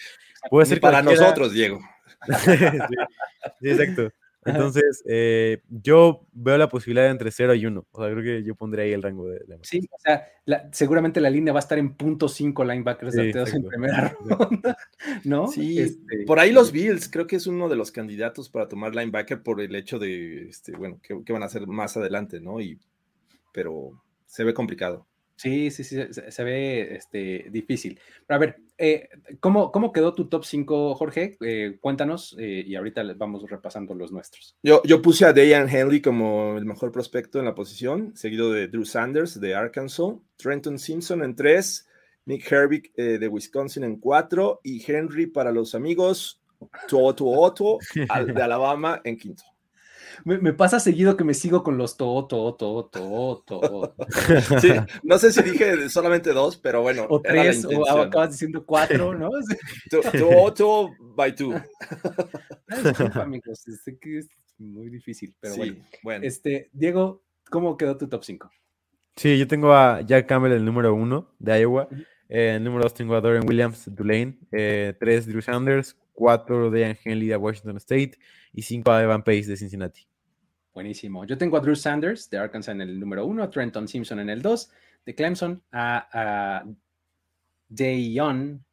puede 0.49 0.65
ser 0.65 0.79
para 0.79 1.01
nosotros, 1.01 1.51
Diego. 1.51 1.79
sí, 3.61 3.69
exacto. 3.69 4.11
Entonces, 4.45 5.03
eh, 5.07 5.61
yo 5.69 6.25
veo 6.33 6.57
la 6.57 6.67
posibilidad 6.69 7.05
de 7.05 7.11
entre 7.11 7.31
0 7.31 7.55
y 7.55 7.65
1. 7.65 7.87
O 7.91 8.01
sea, 8.01 8.11
creo 8.11 8.23
que 8.23 8.43
yo 8.43 8.55
pondría 8.55 8.85
ahí 8.85 8.91
el 8.91 9.01
rango 9.01 9.27
de. 9.27 9.39
sí, 9.61 9.87
o 9.91 9.99
sea, 9.99 10.27
seguramente 10.71 11.21
la 11.21 11.29
línea 11.29 11.53
va 11.53 11.59
a 11.59 11.61
estar 11.61 11.77
en 11.77 11.95
punto 11.95 12.27
5 12.27 12.63
linebackers 12.63 13.15
en 13.15 13.63
primera 13.63 14.15
ronda, 14.25 14.77
¿no? 15.23 15.47
Sí, 15.47 15.79
este, 15.79 16.25
por 16.25 16.39
ahí 16.39 16.51
los 16.51 16.71
Bills, 16.71 17.09
creo 17.09 17.27
que 17.27 17.37
es 17.37 17.47
uno 17.47 17.69
de 17.69 17.75
los 17.75 17.91
candidatos 17.91 18.49
para 18.49 18.67
tomar 18.67 18.95
linebacker 18.95 19.41
por 19.41 19.61
el 19.61 19.75
hecho 19.75 19.99
de, 19.99 20.49
este, 20.49 20.73
bueno, 20.73 20.99
que, 21.01 21.31
van 21.31 21.43
a 21.43 21.47
hacer 21.47 21.67
más 21.67 21.95
adelante, 21.95 22.39
¿no? 22.41 22.59
Y, 22.59 22.79
pero 23.53 24.01
se 24.25 24.43
ve 24.43 24.53
complicado. 24.53 25.07
Sí, 25.35 25.71
sí, 25.71 25.83
sí, 25.83 25.97
se, 26.11 26.43
ve 26.43 26.95
este, 26.95 27.47
difícil. 27.49 27.99
Pero 28.27 28.35
a 28.35 28.39
ver, 28.39 28.57
eh, 28.85 29.07
¿cómo, 29.39 29.71
¿cómo, 29.71 29.93
quedó 29.93 30.13
tu 30.13 30.27
top 30.27 30.43
5, 30.43 30.95
Jorge? 30.95 31.37
Eh, 31.39 31.77
cuéntanos 31.79 32.35
eh, 32.37 32.65
y 32.67 32.75
ahorita 32.75 33.01
vamos 33.15 33.49
repasando 33.49 33.95
los 33.95 34.11
nuestros. 34.11 34.57
Yo, 34.61 34.81
yo 34.83 35.01
puse 35.01 35.23
a 35.23 35.31
Dayan 35.31 35.69
Henley 35.69 36.01
como 36.01 36.57
el 36.57 36.65
mejor 36.65 36.91
prospecto 36.91 37.39
en 37.39 37.45
la 37.45 37.55
posición, 37.55 38.11
seguido 38.13 38.51
de 38.51 38.67
Drew 38.67 38.83
Sanders 38.83 39.39
de 39.39 39.55
Arkansas, 39.55 40.15
Trenton 40.35 40.77
Simpson 40.77 41.23
en 41.23 41.33
3, 41.33 41.87
Nick 42.25 42.51
Herbig 42.51 42.93
de 42.93 43.27
Wisconsin 43.29 43.85
en 43.85 43.95
4 44.01 44.59
y 44.63 44.83
Henry 44.85 45.27
para 45.27 45.53
los 45.53 45.75
amigos, 45.75 46.41
Tuoto 46.89 47.27
Otto 47.27 47.77
de 47.95 48.03
Alabama 48.43 48.99
en 49.05 49.17
quinto. 49.17 49.43
Me, 50.25 50.53
pasa 50.53 50.79
seguido 50.79 51.17
que 51.17 51.23
me 51.23 51.33
sigo 51.33 51.63
con 51.63 51.77
los 51.77 51.97
to, 51.97 52.25
to, 52.27 52.55
to, 52.55 52.89
to, 52.91 53.43
to. 53.45 53.95
Sí, 54.61 54.69
no 55.03 55.17
sé 55.17 55.31
si 55.31 55.41
dije 55.41 55.89
solamente 55.89 56.31
dos, 56.33 56.57
pero 56.57 56.81
bueno. 56.81 57.05
O 57.09 57.21
tres, 57.21 57.65
o 57.65 57.99
acabas 57.99 58.31
diciendo 58.31 58.65
cuatro, 58.65 59.13
¿no? 59.13 59.29
To, 59.89 60.53
to, 60.53 60.91
by 61.15 61.35
two. 61.35 61.53
amigos, 63.21 63.63
sé 63.83 63.97
que 63.99 64.19
es 64.19 64.27
muy 64.57 64.89
difícil, 64.89 65.35
pero 65.39 65.55
bueno. 66.03 66.25
Este, 66.25 66.69
Diego, 66.73 67.23
¿cómo 67.49 67.77
quedó 67.77 67.97
tu 67.97 68.07
top 68.07 68.23
5? 68.23 68.51
Sí, 69.15 69.37
yo 69.37 69.47
tengo 69.47 69.73
a 69.73 70.01
Jack 70.01 70.27
Campbell, 70.27 70.53
el 70.53 70.65
número 70.65 70.93
uno 70.93 71.33
de 71.39 71.61
Iowa. 71.61 71.87
Eh, 72.29 72.55
el 72.55 72.63
número 72.63 72.83
dos 72.83 72.93
tengo 72.93 73.15
a 73.15 73.21
Dorian 73.21 73.47
Williams, 73.47 73.89
Tulane. 73.95 74.37
Eh, 74.51 74.93
tres, 74.99 75.27
Drew 75.27 75.41
Sanders. 75.41 75.95
Cuatro, 76.13 76.71
Dejan 76.71 76.97
Henley 77.03 77.27
de 77.27 77.35
Washington 77.35 77.77
State. 77.77 78.13
Y 78.53 78.61
cinco, 78.61 78.91
a 78.91 79.03
Evan 79.03 79.23
Pace 79.23 79.47
de 79.47 79.57
Cincinnati. 79.57 80.07
Buenísimo. 80.73 81.25
Yo 81.25 81.37
tengo 81.37 81.57
a 81.57 81.59
Drew 81.59 81.75
Sanders 81.75 82.29
de 82.29 82.37
Arkansas 82.37 82.73
en 82.73 82.81
el 82.81 82.99
número 82.99 83.25
uno, 83.25 83.43
a 83.43 83.49
Trenton 83.49 83.87
Simpson 83.87 84.19
en 84.19 84.29
el 84.29 84.41
dos, 84.41 84.71
de 85.05 85.13
Clemson, 85.13 85.61
a, 85.71 86.07
a 86.11 86.65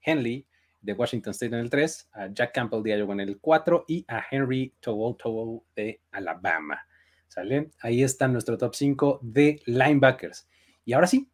Henley 0.02 0.46
de 0.80 0.92
Washington 0.92 1.32
State 1.32 1.54
en 1.54 1.60
el 1.60 1.70
3, 1.70 2.08
a 2.12 2.26
Jack 2.28 2.54
Campbell 2.54 2.82
de 2.82 2.96
Iowa 2.96 3.14
en 3.14 3.20
el 3.20 3.38
4 3.38 3.84
y 3.88 4.04
a 4.08 4.24
Henry 4.30 4.74
Towo 4.80 5.64
de 5.74 6.00
Alabama. 6.10 6.80
¿Sale? 7.28 7.70
Ahí 7.80 8.02
está 8.02 8.26
nuestro 8.26 8.58
top 8.58 8.74
5 8.74 9.20
de 9.22 9.62
linebackers. 9.66 10.48
Y 10.84 10.94
ahora 10.94 11.06
sí, 11.06 11.30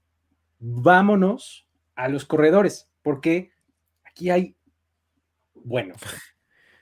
vámonos 0.59 1.67
a 1.95 2.09
los 2.09 2.25
corredores, 2.25 2.91
porque 3.03 3.53
aquí 4.05 4.31
hay, 4.31 4.57
bueno, 5.67 5.95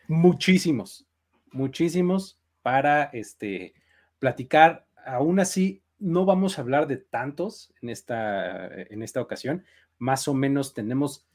muchísimos, 0.09 1.07
muchísimos 1.51 2.39
para 2.61 3.05
este, 3.05 3.73
platicar. 4.19 4.87
Aún 5.07 5.41
así, 5.41 5.83
no 5.99 6.27
vamos 6.27 6.59
a 6.59 6.61
hablar 6.61 6.87
de 6.87 6.99
tantos 6.99 7.73
en 7.81 7.89
esta, 7.89 8.67
en 8.67 9.03
esta 9.03 9.23
ocasión. 9.23 9.65
Más 9.99 10.29
o 10.29 10.35
menos 10.35 10.75
tenemos 10.75 11.27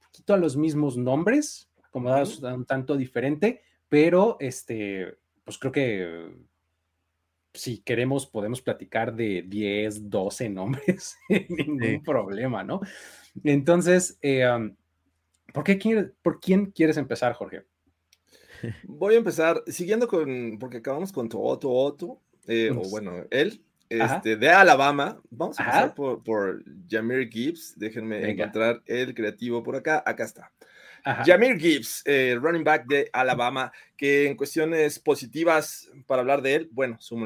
un 0.00 0.06
poquito 0.06 0.34
a 0.34 0.38
los 0.38 0.56
mismos 0.56 0.96
nombres, 0.96 1.70
acomodados 1.84 2.40
un 2.40 2.64
tanto 2.64 2.96
diferente, 2.96 3.62
pero 3.88 4.36
este, 4.40 5.18
pues 5.44 5.58
creo 5.58 5.70
que 5.70 6.34
si 7.54 7.78
queremos 7.78 8.26
podemos 8.26 8.60
platicar 8.60 9.14
de 9.14 9.44
10, 9.46 10.10
12 10.10 10.48
nombres 10.48 11.16
sin 11.28 11.46
ningún 11.48 12.02
problema, 12.02 12.64
¿no? 12.64 12.80
Entonces, 13.44 14.18
eh, 14.20 14.44
¿por, 15.52 15.64
qué, 15.64 16.10
¿por 16.22 16.40
quién 16.40 16.66
quieres 16.66 16.96
empezar, 16.96 17.32
Jorge? 17.34 17.64
Voy 18.84 19.14
a 19.14 19.18
empezar 19.18 19.62
siguiendo 19.66 20.06
con, 20.06 20.58
porque 20.58 20.78
acabamos 20.78 21.12
con 21.12 21.28
Tootto 21.28 21.70
Otto, 21.70 22.20
eh, 22.46 22.70
o 22.70 22.88
bueno, 22.88 23.24
él, 23.30 23.62
este, 23.88 24.36
de 24.36 24.48
Alabama. 24.48 25.20
Vamos 25.30 25.58
a 25.58 25.64
empezar 25.64 25.94
por, 25.94 26.22
por 26.22 26.62
Jamir 26.88 27.28
Gibbs. 27.28 27.74
Déjenme 27.76 28.30
encontrar 28.30 28.82
el 28.86 29.14
creativo 29.14 29.62
por 29.62 29.76
acá. 29.76 30.02
Acá 30.06 30.24
está. 30.24 30.52
Jamir 31.04 31.58
Gibbs, 31.58 32.02
eh, 32.04 32.36
running 32.40 32.62
back 32.62 32.86
de 32.86 33.10
Alabama, 33.12 33.72
que 33.96 34.28
en 34.28 34.36
cuestiones 34.36 34.98
positivas 34.98 35.90
para 36.06 36.22
hablar 36.22 36.42
de 36.42 36.54
él, 36.54 36.68
bueno, 36.72 36.96
su, 37.00 37.16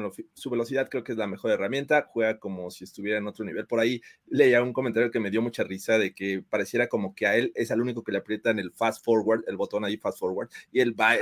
velocidad 0.49 0.89
creo 0.89 1.03
que 1.03 1.11
es 1.11 1.17
la 1.17 1.27
mejor 1.27 1.51
herramienta, 1.51 2.07
juega 2.09 2.39
como 2.39 2.71
si 2.71 2.83
estuviera 2.83 3.19
en 3.19 3.27
otro 3.27 3.45
nivel. 3.45 3.67
Por 3.67 3.79
ahí 3.79 4.01
leía 4.27 4.61
un 4.63 4.73
comentario 4.73 5.11
que 5.11 5.19
me 5.19 5.31
dio 5.31 5.41
mucha 5.41 5.63
risa 5.63 5.97
de 5.97 6.13
que 6.13 6.43
pareciera 6.49 6.87
como 6.87 7.13
que 7.13 7.27
a 7.27 7.35
él 7.35 7.51
es 7.55 7.71
el 7.71 7.81
único 7.81 8.03
que 8.03 8.11
le 8.11 8.19
aprieta 8.19 8.49
en 8.49 8.59
el 8.59 8.71
fast 8.71 9.03
forward, 9.03 9.43
el 9.47 9.57
botón 9.57 9.85
ahí 9.85 9.97
fast 9.97 10.19
forward, 10.19 10.49
y 10.71 10.81
él 10.81 10.99
va 10.99 11.15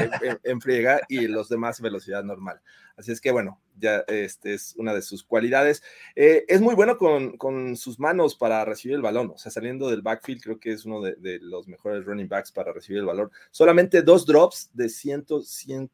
en 0.44 0.62
friega 0.62 1.02
y 1.10 1.28
los 1.28 1.50
demás 1.50 1.82
velocidad 1.82 2.24
normal. 2.24 2.62
Así 2.96 3.12
es 3.12 3.20
que 3.20 3.32
bueno, 3.32 3.62
ya 3.78 4.04
este 4.08 4.54
es 4.54 4.76
una 4.78 4.94
de 4.94 5.02
sus 5.02 5.24
cualidades. 5.24 5.84
Eh, 6.16 6.46
es 6.48 6.62
muy 6.62 6.76
bueno 6.76 6.98
con, 6.98 7.38
con, 7.38 7.76
sus 7.76 8.00
manos 8.00 8.36
para 8.36 8.64
recibir 8.66 8.96
el 8.96 9.02
balón, 9.02 9.32
o 9.34 9.38
sea, 9.38 9.52
saliendo 9.52 9.90
del 9.90 10.02
backfield, 10.02 10.42
creo 10.42 10.60
que 10.60 10.72
es 10.72 10.86
uno 10.86 11.02
de, 11.02 11.40
los 11.42 11.68
mejores 11.68 12.06
running 12.06 12.28
backs 12.28 12.52
para 12.52 12.74
recibir 12.74 13.00
el 13.00 13.06
balón. 13.06 13.32
Solamente 13.52 14.02
dos 14.02 14.26
drops 14.26 14.70
de 14.74 14.90
100, 14.90 15.26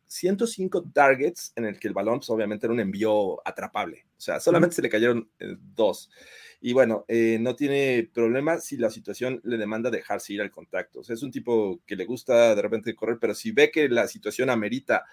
105 0.08 0.84
targets 0.94 1.54
en 1.56 1.66
el 1.66 1.80
que 1.80 1.88
el 1.88 1.94
balón, 1.94 2.20
pues 2.20 2.30
obviamente 2.30 2.66
era 2.66 2.74
un 2.74 2.80
envío 2.80 3.46
atrapable, 3.48 4.06
o 4.18 4.22
sea, 4.22 4.40
solamente 4.40 4.76
se 4.76 4.82
le 4.82 4.90
cayeron 4.90 5.30
eh, 5.40 5.56
dos. 5.60 6.10
Y 6.64 6.74
bueno, 6.74 7.06
eh, 7.08 7.40
no 7.42 7.56
tiene 7.56 8.08
problema 8.14 8.60
si 8.60 8.78
la 8.78 8.92
situación 8.92 9.42
le 9.44 9.58
demanda 9.58 9.90
dejarse 9.90 10.34
ir 10.34 10.42
al 10.42 10.52
contacto. 10.52 11.00
O 11.00 11.04
sea, 11.04 11.16
es 11.16 11.24
un 11.24 11.32
tipo 11.32 11.82
que 11.88 11.96
le 11.96 12.06
gusta 12.06 12.54
de 12.54 12.62
repente 12.62 12.96
correr, 12.96 13.18
pero 13.20 13.34
si 13.34 13.52
ve 13.52 13.72
que 13.72 13.90
la 13.90 14.08
situación 14.08 14.52
amerita 14.52 15.06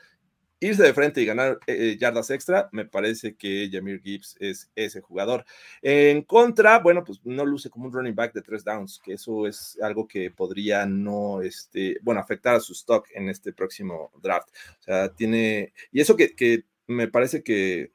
irse 0.61 0.83
de 0.83 0.95
frente 0.95 1.21
y 1.21 1.27
ganar 1.27 1.59
eh, 1.67 1.97
yardas 1.99 2.31
extra, 2.31 2.69
me 2.73 2.85
parece 2.85 3.37
que 3.37 3.69
Jamir 3.73 4.01
Gibbs 4.01 4.37
es 4.41 4.71
ese 4.75 5.01
jugador. 5.01 5.45
En 5.83 6.23
contra, 6.23 6.79
bueno, 6.81 7.05
pues 7.05 7.21
no 7.25 7.45
luce 7.45 7.71
como 7.71 7.87
un 7.87 7.93
running 7.93 8.15
back 8.15 8.33
de 8.33 8.43
tres 8.43 8.65
downs, 8.65 9.01
que 9.03 9.15
eso 9.15 9.47
es 9.47 9.79
algo 9.81 10.07
que 10.09 10.31
podría 10.31 10.87
no, 10.87 11.43
este, 11.43 11.99
bueno, 12.03 12.21
afectar 12.21 12.57
a 12.57 12.61
su 12.61 12.73
stock 12.73 13.07
en 13.15 13.29
este 13.29 13.53
próximo 13.53 14.11
draft. 14.21 14.49
O 14.81 14.83
sea, 14.83 15.09
tiene, 15.15 15.73
y 15.93 16.01
eso 16.01 16.17
que, 16.17 16.35
que 16.35 16.65
me 16.87 17.09
parece 17.09 17.43
que, 17.43 17.93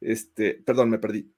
este, 0.00 0.54
perdón, 0.54 0.90
me 0.90 0.98
perdí, 0.98 1.32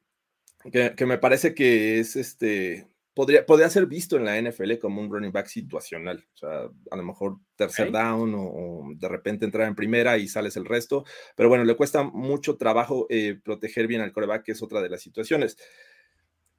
que 0.70 1.07
me 1.07 1.18
parece 1.18 1.55
que 1.55 1.98
es 1.98 2.14
este, 2.16 2.86
podría, 3.15 3.45
podría 3.45 3.69
ser 3.71 3.87
visto 3.87 4.17
en 4.17 4.25
la 4.25 4.41
NFL 4.41 4.79
como 4.79 5.01
un 5.01 5.11
running 5.11 5.33
back 5.33 5.47
situacional. 5.47 6.25
O 6.35 6.37
sea, 6.37 6.69
a 6.91 6.97
lo 6.97 7.03
mejor 7.03 7.39
tercer 7.57 7.91
down 7.91 8.35
o, 8.37 8.91
de 8.95 9.09
repente 9.09 9.45
entrar 9.45 9.69
en 9.69 9.75
primera 9.75 10.19
y 10.19 10.29
sales 10.29 10.57
el 10.57 10.65
resto. 10.65 11.05
Pero 11.37 11.49
bueno, 11.49 11.65
le 11.65 11.77
cuesta 11.77 12.03
mucho 12.03 12.57
trabajo 12.57 13.07
eh, 13.11 13.39
proteger 13.43 13.87
bien 13.87 14.01
al 14.01 14.13
coreback, 14.13 14.45
que 14.45 14.53
es 14.53 14.63
otra 14.63 14.81
de 14.81 14.89
las 14.89 15.03
situaciones. 15.03 15.57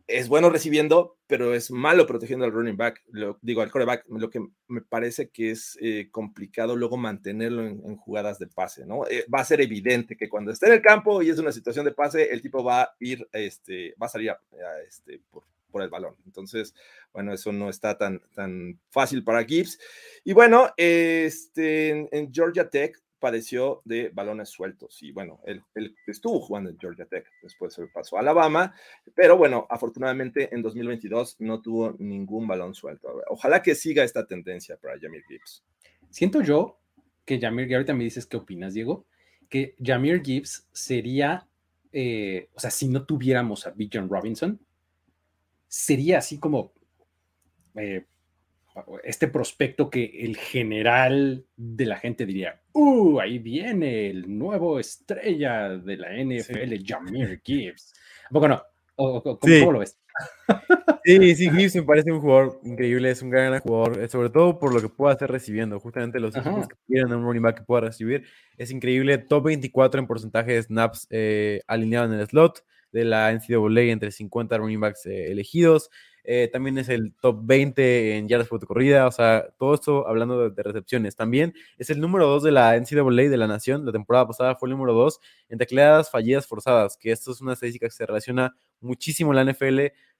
Es 0.06 0.28
bueno 0.28 0.50
recibiendo, 0.50 1.18
pero 1.28 1.54
es 1.54 1.72
malo 1.72 2.06
protegiendo 2.06 2.44
al 2.44 2.52
running 2.52 2.76
back, 2.76 3.02
lo, 3.08 3.40
digo, 3.42 3.62
al 3.62 3.72
coreback. 3.72 4.06
Lo 4.10 4.30
que 4.30 4.46
me 4.68 4.82
parece 4.82 5.30
que 5.30 5.52
es 5.52 5.78
eh, 5.82 6.10
complicado 6.12 6.76
luego 6.76 6.98
mantenerlo 6.98 7.66
en, 7.66 7.96
jugadas 7.96 8.38
de 8.38 8.48
pase, 8.48 8.86
¿no? 8.86 9.08
Eh, 9.08 9.26
va 9.34 9.40
a 9.40 9.46
ser 9.46 9.62
evidente 9.62 10.18
que 10.18 10.28
cuando 10.28 10.52
esté 10.52 10.68
en 10.68 10.74
el 10.74 10.82
campo 10.82 11.22
y 11.22 11.30
es 11.30 11.40
una 11.40 11.54
situación 11.54 11.86
de 11.86 11.94
pase, 11.94 12.34
el 12.34 12.42
tipo 12.42 12.62
va 12.62 12.82
a 12.82 12.96
ir, 13.00 13.26
este, 13.32 13.96
va 14.00 14.08
a 14.08 14.10
salir 14.10 14.32
a, 14.32 14.38
este, 14.86 15.22
por, 15.32 15.46
por 15.74 15.82
el 15.82 15.90
balón. 15.90 16.16
Entonces, 16.26 16.76
bueno, 17.12 17.34
eso 17.34 17.52
no 17.52 17.68
está 17.68 17.98
tan, 17.98 18.22
tan 18.36 18.80
fácil 18.92 19.24
para 19.24 19.44
Gibbs. 19.44 19.80
Y 20.24 20.34
bueno, 20.34 20.70
este, 20.78 21.90
en, 22.16 22.32
Georgia 22.32 22.70
Tech 22.70 22.96
padeció 23.20 23.82
de 23.86 24.10
balones 24.10 24.50
sueltos 24.50 25.02
y 25.02 25.12
bueno, 25.12 25.40
él, 25.46 25.64
estuvo 26.08 26.42
jugando 26.42 26.70
en 26.70 26.78
Georgia 26.78 27.06
Tech, 27.06 27.26
después 27.42 27.74
se 27.74 27.88
pasó 27.88 28.18
a 28.18 28.20
Alabama, 28.20 28.76
pero 29.16 29.38
bueno, 29.38 29.66
afortunadamente 29.70 30.54
en 30.54 30.62
2022 30.62 31.38
no 31.40 31.62
tuvo 31.62 31.96
ningún 32.00 32.48
balón 32.48 32.76
suelto. 32.76 33.22
Ojalá 33.30 33.64
que 33.64 33.76
siga 33.76 34.04
esta 34.04 34.28
tendencia 34.28 34.78
para 34.78 35.00
Jamir 35.00 35.24
Gibbs. 35.26 35.64
Siento 36.10 36.42
yo 36.42 36.80
que 37.26 37.40
Jamir, 37.40 37.72
y 37.72 37.74
ahorita 37.74 37.94
me 37.94 38.04
dices 38.04 38.26
qué 38.26 38.38
opinas, 38.38 38.74
Diego, 38.74 39.06
que 39.50 39.76
Jamir 39.82 40.22
Gibbs 40.22 40.68
sería, 40.74 41.48
eh, 41.92 42.50
o 42.54 42.60
sea, 42.60 42.72
si 42.72 42.90
no 42.90 43.06
tuviéramos 43.06 43.66
a 43.66 43.72
Bijan 43.72 44.10
Robinson, 44.10 44.60
sería 45.74 46.20
así 46.20 46.38
como 46.38 46.72
eh, 47.74 48.06
este 49.04 49.28
prospecto 49.28 49.90
que 49.90 50.06
el 50.20 50.38
general 50.38 51.48
de 51.58 51.86
la 51.88 51.98
gente 51.98 52.28
diría, 52.28 52.62
¡uh! 52.74 53.20
Ahí 53.20 53.40
viene 53.40 54.08
el 54.08 54.38
nuevo 54.38 54.80
estrella 54.80 55.70
de 55.70 55.98
la 55.98 56.10
NFL, 56.14 56.76
Jamir 56.86 57.42
Gibbs. 57.44 57.92
¿A 58.28 58.30
poco 58.30 58.48
no? 58.48 58.62
¿Cómo, 58.96 59.72
lo 59.72 59.80
ves? 59.80 59.98
Sí, 61.06 61.36
sí, 61.36 61.50
Gibbs 61.50 61.76
me 61.76 61.84
parece 61.84 62.14
un 62.14 62.22
jugador 62.22 62.62
increíble, 62.64 63.10
es 63.10 63.22
un 63.22 63.30
gran 63.30 63.60
jugador, 63.60 64.02
eh, 64.02 64.08
sobre 64.08 64.30
todo 64.30 64.58
por 64.58 64.74
lo 64.74 64.80
que 64.80 64.88
pueda 64.88 65.14
hacer 65.14 65.30
recibiendo. 65.30 65.78
Justamente 65.82 66.18
los 66.20 66.34
equipos 66.34 66.66
que 66.66 66.76
quieren 66.88 67.12
un 67.12 67.26
running 67.26 67.42
back 67.42 67.58
que 67.58 67.64
pueda 67.66 67.82
recibir, 67.82 68.26
es 68.58 68.72
increíble. 68.72 69.18
Top 69.18 69.44
24 69.46 70.00
en 70.00 70.08
porcentaje 70.08 70.54
de 70.54 70.64
snaps 70.64 71.08
eh, 71.10 71.62
alineado 71.68 72.14
en 72.14 72.20
el 72.20 72.28
slot 72.28 72.64
de 72.94 73.04
la 73.04 73.34
NCAA 73.34 73.92
entre 73.92 74.12
50 74.12 74.58
running 74.58 74.80
backs 74.80 75.06
eh, 75.08 75.32
elegidos. 75.32 75.90
Eh, 76.26 76.50
también 76.52 76.78
es 76.78 76.88
el 76.88 77.14
top 77.20 77.40
20 77.44 78.18
en 78.18 78.30
yardas 78.30 78.48
por 78.48 78.66
corrida, 78.66 79.08
o 79.08 79.12
sea, 79.12 79.50
todo 79.58 79.74
esto 79.74 80.08
hablando 80.08 80.50
de, 80.50 80.64
recepciones. 80.64 81.18
También 81.18 81.54
es 81.78 81.90
el 81.90 82.00
número 82.00 82.28
2 82.28 82.44
de 82.44 82.52
la 82.52 82.78
NCAA 82.80 83.30
de 83.30 83.38
la 83.38 83.48
Nación, 83.48 83.86
la 83.86 83.92
temporada 83.92 84.26
pasada 84.28 84.56
fue 84.56 84.70
el 84.70 84.76
número 84.76 84.94
2 84.94 85.20
en 85.50 85.58
tacleadas 85.58 86.10
fallidas 86.10 86.48
forzadas, 86.48 86.98
que 86.98 87.12
esto 87.12 87.32
es 87.32 87.42
una 87.42 87.54
estadística 87.54 87.88
que 87.88 87.92
se 87.92 88.06
relaciona 88.06 88.56
muchísimo 88.80 89.34
en 89.34 89.46
la 89.46 89.52
NFL, 89.52 89.80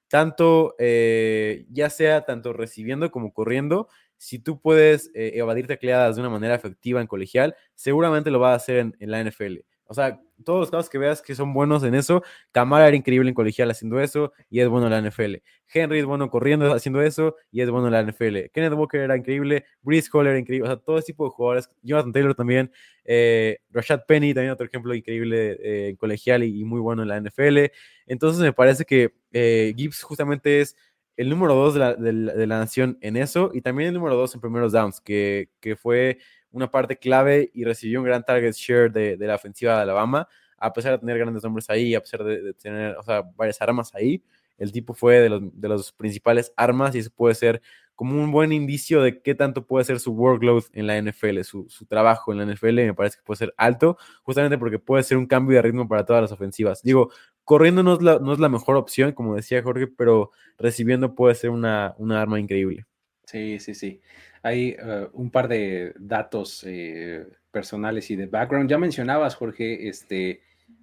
tanto 0.10 0.76
eh, 0.78 1.66
ya 1.70 1.90
sea 1.90 2.26
tanto 2.26 2.52
recibiendo 2.52 3.10
como 3.10 3.34
corriendo. 3.34 3.88
Si 4.18 4.40
tú 4.40 4.60
puedes 4.60 5.10
eh, 5.16 5.32
evadir 5.36 5.68
tacleadas 5.68 6.16
de 6.16 6.22
una 6.22 6.30
manera 6.30 6.56
efectiva 6.56 7.00
en 7.00 7.08
colegial, 7.08 7.56
seguramente 7.76 8.30
lo 8.30 8.40
va 8.40 8.52
a 8.52 8.56
hacer 8.56 8.78
en, 8.78 8.96
en 9.00 9.12
la 9.12 9.24
NFL. 9.24 9.60
O 9.94 9.96
sea, 9.96 10.20
todos 10.44 10.62
los 10.62 10.72
casos 10.72 10.90
que 10.90 10.98
veas 10.98 11.22
que 11.22 11.36
son 11.36 11.54
buenos 11.54 11.84
en 11.84 11.94
eso, 11.94 12.24
Camara 12.52 12.88
era 12.88 12.98
increíble 12.98 13.30
en 13.30 13.36
colegial 13.36 13.70
haciendo 13.70 14.00
eso 14.00 14.34
y 14.50 14.60
es 14.60 14.68
bueno 14.68 14.88
en 14.88 14.92
la 14.94 15.08
NFL. 15.08 15.36
Henry 15.72 16.00
es 16.00 16.06
bueno 16.06 16.32
corriendo 16.32 16.74
haciendo 16.74 17.00
eso 17.04 17.36
y 17.52 17.62
es 17.62 17.70
bueno 17.70 17.90
en 17.90 17.94
la 17.94 18.02
NFL. 18.02 18.50
Kenneth 18.52 18.74
Walker 18.74 19.02
era 19.02 19.16
increíble, 19.16 19.66
Breeze 19.84 20.10
Hall 20.12 20.26
era 20.26 20.40
increíble, 20.40 20.68
o 20.68 20.72
sea, 20.72 20.78
todo 20.78 20.98
ese 20.98 21.06
tipo 21.14 21.26
de 21.26 21.30
jugadores. 21.30 21.70
Jonathan 21.84 22.12
Taylor 22.12 22.34
también, 22.34 22.72
eh, 23.06 23.60
Rashad 23.70 24.02
Penny 24.08 24.34
también 24.34 24.52
otro 24.52 24.66
ejemplo 24.66 24.96
increíble 24.96 25.60
eh, 25.62 25.90
en 25.90 25.96
colegial 25.96 26.44
y, 26.44 26.64
muy 26.64 26.80
bueno 26.80 27.04
en 27.04 27.10
la 27.10 27.18
NFL. 27.22 27.72
Entonces 28.08 28.42
me 28.42 28.52
parece 28.52 28.84
que 28.84 29.14
eh, 29.32 29.76
Gibbs 29.78 30.02
justamente 30.02 30.62
es 30.62 30.76
el 31.18 31.30
número 31.30 31.54
dos 31.54 31.76
de 31.76 31.80
la, 31.80 31.94
de 31.94 32.48
la, 32.48 32.58
nación 32.58 32.98
en 33.02 33.18
eso 33.18 33.52
y 33.54 33.62
también 33.62 33.90
el 33.90 33.94
número 33.94 34.16
dos 34.16 34.34
en 34.34 34.42
primeros 34.42 34.72
downs, 34.72 35.00
que, 35.00 35.50
que 35.60 35.76
fue 35.76 36.18
una 36.54 36.72
parte 36.72 36.98
clave 36.98 37.52
y 37.54 37.66
recibió 37.66 38.00
un 38.00 38.06
gran 38.06 38.24
target 38.24 38.54
share 38.54 38.92
de, 38.92 39.18
la 39.18 39.36
ofensiva 39.36 39.76
de 39.76 39.82
Alabama, 39.82 40.28
a 40.58 40.72
pesar 40.72 40.94
de 40.94 41.00
tener 41.00 41.18
grandes 41.18 41.44
nombres 41.44 41.70
ahí, 41.70 41.94
a 41.96 42.00
pesar 42.00 42.24
de, 42.24 42.54
tener 42.54 42.96
o 42.96 43.04
sea, 43.04 43.24
varias 43.36 43.62
armas 43.62 43.94
ahí. 43.94 44.24
El 44.58 44.72
tipo 44.72 44.94
fue 44.94 45.20
de 45.20 45.30
los, 45.30 45.42
de 45.60 45.68
los 45.68 45.92
principales 45.92 46.54
armas 46.56 46.96
y 46.96 47.00
eso 47.00 47.10
puede 47.14 47.34
ser 47.36 47.62
como 47.96 48.24
un 48.24 48.32
buen 48.32 48.52
indicio 48.52 49.02
de 49.02 49.22
qué 49.22 49.36
tanto 49.36 49.66
puede 49.66 49.84
ser 49.84 50.00
su 50.00 50.14
workload 50.14 50.64
en 50.74 50.88
la 50.88 51.02
NFL, 51.02 51.42
su, 51.42 51.68
su, 51.70 51.86
trabajo 51.86 52.32
en 52.32 52.38
la 52.40 52.46
NFL, 52.46 52.76
me 52.76 52.94
parece 52.94 53.18
que 53.18 53.24
puede 53.24 53.40
ser 53.40 53.54
alto, 53.58 53.98
justamente 54.22 54.58
porque 54.58 54.80
puede 54.80 55.04
ser 55.04 55.18
un 55.18 55.26
cambio 55.26 55.58
de 55.58 55.64
ritmo 55.64 55.88
para 55.88 56.06
todas 56.06 56.22
las 56.22 56.32
ofensivas. 56.32 56.82
Digo, 56.84 57.12
corriendo 57.44 57.84
no 57.84 57.94
es 57.94 58.02
la, 58.02 58.20
no 58.20 58.34
es 58.34 58.40
la 58.40 58.50
mejor 58.50 58.78
opción, 58.78 59.12
como 59.12 59.36
decía 59.36 59.62
Jorge, 59.62 59.88
pero 59.88 60.32
recibiendo 60.58 61.14
puede 61.16 61.36
ser 61.36 61.50
una, 61.50 61.96
una 61.98 62.22
arma 62.22 62.40
increíble. 62.40 62.86
Sí, 63.26 63.60
sí, 63.60 63.74
sí 63.74 64.02
hay 64.44 64.76
eh, 64.78 65.08
un 65.14 65.32
par 65.32 65.48
de 65.48 65.94
datos 65.98 66.64
eh, 66.68 67.26
personales 67.50 68.12
y 68.12 68.18
de 68.18 68.28
background. 68.28 68.70
Ya 68.70 68.78
mencionabas, 68.78 69.36
Jorge, 69.36 69.88
este, 69.88 70.42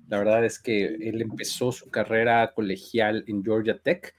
la 0.08 0.18
verdad 0.18 0.44
es 0.44 0.58
que 0.58 0.86
él 0.86 1.20
empezó 1.20 1.70
su 1.70 1.90
carrera 1.90 2.52
colegial 2.54 3.22
en 3.28 3.44
Georgia 3.44 3.78
Tech 3.78 4.14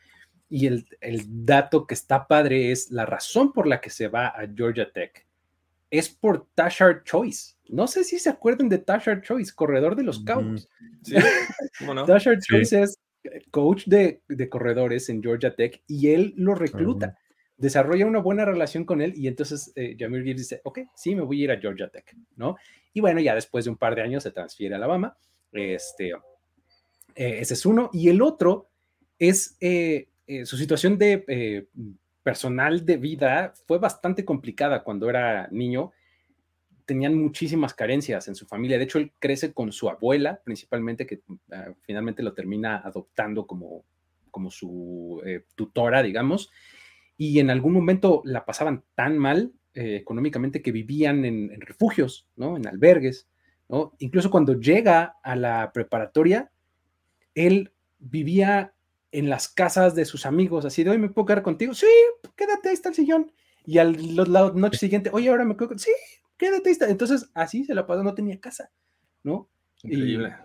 y 0.48 0.68
el, 0.68 0.86
dato 1.28 1.88
que 1.88 1.96
está 1.96 2.28
padre 2.28 2.72
es 2.72 2.92
la 2.92 3.06
razón 3.06 3.52
por 3.52 3.66
la 3.66 3.82
que 3.82 3.90
se 3.90 4.08
va 4.08 4.28
a 4.28 4.48
Georgia 4.54 4.92
Tech. 4.92 5.26
Es 5.90 6.08
por 6.08 6.48
Tashard 6.54 7.04
Choice. 7.04 7.56
No 7.68 7.88
sé 7.88 8.04
si 8.04 8.20
se 8.20 8.30
acuerdan 8.30 8.70
de 8.70 8.78
Tashard 8.78 9.24
Choice, 9.24 9.54
corredor 9.56 9.96
de 9.96 10.04
los 10.04 10.24
Cowboys. 10.24 10.70
Tashard 12.06 12.42
Choice 12.42 12.80
es 12.80 13.00
coach 13.50 13.86
de, 13.86 14.22
de, 14.28 14.50
corredores 14.50 15.10
en 15.10 15.22
Georgia 15.22 15.56
Tech 15.56 15.82
y 15.88 16.10
él 16.12 16.34
lo 16.38 16.54
recluta 16.56 17.18
desarrolla 17.62 18.08
una 18.08 18.20
buena 18.20 18.44
relación 18.44 18.86
con 18.86 19.02
él 19.02 19.14
y 19.16 19.28
entonces 19.28 19.72
eh, 19.76 19.96
Jamir 19.98 20.24
Gibbs 20.24 20.40
dice, 20.40 20.62
ok, 20.64 20.80
sí, 20.96 21.14
me 21.16 21.22
voy 21.22 21.42
a 21.42 21.44
ir 21.44 21.52
a 21.52 21.60
Georgia 21.60 21.90
Tech, 21.90 22.16
¿no? 22.36 22.58
Y 22.92 23.02
bueno, 23.02 23.22
ya 23.22 23.36
después 23.36 23.66
de 23.66 23.72
un 23.72 23.78
par 23.78 23.94
de 23.96 24.02
años 24.02 24.24
se 24.24 24.32
transfiere 24.32 24.74
a 24.74 24.78
Alabama. 24.78 25.16
Este, 25.52 26.10
eh, 26.10 27.38
ese 27.40 27.54
es 27.54 27.66
uno. 27.66 27.92
Y 27.94 28.10
el 28.10 28.22
otro 28.22 28.70
es 29.20 29.58
eh, 29.62 30.08
su 30.44 30.58
situación 30.58 30.98
de 30.98 31.68
personal 32.24 32.86
de 32.86 32.98
vida 32.98 33.54
fue 33.68 33.78
bastante 33.78 34.26
complicada 34.26 34.84
cuando 34.84 35.08
era 35.10 35.48
niño. 35.52 35.92
Tenían 36.86 37.16
muchísimas 37.16 37.76
carencias 37.76 38.28
en 38.28 38.36
su 38.36 38.48
familia. 38.48 38.80
De 38.80 38.86
hecho, 38.86 38.98
él 38.98 39.14
crece 39.20 39.54
con 39.54 39.72
su 39.72 39.88
abuela, 39.88 40.42
principalmente, 40.44 41.06
que 41.06 41.22
ah, 41.52 41.74
finalmente 41.82 42.24
lo 42.24 42.34
termina 42.34 42.78
adoptando 42.80 43.46
como, 43.46 43.86
como 44.32 44.50
su 44.50 45.22
tutora, 45.56 46.02
digamos 46.02 46.50
y 47.22 47.38
en 47.38 47.52
algún 47.52 47.74
momento 47.74 48.24
la 48.26 48.46
pasaban 48.46 48.84
tan 48.96 49.16
mal 49.16 49.54
eh, 49.76 49.96
económicamente 49.96 50.64
que 50.64 50.72
vivían 50.72 51.24
en, 51.24 51.62
refugios, 51.62 52.28
¿no? 52.36 52.58
En 52.58 52.66
albergues, 52.68 53.28
¿no? 53.70 53.94
Incluso 54.00 54.32
cuando 54.32 54.60
llega 54.60 55.18
a 55.22 55.36
la 55.36 55.72
preparatoria, 55.72 56.52
él 57.36 57.74
vivía 58.00 58.74
en 59.12 59.30
las 59.30 59.50
casas 59.50 59.94
de 59.94 60.06
sus 60.06 60.26
amigos, 60.26 60.66
así 60.66 60.84
de 60.84 60.90
hoy 60.90 60.98
me 60.98 61.10
puedo 61.10 61.28
quedar 61.28 61.44
contigo, 61.44 61.76
sí, 61.76 61.86
quédate, 62.36 62.70
ahí 62.70 62.74
está 62.74 62.90
el 62.90 62.96
sillón. 62.96 63.32
Y 63.68 63.78
al 63.78 64.16
la 64.16 64.52
noche 64.56 64.80
siguiente, 64.80 65.12
oye, 65.14 65.30
ahora 65.30 65.46
me 65.46 65.56
quedo, 65.56 65.78
sí, 65.78 65.92
quédate, 66.38 66.70
ahí 66.70 66.74
está. 66.74 66.90
Entonces, 66.90 67.30
así 67.36 67.66
se 67.66 67.76
la 67.76 67.86
pasó, 67.86 68.02
no 68.04 68.16
tenía 68.16 68.40
casa, 68.40 68.72
¿no? 69.22 69.48
Increíble. 69.84 70.36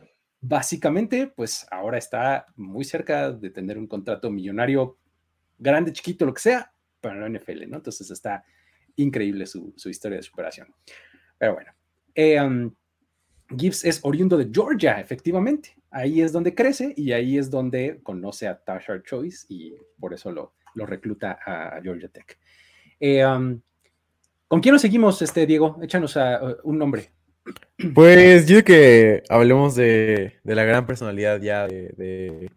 básicamente, 0.43 1.27
pues 1.27 1.67
ahora 1.71 1.97
está 1.97 2.45
muy 2.55 2.85
cerca 2.85 3.33
de 3.33 3.49
tener 3.49 3.79
un 3.79 3.87
contrato 3.87 4.31
millonario 4.31 4.99
grande, 5.59 5.93
chiquito, 5.93 6.27
lo 6.27 6.35
que 6.35 6.41
sea, 6.41 6.73
para 7.01 7.17
la 7.17 7.29
NFL, 7.29 7.69
¿no? 7.69 7.77
Entonces 7.77 8.11
está 8.11 8.45
increíble 8.97 9.47
su, 9.47 9.73
historia 9.87 10.19
de 10.19 10.23
superación. 10.23 10.69
Pero 11.39 11.55
bueno, 11.55 11.73
um, 12.47 12.75
Gibbs 13.57 13.85
es 13.85 14.01
oriundo 14.03 14.37
de 14.37 14.49
Georgia, 14.53 15.01
efectivamente. 15.01 15.77
Ahí 15.91 16.21
es 16.21 16.33
donde 16.33 16.55
crece 16.55 16.93
y 16.97 17.13
ahí 17.13 17.39
es 17.39 17.51
donde 17.51 18.01
conoce 18.03 18.49
a 18.49 18.59
Tashard 18.59 19.03
Choice 19.03 19.47
y 19.49 19.75
por 19.99 20.13
eso 20.13 20.31
lo, 20.33 20.55
lo 20.75 20.87
recluta 20.87 21.39
a 21.45 21.81
Georgia 21.83 22.09
Tech. 22.09 22.39
Um, 23.01 23.61
¿Con 24.49 24.61
quién 24.61 24.73
nos 24.73 24.83
seguimos, 24.83 25.21
este, 25.23 25.47
Diego? 25.47 25.79
Échanos 25.83 26.17
a, 26.17 26.43
uh, 26.43 26.57
un 26.65 26.79
nombre. 26.79 27.11
Pues 27.95 28.47
yo 28.47 28.65
que 28.65 29.23
hablemos 29.29 29.77
de, 29.77 30.35
la 30.43 30.65
gran 30.65 30.87
personalidad 30.87 31.41
ya 31.41 31.67
de 31.69 32.51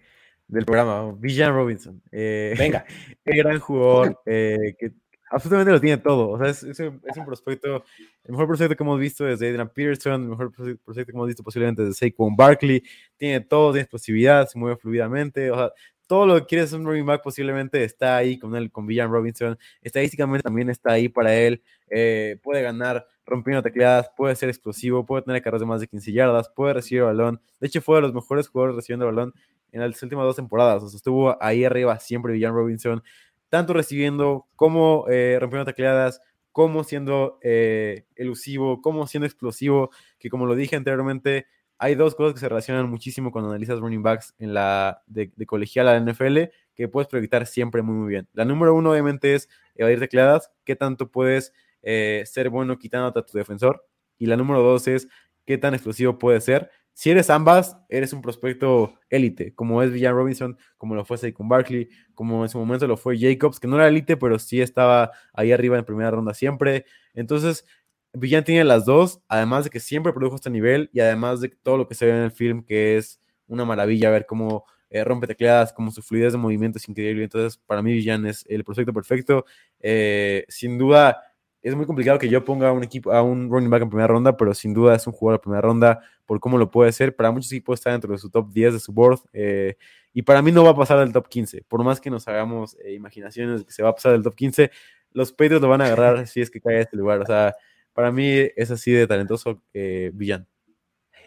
del 0.50 0.66
programa, 0.66 1.16
Villan 1.18 1.54
Robinson. 1.54 2.02
Eh, 2.12 2.56
Venga. 2.58 2.84
Qué 3.24 3.38
gran 3.38 3.60
jugador, 3.60 4.20
eh, 4.26 4.76
que 4.78 4.92
absolutamente 5.30 5.72
lo 5.72 5.80
tiene 5.80 5.98
todo. 5.98 6.30
O 6.30 6.38
sea, 6.40 6.50
es, 6.50 6.64
es, 6.64 6.80
un, 6.80 7.00
prospecto, 7.26 7.84
el 8.24 8.32
mejor 8.32 8.48
prospecto 8.48 8.76
que 8.76 8.84
hemos 8.84 9.00
visto 9.00 9.24
desde 9.24 9.48
Adrian 9.48 9.70
Peterson, 9.70 10.24
el 10.24 10.30
mejor 10.30 10.52
prospecto 10.52 11.06
que 11.06 11.12
hemos 11.12 11.28
visto 11.28 11.44
posiblemente 11.44 11.84
desde 11.84 12.10
Saquon 12.10 12.36
Barkley. 12.36 12.84
Tiene 13.16 13.42
todo, 13.42 13.72
tiene 13.72 13.84
explosividad, 13.84 14.48
se 14.48 14.58
mueve 14.58 14.78
fluidamente. 14.78 15.52
O 15.52 15.56
sea, 15.56 15.72
todo 16.08 16.26
lo 16.26 16.40
que 16.40 16.46
quiere 16.48 16.66
ser 16.66 16.80
un 16.80 16.88
running 16.88 17.06
back 17.06 17.22
posiblemente 17.22 17.84
está 17.84 18.18
ahí 18.18 18.40
con 18.40 18.56
él, 18.56 18.72
con 18.72 18.88
Villan 18.88 19.12
Robinson. 19.12 19.58
Estadísticamente 19.84 20.42
también 20.42 20.72
está 20.72 20.94
ahí 20.94 21.08
para 21.08 21.36
él. 21.36 21.62
Eh, 21.92 22.40
puede 22.42 22.64
ganar 22.64 23.06
rompiendo 23.28 23.62
tecleadas, 23.62 24.10
puede 24.18 24.36
ser 24.36 24.50
explosivo, 24.50 25.06
puede 25.06 25.22
tener 25.22 25.44
carros 25.44 25.62
de 25.62 25.68
más 25.68 25.80
de 25.80 25.88
15 25.88 26.12
yardas, 26.12 26.50
puede 26.50 26.74
recibir 26.74 27.04
balón. 27.04 27.40
De 27.60 27.68
hecho, 27.68 27.80
fue 27.82 27.98
de 27.98 28.02
los 28.02 28.14
mejores 28.16 28.48
jugadores 28.48 28.76
recibiendo 28.78 29.06
balón 29.06 29.36
en 29.72 29.82
las 29.82 30.02
últimas 30.04 30.26
dos 30.26 30.36
temporadas. 30.36 30.84
O 30.84 30.90
sea, 30.90 30.98
estuvo 30.98 31.42
ahí 31.42 31.66
arriba 31.66 32.00
siempre 32.00 32.34
Villan 32.34 32.54
Robinson, 32.54 33.04
tanto 33.50 33.74
recibiendo 33.74 34.48
como 34.56 35.06
eh, 35.10 35.38
rompiendo 35.40 35.66
tecleadas, 35.66 36.22
como 36.52 36.84
siendo 36.84 37.40
eh, 37.42 38.06
elusivo, 38.16 38.82
como 38.82 39.08
siendo 39.08 39.26
explosivo, 39.26 39.92
que 40.20 40.30
como 40.30 40.46
lo 40.46 40.56
dije 40.56 40.76
anteriormente, 40.76 41.48
hay 41.78 41.96
dos 41.96 42.16
cosas 42.16 42.34
que 42.34 42.40
se 42.40 42.50
relacionan 42.50 42.90
muchísimo 42.90 43.32
cuando 43.32 43.50
analizas 43.52 43.80
running 43.80 44.04
backs 44.04 44.36
en 44.40 44.54
la 44.54 45.02
de, 45.08 45.32
colegial 45.46 45.88
a 45.88 45.98
la 45.98 46.12
NFL 46.12 46.52
que 46.76 46.88
puedes 46.88 47.08
proyectar 47.08 47.46
siempre 47.46 47.82
muy, 47.82 47.96
muy 47.96 48.10
bien. 48.10 48.28
La 48.34 48.46
número 48.46 48.74
uno, 48.74 48.92
obviamente, 48.92 49.36
es 49.36 49.50
evadir 49.76 50.00
tecleadas. 50.00 50.52
¿Qué 50.66 50.76
tanto 50.76 51.10
puedes 51.10 51.54
eh, 51.82 52.24
ser 52.26 52.50
bueno 52.50 52.78
quitándote 52.78 53.20
a 53.20 53.26
tu 53.26 53.38
defensor? 53.38 53.86
y 54.20 54.28
la 54.28 54.38
número 54.38 54.62
dos 54.62 54.88
es 54.88 55.08
qué 55.46 55.58
tan 55.58 55.74
explosivo 55.74 56.20
puede 56.20 56.42
ser. 56.42 56.70
Si 57.00 57.10
eres 57.10 57.30
ambas, 57.30 57.78
eres 57.88 58.12
un 58.12 58.22
prospecto 58.22 58.94
élite, 59.10 59.56
como 59.56 59.82
es 59.82 59.90
Villan 59.90 60.14
Robinson, 60.14 60.58
como 60.78 60.96
lo 60.96 61.06
fue 61.06 61.18
Saquon 61.18 61.48
Barkley, 61.48 61.88
como 62.14 62.44
en 62.44 62.50
su 62.50 62.58
momento 62.58 62.88
lo 62.88 62.98
fue 62.98 63.18
Jacobs, 63.18 63.58
que 63.58 63.70
no 63.70 63.78
era 63.78 63.88
élite, 63.88 64.18
pero 64.18 64.38
sí 64.38 64.60
estaba 64.60 65.12
ahí 65.32 65.54
arriba 65.54 65.78
en 65.78 65.86
primera 65.86 66.12
ronda 66.12 66.34
siempre. 66.34 66.84
Entonces, 67.14 67.66
Villan 68.12 68.44
tiene 68.44 68.66
las 68.66 68.84
dos, 68.84 69.22
además 69.30 69.64
de 69.64 69.70
que 69.70 69.80
siempre 69.80 70.12
produjo 70.12 70.36
este 70.36 70.50
nivel 70.50 70.90
y 70.92 71.00
además 71.00 71.40
de 71.40 71.48
todo 71.48 71.78
lo 71.78 71.88
que 71.88 71.96
se 71.96 72.06
ve 72.06 72.12
en 72.12 72.24
el 72.24 72.32
film, 72.32 72.64
que 72.66 72.98
es 72.98 73.22
una 73.48 73.64
maravilla 73.64 74.10
ver 74.10 74.26
cómo 74.26 74.66
eh, 74.90 75.06
rompe 75.06 75.26
tecladas, 75.26 75.72
como 75.72 75.92
su 75.92 76.02
fluidez 76.02 76.34
de 76.34 76.38
movimiento 76.38 76.80
es 76.80 76.90
increíble. 76.90 77.24
Entonces, 77.24 77.58
para 77.66 77.82
mí, 77.82 77.94
Villan 77.94 78.26
es 78.26 78.46
el 78.50 78.66
prospecto 78.66 78.92
perfecto. 78.92 79.46
Eh, 79.80 80.44
sin 80.50 80.78
duda, 80.78 81.24
es 81.62 81.76
muy 81.76 81.86
complicado 81.86 82.20
que 82.20 82.28
yo 82.28 82.44
ponga 82.44 82.68
a 82.68 82.72
un 82.74 82.84
equipo, 82.84 83.14
a 83.14 83.22
un 83.22 83.50
running 83.50 83.70
back 83.70 83.84
en 83.84 83.90
primera 83.90 84.08
ronda, 84.08 84.36
pero 84.36 84.54
sin 84.54 84.74
duda 84.74 84.96
es 84.96 85.08
un 85.08 85.14
jugador 85.14 85.40
de 85.40 85.44
primera 85.44 85.62
ronda 85.62 86.02
por 86.30 86.40
cómo 86.40 86.60
lo 86.60 86.70
puede 86.70 86.92
hacer. 86.92 87.16
Para 87.16 87.32
muchos 87.32 87.52
equipos 87.52 87.80
está 87.80 87.92
dentro 87.92 88.12
de 88.12 88.20
su 88.20 88.30
top 88.30 88.52
10 88.52 88.74
de 88.74 88.80
su 88.80 88.94
board. 88.94 89.20
Eh, 89.34 89.78
y 90.14 90.22
para 90.22 90.44
mí 90.44 90.52
no 90.52 90.64
va 90.64 90.70
a 90.70 90.76
pasar 90.76 91.00
del 91.00 91.12
top 91.12 91.28
15. 91.28 91.64
Por 91.68 91.84
más 91.84 92.00
que 92.00 92.12
nos 92.12 92.28
hagamos 92.28 92.78
eh, 92.84 92.94
imaginaciones 92.94 93.62
de 93.62 93.66
que 93.66 93.72
se 93.72 93.82
va 93.82 93.90
a 93.90 93.96
pasar 93.96 94.12
del 94.12 94.22
top 94.22 94.36
15, 94.36 94.70
los 95.14 95.32
Patriots 95.32 95.64
lo 95.64 95.70
van 95.70 95.82
a 95.82 95.86
agarrar 95.86 96.28
si 96.28 96.40
es 96.40 96.52
que 96.52 96.62
cae 96.62 96.76
a 96.76 96.82
este 96.82 96.98
lugar. 96.98 97.20
O 97.20 97.26
sea, 97.26 97.56
para 97.94 98.12
mí 98.12 98.28
es 98.56 98.70
así 98.70 98.92
de 98.92 99.08
talentoso 99.08 99.64
eh, 99.74 100.12
Villan. 100.14 100.48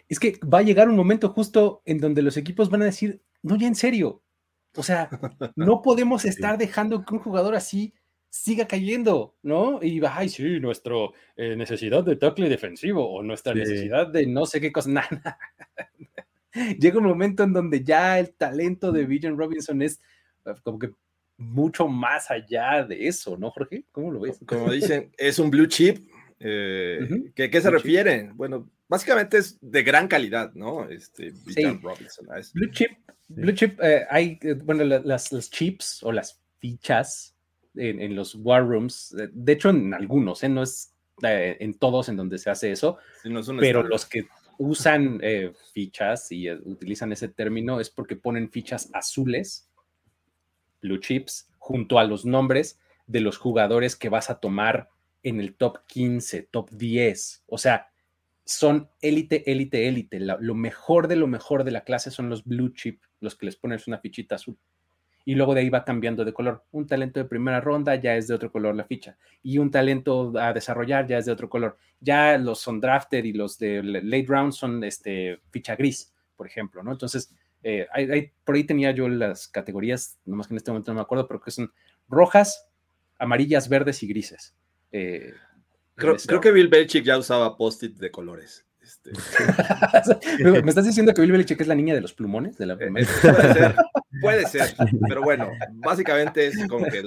Es 0.07 0.21
que 0.21 0.39
va 0.41 0.59
a 0.59 0.63
llegar 0.63 0.87
un 0.87 0.95
momento 0.95 1.27
justo 1.27 1.81
en 1.83 1.97
donde 1.97 2.21
los 2.21 2.37
equipos 2.37 2.69
van 2.69 2.83
a 2.83 2.85
decir, 2.85 3.21
no, 3.41 3.57
ya 3.57 3.67
en 3.67 3.75
serio. 3.75 4.23
O 4.73 4.83
sea, 4.83 5.09
no 5.57 5.81
podemos 5.81 6.23
estar 6.23 6.57
dejando 6.57 7.03
que 7.03 7.13
un 7.13 7.19
jugador 7.19 7.55
así 7.55 7.93
siga 8.33 8.65
cayendo, 8.65 9.37
¿no? 9.43 9.79
Y 9.79 9.99
va, 9.99 10.17
ay, 10.17 10.27
sí, 10.27 10.59
nuestra 10.59 10.95
eh, 11.35 11.55
necesidad 11.55 12.03
de 12.03 12.15
tackle 12.15 12.49
defensivo 12.49 13.07
o 13.07 13.21
nuestra 13.21 13.53
necesidad 13.53 14.07
de 14.07 14.25
no 14.25 14.47
sé 14.47 14.59
qué 14.59 14.71
cosa, 14.71 14.89
nada. 14.89 15.37
Llega 16.79 16.97
un 16.97 17.05
momento 17.05 17.43
en 17.43 17.53
donde 17.53 17.83
ya 17.83 18.17
el 18.17 18.33
talento 18.33 18.91
de 18.91 19.05
Villan 19.05 19.37
Robinson 19.37 19.83
es 19.83 20.01
eh, 20.45 20.55
como 20.63 20.79
que 20.79 20.89
mucho 21.37 21.87
más 21.87 22.31
allá 22.31 22.83
de 22.83 23.07
eso, 23.07 23.37
¿no, 23.37 23.51
Jorge? 23.51 23.85
¿Cómo 23.91 24.11
lo 24.11 24.21
ves? 24.21 24.39
Como 24.47 24.71
dicen, 24.71 25.11
es 25.15 25.37
un 25.37 25.51
blue 25.51 25.67
chip. 25.67 25.99
Eh, 26.39 27.31
¿qué, 27.35 27.61
se 27.61 27.69
refiere? 27.69 28.31
Bueno, 28.33 28.67
básicamente 28.89 29.37
es 29.37 29.59
de 29.61 29.83
gran 29.83 30.07
calidad, 30.07 30.51
¿no? 30.55 30.89
Este, 30.89 31.31
Villan 31.45 31.79
Robinson. 31.83 32.25
Blue 32.55 32.71
chip, 32.71 32.91
blue 33.27 33.53
chip, 33.53 33.79
hay, 34.09 34.39
bueno, 34.63 34.83
las, 34.85 35.31
las 35.31 35.51
chips 35.51 36.01
o 36.01 36.11
las 36.11 36.41
fichas 36.57 37.32
en, 37.75 38.15
los 38.15 38.35
war 38.35 38.65
rooms, 38.67 39.15
eh, 39.19 39.29
de 39.31 39.53
hecho 39.53 39.69
en 39.69 39.93
algunos, 39.93 40.43
¿eh? 40.43 40.49
no 40.49 40.63
es 40.63 40.93
eh, 41.23 41.57
en 41.59 41.75
todos 41.75 42.09
en 42.09 42.17
donde 42.17 42.37
se 42.37 42.49
hace 42.49 42.71
eso, 42.71 42.97
pero 43.59 43.83
los 43.83 44.05
que 44.05 44.27
usan 44.57 45.19
fichas 45.73 46.31
y 46.31 46.49
utilizan 46.49 47.11
ese 47.11 47.27
término 47.27 47.79
es 47.79 47.89
porque 47.89 48.15
ponen 48.15 48.49
fichas 48.49 48.89
azules, 48.93 49.69
blue 50.81 50.99
chips, 50.99 51.49
junto 51.57 51.97
a 51.97 52.03
los 52.03 52.25
nombres 52.25 52.79
de 53.07 53.21
los 53.21 53.37
jugadores 53.37 53.95
que 53.95 54.09
vas 54.09 54.29
a 54.29 54.39
tomar 54.39 54.89
en 55.23 55.39
el 55.39 55.55
top 55.55 55.79
15, 55.87 56.43
top 56.51 56.69
10. 56.71 57.43
O 57.47 57.57
sea, 57.57 57.89
son 58.45 58.89
élite, 59.01 59.49
élite, 59.49 59.87
élite. 59.87 60.19
Lo 60.19 60.55
mejor 60.55 61.07
de 61.07 61.15
lo 61.15 61.27
mejor 61.27 61.63
de 61.63 61.71
la 61.71 61.83
clase 61.83 62.11
son 62.11 62.29
los 62.29 62.43
blue 62.43 62.73
chip, 62.73 63.01
los 63.21 63.35
que 63.35 63.45
les 63.45 63.55
pones 63.55 63.87
una 63.87 63.99
fichita 63.99 64.35
azul 64.35 64.57
y 65.25 65.35
luego 65.35 65.53
de 65.53 65.61
ahí 65.61 65.69
va 65.69 65.85
cambiando 65.85 66.25
de 66.25 66.33
color. 66.33 66.63
Un 66.71 66.87
talento 66.87 67.19
de 67.19 67.25
primera 67.25 67.61
ronda 67.61 67.95
ya 67.95 68.15
es 68.15 68.27
de 68.27 68.33
otro 68.33 68.51
color 68.51 68.75
la 68.75 68.83
ficha 68.83 69.17
y 69.41 69.57
un 69.57 69.71
talento 69.71 70.33
a 70.37 70.53
desarrollar 70.53 71.07
ya 71.07 71.17
es 71.17 71.25
de 71.25 71.31
otro 71.31 71.49
color. 71.49 71.77
Ya 71.99 72.37
los 72.37 72.59
son 72.59 72.81
drafted 72.81 73.23
y 73.23 73.33
los 73.33 73.57
de 73.57 73.81
late 73.83 74.25
round 74.27 74.53
son 74.53 74.83
este, 74.83 75.39
ficha 75.51 75.75
gris, 75.75 76.13
por 76.35 76.47
ejemplo, 76.47 76.83
¿no? 76.83 76.91
Entonces, 76.91 77.33
eh, 77.63 77.87
por 78.43 78.55
ahí 78.55 78.65
tenía 78.65 78.91
yo 78.91 79.07
las 79.07 79.47
categorías, 79.47 80.19
nomás 80.25 80.47
que 80.47 80.53
en 80.53 80.57
este 80.57 80.71
momento 80.71 80.91
no 80.91 80.95
me 80.95 81.01
acuerdo, 81.01 81.27
pero 81.27 81.41
que 81.41 81.51
son 81.51 81.71
rojas, 82.09 82.67
amarillas, 83.17 83.69
verdes 83.69 84.03
y 84.03 84.07
grises. 84.07 84.53
Eh, 84.91 85.33
creo, 85.95 86.17
creo, 86.17 86.41
que 86.41 86.51
Bill 86.51 86.67
Belichick 86.67 87.05
ya 87.05 87.17
usaba 87.17 87.55
post-it 87.55 87.97
de 87.97 88.11
colores. 88.11 88.65
Este. 88.83 89.11
¿Me 90.63 90.69
estás 90.69 90.85
diciendo 90.85 91.13
que 91.13 91.21
Bill 91.21 91.31
Belichick 91.31 91.61
es 91.61 91.67
la 91.67 91.75
niña 91.75 91.95
de 91.95 92.01
los 92.01 92.13
plumones? 92.13 92.57
De 92.57 92.65
la 92.65 92.73
eh, 92.73 92.89
puede 92.89 93.05
ser, 93.05 93.75
puede 94.21 94.45
ser, 94.47 94.75
pero 95.07 95.21
bueno, 95.21 95.51
básicamente 95.73 96.47
es 96.47 96.67
como 96.67 96.85
que 96.87 97.03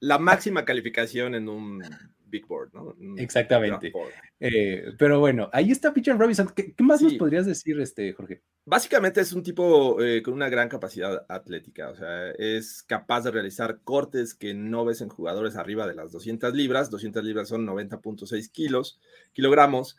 la 0.00 0.18
máxima 0.18 0.64
calificación 0.64 1.34
en 1.34 1.48
un 1.48 1.82
big 2.28 2.46
board, 2.46 2.72
¿no? 2.74 2.96
Exactamente. 3.16 3.92
Eh, 4.40 4.92
pero 4.98 5.20
bueno, 5.20 5.48
ahí 5.52 5.70
está 5.70 5.94
Pitcher 5.94 6.18
Robinson. 6.18 6.52
¿Qué, 6.54 6.74
más 6.80 7.00
nos 7.00 7.14
podrías 7.14 7.46
decir, 7.46 7.80
este, 7.80 8.12
Jorge? 8.12 8.42
Básicamente 8.64 9.20
es 9.20 9.32
un 9.32 9.44
tipo 9.44 10.02
eh, 10.02 10.22
con 10.22 10.34
una 10.34 10.48
gran 10.48 10.68
capacidad 10.68 11.24
atlética, 11.28 11.88
o 11.90 11.94
sea, 11.94 12.32
es 12.32 12.82
capaz 12.82 13.22
de 13.22 13.30
realizar 13.30 13.80
cortes 13.84 14.34
que 14.34 14.54
no 14.54 14.84
ves 14.84 15.00
en 15.02 15.08
jugadores 15.08 15.54
arriba 15.54 15.86
de 15.86 15.94
las 15.94 16.10
200 16.10 16.52
libras. 16.52 16.90
200 16.90 17.22
libras 17.22 17.48
son 17.48 17.64
90.6 17.64 18.50
kilos, 18.50 18.98
kilogramos. 19.32 19.96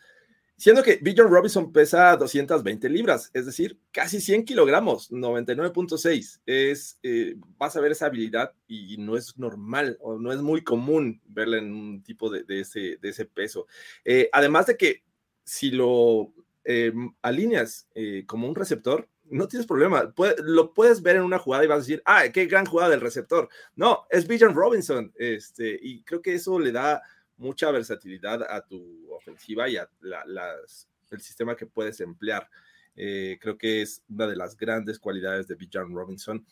Siendo 0.59 0.81
que 0.81 0.97
Bill 0.99 1.15
Robinson 1.17 1.71
pesa 1.71 2.17
220 2.17 2.89
libras, 2.89 3.29
es 3.31 3.45
decir, 3.45 3.79
casi 3.91 4.19
100 4.19 4.43
kilogramos, 4.43 5.11
99.6. 5.11 6.41
Es, 6.47 6.99
eh, 7.03 7.35
vas 7.59 7.75
a 7.75 7.79
ver 7.79 7.91
esa 7.91 8.07
habilidad 8.07 8.53
y 8.67 8.97
no 8.97 9.15
es 9.15 9.37
normal 9.37 9.99
o 10.01 10.17
no 10.17 10.33
es 10.33 10.41
muy 10.41 10.63
común 10.63 11.21
verla 11.27 11.59
en 11.59 11.71
un 11.71 12.01
tipo 12.01 12.31
de, 12.31 12.43
ese, 12.59 12.97
de 12.99 13.09
ese, 13.09 13.25
peso. 13.25 13.67
Eh, 14.03 14.31
además 14.33 14.65
de 14.65 14.77
que 14.77 15.03
si 15.43 15.69
lo 15.69 16.33
eh, 16.65 16.91
alineas 17.21 17.87
como 18.25 18.47
un 18.47 18.55
receptor, 18.55 19.07
no 19.29 19.47
tienes 19.47 19.67
problema. 19.67 20.11
lo 20.43 20.73
puedes 20.73 21.03
ver 21.03 21.17
en 21.17 21.23
una 21.23 21.37
jugada 21.37 21.65
y 21.65 21.67
vas 21.67 21.77
a 21.77 21.81
decir, 21.81 22.01
ah, 22.05 22.23
qué 22.33 22.47
gran 22.47 22.65
jugada 22.65 22.89
del 22.89 23.01
receptor. 23.01 23.47
No, 23.75 24.05
es 24.09 24.27
Bill 24.27 24.53
Robinson. 24.53 25.13
Este, 25.17 25.77
y 25.79 26.03
creo 26.03 26.21
que 26.21 26.33
eso 26.33 26.59
le 26.59 26.71
da 26.71 27.01
mucha 27.37 27.71
versatilidad 27.71 28.43
a 28.43 28.65
tu 28.65 29.11
ofensiva 29.13 29.69
y 29.69 29.77
a 29.77 29.89
el 31.11 31.21
sistema 31.21 31.55
que 31.55 31.65
puedes 31.65 31.99
emplear. 32.01 32.49
Eh, 32.95 33.37
creo 33.39 33.57
que 33.57 33.81
es 33.81 34.03
una 34.09 34.27
de 34.27 34.35
las 34.35 34.57
grandes 34.57 34.99
cualidades 34.99 35.47
de 35.47 35.55
Bijan 35.55 35.93
Robinson. 35.93 36.45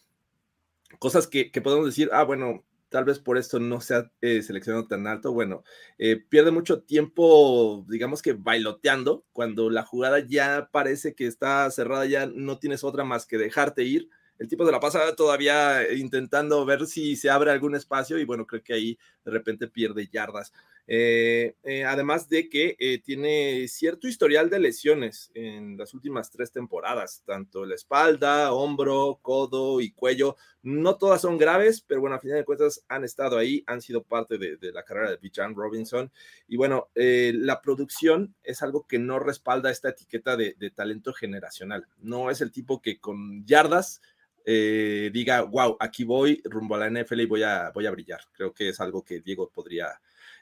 Cosas 1.00 1.28
que, 1.28 1.50
podemos 1.62 1.88
decir, 1.88 2.10
ah, 2.14 2.24
bueno, 2.24 2.64
tal 2.90 3.04
vez 3.04 3.20
por 3.20 3.38
esto 3.38 3.60
no 3.60 3.82
se 3.82 3.96
ha 3.96 4.12
eh, 4.22 4.42
seleccionado 4.44 4.88
tan 4.88 5.08
alto. 5.08 5.34
Bueno, 5.34 5.64
eh, 5.98 6.18
pierde 6.18 6.52
mucho 6.52 6.82
tiempo, 6.84 7.84
digamos 7.90 8.22
que 8.22 8.34
bailoteando, 8.34 9.26
cuando 9.34 9.70
la 9.70 9.84
jugada 9.84 10.20
ya 10.20 10.70
parece 10.72 11.16
que 11.16 11.26
está 11.26 11.70
cerrada, 11.72 12.06
ya 12.06 12.28
no 12.28 12.60
tienes 12.60 12.84
otra 12.84 13.04
más 13.04 13.26
que 13.26 13.38
dejarte 13.38 13.84
ir 13.84 14.10
el 14.38 14.50
tipo 14.50 14.66
de 14.66 14.72
la 14.72 14.80
pasa 14.80 15.16
todavía 15.16 15.94
intentando 15.94 16.66
ver 16.66 16.86
si 16.88 17.16
se 17.16 17.30
abre 17.30 17.52
algún 17.52 17.76
espacio 17.76 18.20
y 18.20 18.26
bueno, 18.26 18.46
creo 18.46 18.64
que 18.64 18.74
ahí 18.74 19.00
de 19.24 19.32
repente 19.32 19.68
pierde 19.68 20.08
yardas. 20.08 20.52
Eh, 20.88 21.56
eh, 21.64 21.84
además 21.84 22.30
de 22.30 22.48
que 22.48 22.76
eh, 22.80 23.00
tiene 23.00 23.68
cierto 23.68 24.08
historial 24.08 24.52
de 24.52 24.60
lesiones 24.60 25.32
en 25.34 25.78
las 25.78 25.96
últimas 25.96 26.30
tres 26.30 26.52
temporadas, 26.52 27.24
tanto 27.26 27.66
la 27.66 27.74
espalda, 27.74 28.54
hombro, 28.54 29.20
codo 29.22 29.82
y 29.82 29.92
cuello. 29.92 30.36
No 30.62 30.98
todas 30.98 31.22
son 31.22 31.38
graves, 31.38 31.82
pero 31.82 32.02
bueno, 32.02 32.16
a 32.16 32.20
final 32.20 32.38
de 32.38 32.46
cuentas 32.46 32.84
han 32.88 33.04
estado 33.04 33.38
ahí, 33.38 33.64
han 33.68 33.82
sido 33.82 34.04
parte 34.04 34.38
de, 34.38 34.58
la 34.72 34.84
carrera 34.84 35.12
de 35.12 35.18
Bijan 35.18 35.56
Robinson. 35.56 36.12
Y 36.48 36.58
bueno, 36.58 36.90
la 36.96 37.62
producción 37.62 38.36
es 38.44 38.64
algo 38.64 38.88
que 38.88 38.98
no 38.98 39.20
respalda 39.20 39.70
esta 39.70 39.90
etiqueta 39.90 40.36
de, 40.36 40.56
talento 40.76 41.14
generacional. 41.14 41.88
No 42.00 42.32
es 42.32 42.42
el 42.42 42.52
tipo 42.52 42.82
que 42.82 43.00
con 43.00 43.46
yardas 43.46 44.02
diga, 44.44 45.42
wow, 45.44 45.78
aquí 45.80 46.04
voy 46.04 46.42
rumbo 46.46 46.76
a 46.76 46.80
la 46.80 46.90
NFL 46.90 47.22
y 47.22 47.26
voy 47.28 47.44
a 47.44 47.72
brillar. 47.72 48.22
Creo 48.32 48.52
que 48.52 48.70
es 48.70 48.80
algo 48.80 49.04
que 49.06 49.22
Diego 49.22 49.52
podría 49.52 50.00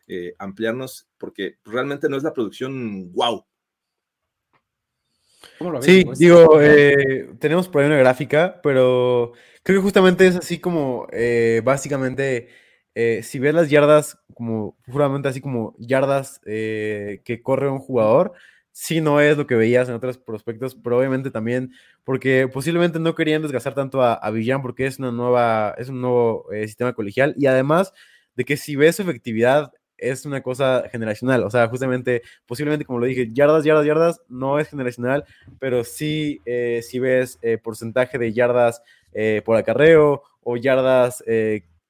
eh, 0.08 0.34
ampliarnos, 0.38 1.08
porque 1.18 1.56
realmente 1.64 2.10
no 2.10 2.18
es 2.18 2.24
la 2.24 2.34
producción 2.34 3.14
wow. 3.14 3.46
Sí, 5.80 6.04
digo, 6.18 6.62
eh, 6.62 7.30
tenemos 7.40 7.70
por 7.70 7.82
ahí 7.82 7.88
una 7.88 7.98
gráfica, 7.98 8.60
pero 8.62 9.32
creo 9.62 9.80
que 9.80 9.84
justamente 9.84 10.28
es 10.28 10.36
así 10.36 10.60
como, 10.60 11.08
eh, 11.14 11.62
básicamente, 11.64 12.50
si 12.94 13.40
ves 13.40 13.54
las 13.54 13.70
yardas, 13.70 14.18
como 14.34 14.78
puramente 14.86 15.30
así 15.30 15.40
como 15.40 15.74
yardas 15.80 16.42
que 16.44 17.42
corre 17.42 17.70
un 17.70 17.80
jugador, 17.80 18.34
sí 18.72 19.00
no 19.00 19.22
es 19.22 19.38
lo 19.38 19.48
que 19.48 19.56
veías 19.56 19.88
en 19.88 19.96
otros 19.96 20.18
prospectos, 20.18 20.76
pero 20.76 20.98
obviamente 20.98 21.32
también 21.32 21.72
porque 22.04 22.50
posiblemente 22.52 23.00
no 23.00 23.16
querían 23.16 23.42
desgastar 23.42 23.74
tanto 23.74 24.02
a, 24.02 24.14
a 24.16 24.32
Villan 24.32 24.62
porque 24.62 24.86
es 24.86 25.00
una 25.00 25.12
nueva, 25.12 25.76
es 25.78 25.88
un 25.90 26.02
nuevo 26.02 26.48
sistema 26.52 26.94
colegial 26.94 27.36
y 27.38 27.46
además 27.46 27.94
de 28.36 28.46
que 28.46 28.58
si 28.58 28.76
ves 28.76 28.96
su 28.98 29.04
efectividad 29.04 29.72
es 29.98 30.26
una 30.26 30.42
cosa 30.42 30.84
generacional. 30.92 31.44
O 31.44 31.50
sea, 31.50 31.68
justamente, 31.68 32.22
posiblemente, 32.46 32.86
como 32.86 33.00
lo 33.00 33.06
dije, 33.06 33.30
yardas, 33.32 33.64
yardas, 33.64 33.86
yardas, 33.86 34.22
no 34.28 34.60
es 34.60 34.70
generacional, 34.70 35.26
pero 35.60 35.84
sí, 35.84 36.42
eh, 36.46 36.82
si 36.84 37.00
ves 37.00 37.40
eh, 37.42 37.58
porcentaje 37.58 38.18
de 38.18 38.34
yardas 38.34 38.82
eh, 39.14 39.42
por 39.46 39.58
acarreo 39.58 40.24
o 40.42 40.58
yardas 40.58 41.24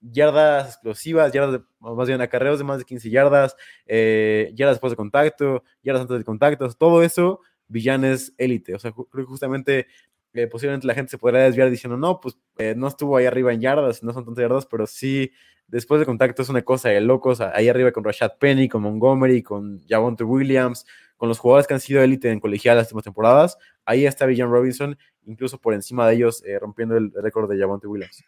yardas 0.02 0.68
explosivas, 0.68 1.32
yardas 1.32 1.54
de, 1.54 1.62
más 1.80 2.08
bien 2.08 2.20
acarreos 2.20 2.58
de 2.58 2.66
más 2.66 2.78
de 2.78 2.84
15 2.84 3.10
yardas, 3.10 3.56
yardas 3.88 4.76
después 4.76 4.92
de 4.92 4.98
contacto, 4.98 5.64
yardas 5.82 6.02
antes 6.02 6.18
de 6.18 6.26
contacto, 6.26 6.70
todo 6.74 7.02
eso, 7.04 7.40
Villanes 7.70 8.34
élite. 8.38 8.76
O 8.76 8.80
sea, 8.80 8.92
creo 8.92 9.26
que 9.26 9.30
justamente 9.30 9.88
eh, 10.34 10.48
posiblemente 10.48 10.88
la 10.88 10.94
gente 10.94 11.12
se 11.12 11.18
podrá 11.18 11.40
desviar 11.44 11.70
diciendo, 11.70 11.98
no, 11.98 12.20
pues 12.20 12.38
eh, 12.58 12.74
no 12.76 12.88
estuvo 12.88 13.18
ahí 13.18 13.26
arriba 13.26 13.54
en 13.54 13.62
yardas, 13.62 14.04
no 14.04 14.14
son 14.14 14.26
tantas 14.26 14.42
yardas, 14.42 14.66
pero 14.66 14.88
sí, 14.88 15.32
después 15.68 16.00
de 16.00 16.06
contacto 16.06 16.42
es 16.42 16.50
una 16.50 16.62
cosa 16.62 16.90
de 16.90 17.02
locos, 17.02 17.42
ahí 17.42 17.70
arriba 17.70 17.92
con 17.92 18.04
Rashad 18.04 18.34
Penny, 18.40 18.68
con 18.68 18.82
Montgomery, 18.82 19.44
con 19.44 19.82
Javonte 19.88 20.24
Williams, 20.24 20.86
con 21.18 21.30
los 21.30 21.40
jugadores 21.40 21.68
que 21.68 21.74
han 21.76 21.80
sido 21.80 22.02
élite 22.02 22.32
en 22.32 22.40
colegial 22.40 22.78
las 22.78 22.88
últimas 22.88 23.06
temporadas, 23.06 23.58
ahí 23.86 24.06
está 24.06 24.26
Villan 24.26 24.50
Robinson, 24.50 24.98
incluso 25.26 25.60
por 25.60 25.74
encima 25.74 26.08
de 26.08 26.16
ellos, 26.16 26.44
rompiendo 26.60 26.98
el 26.98 27.12
récord 27.14 27.50
de 27.50 27.58
Javonte 27.58 27.88
Williams. 27.88 28.24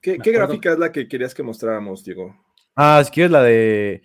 ¿Qué, 0.00 0.16
gráfica 0.16 0.72
es 0.72 0.78
la 0.78 0.92
que 0.92 1.08
querías 1.08 1.34
que 1.34 1.42
mostráramos, 1.42 2.04
Diego? 2.04 2.36
Ah, 2.76 3.02
si 3.04 3.10
quieres 3.10 3.30
la 3.30 3.42
de 3.42 4.02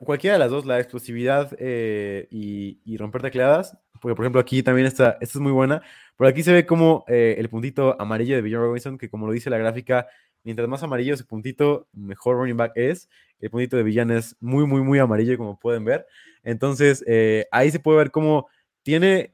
cualquiera 0.00 0.34
de 0.34 0.38
las 0.38 0.50
dos, 0.50 0.66
la 0.66 0.78
explosividad 0.78 1.54
eh, 1.58 2.28
y, 2.30 2.96
romper 2.96 3.22
tecleadas, 3.22 3.76
porque 4.04 4.16
por 4.16 4.26
ejemplo 4.26 4.38
aquí 4.38 4.62
también 4.62 4.86
está, 4.86 5.16
esta 5.22 5.38
es 5.38 5.40
muy 5.40 5.50
buena, 5.50 5.80
por 6.14 6.26
aquí 6.26 6.42
se 6.42 6.52
ve 6.52 6.66
como 6.66 7.06
eh, 7.08 7.36
el 7.38 7.48
puntito 7.48 7.98
amarillo 7.98 8.36
de 8.36 8.42
Villan 8.42 8.60
Robinson, 8.60 8.98
que 8.98 9.08
como 9.08 9.26
lo 9.26 9.32
dice 9.32 9.48
la 9.48 9.56
gráfica, 9.56 10.08
mientras 10.42 10.68
más 10.68 10.82
amarillo 10.82 11.14
ese 11.14 11.24
puntito, 11.24 11.88
mejor 11.94 12.36
running 12.36 12.58
back 12.58 12.72
es, 12.74 13.08
el 13.40 13.48
puntito 13.48 13.78
de 13.78 13.82
Villan 13.82 14.10
es 14.10 14.36
muy, 14.40 14.66
muy, 14.66 14.82
muy 14.82 14.98
amarillo, 14.98 15.38
como 15.38 15.58
pueden 15.58 15.86
ver, 15.86 16.06
entonces 16.42 17.02
eh, 17.06 17.46
ahí 17.50 17.70
se 17.70 17.80
puede 17.80 17.96
ver 17.96 18.10
cómo 18.10 18.46
tiene, 18.82 19.32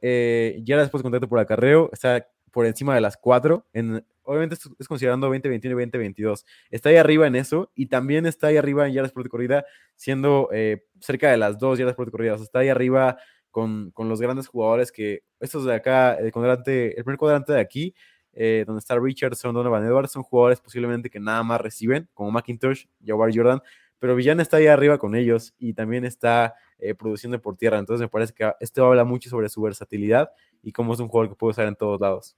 ya 0.62 0.78
después 0.78 1.00
de 1.00 1.02
contacto 1.02 1.28
por 1.28 1.40
acarreo, 1.40 1.90
está 1.92 2.28
por 2.52 2.66
encima 2.66 2.94
de 2.94 3.00
las 3.00 3.16
cuatro 3.16 3.66
en 3.72 4.04
obviamente 4.30 4.56
es 4.78 4.86
considerando 4.86 5.26
2021 5.26 5.72
y 5.72 5.84
2022. 5.86 6.46
Está 6.70 6.90
ahí 6.90 6.96
arriba 6.96 7.26
en 7.26 7.34
eso 7.34 7.72
y 7.74 7.86
también 7.86 8.26
está 8.26 8.46
ahí 8.46 8.56
arriba 8.56 8.86
en 8.86 8.92
yardas 8.92 9.10
por 9.10 9.28
corrida, 9.28 9.64
siendo 9.96 10.48
eh, 10.52 10.84
cerca 11.00 11.32
de 11.32 11.36
las 11.36 11.58
dos 11.58 11.80
yardas 11.80 11.96
por 11.96 12.12
corrida. 12.12 12.36
está 12.36 12.60
ahí 12.60 12.68
arriba 12.68 13.18
con, 13.50 13.92
los 13.96 14.20
grandes 14.20 14.48
jugadores 14.48 14.92
que 14.92 15.22
estos 15.40 15.64
de 15.64 15.74
acá, 15.74 16.14
el, 16.14 16.32
cuadrante, 16.32 16.96
el 16.96 17.04
primer 17.04 17.18
cuadrante 17.18 17.52
de 17.52 17.60
aquí, 17.60 17.94
eh, 18.32 18.64
donde 18.66 18.80
está 18.80 18.98
Richardson, 18.98 19.54
Donovan 19.54 19.84
Edwards, 19.84 20.12
son 20.12 20.22
jugadores 20.22 20.60
posiblemente 20.60 21.10
que 21.10 21.20
nada 21.20 21.42
más 21.42 21.60
reciben, 21.60 22.08
como 22.14 22.30
McIntosh, 22.30 22.86
Jawar 23.04 23.30
Jordan, 23.34 23.60
pero 24.00 24.16
Villan 24.16 24.40
está 24.40 24.56
ahí 24.56 24.66
arriba 24.66 24.98
con 24.98 25.14
ellos 25.14 25.54
y 25.58 25.74
también 25.74 26.04
está 26.04 26.54
eh, 26.78 26.94
produciendo 26.94 27.40
por 27.40 27.56
tierra. 27.56 27.78
Entonces 27.78 28.00
me 28.00 28.08
parece 28.08 28.32
que 28.32 28.50
esto 28.58 28.84
habla 28.86 29.04
mucho 29.04 29.28
sobre 29.28 29.48
su 29.48 29.60
versatilidad 29.60 30.30
y 30.62 30.72
cómo 30.72 30.94
es 30.94 31.00
un 31.00 31.08
jugador 31.08 31.30
que 31.30 31.36
puede 31.36 31.50
usar 31.50 31.68
en 31.68 31.76
todos 31.76 32.00
lados. 32.00 32.36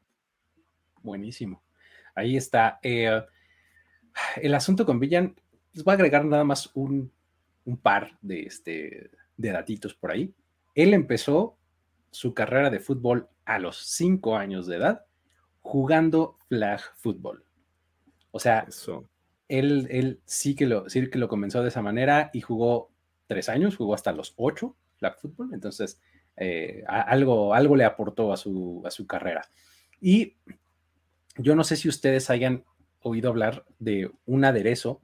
Buenísimo. 1.03 1.63
Ahí 2.15 2.37
está. 2.37 2.81
Eh, 2.83 3.23
el 4.37 4.55
asunto 4.55 4.85
con 4.85 4.99
Villan, 4.99 5.35
les 5.73 5.85
voy 5.85 5.93
a 5.93 5.95
agregar 5.95 6.25
nada 6.25 6.45
más 6.45 6.71
un, 6.75 7.13
par 7.81 8.19
de, 8.21 8.43
este, 8.43 9.11
de 9.37 9.51
datitos 9.51 9.95
por 9.95 10.11
ahí. 10.11 10.35
Él 10.75 10.95
empezó 10.95 11.57
su 12.11 12.35
carrera 12.35 12.71
de 12.71 12.81
fútbol 12.81 13.29
a 13.45 13.59
los 13.59 13.79
cinco 13.79 14.37
años 14.37 14.67
de 14.67 14.77
edad 14.77 15.05
jugando 15.61 16.37
flag 16.49 16.81
fútbol. 16.97 17.45
O 18.31 18.39
sea, 18.39 18.67
Él, 19.49 19.87
él 19.91 20.21
sí, 20.25 20.55
que 20.55 20.67
lo, 20.67 20.89
sí 20.89 21.09
que 21.09 21.19
lo 21.19 21.29
comenzó 21.29 21.63
de 21.63 21.69
esa 21.69 21.83
manera 21.83 22.31
y 22.33 22.41
jugó 22.41 22.91
tres 23.27 23.49
años, 23.49 23.77
jugó 23.77 23.95
hasta 23.95 24.13
los 24.13 24.35
ocho 24.37 24.77
flag 24.97 25.19
fútbol. 25.19 25.51
Entonces, 25.53 26.01
eh, 26.37 26.83
algo, 26.87 27.55
algo 27.55 27.77
le 27.77 27.85
aportó 27.85 28.33
a 28.33 28.37
su, 28.37 28.83
a 28.85 28.91
su 28.91 29.07
carrera. 29.07 29.43
Y 30.01 30.37
yo 31.37 31.55
no 31.55 31.65
sé 31.65 31.77
si 31.77 31.89
ustedes 31.89 32.31
hayan 32.31 32.65
oído 33.01 33.31
hablar 33.31 33.65
de 33.79 34.11
un 34.27 34.45
aderezo, 34.45 35.01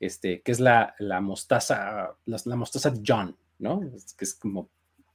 este, 0.00 0.42
que 0.42 0.52
es 0.52 0.60
la, 0.60 0.94
la 0.98 1.20
mostaza, 1.20 2.16
la, 2.24 2.56
mostaza 2.56 2.92
John, 3.06 3.36
¿no? 3.58 3.80
Que 4.16 4.24
es 4.24 4.34
como 4.34 4.68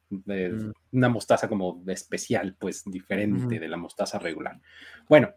mm. 0.10 0.72
una 0.94 1.10
mostaza 1.10 1.48
como 1.48 1.84
especial, 1.88 2.56
pues 2.60 2.84
diferente 2.86 3.60
de 3.60 3.68
la 3.68 3.78
mostaza 3.78 4.20
regular. 4.20 4.60
Bueno, 5.08 5.34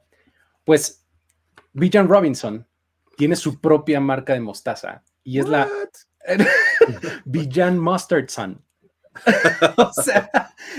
pues 0.65 1.07
Bijan 1.73 2.09
Robinson 2.09 2.67
tiene 3.17 3.37
su 3.37 3.61
propia 3.61 4.01
marca 4.01 4.33
de 4.33 4.41
mostaza 4.41 5.05
y 5.23 5.39
es 5.39 5.49
la 5.49 5.69
Bijan 7.25 7.79
Mustard 7.79 8.29
Sun. 8.29 8.63
o 9.77 9.93
sea, 9.93 10.31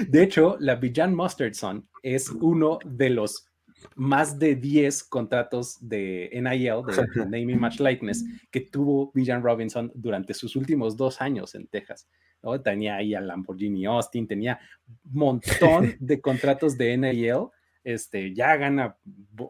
de 0.08 0.24
hecho, 0.24 0.58
la 0.60 0.76
Bijan 0.76 1.16
Mustard 1.16 1.54
Sun 1.54 1.88
es 2.02 2.30
uno 2.30 2.80
de 2.86 3.10
los 3.10 3.52
más 3.96 4.38
de 4.38 4.56
10 4.56 5.04
contratos 5.06 5.78
de 5.82 6.30
NIL, 6.34 6.84
de, 6.86 7.26
Naming 7.26 7.60
Match 7.60 7.80
Likeness, 7.80 8.24
que 8.50 8.62
tuvo 8.62 9.12
Villan 9.14 9.44
Robinson 9.44 9.92
durante 9.96 10.34
sus 10.34 10.56
últimos 10.56 10.96
dos 10.98 11.22
años 11.22 11.56
en 11.56 11.68
Texas. 11.68 12.08
¿No? 12.44 12.62
Tenía 12.62 12.96
ahí 12.96 13.14
a 13.14 13.22
Lamborghini 13.22 13.86
Austin, 13.86 14.28
tenía 14.28 14.60
montón 15.04 15.96
de 16.00 16.22
contratos 16.22 16.78
de 16.78 16.98
NIL. 16.98 17.48
Este, 17.84 18.34
ya 18.34 18.56
gana, 18.58 18.98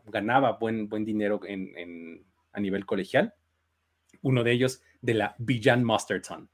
ganaba 0.06 0.54
buen, 0.54 0.88
buen 0.88 1.04
dinero 1.04 1.42
en, 1.46 2.26
a 2.54 2.60
nivel 2.60 2.86
colegial. 2.86 3.34
Uno 4.22 4.44
de 4.44 4.52
ellos 4.52 4.82
de 5.02 5.16
la 5.16 5.36
Villan 5.38 5.84
Mustardson. 5.84 6.50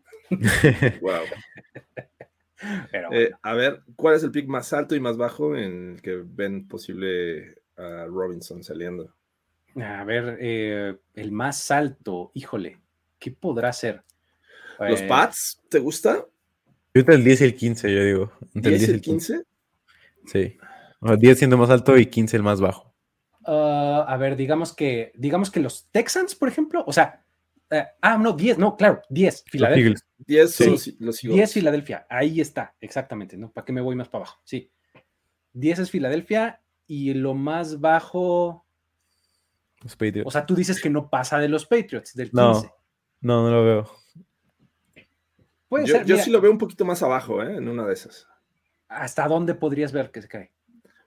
wow. 1.01 1.23
Eh, 3.11 3.29
a 3.43 3.53
ver, 3.53 3.83
¿cuál 3.95 4.15
es 4.15 4.23
el 4.23 4.31
pick 4.31 4.47
más 4.47 4.73
alto 4.73 4.95
y 4.95 4.99
más 4.99 5.15
bajo 5.15 5.55
en 5.55 5.91
el 5.91 6.01
que 6.01 6.23
ven 6.25 6.67
posible 6.67 7.57
Robinson 7.77 8.63
saliendo. 8.63 9.13
A 9.75 10.03
ver, 10.03 10.37
eh, 10.41 10.97
el 11.13 11.31
más 11.31 11.69
alto, 11.69 12.31
híjole, 12.33 12.79
¿qué 13.19 13.31
podrá 13.31 13.71
ser? 13.73 14.03
¿Los 14.79 15.01
eh, 15.01 15.07
Pats? 15.07 15.61
¿Te 15.69 15.79
gusta? 15.79 16.25
Yo 16.93 16.99
entre 17.01 17.15
el 17.15 17.23
10 17.23 17.41
y 17.41 17.43
el 17.43 17.55
15, 17.55 17.93
yo 17.93 18.03
digo. 18.03 18.31
Entre 18.53 18.77
¿10 18.77 18.87
y 18.87 18.91
el 18.91 19.01
15? 19.01 19.43
Sí. 20.25 20.57
10 21.01 21.37
siendo 21.37 21.57
más 21.57 21.69
alto 21.69 21.97
y 21.97 22.05
15 22.07 22.37
el 22.37 22.43
más 22.43 22.59
bajo. 22.59 22.93
Ah, 23.45 24.05
a 24.07 24.17
ver, 24.17 24.35
digamos 24.35 24.73
que, 24.73 25.13
digamos 25.15 25.49
que 25.49 25.59
los 25.59 25.89
Texans, 25.91 26.35
por 26.35 26.49
ejemplo, 26.49 26.83
o 26.85 26.91
sea, 26.91 27.23
eh, 27.69 27.85
ah, 28.01 28.17
no, 28.17 28.33
10, 28.33 28.57
no, 28.57 28.75
claro, 28.75 29.01
10, 29.09 29.45
Filadelfia. 29.47 29.95
10 30.17 30.59
los, 30.99 31.21
10 31.21 31.53
Filadelfia, 31.53 32.05
ahí 32.09 32.41
está, 32.41 32.75
exactamente, 32.79 33.37
¿no? 33.37 33.51
¿Para 33.51 33.65
qué 33.65 33.73
me 33.73 33.81
voy 33.81 33.95
más 33.95 34.09
para 34.09 34.25
abajo? 34.25 34.41
Sí. 34.43 34.71
10 35.53 35.79
es 35.79 35.91
Filadelfia 35.91 36.61
y 36.87 37.13
lo 37.13 37.33
más 37.33 37.79
bajo. 37.79 38.65
O 40.25 40.31
sea, 40.31 40.45
tú 40.45 40.55
dices 40.55 40.81
que 40.81 40.89
no 40.89 41.09
pasa 41.09 41.37
de 41.37 41.49
los 41.49 41.65
Patriots, 41.65 42.15
del 42.15 42.31
15. 42.31 42.71
No, 43.21 43.43
no, 43.43 43.49
lo 43.49 43.63
veo. 43.63 43.91
Puede 45.69 45.85
yo, 45.85 45.95
ser, 45.95 46.05
yo 46.05 46.17
sí 46.17 46.29
lo 46.31 46.41
veo 46.41 46.51
un 46.51 46.57
poquito 46.57 46.85
más 46.85 47.03
abajo, 47.03 47.43
¿eh? 47.43 47.57
En 47.57 47.67
una 47.67 47.85
de 47.85 47.93
esas. 47.93 48.27
¿Hasta 48.87 49.27
dónde 49.27 49.53
podrías 49.55 49.91
ver 49.91 50.11
que 50.11 50.21
se 50.21 50.27
cae? 50.27 50.51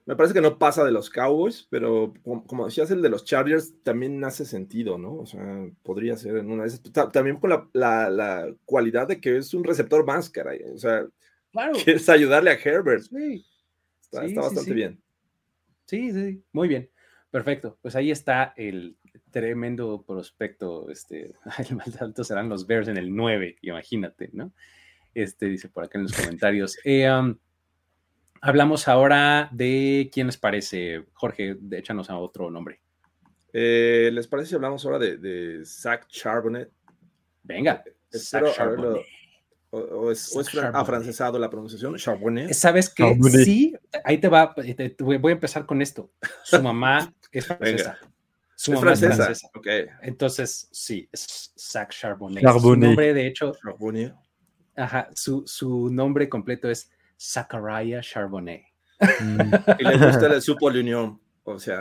Me 0.05 0.15
parece 0.15 0.33
que 0.33 0.41
no 0.41 0.57
pasa 0.57 0.83
de 0.83 0.91
los 0.91 1.09
Cowboys, 1.09 1.67
pero 1.69 2.13
como, 2.23 2.65
decías, 2.65 2.89
el 2.91 3.01
de 3.01 3.09
los 3.09 3.23
Chargers 3.23 3.73
también 3.83 4.23
hace 4.23 4.45
sentido, 4.45 4.97
¿no? 4.97 5.13
O 5.13 5.25
sea, 5.25 5.65
podría 5.83 6.17
ser 6.17 6.37
en 6.37 6.49
una 6.49 6.63
de 6.63 6.69
esas. 6.69 6.81
También 7.11 7.39
por 7.39 7.69
la, 7.73 8.09
la, 8.09 8.53
cualidad 8.65 9.07
de 9.07 9.21
que 9.21 9.37
es 9.37 9.53
un 9.53 9.63
receptor 9.63 10.05
más, 10.05 10.29
caray. 10.29 10.63
O 10.73 10.77
sea, 10.77 11.05
claro. 11.51 11.73
quieres 11.83 12.09
ayudarle 12.09 12.49
a 12.49 12.55
Herbert. 12.55 13.03
Sí. 13.03 13.45
Está, 14.01 14.25
está 14.25 14.41
bastante 14.41 14.73
bien. 14.73 14.99
Sí, 15.85 16.11
sí, 16.11 16.43
muy 16.51 16.67
bien. 16.67 16.89
Perfecto. 17.29 17.77
Pues 17.81 17.95
ahí 17.95 18.11
está 18.11 18.53
el 18.57 18.97
tremendo 19.31 20.03
prospecto. 20.05 20.89
Este, 20.89 21.33
el 21.69 21.75
más 21.75 22.01
alto 22.01 22.23
serán 22.23 22.49
los 22.49 22.67
Bears 22.67 22.87
en 22.87 22.97
el 22.97 23.15
9, 23.15 23.57
imagínate, 23.61 24.29
¿no? 24.33 24.51
Este 25.13 25.47
dice 25.47 25.69
por 25.69 25.83
acá 25.83 25.97
en 25.97 26.03
los 26.03 26.13
comentarios. 26.13 26.77
Eh, 26.85 27.09
hablamos 28.41 28.87
ahora 28.87 29.49
de 29.51 30.09
quién 30.13 30.27
les 30.27 30.37
parece. 30.37 31.05
Jorge, 31.13 31.57
échanos 31.71 32.09
a 32.09 32.17
otro 32.17 32.49
nombre. 32.49 32.81
Eh, 33.53 34.09
¿Les 34.13 34.27
parece 34.27 34.49
si 34.49 34.55
hablamos 34.55 34.85
ahora 34.85 34.99
de, 34.99 35.17
de 35.17 35.65
Zach 35.65 36.07
Charbonnet? 36.07 36.71
Venga, 37.43 37.83
Zach 38.11 38.53
Charbonnet 38.55 39.05
o, 39.71 40.11
es, 40.11 40.35
afrancesado 40.73 41.39
la 41.39 41.49
pronunciación, 41.49 41.95
Charbonnet. 41.95 42.53
¿Sabes 42.53 42.89
que 42.89 43.17
Sí, 43.45 43.75
ahí 44.03 44.17
te 44.17 44.27
va, 44.27 44.53
voy 44.99 45.31
a 45.31 45.33
empezar 45.33 45.65
con 45.65 45.81
esto. 45.81 46.11
Su 46.43 46.61
mamá 46.61 47.13
es 47.31 47.45
francesa. 47.47 47.97
Su 48.61 48.73
mamá 48.73 48.93
es 48.93 48.99
francesa. 48.99 49.49
Okay. 49.55 49.87
Entonces, 50.03 50.69
sí, 50.71 51.09
es 51.11 51.51
Zach 51.57 51.89
Charbonnet. 51.89 52.47
Su 52.59 52.75
nombre, 52.75 53.11
de 53.11 53.25
hecho, 53.25 53.53
Charbonnet. 53.59 54.13
Ajá, 54.75 55.09
su, 55.15 55.41
su 55.47 55.89
nombre 55.89 56.29
completo 56.29 56.69
es 56.69 56.91
Zachariah 57.19 58.01
Charbonnet. 58.01 58.61
Mm. 58.99 59.41
y 59.79 59.83
le 59.83 59.97
gusta 59.97 60.27
el 60.27 60.41
supo 60.43 60.67
Unión. 60.67 61.19
O 61.43 61.57
sea, 61.57 61.79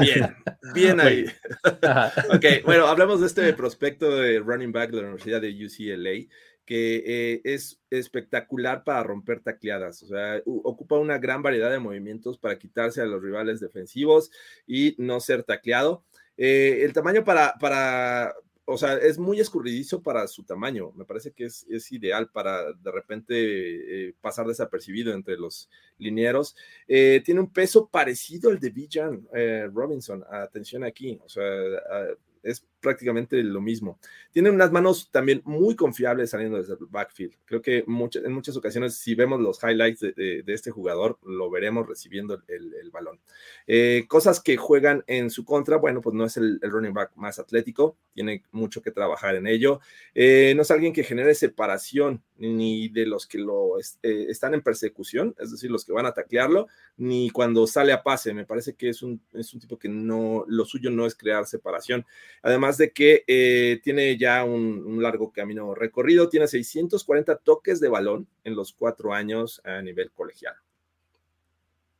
bien, 0.00 0.34
bien 0.74 0.98
ahí. 0.98 1.26
ok, 1.62 2.44
bueno, 2.64 2.88
hablamos 2.88 3.20
de 3.20 3.28
este 3.28 3.52
prospecto 3.52 4.16
de 4.16 4.40
running 4.40 4.72
back 4.72 4.90
de 4.90 4.96
la 4.96 5.02
Universidad 5.02 5.40
de 5.40 5.50
UCLA 5.64 6.28
que 6.64 7.02
eh, 7.06 7.40
es 7.44 7.80
espectacular 7.90 8.84
para 8.84 9.02
romper 9.02 9.40
tacleadas, 9.40 10.02
o 10.02 10.06
sea, 10.06 10.42
ocupa 10.46 10.98
una 10.98 11.18
gran 11.18 11.42
variedad 11.42 11.70
de 11.70 11.78
movimientos 11.78 12.38
para 12.38 12.58
quitarse 12.58 13.00
a 13.00 13.06
los 13.06 13.22
rivales 13.22 13.60
defensivos 13.60 14.30
y 14.66 14.94
no 14.98 15.20
ser 15.20 15.42
tacleado. 15.42 16.04
Eh, 16.36 16.80
el 16.82 16.92
tamaño 16.92 17.24
para, 17.24 17.54
para, 17.60 18.34
o 18.64 18.76
sea, 18.76 18.94
es 18.94 19.18
muy 19.18 19.40
escurridizo 19.40 20.02
para 20.02 20.26
su 20.26 20.44
tamaño. 20.44 20.92
Me 20.92 21.04
parece 21.04 21.32
que 21.32 21.44
es, 21.44 21.66
es 21.68 21.92
ideal 21.92 22.30
para 22.30 22.72
de 22.72 22.90
repente 22.90 24.08
eh, 24.08 24.14
pasar 24.20 24.46
desapercibido 24.46 25.12
entre 25.12 25.36
los 25.36 25.70
linieros. 25.98 26.56
Eh, 26.88 27.22
tiene 27.24 27.40
un 27.40 27.52
peso 27.52 27.88
parecido 27.88 28.50
al 28.50 28.58
de 28.58 28.70
Bijan 28.70 29.28
Robinson. 29.72 30.24
Atención 30.30 30.84
aquí, 30.84 31.20
o 31.24 31.28
sea, 31.28 31.44
es 32.42 32.66
prácticamente 32.84 33.42
lo 33.42 33.60
mismo. 33.60 33.98
Tiene 34.30 34.50
unas 34.50 34.70
manos 34.70 35.10
también 35.10 35.40
muy 35.44 35.74
confiables 35.74 36.30
saliendo 36.30 36.58
desde 36.58 36.74
el 36.74 36.86
backfield. 36.90 37.34
Creo 37.46 37.62
que 37.62 37.78
en 37.78 38.32
muchas 38.32 38.56
ocasiones, 38.56 38.96
si 38.96 39.14
vemos 39.14 39.40
los 39.40 39.58
highlights 39.62 40.00
de, 40.00 40.44
este 40.46 40.70
jugador, 40.70 41.18
lo 41.24 41.50
veremos 41.50 41.88
recibiendo 41.88 42.42
el, 42.46 42.90
balón. 42.92 43.18
Eh, 43.66 44.04
cosas 44.06 44.40
que 44.40 44.56
juegan 44.56 45.02
en 45.08 45.30
su 45.30 45.44
contra, 45.44 45.78
bueno, 45.78 46.00
pues 46.00 46.14
no 46.14 46.24
es 46.24 46.36
el, 46.36 46.60
running 46.62 46.92
back 46.92 47.12
más 47.16 47.38
atlético, 47.38 47.96
tiene 48.12 48.44
mucho 48.52 48.82
que 48.82 48.92
trabajar 48.92 49.34
en 49.34 49.46
ello. 49.46 49.80
Eh, 50.14 50.52
no 50.54 50.62
es 50.62 50.70
alguien 50.70 50.92
que 50.92 51.02
genere 51.02 51.34
separación 51.34 52.22
ni 52.36 52.88
de 52.88 53.06
los 53.06 53.26
que 53.26 53.38
lo 53.38 53.78
eh, 53.78 54.26
están 54.28 54.54
en 54.54 54.62
persecución, 54.62 55.34
es 55.38 55.50
decir, 55.52 55.70
los 55.70 55.84
que 55.84 55.92
van 55.92 56.06
a 56.06 56.12
taclearlo, 56.12 56.68
ni 56.96 57.30
cuando 57.30 57.66
sale 57.66 57.92
a 57.92 58.02
pase. 58.02 58.34
Me 58.34 58.44
parece 58.44 58.74
que 58.74 58.88
es 58.88 59.02
un, 59.02 59.20
es 59.32 59.54
un 59.54 59.60
tipo 59.60 59.78
que 59.78 59.88
no, 59.88 60.44
lo 60.48 60.64
suyo 60.64 60.90
no 60.90 61.06
es 61.06 61.14
crear 61.14 61.46
separación. 61.46 62.04
Además 62.42 62.73
de 62.78 62.92
que 62.92 63.24
eh, 63.26 63.80
tiene 63.82 64.16
ya 64.16 64.44
un, 64.44 65.02
largo 65.02 65.32
camino 65.32 65.74
recorrido, 65.74 66.28
tiene 66.28 66.46
640 66.46 67.36
toques 67.36 67.80
de 67.80 67.88
balón 67.88 68.28
en 68.44 68.56
los 68.56 68.72
cuatro 68.72 69.12
años 69.12 69.60
a 69.64 69.82
nivel 69.82 70.10
colegial. 70.12 70.54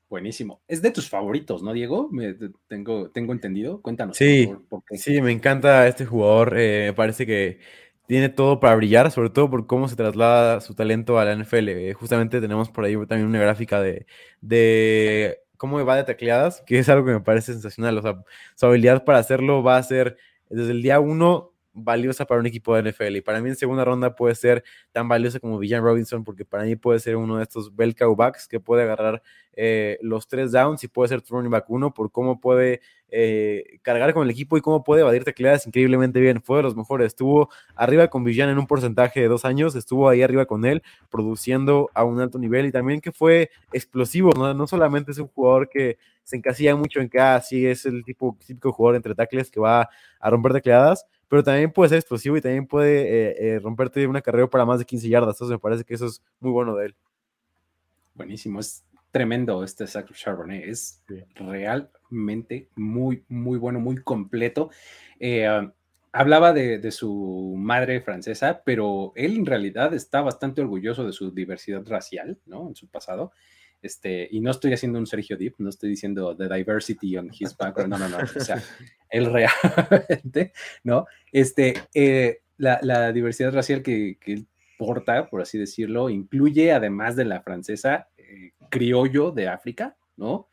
Buenísimo. 0.09 0.60
Es 0.68 0.80
de 0.80 0.90
tus 0.90 1.09
favoritos, 1.09 1.62
¿no, 1.62 1.72
Diego? 1.72 2.09
Me, 2.10 2.36
tengo, 2.68 3.10
tengo 3.10 3.32
entendido. 3.32 3.82
Cuéntanos. 3.82 4.16
Sí, 4.16 4.48
sí, 4.92 5.20
me 5.20 5.32
encanta 5.32 5.88
este 5.88 6.06
jugador. 6.06 6.55
Eh, 6.56 6.86
me 6.86 6.92
parece 6.92 7.26
que 7.26 7.59
tiene 8.06 8.28
todo 8.28 8.60
para 8.60 8.76
brillar, 8.76 9.10
sobre 9.10 9.30
todo 9.30 9.51
por 9.51 9.66
cómo 9.66 9.88
se 9.88 9.96
traslada 9.96 10.60
su 10.60 10.74
talento 10.74 11.18
a 11.18 11.24
la 11.24 11.34
NFL. 11.34 11.68
Eh, 11.70 11.94
justamente 11.94 12.40
tenemos 12.40 12.70
por 12.70 12.84
ahí 12.84 12.94
también 13.06 13.26
una 13.26 13.40
gráfica 13.40 13.80
de, 13.80 14.06
de 14.40 15.40
cómo 15.56 15.84
va 15.84 15.96
de 15.96 16.05
tacleadas, 16.05 16.62
que 16.66 16.78
es 16.78 16.88
algo 16.88 17.06
que 17.06 17.12
me 17.12 17.20
parece 17.20 17.52
sensacional. 17.52 17.96
O 17.98 18.02
sea, 18.02 18.22
su 18.55 18.66
habilidad 18.66 19.05
para 19.05 19.18
hacerlo 19.18 19.62
va 19.62 19.78
a 19.78 19.82
ser 19.82 20.18
desde 20.51 20.73
el 20.73 20.83
día 20.83 21.01
uno 21.01 21.53
valiosa 21.74 22.24
para 22.24 22.40
un 22.40 22.46
equipo 22.46 22.74
de 22.74 22.90
NFL. 22.90 23.16
Y 23.16 23.20
para 23.20 23.40
mí 23.40 23.51
en 23.51 23.56
segunda 23.56 23.84
ronda 23.84 24.14
puede 24.14 24.34
ser 24.34 24.64
tan 24.92 25.09
valiosa 25.09 25.40
como 25.40 25.59
Villan 25.59 25.82
Robinson, 25.82 26.24
porque 26.24 26.44
para 26.44 26.64
mí 26.64 26.76
puede 26.76 27.01
ser 27.01 27.16
uno 27.16 27.36
de 27.36 27.42
estos 27.42 27.74
bell 27.74 27.94
cow 27.94 28.14
backs 28.16 28.48
que 28.48 28.60
puede 28.60 28.84
agarrar 28.84 29.22
eh, 29.56 29.98
los 30.01 30.26
tres 30.26 30.52
downs 30.52 30.82
y 30.84 30.88
puede 30.88 31.09
ser 31.09 31.22
running 31.28 31.51
back 31.51 31.68
uno 31.68 31.94
por 31.94 32.10
cómo 32.10 32.40
puede 32.40 32.80
eh, 33.09 33.78
cargar 33.82 34.12
con 34.12 34.24
el 34.24 34.30
equipo 34.30 34.56
y 34.56 34.60
cómo 34.60 34.82
puede 34.82 35.02
evadir 35.02 35.24
tecleadas 35.24 35.66
increíblemente 35.66 36.20
bien. 36.20 36.40
Fue 36.40 36.59
de 36.59 36.62
los 36.62 36.76
mejores. 36.76 37.09
Estuvo 37.09 37.51
arriba 37.74 38.09
con 38.09 38.24
Villan 38.24 38.48
en 38.48 38.59
un 38.59 38.66
porcentaje 38.66 39.20
de 39.20 39.28
dos 39.28 39.44
años, 39.44 39.74
estuvo 39.74 40.09
ahí 40.09 40.22
arriba 40.22 40.46
con 40.46 40.64
él, 40.64 40.82
produciendo 41.10 41.90
a 41.94 42.05
un 42.05 42.20
alto 42.20 42.38
nivel 42.38 42.66
y 42.66 42.72
también 42.72 43.01
que 43.01 43.12
fue 43.12 43.51
explosivo. 43.72 44.32
No, 44.36 44.55
no 44.55 44.66
solamente 44.66 45.10
es 45.12 45.18
un 45.18 45.28
jugador 45.28 45.68
que 45.68 45.98
se 46.24 46.36
encasilla 46.36 46.74
mucho 46.74 47.01
en 47.01 47.09
que 47.09 47.20
así 47.20 47.66
ah, 47.66 47.70
es 47.70 47.86
el 47.86 48.02
tipo 48.02 48.36
típico 48.44 48.72
jugador 48.72 48.96
entre 48.96 49.14
tackles 49.14 49.51
que 49.51 49.60
va 49.60 49.88
a 50.18 50.30
romper 50.30 50.55
tecleadas, 50.55 51.06
pero 51.35 51.43
también 51.43 51.73
puede 51.73 51.89
ser 51.89 51.98
explosivo 51.98 52.36
y 52.36 52.40
también 52.40 52.65
puede 52.65 53.02
eh, 53.02 53.36
eh, 53.40 53.59
romperte 53.59 54.06
una 54.06 54.20
carrera 54.20 54.48
para 54.48 54.65
más 54.65 54.78
de 54.78 54.85
15 54.85 55.09
yardas. 55.09 55.35
Entonces 55.35 55.55
me 55.55 55.59
parece 55.59 55.82
que 55.82 55.94
eso 55.94 56.06
es 56.06 56.23
muy 56.39 56.52
bueno 56.52 56.77
de 56.77 56.86
él. 56.86 56.94
Buenísimo, 58.15 58.61
es 58.61 58.85
tremendo 59.11 59.65
este 59.65 59.85
Zach 59.89 60.09
Charbonnet. 60.12 60.62
Es 60.65 61.02
realmente 61.35 62.69
muy, 62.77 63.24
muy 63.27 63.59
bueno, 63.59 63.81
muy 63.81 63.97
completo. 63.97 64.70
Eh, 65.19 65.48
hablaba 66.12 66.52
de, 66.52 66.78
de, 66.78 66.93
su 66.93 67.56
madre 67.59 68.01
francesa, 68.01 68.62
pero 68.65 69.12
él 69.16 69.35
en 69.39 69.47
realidad 69.47 69.93
está 69.93 70.20
bastante 70.20 70.61
orgulloso 70.61 71.05
de 71.05 71.12
su 71.12 71.32
diversidad 71.32 71.82
racial, 71.85 72.39
¿no? 72.47 72.69
En 72.69 72.77
su 72.77 72.86
pasado. 72.86 73.32
Este, 73.85 74.27
y 74.31 74.40
no 74.40 74.51
estoy 74.51 74.73
haciendo 74.73 74.98
un 74.98 75.06
Sergio 75.06 75.36
Deep, 75.36 75.56
no 75.59 75.69
estoy 75.69 75.90
diciendo 75.90 76.35
the 76.35 76.48
diversity 76.48 77.19
on 77.19 77.31
his 77.39 77.55
background, 77.59 77.90
no, 77.90 77.98
no, 77.98 78.09
no, 78.09 78.16
o 78.16 78.40
sea, 78.40 78.62
él 79.11 79.31
realmente, 79.31 80.55
¿no? 80.82 81.06
Este, 81.31 81.74
eh, 81.93 82.40
la, 82.56 83.12
diversidad 83.12 83.52
racial 83.52 83.82
que, 83.82 84.16
él 84.24 84.47
porta, 84.78 85.28
por 85.28 85.43
así 85.43 85.59
decirlo, 85.59 86.09
incluye, 86.09 86.73
además 86.73 87.15
de 87.15 87.27
la 87.27 87.43
francesa, 87.43 88.09
eh, 88.16 88.52
criollo 88.70 89.32
de 89.32 89.48
África, 89.48 89.94
¿no? 90.16 90.48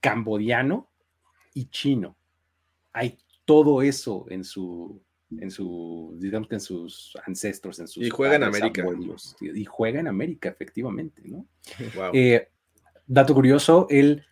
Cambodiano 0.00 0.88
y 1.54 1.66
chino. 1.66 2.16
Hay 2.92 3.16
todo 3.44 3.80
eso 3.80 4.26
en 4.28 4.42
su, 4.42 5.00
en 5.38 5.52
su, 5.52 6.16
digamos 6.18 6.48
que 6.48 6.56
en 6.56 6.60
sus 6.60 7.16
ancestros, 7.24 7.78
en 7.78 7.86
sus... 7.86 8.04
Y 8.04 8.10
juega 8.10 8.34
en 8.34 8.42
América. 8.42 8.84
y 9.40 9.64
juega 9.64 10.00
en 10.00 10.08
América, 10.08 10.48
efectivamente, 10.48 11.22
¿no? 11.26 11.46
Wow. 11.94 12.10
Eh, 12.12 12.48
dato 13.06 13.34
curioso, 13.34 13.86
él 13.90 14.24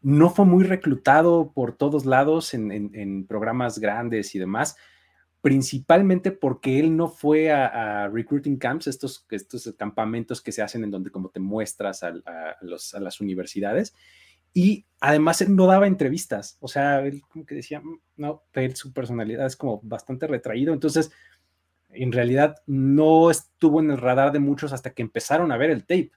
no 0.00 0.30
fue 0.30 0.44
muy 0.44 0.64
reclutado 0.64 1.52
por 1.52 1.76
todos 1.76 2.06
lados 2.06 2.54
en, 2.54 3.26
programas 3.26 3.78
grandes 3.78 4.34
y 4.34 4.38
demás, 4.38 4.76
principalmente 5.40 6.30
porque 6.30 6.78
él 6.78 6.96
no 6.96 7.08
fue 7.08 7.50
a, 7.50 8.08
recruiting 8.08 8.58
camps, 8.58 8.86
estos, 8.86 9.26
estos 9.30 9.74
campamentos 9.76 10.40
que 10.40 10.52
se 10.52 10.62
hacen 10.62 10.84
en 10.84 10.90
donde 10.90 11.10
como 11.10 11.30
te 11.30 11.40
muestras 11.40 12.02
a, 12.02 12.14
las 12.62 13.20
universidades, 13.20 13.94
y 14.54 14.86
además 15.00 15.40
él 15.42 15.54
no 15.54 15.66
daba 15.66 15.86
entrevistas, 15.86 16.56
o 16.60 16.68
sea, 16.68 17.00
él 17.00 17.20
como 17.28 17.44
que 17.44 17.54
decía, 17.54 17.80
mm, 17.80 18.00
no, 18.16 18.42
su 18.74 18.92
personalidad 18.92 19.46
es 19.46 19.56
como 19.56 19.80
bastante 19.82 20.26
retraído, 20.26 20.72
entonces 20.72 21.10
en 21.90 22.12
realidad 22.12 22.56
no 22.66 23.30
estuvo 23.30 23.80
en 23.80 23.90
el 23.90 23.98
radar 23.98 24.32
de 24.32 24.38
muchos 24.38 24.72
hasta 24.72 24.90
que 24.90 25.02
empezaron 25.02 25.52
a 25.52 25.56
ver 25.56 25.70
el 25.70 25.82
tape. 25.82 26.12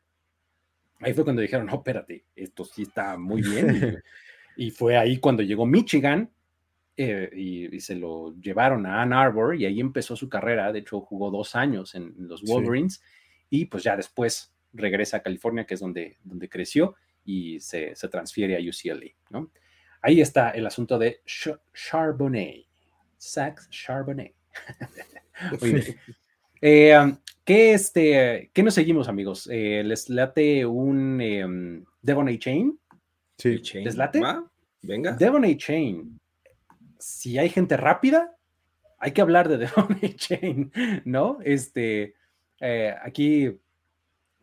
Ahí 1.01 1.13
fue 1.13 1.23
cuando 1.23 1.41
dijeron, 1.41 1.65
no, 1.65 1.75
espérate, 1.75 2.25
esto 2.35 2.63
sí 2.63 2.83
está 2.83 3.17
muy 3.17 3.41
bien. 3.41 4.01
y, 4.57 4.71
fue 4.71 4.97
ahí 4.97 5.17
cuando 5.17 5.41
llegó 5.43 5.65
Michigan 5.65 6.29
eh, 6.95 7.29
y, 7.33 7.79
se 7.79 7.95
lo 7.95 8.35
llevaron 8.39 8.85
a 8.85 9.01
Ann 9.01 9.13
Arbor 9.13 9.55
y 9.55 9.65
ahí 9.65 9.79
empezó 9.79 10.15
su 10.15 10.29
carrera. 10.29 10.71
De 10.71 10.79
hecho, 10.79 11.01
jugó 11.01 11.31
dos 11.31 11.55
años 11.55 11.95
en, 11.95 12.13
los 12.17 12.43
Wolverines 12.43 13.01
y 13.49 13.65
pues 13.65 13.83
ya 13.83 13.95
después 13.95 14.53
regresa 14.73 15.17
a 15.17 15.23
California, 15.23 15.65
que 15.65 15.73
es 15.73 15.79
donde, 15.79 16.17
donde 16.23 16.47
creció 16.47 16.95
y 17.25 17.59
se, 17.59 17.93
transfiere 18.09 18.55
a 18.55 18.59
UCLA. 18.59 19.11
¿no? 19.29 19.51
Ahí 20.01 20.21
está 20.21 20.51
el 20.51 20.65
asunto 20.65 20.97
de 20.99 21.21
Charbonnet, 21.73 22.65
Sax 23.17 23.69
Charbonnet. 23.69 24.35
eh, 26.61 26.97
um, 26.97 27.17
¿Qué, 27.43 27.73
este, 27.73 28.51
¿Qué 28.53 28.63
nos 28.63 28.75
seguimos, 28.75 29.07
amigos? 29.07 29.49
Eh, 29.51 29.83
¿Les 29.83 30.09
late 30.09 30.65
un 30.65 31.19
eh, 31.21 31.83
Devon 32.01 32.27
A. 32.27 32.37
Chain? 32.37 32.79
Sí. 33.37 33.59
¿Les 33.75 33.95
late? 33.95 34.21
Venga. 34.83 35.13
Devon 35.13 35.43
A. 35.45 35.57
Chain. 35.57 36.19
Si 36.99 37.39
hay 37.39 37.49
gente 37.49 37.77
rápida, 37.77 38.37
hay 38.99 39.11
que 39.11 39.21
hablar 39.21 39.49
de 39.49 39.57
Devon 39.59 39.97
A. 40.03 40.15
Chain, 40.15 40.71
¿no? 41.05 41.39
Este, 41.43 42.13
eh, 42.59 42.95
aquí 43.01 43.59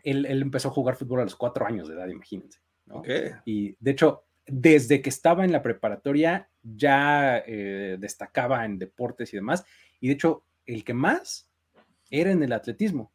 él, 0.02 0.26
empezó 0.26 0.68
a 0.68 0.72
jugar 0.72 0.96
fútbol 0.96 1.20
a 1.20 1.24
los 1.24 1.36
cuatro 1.36 1.66
años 1.66 1.88
de 1.88 1.94
edad, 1.94 2.08
imagínense. 2.08 2.60
¿no? 2.86 3.02
Y 3.44 3.76
de 3.78 3.90
hecho, 3.90 4.24
desde 4.46 5.02
que 5.02 5.10
estaba 5.10 5.44
en 5.44 5.52
la 5.52 5.62
preparatoria 5.62 6.48
ya 6.62 7.38
eh, 7.46 7.96
destacaba 8.00 8.64
en 8.64 8.78
deportes 8.78 9.32
y 9.32 9.36
demás. 9.36 9.64
Y 10.00 10.08
de 10.08 10.14
hecho, 10.14 10.44
el 10.66 10.84
que 10.84 10.94
más 10.94 11.47
era 12.10 12.30
en 12.30 12.42
el 12.42 12.52
atletismo. 12.52 13.12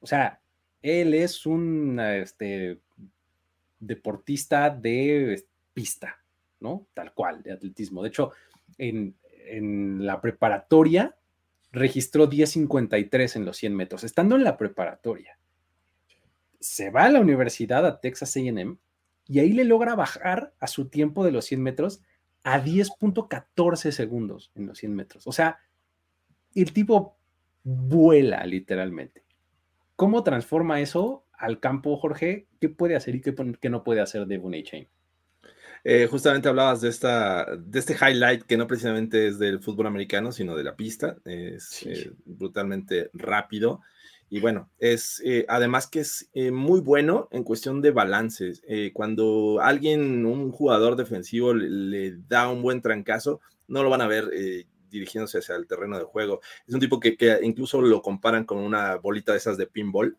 O 0.00 0.06
sea, 0.06 0.40
él 0.82 1.14
es 1.14 1.46
un 1.46 1.98
este, 2.00 2.80
deportista 3.78 4.70
de 4.70 5.44
pista, 5.72 6.22
¿no? 6.60 6.86
Tal 6.94 7.12
cual, 7.12 7.42
de 7.42 7.52
atletismo. 7.52 8.02
De 8.02 8.08
hecho, 8.08 8.32
en, 8.78 9.16
la 10.06 10.20
preparatoria 10.20 11.16
registró 11.72 12.28
10.53 12.28 13.36
en 13.36 13.44
los 13.44 13.56
100 13.56 13.74
metros, 13.74 14.04
estando 14.04 14.36
en 14.36 14.44
la 14.44 14.56
preparatoria. 14.56 15.38
Se 16.60 16.90
va 16.90 17.04
a 17.04 17.10
la 17.10 17.20
universidad, 17.20 17.84
a 17.86 18.00
Texas 18.00 18.36
AM, 18.36 18.78
y 19.26 19.38
ahí 19.38 19.52
le 19.52 19.64
logra 19.64 19.94
bajar 19.94 20.54
a 20.60 20.66
su 20.66 20.88
tiempo 20.88 21.24
de 21.24 21.32
los 21.32 21.46
100 21.46 21.62
metros 21.62 22.00
a 22.42 22.62
10.14 22.62 23.90
segundos 23.90 24.50
en 24.54 24.66
los 24.66 24.78
100 24.78 24.94
metros. 24.94 25.26
O 25.26 25.32
sea, 25.32 25.58
el 26.54 26.72
tipo 26.72 27.19
vuela 27.64 28.44
literalmente. 28.44 29.22
¿Cómo 29.96 30.22
transforma 30.22 30.80
eso 30.80 31.24
al 31.32 31.60
campo, 31.60 31.96
Jorge? 31.96 32.46
¿Qué 32.60 32.68
puede 32.68 32.96
hacer 32.96 33.14
y 33.16 33.20
qué, 33.20 33.68
no 33.68 33.84
puede 33.84 34.00
hacer 34.00 34.26
Devon 34.26 34.54
A. 34.54 34.62
Chain? 34.62 34.88
Eh, 35.84 36.06
justamente 36.06 36.48
hablabas 36.48 36.80
de, 36.82 36.88
esta, 36.88 37.46
de 37.56 37.78
este 37.78 37.94
highlight 37.94 38.42
que 38.42 38.56
no 38.56 38.66
precisamente 38.66 39.28
es 39.28 39.38
del 39.38 39.60
fútbol 39.60 39.86
americano, 39.86 40.32
sino 40.32 40.56
de 40.56 40.64
la 40.64 40.76
pista. 40.76 41.16
Es 41.24 41.84
eh, 41.86 42.12
brutalmente 42.24 43.10
rápido. 43.12 43.80
Y 44.28 44.40
bueno, 44.40 44.70
es 44.78 45.20
eh, 45.24 45.44
además 45.48 45.86
que 45.86 46.00
es 46.00 46.30
muy 46.52 46.80
bueno 46.80 47.28
en 47.32 47.42
cuestión 47.42 47.82
de 47.82 47.90
balances. 47.90 48.62
Cuando 48.92 49.58
alguien, 49.60 50.24
un 50.24 50.52
jugador 50.52 50.96
defensivo, 50.96 51.52
le, 51.52 52.16
da 52.28 52.48
un 52.48 52.62
buen 52.62 52.80
trancazo, 52.80 53.40
no 53.66 53.82
lo 53.82 53.90
van 53.90 54.02
a 54.02 54.06
ver 54.06 54.30
dirigiéndose 54.90 55.38
hacia 55.38 55.56
el 55.56 55.66
terreno 55.66 55.98
de 55.98 56.04
juego. 56.04 56.40
Es 56.66 56.74
un 56.74 56.80
tipo 56.80 57.00
que, 57.00 57.16
que 57.16 57.38
incluso 57.42 57.80
lo 57.80 58.02
comparan 58.02 58.44
con 58.44 58.58
una 58.58 58.96
bolita 58.96 59.32
de 59.32 59.38
esas 59.38 59.56
de 59.56 59.66
pinball 59.66 60.16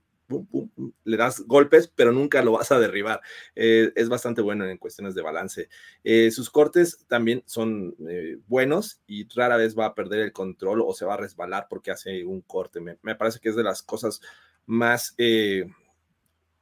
le 1.04 1.18
das 1.18 1.42
golpes, 1.42 1.88
pero 1.88 2.12
nunca 2.12 2.42
lo 2.42 2.54
vas 2.54 2.72
a 2.72 2.80
derribar. 2.80 3.22
Eh, 3.56 3.92
es 3.96 4.10
bastante 4.10 4.42
bueno 4.42 4.66
en 4.66 4.78
cuestiones 4.78 5.16
de 5.16 5.22
balance. 5.22 5.70
Eh, 6.04 6.32
sus 6.32 6.50
cortes 6.50 7.06
también 7.08 7.44
son 7.46 7.96
eh, 8.08 8.38
buenos 8.48 9.02
y 9.08 9.28
rara 9.30 9.58
vez 9.58 9.78
va 9.78 9.88
a 9.88 9.96
perder 9.96 10.22
el 10.22 10.34
control 10.34 10.82
o 10.82 10.94
se 10.94 11.06
va 11.06 11.16
a 11.16 11.18
resbalar 11.18 11.68
porque 11.70 11.92
hace 11.92 12.24
un 12.24 12.42
corte. 12.42 12.80
Me, 12.80 13.16
parece 13.16 13.40
que 13.40 13.50
es 13.50 13.56
de 13.56 13.64
las 13.64 13.82
cosas 13.82 14.22
más 14.66 15.16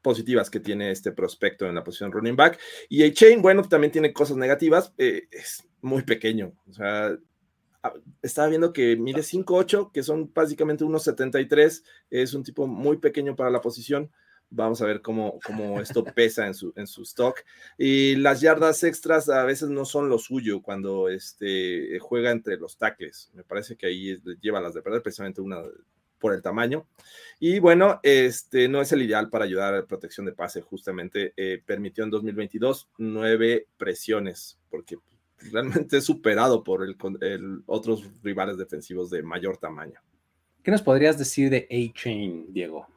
positivas 0.01 0.49
que 0.49 0.61
tiene 0.61 0.91
este 0.91 1.11
prospecto 1.11 1.67
en 1.67 1.75
la 1.75 1.83
posición 1.83 2.11
running 2.11 2.35
back. 2.35 2.59
Y 2.87 3.03
el 3.03 3.13
Chain, 3.13 3.41
bueno, 3.41 3.63
también 3.63 3.91
tiene 3.91 4.13
cosas 4.13 4.37
negativas. 4.37 4.93
es 4.97 5.67
muy 5.81 6.03
pequeño. 6.03 6.53
O 6.69 6.73
sea, 6.73 7.17
estaba 8.21 8.47
viendo 8.47 8.73
que 8.73 8.95
mide 8.95 9.21
5'8, 9.21 9.91
que 9.91 10.03
son 10.03 10.31
básicamente 10.33 10.83
unos 10.83 11.03
73, 11.03 11.83
es 12.09 12.33
un 12.33 12.43
tipo 12.43 12.67
muy 12.67 12.97
pequeño 12.97 13.35
para 13.35 13.49
la 13.49 13.61
posición. 13.61 14.11
Vamos 14.51 14.81
a 14.81 14.85
ver 14.85 15.01
cómo, 15.01 15.39
cómo 15.45 15.79
esto 15.79 16.03
pesa 16.15 16.47
en 16.47 16.55
su, 16.55 16.73
en 16.75 16.87
su 16.87 17.03
stock. 17.03 17.39
Y 17.77 18.15
las 18.15 18.41
yardas 18.41 18.83
extras 18.83 19.29
a 19.29 19.43
veces 19.43 19.69
no 19.69 19.85
son 19.85 20.09
lo 20.09 20.17
suyo 20.17 20.61
cuando 20.61 21.07
este, 21.07 21.99
juega 21.99 22.31
entre 22.31 22.57
los 22.57 22.77
tackles. 22.77 23.29
Me 23.33 23.43
parece 23.43 23.75
que 23.75 23.85
ahí 23.85 24.19
lleva 24.41 24.59
las 24.59 24.73
de 24.73 24.81
perder, 24.81 25.03
precisamente 25.03 25.41
una 25.41 25.61
por 26.19 26.33
el 26.33 26.41
tamaño. 26.41 26.85
Y 27.39 27.59
bueno, 27.59 27.99
este 28.03 28.67
no 28.67 28.81
es 28.81 28.91
el 28.91 29.01
ideal 29.01 29.29
para 29.29 29.45
ayudar 29.45 29.73
a 29.73 29.77
la 29.77 29.85
protección 29.85 30.25
de 30.25 30.33
pase. 30.33 30.61
Justamente 30.61 31.33
eh, 31.37 31.61
permitió 31.65 32.03
en 32.03 32.11
2022 32.11 32.89
nueve 32.97 33.67
presiones, 33.77 34.59
porque 34.69 34.97
realmente 35.51 36.01
superado 36.01 36.63
por 36.63 36.83
el, 36.83 37.63
otros 37.65 38.03
rivales 38.23 38.57
defensivos 38.57 39.09
de 39.09 39.23
mayor 39.23 39.57
tamaño. 39.57 39.99
¿Qué 40.63 40.71
nos 40.71 40.81
podrías 40.81 41.17
decir 41.17 41.49
de 41.49 41.67
A-Chain, 41.69 42.53
Diego? 42.53 42.87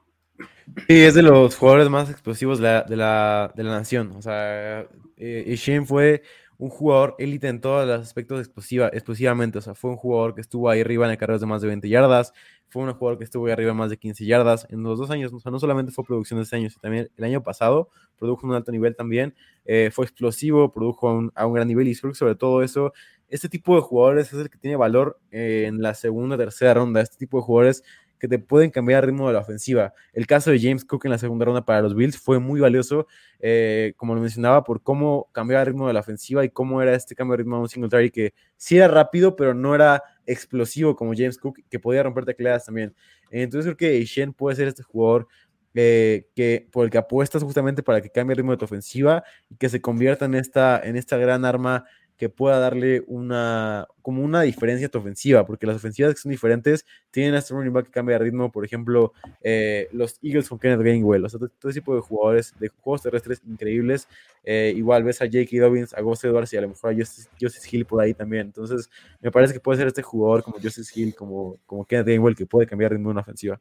Sí, 0.88 1.02
es 1.02 1.14
de 1.14 1.22
los 1.22 1.54
jugadores 1.56 1.88
más 1.88 2.10
explosivos 2.10 2.58
de 2.58 2.64
la, 2.64 2.82
de 2.82 2.96
la, 2.96 3.52
de 3.54 3.62
la 3.62 3.70
nación. 3.70 4.12
O 4.12 4.22
sea, 4.22 4.86
eh, 5.16 5.52
A-Chain 5.52 5.86
fue 5.86 6.22
un 6.62 6.70
jugador 6.70 7.16
élite 7.18 7.48
en 7.48 7.60
todos 7.60 7.88
los 7.88 8.00
aspectos 8.00 8.38
explosiva, 8.38 8.86
explosivamente. 8.92 9.58
O 9.58 9.60
sea, 9.60 9.74
fue 9.74 9.90
un 9.90 9.96
jugador 9.96 10.32
que 10.32 10.40
estuvo 10.40 10.70
ahí 10.70 10.80
arriba 10.80 11.10
en 11.10 11.18
carreras 11.18 11.40
de 11.40 11.48
más 11.48 11.60
de 11.60 11.66
20 11.66 11.88
yardas, 11.88 12.32
fue 12.68 12.84
un 12.84 12.92
jugador 12.94 13.18
que 13.18 13.24
estuvo 13.24 13.46
ahí 13.46 13.52
arriba 13.52 13.74
más 13.74 13.90
de 13.90 13.96
15 13.96 14.24
yardas 14.24 14.68
en 14.70 14.80
los 14.84 14.96
dos 14.96 15.10
años. 15.10 15.32
O 15.32 15.40
sea, 15.40 15.50
no 15.50 15.58
solamente 15.58 15.90
fue 15.90 16.04
producción 16.04 16.38
de 16.38 16.44
este 16.44 16.54
año, 16.54 16.70
sino 16.70 16.80
también 16.80 17.10
el 17.16 17.24
año 17.24 17.42
pasado 17.42 17.88
produjo 18.16 18.46
un 18.46 18.54
alto 18.54 18.70
nivel 18.70 18.94
también. 18.94 19.34
Eh, 19.64 19.90
fue 19.92 20.04
explosivo, 20.04 20.70
produjo 20.70 21.08
a 21.34 21.46
un, 21.46 21.52
gran 21.52 21.66
nivel 21.66 21.88
y 21.88 21.96
sobre 21.96 22.36
todo 22.36 22.62
eso, 22.62 22.92
este 23.28 23.48
tipo 23.48 23.74
de 23.74 23.82
jugadores 23.82 24.32
es 24.32 24.38
el 24.38 24.48
que 24.48 24.58
tiene 24.58 24.76
valor 24.76 25.18
en 25.32 25.82
la 25.82 25.94
segunda, 25.94 26.36
tercera 26.36 26.74
ronda. 26.74 27.00
Este 27.00 27.16
tipo 27.16 27.38
de 27.38 27.42
jugadores 27.42 27.82
que 28.22 28.28
te 28.28 28.38
pueden 28.38 28.70
cambiar 28.70 29.02
el 29.02 29.10
ritmo 29.10 29.26
de 29.26 29.32
la 29.32 29.40
ofensiva. 29.40 29.94
El 30.12 30.28
caso 30.28 30.52
de 30.52 30.60
James 30.60 30.84
Cook 30.84 31.06
en 31.06 31.10
la 31.10 31.18
segunda 31.18 31.44
ronda 31.44 31.64
para 31.64 31.82
los 31.82 31.96
Bills 31.96 32.16
fue 32.16 32.38
muy 32.38 32.60
valioso, 32.60 33.08
eh, 33.40 33.94
como 33.96 34.14
lo 34.14 34.20
mencionaba, 34.20 34.62
por 34.62 34.80
cómo 34.80 35.28
cambiaba 35.32 35.62
el 35.62 35.66
ritmo 35.66 35.88
de 35.88 35.92
la 35.92 35.98
ofensiva 35.98 36.44
y 36.44 36.48
cómo 36.48 36.80
era 36.80 36.94
este 36.94 37.16
cambio 37.16 37.32
de 37.32 37.38
ritmo 37.38 37.56
de 37.56 37.62
un 37.62 37.68
Singletary 37.68 38.12
que 38.12 38.32
sí 38.56 38.76
era 38.76 38.86
rápido, 38.86 39.34
pero 39.34 39.54
no 39.54 39.74
era 39.74 40.04
explosivo 40.24 40.94
como 40.94 41.14
James 41.16 41.36
Cook, 41.36 41.58
que 41.68 41.80
podía 41.80 42.04
romper 42.04 42.24
tecladas 42.24 42.64
también. 42.64 42.94
Entonces 43.32 43.74
creo 43.74 43.76
que 43.76 44.04
Shen 44.04 44.32
puede 44.32 44.54
ser 44.54 44.68
este 44.68 44.84
jugador 44.84 45.26
eh, 45.74 46.28
que, 46.36 46.68
por 46.70 46.84
el 46.84 46.92
que 46.92 46.98
apuestas 46.98 47.42
justamente 47.42 47.82
para 47.82 48.00
que 48.00 48.10
cambie 48.10 48.34
el 48.34 48.36
ritmo 48.36 48.52
de 48.52 48.58
tu 48.58 48.66
ofensiva 48.66 49.24
y 49.50 49.56
que 49.56 49.68
se 49.68 49.80
convierta 49.80 50.26
en 50.26 50.36
esta, 50.36 50.80
en 50.80 50.94
esta 50.94 51.16
gran 51.16 51.44
arma 51.44 51.86
que 52.22 52.28
pueda 52.28 52.60
darle 52.60 53.02
una, 53.08 53.88
como 54.00 54.22
una 54.22 54.42
diferencia 54.42 54.86
a 54.86 54.90
tu 54.90 54.98
ofensiva, 54.98 55.44
porque 55.44 55.66
las 55.66 55.74
ofensivas 55.74 56.14
que 56.14 56.20
son 56.20 56.30
diferentes 56.30 56.86
tienen 57.10 57.34
a 57.34 57.38
este 57.38 57.52
running 57.52 57.72
back 57.72 57.86
que 57.86 57.90
cambia 57.90 58.16
de 58.16 58.26
ritmo, 58.26 58.52
por 58.52 58.64
ejemplo, 58.64 59.12
eh, 59.40 59.88
los 59.90 60.20
Eagles 60.22 60.48
con 60.48 60.60
Kenneth 60.60 60.82
Gainwell, 60.82 61.24
o 61.24 61.28
sea, 61.28 61.40
todo, 61.40 61.50
ese 61.68 61.80
tipo 61.80 61.96
de 61.96 62.00
jugadores, 62.00 62.54
de 62.60 62.68
juegos 62.68 63.02
terrestres 63.02 63.42
increíbles, 63.44 64.06
eh, 64.44 64.72
igual 64.76 65.02
ves 65.02 65.20
a 65.20 65.24
J.K. 65.24 65.60
Dobbins, 65.60 65.94
a 65.94 66.00
Gus 66.00 66.22
Edwards 66.22 66.52
y 66.52 66.56
a 66.58 66.60
lo 66.60 66.68
mejor 66.68 66.92
a 66.92 66.96
Justice, 66.96 67.68
Hill 67.68 67.86
por 67.86 68.00
ahí 68.00 68.14
también, 68.14 68.46
entonces 68.46 68.88
me 69.20 69.32
parece 69.32 69.52
que 69.52 69.58
puede 69.58 69.78
ser 69.78 69.88
este 69.88 70.02
jugador 70.02 70.44
como 70.44 70.60
Justice 70.60 70.92
Hill, 70.94 71.16
como, 71.16 71.56
como 71.66 71.84
Kenneth 71.84 72.06
Gainwell, 72.06 72.36
que 72.36 72.46
puede 72.46 72.68
cambiar 72.68 72.92
de 72.92 72.98
ritmo 72.98 73.08
de 73.08 73.14
una 73.14 73.22
ofensiva. 73.22 73.60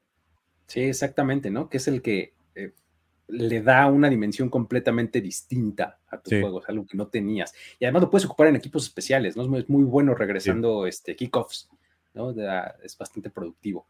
Sí, 0.67 0.81
exactamente, 0.81 1.49
¿no? 1.49 1.67
Que 1.67 1.77
es 1.77 1.88
el 1.88 2.03
que 2.03 2.35
eh, 2.53 2.73
le 3.32 3.62
da 3.62 3.88
una 3.88 4.10
dimensión 4.10 4.49
completamente 4.49 5.22
distinta 5.22 5.99
a 6.08 6.20
tus 6.20 6.40
juegos, 6.40 6.66
algo 6.68 6.86
que 6.86 6.98
no 6.98 7.08
tenías. 7.08 7.53
Y 7.80 7.86
además 7.86 8.03
lo 8.03 8.10
puedes 8.10 8.26
ocupar 8.26 8.48
en 8.48 8.58
equipos 8.58 8.84
especiales, 8.84 9.36
¿no? 9.36 9.44
Es 9.58 9.70
muy, 9.70 9.84
bueno 9.84 10.14
regresando 10.14 10.86
este, 10.86 11.16
kickoffs, 11.16 11.70
¿no? 12.14 12.32
es 12.84 12.98
bastante 12.98 13.30
productivo. 13.30 13.88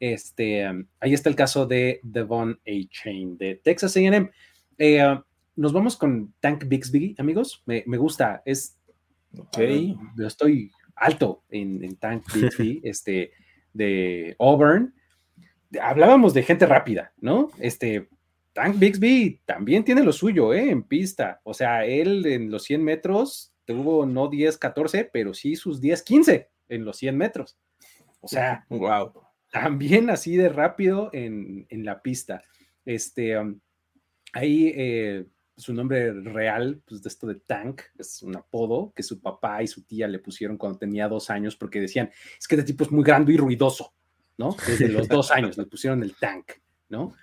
Este, 0.00 0.68
um, 0.68 0.86
ahí 1.00 1.14
está 1.14 1.28
el 1.28 1.36
caso 1.36 1.66
de 1.66 2.00
Devon 2.02 2.60
A. 2.66 2.88
Chain 2.90 3.36
de 3.36 3.56
Texas 3.56 3.96
AM. 3.96 4.30
Eh, 4.78 5.04
uh, 5.04 5.22
nos 5.56 5.72
vamos 5.72 5.96
con 5.96 6.34
Tank 6.40 6.64
Bixby, 6.66 7.14
amigos. 7.18 7.62
Me, 7.66 7.82
gusta, 7.96 8.42
es. 8.44 8.76
Ok. 9.36 9.58
yo 10.16 10.26
estoy 10.26 10.70
alto 10.96 11.42
en, 11.48 11.96
Tank 11.96 12.24
Bixby, 12.32 12.80
este, 12.84 13.32
de 13.72 14.36
Auburn. 14.38 14.94
Hablábamos 15.80 16.34
de 16.34 16.42
gente 16.42 16.66
rápida, 16.66 17.12
¿no? 17.20 17.50
Este, 17.58 18.08
Tank 18.54 18.78
Bixby 18.78 19.40
también 19.44 19.84
tiene 19.84 20.02
lo 20.04 20.12
suyo, 20.12 20.54
¿eh? 20.54 20.70
En 20.70 20.84
pista. 20.84 21.40
O 21.42 21.52
sea, 21.52 21.84
él 21.84 22.24
en 22.24 22.50
los 22.50 22.62
100 22.62 22.82
metros 22.82 23.52
tuvo 23.64 24.06
no 24.06 24.28
10, 24.28 24.56
14, 24.58 25.10
pero 25.12 25.34
sí 25.34 25.56
sus 25.56 25.80
10, 25.80 26.02
15 26.02 26.50
en 26.68 26.84
los 26.84 26.96
100 26.96 27.18
metros. 27.18 27.58
O 28.20 28.28
sea, 28.28 28.64
wow. 28.68 29.12
También 29.50 30.08
así 30.08 30.36
de 30.36 30.48
rápido 30.48 31.10
en, 31.12 31.66
la 31.84 32.00
pista. 32.00 32.42
Este, 32.84 33.36
um, 33.38 33.58
ahí 34.32 34.72
eh, 34.74 35.26
su 35.56 35.74
nombre 35.74 36.12
real, 36.12 36.80
pues 36.86 37.02
de 37.02 37.08
esto 37.08 37.26
de 37.26 37.36
Tank, 37.36 37.82
es 37.98 38.22
un 38.22 38.36
apodo 38.36 38.92
que 38.94 39.02
su 39.02 39.20
papá 39.20 39.62
y 39.62 39.66
su 39.66 39.82
tía 39.82 40.06
le 40.06 40.20
pusieron 40.20 40.56
cuando 40.56 40.78
tenía 40.78 41.08
dos 41.08 41.28
años 41.28 41.56
porque 41.56 41.80
decían, 41.80 42.10
es 42.38 42.46
que 42.46 42.54
este 42.54 42.66
tipo 42.66 42.84
es 42.84 42.92
muy 42.92 43.04
grande 43.04 43.32
y 43.32 43.36
ruidoso, 43.36 43.94
¿no? 44.38 44.56
Desde 44.66 44.88
los 44.88 45.08
dos 45.08 45.30
años 45.30 45.58
le 45.58 45.66
pusieron 45.66 46.02
el 46.02 46.14
Tank, 46.16 46.52
¿no? 46.88 47.14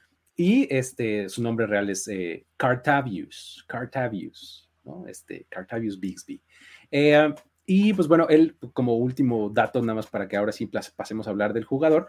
Y 0.42 0.68
este, 0.72 1.30
su 1.30 1.44
nombre 1.44 1.68
real 1.68 1.88
es 1.92 2.08
eh, 2.08 2.48
Cartavius, 2.58 3.64
Cartavius, 3.68 4.68
¿no? 4.84 5.06
Este, 5.06 5.46
Cartavius 5.48 6.00
Bixby. 6.00 6.42
Eh, 6.90 7.32
y 7.64 7.94
pues 7.94 8.08
bueno, 8.08 8.28
él, 8.28 8.58
como 8.74 8.98
último 8.98 9.52
dato, 9.52 9.80
nada 9.82 9.94
más 9.94 10.08
para 10.08 10.28
que 10.28 10.36
ahora 10.36 10.52
sí 10.52 10.66
pasemos 10.96 11.28
a 11.28 11.30
hablar 11.30 11.54
del 11.54 11.64
jugador, 11.64 12.08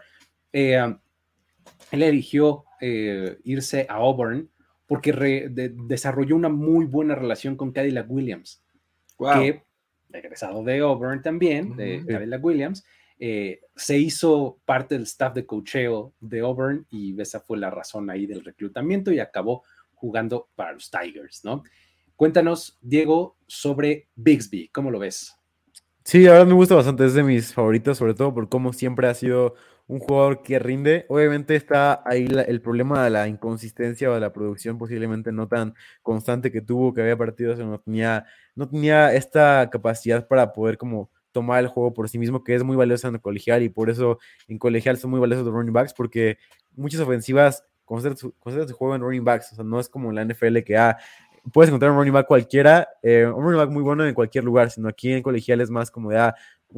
eh, 0.51 0.83
él 1.91 2.01
eligió 2.01 2.65
irse 3.43 3.85
a 3.87 3.93
Auburn 3.93 4.49
porque 4.87 5.51
desarrolló 5.87 6.35
una 6.35 6.49
muy 6.49 6.85
buena 6.85 7.13
relación 7.13 7.55
con 7.55 7.71
Cadillac 7.71 8.09
Williams, 8.09 8.63
wow. 9.19 9.33
que 9.35 9.63
regresado 10.09 10.63
de 10.63 10.79
Auburn 10.79 11.21
también, 11.21 11.75
de 11.77 12.03
Cadillac 12.03 12.43
Williams, 12.43 12.83
eh, 13.25 13.61
se 13.73 13.97
hizo 13.97 14.59
parte 14.65 14.95
del 14.95 15.05
staff 15.05 15.33
de 15.33 15.45
cocheo 15.45 16.13
de 16.19 16.41
Auburn 16.41 16.85
y 16.89 17.17
esa 17.21 17.39
fue 17.39 17.57
la 17.57 17.69
razón 17.69 18.09
ahí 18.09 18.25
del 18.25 18.43
reclutamiento 18.43 19.13
y 19.13 19.19
acabó 19.19 19.63
jugando 19.93 20.49
para 20.55 20.73
los 20.73 20.91
Tigers, 20.91 21.45
¿no? 21.45 21.63
Cuéntanos, 22.17 22.77
Diego, 22.81 23.37
sobre 23.47 24.09
Bixby, 24.15 24.67
¿cómo 24.73 24.91
lo 24.91 24.99
ves? 24.99 25.37
Sí, 26.03 26.27
ahora 26.27 26.43
me 26.43 26.51
gusta 26.51 26.75
bastante, 26.75 27.05
es 27.05 27.13
de 27.13 27.23
mis 27.23 27.53
favoritos, 27.53 27.97
sobre 27.97 28.13
todo 28.13 28.33
por 28.33 28.49
cómo 28.49 28.73
siempre 28.73 29.07
ha 29.07 29.13
sido 29.13 29.55
un 29.87 29.99
jugador 29.99 30.43
que 30.43 30.59
rinde. 30.59 31.05
Obviamente 31.07 31.55
está 31.55 32.03
ahí 32.05 32.27
el 32.27 32.61
problema 32.61 33.05
de 33.05 33.09
la 33.09 33.29
inconsistencia 33.29 34.11
o 34.11 34.15
de 34.15 34.19
la 34.19 34.33
producción 34.33 34.77
posiblemente 34.77 35.31
no 35.31 35.47
tan 35.47 35.75
constante 36.01 36.51
que 36.51 36.59
tuvo, 36.59 36.93
que 36.93 36.99
había 36.99 37.17
partidos 37.17 37.57
no 37.59 37.79
tenía, 37.79 38.25
no 38.53 38.67
tenía 38.67 39.13
esta 39.13 39.69
capacidad 39.71 40.27
para 40.27 40.51
poder 40.51 40.77
como 40.77 41.09
tomar 41.33 41.59
el 41.59 41.67
juego 41.67 41.93
por 41.93 42.07
sí 42.07 42.17
mismo, 42.17 42.43
que 42.43 42.55
es 42.55 42.63
muy 42.63 42.77
valioso 42.77 43.09
en 43.09 43.15
el 43.15 43.21
colegial 43.21 43.63
y 43.63 43.69
por 43.69 43.89
eso 43.89 44.19
en 44.47 44.57
colegial 44.57 44.97
son 44.97 45.11
muy 45.11 45.19
valiosos 45.19 45.45
los 45.45 45.53
running 45.53 45.73
backs, 45.73 45.93
porque 45.93 46.37
muchas 46.75 47.01
ofensivas 47.01 47.65
concentran 47.83 48.17
su, 48.17 48.33
juego 48.73 48.95
en 48.95 49.01
running 49.01 49.25
backs, 49.25 49.51
o 49.51 49.55
sea, 49.55 49.65
no 49.65 49.79
es 49.79 49.89
como 49.89 50.09
en 50.09 50.15
la 50.15 50.23
NFL 50.23 50.59
que 50.59 50.77
ah, 50.77 50.97
puedes 51.51 51.69
encontrar 51.69 51.91
un 51.91 51.97
running 51.97 52.13
back 52.13 52.27
cualquiera, 52.27 52.87
eh, 53.01 53.25
un 53.25 53.43
running 53.43 53.57
back 53.57 53.69
muy 53.69 53.83
bueno 53.83 54.05
en 54.05 54.13
cualquier 54.13 54.43
lugar, 54.43 54.71
sino 54.71 54.87
aquí 54.87 55.11
en 55.11 55.21
colegial 55.21 55.59
es 55.59 55.69
más 55.69 55.91
como 55.91 56.11
de 56.11 56.19
ah, 56.19 56.35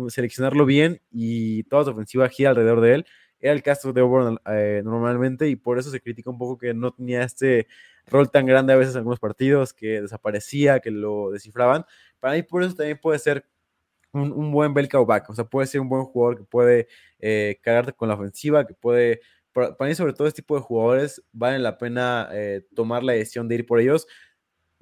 seleccionarlo 0.07 0.65
bien 0.65 1.01
y 1.11 1.63
toda 1.63 1.83
su 1.83 1.91
ofensiva 1.91 2.27
gira 2.29 2.49
alrededor 2.49 2.81
de 2.81 2.95
él. 2.95 3.05
Era 3.39 3.53
el 3.53 3.61
caso 3.61 3.93
de 3.93 4.01
Auburn 4.01 4.39
eh, 4.47 4.81
normalmente 4.83 5.47
y 5.47 5.55
por 5.55 5.77
eso 5.77 5.91
se 5.91 6.01
critica 6.01 6.29
un 6.29 6.37
poco 6.37 6.57
que 6.57 6.73
no 6.73 6.91
tenía 6.91 7.21
este 7.23 7.67
rol 8.07 8.31
tan 8.31 8.45
grande 8.45 8.73
a 8.73 8.75
veces 8.75 8.95
en 8.95 8.99
algunos 8.99 9.19
partidos, 9.19 9.73
que 9.73 10.01
desaparecía, 10.01 10.79
que 10.79 10.89
lo 10.89 11.31
descifraban. 11.31 11.85
Para 12.19 12.35
mí 12.35 12.43
por 12.43 12.63
eso 12.63 12.75
también 12.75 12.99
puede 12.99 13.19
ser 13.19 13.45
un, 14.15 14.51
buen 14.51 14.73
bell 14.73 14.89
back, 15.07 15.29
o 15.29 15.35
sea, 15.35 15.45
puede 15.45 15.67
ser 15.67 15.81
un 15.81 15.89
buen 15.89 16.03
jugador 16.03 16.37
que 16.37 16.43
puede 16.43 16.87
eh, 17.19 17.59
cargarte 17.61 17.93
con 17.93 18.09
la 18.09 18.15
ofensiva, 18.15 18.65
que 18.65 18.73
puede 18.73 19.21
para, 19.55 19.89
mí 19.89 19.95
sobre 19.95 20.11
todo 20.11 20.27
este 20.27 20.41
tipo 20.41 20.55
de 20.55 20.61
jugadores 20.61 21.23
vale 21.31 21.59
la 21.59 21.77
pena 21.77 22.27
eh, 22.33 22.65
tomar 22.75 23.03
la 23.03 23.13
decisión 23.13 23.47
de 23.47 23.55
ir 23.55 23.65
por 23.65 23.79
ellos. 23.79 24.05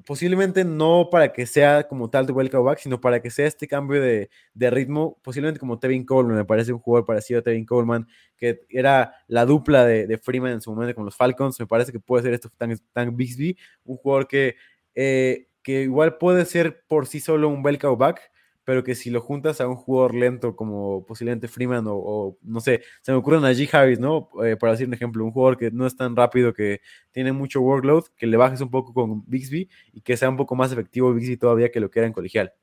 Posiblemente 0.04 0.66
no 0.66 1.10
para 1.12 1.32
que 1.32 1.46
sea 1.46 1.88
como 1.88 2.10
tal 2.10 2.26
de 2.26 2.34
welcome 2.34 2.64
back, 2.64 2.80
sino 2.80 3.00
para 3.00 3.22
que 3.22 3.30
sea 3.30 3.46
este 3.46 3.68
cambio 3.68 4.02
de, 4.02 4.30
ritmo, 4.56 5.20
posiblemente 5.22 5.60
como 5.60 5.78
Tevin 5.78 6.04
Coleman, 6.04 6.36
me 6.36 6.44
parece 6.44 6.74
un 6.74 6.80
jugador 6.80 7.06
parecido 7.06 7.40
a 7.40 7.44
Tevin 7.44 7.66
Coleman, 7.66 8.08
que 8.36 8.62
era 8.68 9.14
la 9.28 9.46
dupla 9.46 9.86
de, 9.86 10.18
Freeman 10.18 10.54
en 10.54 10.62
su 10.62 10.72
momento 10.72 10.96
con 10.96 11.06
los 11.06 11.16
Falcons, 11.16 11.60
me 11.60 11.68
parece 11.68 11.92
que 11.92 12.00
puede 12.00 12.24
ser 12.24 12.34
esto 12.34 12.50
tan, 12.58 12.76
tan 12.92 13.16
Bixby, 13.16 13.56
un 13.86 13.98
jugador 13.98 14.28
que, 14.28 14.56
eh, 14.96 15.48
que 15.62 15.84
igual 15.84 16.18
puede 16.18 16.46
ser 16.46 16.84
por 16.88 17.06
sí 17.06 17.20
solo 17.20 17.48
un 17.48 17.64
welcome 17.64 17.96
back, 17.96 18.33
pero 18.66 18.84
que 18.84 18.96
si 18.96 19.10
lo 19.10 19.22
juntas 19.22 19.62
a 19.62 19.68
un 19.68 19.76
jugador 19.76 20.16
lento 20.16 20.56
como 20.56 21.06
posiblemente 21.06 21.48
Freeman 21.48 21.86
o, 21.88 22.38
no 22.42 22.60
sé, 22.62 22.82
se 23.02 23.12
me 23.12 23.18
ocurre 23.18 23.38
a 23.38 23.52
G. 23.52 23.70
Harris, 23.74 24.00
¿no? 24.00 24.30
Eh, 24.44 24.56
para 24.56 24.74
decir 24.74 24.88
un 24.88 24.94
ejemplo, 24.94 25.26
un 25.26 25.32
jugador 25.32 25.58
que 25.58 25.72
no 25.72 25.86
es 25.86 25.96
tan 25.96 26.16
rápido, 26.16 26.54
que 26.54 26.82
tiene 27.12 27.32
mucho 27.32 27.62
workload, 27.62 28.06
que 28.18 28.28
le 28.28 28.38
bajes 28.38 28.62
un 28.62 28.70
poco 28.70 28.94
con 28.94 29.24
Bixby 29.28 29.70
y 29.92 30.02
que 30.02 30.18
sea 30.18 30.30
un 30.30 30.38
poco 30.38 30.56
más 30.56 30.72
efectivo 30.72 31.14
Bixby 31.14 31.38
todavía 31.38 31.72
que 31.72 31.80
lo 31.80 31.90
que 31.90 32.00
era 32.00 32.08
en 32.08 32.14
colegial. 32.14 32.54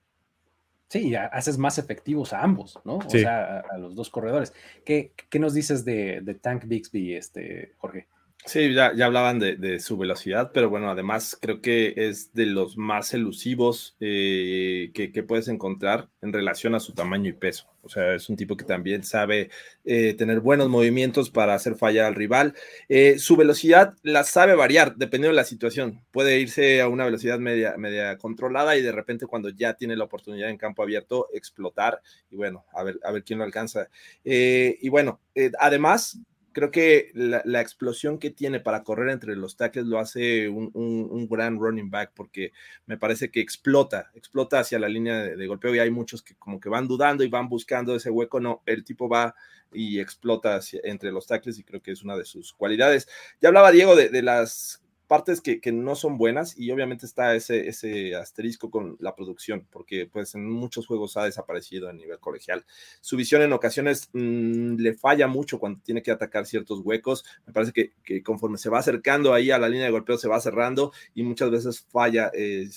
Sí, 0.89 1.14
haces 1.14 1.56
más 1.56 1.78
efectivos 1.78 2.32
a 2.32 2.43
ambos, 2.43 2.81
¿no? 2.85 2.97
O 2.97 3.09
sea, 3.09 3.60
a, 3.60 3.78
los 3.78 3.94
dos 3.94 4.10
corredores. 4.10 4.52
¿Qué, 4.85 5.12
qué 5.31 5.39
nos 5.39 5.55
dices 5.55 5.85
de, 5.85 6.20
de 6.20 6.35
Tank 6.35 6.64
Bixby, 6.66 7.14
este, 7.14 7.74
Jorge? 7.77 8.09
Sí, 8.47 8.73
ya, 8.73 8.95
ya 8.95 9.07
hablaban 9.07 9.39
de, 9.39 9.81
su 9.81 9.99
velocidad, 9.99 10.51
pero 10.55 10.71
bueno, 10.71 10.91
además 10.91 11.37
creo 11.41 11.61
que 11.61 11.93
es 11.97 12.33
de 12.33 12.47
los 12.47 12.77
más 12.79 13.12
elusivos 13.12 13.97
eh, 14.01 14.91
que, 14.95 15.23
puedes 15.23 15.49
encontrar 15.49 16.09
en 16.23 16.33
relación 16.33 16.75
a 16.75 16.81
su 16.81 16.95
tamaño 16.95 17.29
y 17.29 17.35
peso. 17.35 17.67
O 17.83 17.89
sea, 17.91 18.15
es 18.15 18.29
un 18.31 18.37
tipo 18.37 18.57
que 18.57 18.65
también 18.65 19.05
sabe 19.05 19.51
eh, 19.85 20.15
tener 20.15 20.41
buenos 20.41 20.71
movimientos 20.71 21.31
para 21.31 21.55
hacer 21.55 21.77
fallar 21.77 22.07
al 22.07 22.15
rival. 22.15 22.55
Eh, 22.89 23.19
su 23.19 23.37
velocidad 23.37 23.95
la 24.03 24.25
sabe 24.25 24.55
variar 24.55 24.97
dependiendo 24.97 25.35
de 25.35 25.41
la 25.41 25.45
situación. 25.45 26.03
Puede 26.11 26.41
irse 26.41 26.81
a 26.81 26.89
una 26.89 27.05
velocidad 27.05 27.39
media, 27.39 27.77
media 27.77 28.17
controlada 28.17 28.77
y 28.77 28.83
de 28.83 28.93
repente 28.93 29.27
cuando 29.27 29.51
ya 29.51 29.75
tiene 29.75 29.97
la 29.97 30.05
oportunidad 30.05 30.49
en 30.49 30.57
campo 30.57 30.83
abierto 30.83 31.29
explotar 31.35 32.01
y 32.31 32.37
bueno, 32.37 32.65
a 32.73 32.83
ver, 32.85 32.99
a 33.05 33.12
ver 33.12 33.23
quién 33.23 33.39
lo 33.39 33.45
alcanza. 33.45 33.89
y 34.25 34.89
bueno, 34.89 35.21
además 35.59 36.19
creo 36.52 36.70
que 36.70 37.10
la, 37.14 37.60
explosión 37.60 38.18
que 38.18 38.31
tiene 38.31 38.60
para 38.60 38.82
correr 38.82 39.10
entre 39.10 39.36
los 39.36 39.56
tackles 39.56 39.86
lo 39.86 39.98
hace 39.98 40.48
un, 40.48 41.28
gran 41.31 41.59
running 41.59 41.90
back 41.90 42.12
porque 42.14 42.52
me 42.86 42.97
parece 42.97 43.31
que 43.31 43.40
explota, 43.40 44.10
explota 44.14 44.60
hacia 44.60 44.78
la 44.78 44.89
línea 44.89 45.18
de, 45.18 45.47
golpeo 45.47 45.74
y 45.74 45.78
hay 45.78 45.90
muchos 45.90 46.22
que 46.22 46.35
como 46.35 46.60
que 46.60 46.68
van 46.68 46.89
dudando 46.89 47.24
y 47.24 47.28
van 47.28 47.48
buscando 47.48 47.94
ese 47.94 48.10
hueco. 48.10 48.40
No, 48.40 48.62
el 48.66 48.85
tipo 48.85 49.09
va 49.09 49.35
y 49.72 50.01
explota 50.01 50.56
hacia, 50.56 50.81
entre 50.85 51.12
los 51.12 51.27
tackles 51.27 51.59
y 51.59 51.64
creo 51.64 51.81
que 51.81 51.93
es 51.93 52.02
una 52.02 52.16
de 52.16 52.24
sus 52.24 52.52
cualidades. 52.52 53.09
Ya 53.40 53.48
hablaba 53.48 53.70
Diego 53.70 53.94
de 53.97 54.22
las 54.22 54.82
partes 55.11 55.41
que, 55.41 55.61
no 55.73 55.97
son 55.97 56.19
buenas 56.19 56.57
y 56.57 56.70
obviamente 56.70 57.05
está 57.05 57.35
ese, 57.35 57.66
ese 57.66 58.15
asterisco 58.15 58.70
con 58.70 58.97
la 59.01 59.16
producción, 59.16 59.66
porque 59.69 60.07
pues 60.07 60.37
en 60.37 60.49
muchos 60.49 60.87
juegos 60.87 61.16
ha 61.16 61.24
desaparecido 61.24 61.89
a 61.89 61.93
nivel 61.93 62.20
colegial. 62.20 62.65
Su 63.01 63.16
visión 63.16 63.43
en 63.43 63.53
ocasiones 63.53 64.09
mm, 64.12 64.77
le 64.77 64.95
falla 64.95 65.27
mucho 65.27 65.59
cuando 65.59 65.81
tiene 65.82 66.01
que 66.01 66.12
atacar 66.12 66.47
ciertos 66.47 66.82
huecos. 66.85 67.24
Me 67.45 67.53
parece 67.53 67.73
que, 67.73 68.23
conforme 68.23 68.57
se 68.57 68.70
va 68.70 68.78
acercando 68.78 69.35
ahí 69.35 69.51
a 69.51 69.59
la 69.59 69.69
línea 69.69 69.87
de 69.87 69.91
golpeo 69.91 70.16
se 70.16 70.28
va 70.28 70.41
cerrando 70.41 70.93
y 71.12 71.24
muchas 71.24 71.51
veces 71.51 71.81
falla 71.81 72.31
eh, 72.32 72.70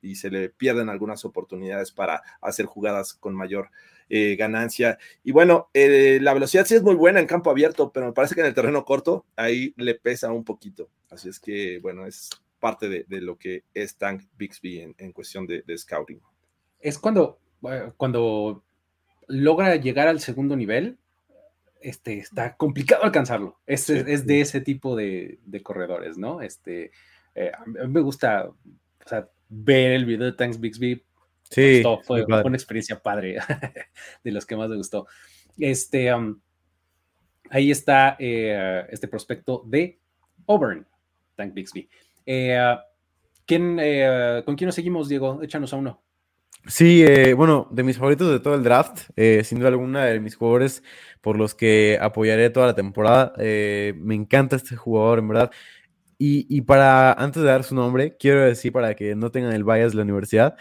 y, 0.00 0.14
se 0.14 0.30
le 0.30 0.48
pierden 0.48 0.88
algunas 0.88 1.26
oportunidades 1.26 1.92
para 1.92 2.22
hacer 2.40 2.64
jugadas 2.64 3.12
con 3.12 3.34
mayor 3.34 3.68
eh, 4.08 4.36
ganancia. 4.36 4.98
Y 5.24 5.32
bueno, 5.32 5.68
eh, 5.74 6.18
la 6.20 6.34
velocidad 6.34 6.64
sí 6.64 6.74
es 6.74 6.82
muy 6.82 6.94
buena 6.94 7.20
en 7.20 7.26
campo 7.26 7.50
abierto, 7.50 7.92
pero 7.92 8.06
me 8.06 8.12
parece 8.12 8.34
que 8.34 8.40
en 8.40 8.46
el 8.46 8.54
terreno 8.54 8.84
corto 8.84 9.26
ahí 9.36 9.74
le 9.76 9.94
pesa 9.94 10.32
un 10.32 10.44
poquito. 10.44 10.88
Así 11.10 11.28
es 11.28 11.40
que, 11.40 11.78
bueno, 11.80 12.06
es 12.06 12.30
parte 12.58 12.88
de, 12.88 13.20
lo 13.20 13.36
que 13.36 13.64
es 13.74 13.96
Tank 13.96 14.22
Bixby 14.36 14.94
en, 14.96 15.12
cuestión 15.12 15.46
de, 15.46 15.62
scouting. 15.76 16.20
Es 16.80 16.98
cuando, 16.98 17.38
cuando 17.96 18.62
logra 19.28 19.76
llegar 19.76 20.08
al 20.08 20.20
segundo 20.20 20.56
nivel, 20.56 20.98
este, 21.80 22.18
está 22.18 22.56
complicado 22.56 23.04
alcanzarlo. 23.04 23.58
Es, 23.66 23.90
es 23.90 24.26
de 24.26 24.40
ese 24.40 24.60
tipo 24.60 24.96
de, 24.96 25.38
corredores, 25.62 26.16
¿no? 26.16 26.40
Este, 26.42 26.90
eh, 27.34 27.52
a 27.54 27.64
mí 27.64 27.88
me 27.88 28.00
gusta 28.00 28.50
ver 29.48 29.92
el 29.92 30.04
video 30.04 30.26
de 30.26 30.32
Tank 30.32 30.58
Bixby 30.58 31.04
Sí, 31.50 31.82
fue, 32.02 32.24
una 32.24 32.56
experiencia 32.56 33.00
padre, 33.00 33.38
de 34.24 34.32
los 34.32 34.44
que 34.44 34.56
más 34.56 34.68
me 34.68 34.76
gustó. 34.76 35.06
Este, 35.58 36.12
ahí 37.50 37.70
está 37.70 38.16
eh, 38.18 38.84
este 38.90 39.08
prospecto 39.08 39.62
de 39.66 39.98
Auburn, 40.46 40.86
Tank 41.34 41.54
Bixby. 41.54 41.88
Eh, 42.24 42.76
¿quién, 43.46 43.78
eh, 43.80 44.42
¿Con 44.44 44.56
quién 44.56 44.66
nos 44.66 44.74
seguimos, 44.74 45.08
Diego? 45.08 45.42
Échanos 45.42 45.72
a 45.72 45.76
uno. 45.76 46.02
Sí, 46.66 47.04
bueno, 47.36 47.68
de 47.70 47.84
mis 47.84 47.96
favoritos 47.96 48.28
de 48.28 48.40
todo 48.40 48.56
el 48.56 48.64
draft, 48.64 49.02
sin 49.44 49.58
duda 49.58 49.68
alguna, 49.68 50.06
de 50.06 50.18
mis 50.18 50.34
jugadores 50.34 50.82
por 51.20 51.38
los 51.38 51.54
que 51.54 51.96
apoyaré 52.00 52.50
toda 52.50 52.66
la 52.66 52.74
temporada. 52.74 53.34
me 53.38 54.16
encanta 54.16 54.56
este 54.56 54.74
jugador, 54.74 55.20
en 55.20 55.28
verdad. 55.28 55.52
Y, 56.18 56.44
y, 56.48 56.62
para, 56.62 57.12
antes 57.12 57.42
de 57.42 57.48
dar 57.48 57.62
su 57.62 57.76
nombre, 57.76 58.16
quiero 58.18 58.40
decir 58.40 58.72
para 58.72 58.96
que 58.96 59.14
no 59.14 59.30
tengan 59.30 59.52
el 59.52 59.62
bias 59.62 59.92
de 59.92 59.98
la 59.98 60.02
universidad, 60.02 60.56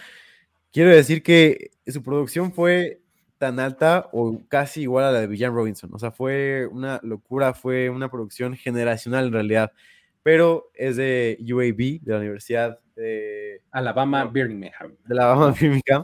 Quiero 0.75 0.89
decir 0.89 1.23
que 1.23 1.71
su 1.87 2.03
producción 2.03 2.51
fue 2.51 2.99
tan 3.37 3.61
alta 3.61 4.09
o 4.11 4.41
casi 4.49 4.81
igual 4.81 5.05
a 5.05 5.11
la 5.13 5.21
de 5.21 5.27
Villan 5.27 5.55
Robinson. 5.55 5.89
O 5.93 5.97
sea, 5.97 6.11
fue 6.11 6.67
una 6.69 6.99
locura, 7.01 7.53
fue 7.53 7.89
una 7.89 8.11
producción 8.11 8.57
generacional 8.57 9.27
en 9.27 9.31
realidad. 9.31 9.71
Pero 10.21 10.69
es 10.73 10.97
de 10.97 11.37
UAB, 11.39 12.03
de 12.03 12.11
la 12.11 12.17
Universidad 12.17 12.77
de 12.93 13.61
Alabama 13.71 14.25
Birmingham. 14.25 14.97
De 15.05 15.13
Alabama 15.13 15.55
Birmingham. 15.57 16.03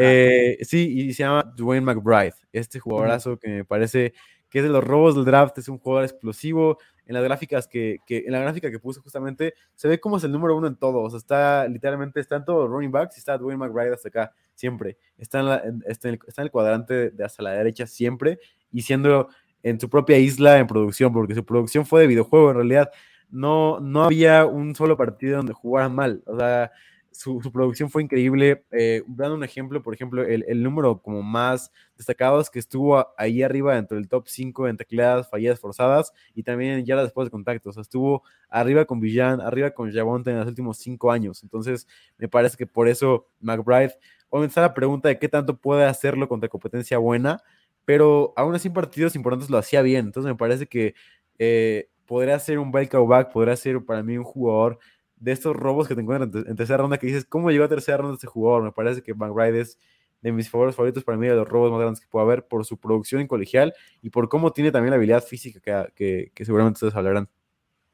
Eh, 0.00 0.58
sí, 0.62 0.92
y 0.98 1.12
se 1.12 1.22
llama 1.22 1.44
Dwayne 1.56 1.86
McBride. 1.86 2.34
Este 2.52 2.80
jugadorazo 2.80 3.38
que 3.38 3.48
me 3.48 3.64
parece 3.64 4.14
que 4.50 4.58
es 4.58 4.64
de 4.64 4.70
los 4.70 4.82
robos 4.82 5.14
del 5.14 5.26
draft, 5.26 5.56
es 5.58 5.68
un 5.68 5.78
jugador 5.78 6.02
explosivo, 6.02 6.78
en 7.08 7.14
las 7.14 7.24
gráficas 7.24 7.66
que, 7.66 8.00
en 8.06 8.30
la 8.30 8.38
gráfica 8.38 8.70
que 8.70 8.78
puse 8.78 9.00
justamente, 9.00 9.54
se 9.74 9.88
ve 9.88 9.98
como 9.98 10.18
es 10.18 10.24
el 10.24 10.30
número 10.30 10.54
uno 10.54 10.66
en 10.66 10.76
todo. 10.76 11.00
O 11.00 11.10
sea, 11.10 11.16
está 11.16 11.66
literalmente, 11.66 12.20
está 12.20 12.36
en 12.36 12.44
todos 12.44 12.68
running 12.68 12.92
backs 12.92 13.16
y 13.16 13.20
está 13.20 13.38
Dwayne 13.38 13.56
McBride 13.56 13.94
hasta 13.94 14.08
acá, 14.08 14.34
siempre. 14.54 14.98
Está 15.16 15.40
en, 15.64 15.82
está 15.86 16.10
en, 16.10 16.18
el, 16.36 16.50
cuadrante 16.50 17.10
de 17.10 17.24
hasta 17.24 17.42
la 17.42 17.52
derecha 17.52 17.86
siempre 17.86 18.38
y 18.70 18.82
siendo 18.82 19.30
en 19.62 19.80
su 19.80 19.88
propia 19.88 20.18
isla 20.18 20.58
en 20.58 20.66
producción, 20.66 21.10
porque 21.10 21.34
su 21.34 21.44
producción 21.44 21.86
fue 21.86 22.02
de 22.02 22.08
videojuego 22.08 22.50
en 22.50 22.56
realidad. 22.56 22.90
No, 23.30 23.80
no 23.80 24.04
había 24.04 24.44
un 24.44 24.74
solo 24.74 24.96
partido 24.98 25.38
donde 25.38 25.54
jugaran 25.54 25.94
mal. 25.94 26.22
O 26.26 26.38
sea, 26.38 26.70
su, 27.12 27.40
producción 27.52 27.90
fue 27.90 28.02
increíble. 28.02 28.64
Eh, 28.70 29.02
dando 29.06 29.34
un 29.34 29.44
ejemplo, 29.44 29.82
por 29.82 29.94
ejemplo, 29.94 30.22
el, 30.24 30.62
número 30.62 31.00
como 31.02 31.22
más 31.22 31.72
destacado 31.96 32.40
es 32.40 32.50
que 32.50 32.58
estuvo 32.58 33.06
ahí 33.16 33.42
arriba 33.42 33.74
dentro 33.74 33.96
del 33.96 34.08
top 34.08 34.28
5 34.28 34.68
en 34.68 34.76
tecleadas, 34.76 35.28
fallas 35.28 35.58
forzadas 35.58 36.12
y 36.34 36.42
también 36.42 36.84
ya 36.84 37.00
después 37.02 37.26
de 37.26 37.30
contactos. 37.30 37.70
O 37.70 37.72
sea, 37.74 37.82
estuvo 37.82 38.22
arriba 38.48 38.84
con 38.84 39.00
Villan, 39.00 39.40
arriba 39.40 39.70
con 39.70 39.92
Javonte 39.92 40.30
en 40.30 40.38
los 40.38 40.46
últimos 40.46 40.78
5 40.78 41.10
años. 41.10 41.42
Entonces, 41.42 41.86
me 42.18 42.28
parece 42.28 42.56
que 42.56 42.66
por 42.66 42.88
eso 42.88 43.28
McBride, 43.40 43.94
obviamente 44.28 44.52
está 44.52 44.60
la 44.62 44.74
pregunta 44.74 45.08
de 45.08 45.18
qué 45.18 45.28
tanto 45.28 45.56
puede 45.56 45.84
hacerlo 45.84 46.28
contra 46.28 46.48
competencia 46.48 46.98
buena, 46.98 47.42
pero 47.84 48.32
aún 48.36 48.54
así 48.54 48.68
en 48.68 48.74
partidos 48.74 49.16
importantes 49.16 49.50
lo 49.50 49.58
hacía 49.58 49.82
bien. 49.82 50.06
Entonces, 50.06 50.30
me 50.30 50.36
parece 50.36 50.66
que 50.66 50.94
eh, 51.38 51.88
podría 52.06 52.38
ser 52.38 52.58
un 52.58 52.70
back, 52.72 53.32
podría 53.32 53.56
ser 53.56 53.84
para 53.84 54.02
mí 54.02 54.16
un 54.16 54.24
jugador 54.24 54.78
de 55.20 55.32
estos 55.32 55.56
robos 55.56 55.88
que 55.88 55.94
te 55.94 56.00
encuentran 56.00 56.30
en, 56.46 56.56
tercera 56.56 56.78
ronda 56.78 56.98
que 56.98 57.06
dices, 57.06 57.24
¿cómo 57.24 57.50
llegó 57.50 57.64
a 57.64 57.68
tercera 57.68 57.98
ronda 57.98 58.14
este 58.14 58.26
jugador? 58.26 58.62
Me 58.62 58.72
parece 58.72 59.02
que 59.02 59.12
Van 59.12 59.36
Ride 59.36 59.60
es 59.60 59.78
de 60.20 60.32
mis 60.32 60.50
favoritos 60.50 60.76
favoritos 60.76 61.04
para 61.04 61.16
mí, 61.16 61.26
de 61.26 61.34
los 61.34 61.48
robos 61.48 61.70
más 61.70 61.80
grandes 61.80 62.00
que 62.00 62.08
pueda 62.08 62.24
haber 62.24 62.46
por 62.46 62.64
su 62.64 62.78
producción 62.78 63.20
en 63.20 63.28
colegial 63.28 63.72
y 64.02 64.10
por 64.10 64.28
cómo 64.28 64.52
tiene 64.52 64.72
también 64.72 64.90
la 64.90 64.96
habilidad 64.96 65.22
física 65.22 65.60
que, 65.94 66.32
que, 66.34 66.44
seguramente 66.44 66.78
ustedes 66.78 66.94
hablarán. 66.94 67.28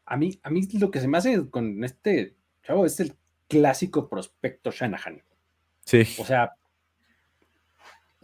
A 0.06 0.16
mí, 0.16 0.38
a 0.42 0.50
mí 0.50 0.66
lo 0.78 0.90
que 0.90 1.00
se 1.00 1.08
me 1.08 1.18
hace 1.18 1.48
con 1.50 1.84
este 1.84 2.34
chavo 2.62 2.86
es 2.86 2.98
el 3.00 3.14
clásico 3.48 4.08
prospecto 4.08 4.70
Shanahan. 4.70 5.22
Sí. 5.84 6.02
O 6.18 6.24
sea, 6.24 6.54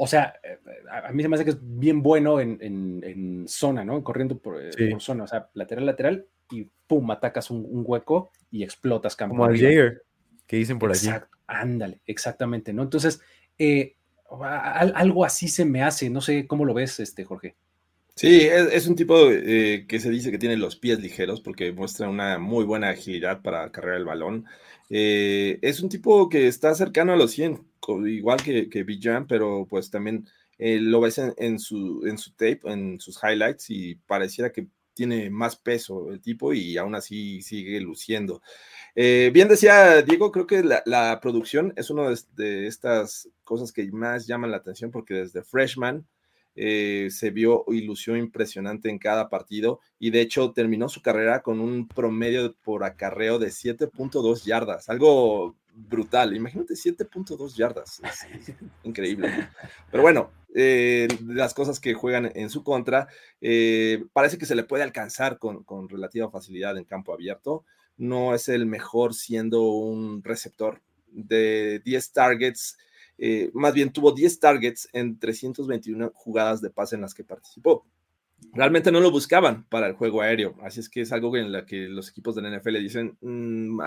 o 0.02 0.06
sea, 0.06 0.35
eh, 0.43 0.59
a 0.90 1.12
mí 1.12 1.22
se 1.22 1.28
me 1.28 1.36
hace 1.36 1.44
que 1.44 1.51
es 1.51 1.59
bien 1.60 2.02
bueno 2.02 2.40
en, 2.40 2.59
en, 2.62 3.47
zona, 3.47 3.85
¿no? 3.85 4.02
Corriendo 4.02 4.39
por, 4.39 4.59
eh, 4.59 4.70
por, 4.90 5.02
zona, 5.02 5.24
o 5.24 5.27
sea, 5.27 5.51
lateral, 5.52 5.85
lateral, 5.85 6.27
y 6.51 6.68
pum, 6.86 7.10
atacas 7.10 7.51
un, 7.51 7.66
hueco 7.86 8.31
y 8.51 8.62
explotas 8.62 9.16
campo. 9.16 9.35
Como 9.35 9.44
al 9.44 9.56
Jaeger, 9.56 10.02
que 10.47 10.56
dicen 10.56 10.78
por 10.78 10.90
allí. 10.90 11.09
Ándale, 11.47 12.01
exactamente, 12.06 12.72
¿no? 12.72 12.82
Entonces, 12.82 13.20
eh, 13.59 13.97
algo 14.31 15.24
así 15.24 15.48
se 15.48 15.64
me 15.64 15.82
hace, 15.82 16.10
no 16.10 16.20
sé 16.20 16.47
cómo 16.47 16.64
lo 16.64 16.74
ves, 16.74 17.01
este, 17.01 17.24
Jorge. 17.24 17.56
Sí, 18.14 18.43
es, 18.43 18.86
un 18.86 18.97
tipo 18.97 19.31
eh, 19.31 19.86
que 19.89 19.98
se 19.98 20.10
dice 20.10 20.31
que 20.31 20.39
tiene 20.39 20.56
los 20.56 20.77
pies 20.77 21.01
ligeros 21.01 21.40
porque 21.40 21.72
muestra 21.72 22.09
una 22.09 22.39
muy 22.39 22.64
buena 22.64 22.90
agilidad 22.90 23.40
para 23.40 23.70
cargar 23.72 23.97
el 23.97 24.05
balón. 24.05 24.44
Eh, 24.90 25.59
es 25.62 25.81
un 25.81 25.89
tipo 25.89 26.28
que 26.28 26.47
está 26.47 26.74
cercano 26.74 27.12
a 27.12 27.16
los 27.16 27.31
100, 27.31 27.64
igual 28.06 28.43
que, 28.43 28.68
que 28.68 28.82
Bijan, 28.82 29.27
pero 29.27 29.66
pues 29.68 29.90
también 29.90 30.28
lo 30.59 31.01
ves 31.01 31.18
en, 31.18 31.59
su, 31.59 32.06
en 32.06 32.18
su 32.18 32.32
tape, 32.32 32.60
en 32.64 33.01
sus 33.01 33.18
highlights 33.22 33.70
y 33.70 33.94
pareciera 33.94 34.52
que 34.52 34.66
tiene 34.95 35.31
más 35.31 35.57
peso 35.57 36.11
el 36.11 36.21
tipo 36.21 36.53
y 36.53 36.77
aún 36.77 36.95
así 36.95 37.43
sigue 37.43 37.81
luciendo. 37.81 38.43
Eh, 38.95 39.31
bien 39.33 39.49
decía 39.49 40.03
Diego, 40.03 40.33
creo 40.33 40.47
que 40.47 40.62
la, 40.62 41.19
producción 41.21 41.73
es 41.77 41.91
una 41.91 42.12
de, 42.37 42.67
estas 42.67 43.29
cosas 43.45 43.73
que 43.73 43.91
más 43.93 44.27
llaman 44.27 44.51
la 44.51 44.59
atención 44.59 44.91
porque 44.91 45.15
desde 45.15 45.43
freshman 45.43 46.07
eh, 46.57 47.09
se 47.11 47.31
vio 47.31 47.65
ilusión 47.69 48.19
impresionante 48.19 48.91
en 48.91 48.99
cada 48.99 49.29
partido 49.29 49.81
y 49.99 50.11
de 50.11 50.21
hecho 50.21 50.53
terminó 50.53 50.89
su 50.89 51.01
carrera 51.01 51.43
con 51.43 51.61
un 51.61 51.87
promedio 51.87 52.55
por 52.65 52.85
acarreo 52.85 53.39
de 53.39 53.49
7.2 53.49 54.45
yardas, 54.45 54.89
algo 54.89 55.57
brutal. 55.75 56.35
Imagínate 56.35 56.75
7.2 56.75 57.55
yardas, 57.55 58.01
es, 58.05 58.55
increíble. 58.83 59.49
Pero 59.91 60.03
bueno, 60.03 60.31
eh, 60.55 61.09
las 61.27 61.55
cosas 61.55 61.81
que 61.81 61.95
juegan 61.95 62.31
en 62.35 62.51
su 62.51 62.63
contra, 62.63 63.09
parece 64.13 64.39
que 64.39 64.47
se 64.47 64.55
le 64.55 64.65
puede 64.65 64.83
alcanzar 64.83 65.39
con, 65.39 65.65
con 65.65 65.89
relativa 65.89 66.31
facilidad 66.31 66.77
en 66.77 66.85
campo 66.85 67.13
abierto 67.13 67.65
no 68.01 68.35
es 68.35 68.49
el 68.49 68.65
mejor 68.65 69.15
siendo 69.15 69.63
un 69.63 70.25
receptor 70.25 70.81
de 71.09 71.81
10 71.85 72.13
targets, 72.13 72.79
eh, 73.19 73.51
más 73.53 73.75
bien 73.75 73.93
tuvo 73.93 74.13
10 74.13 74.41
targets 74.41 74.89
en 74.93 75.19
321 75.19 76.11
jugadas 76.15 76.63
de 76.63 76.71
pase 76.71 76.97
en 76.97 77.03
las 77.03 77.13
que 77.13 77.25
participó 77.25 77.87
realmente 78.53 78.91
no 78.91 79.01
lo 79.01 79.11
buscaban 79.11 79.65
para 79.65 79.87
el 79.87 79.95
juego 79.95 80.23
aéreo. 80.23 80.57
Así 80.62 80.81
es 80.81 80.89
que 80.89 81.03
es 81.03 81.12
algo 81.12 81.37
en 81.37 81.53
la 81.53 81.65
que 81.67 81.89
los 81.89 82.09
equipos 82.11 82.35
del 82.35 82.47
NFL 82.47 82.79
dicen, 82.79 83.17
mm, 83.21 83.81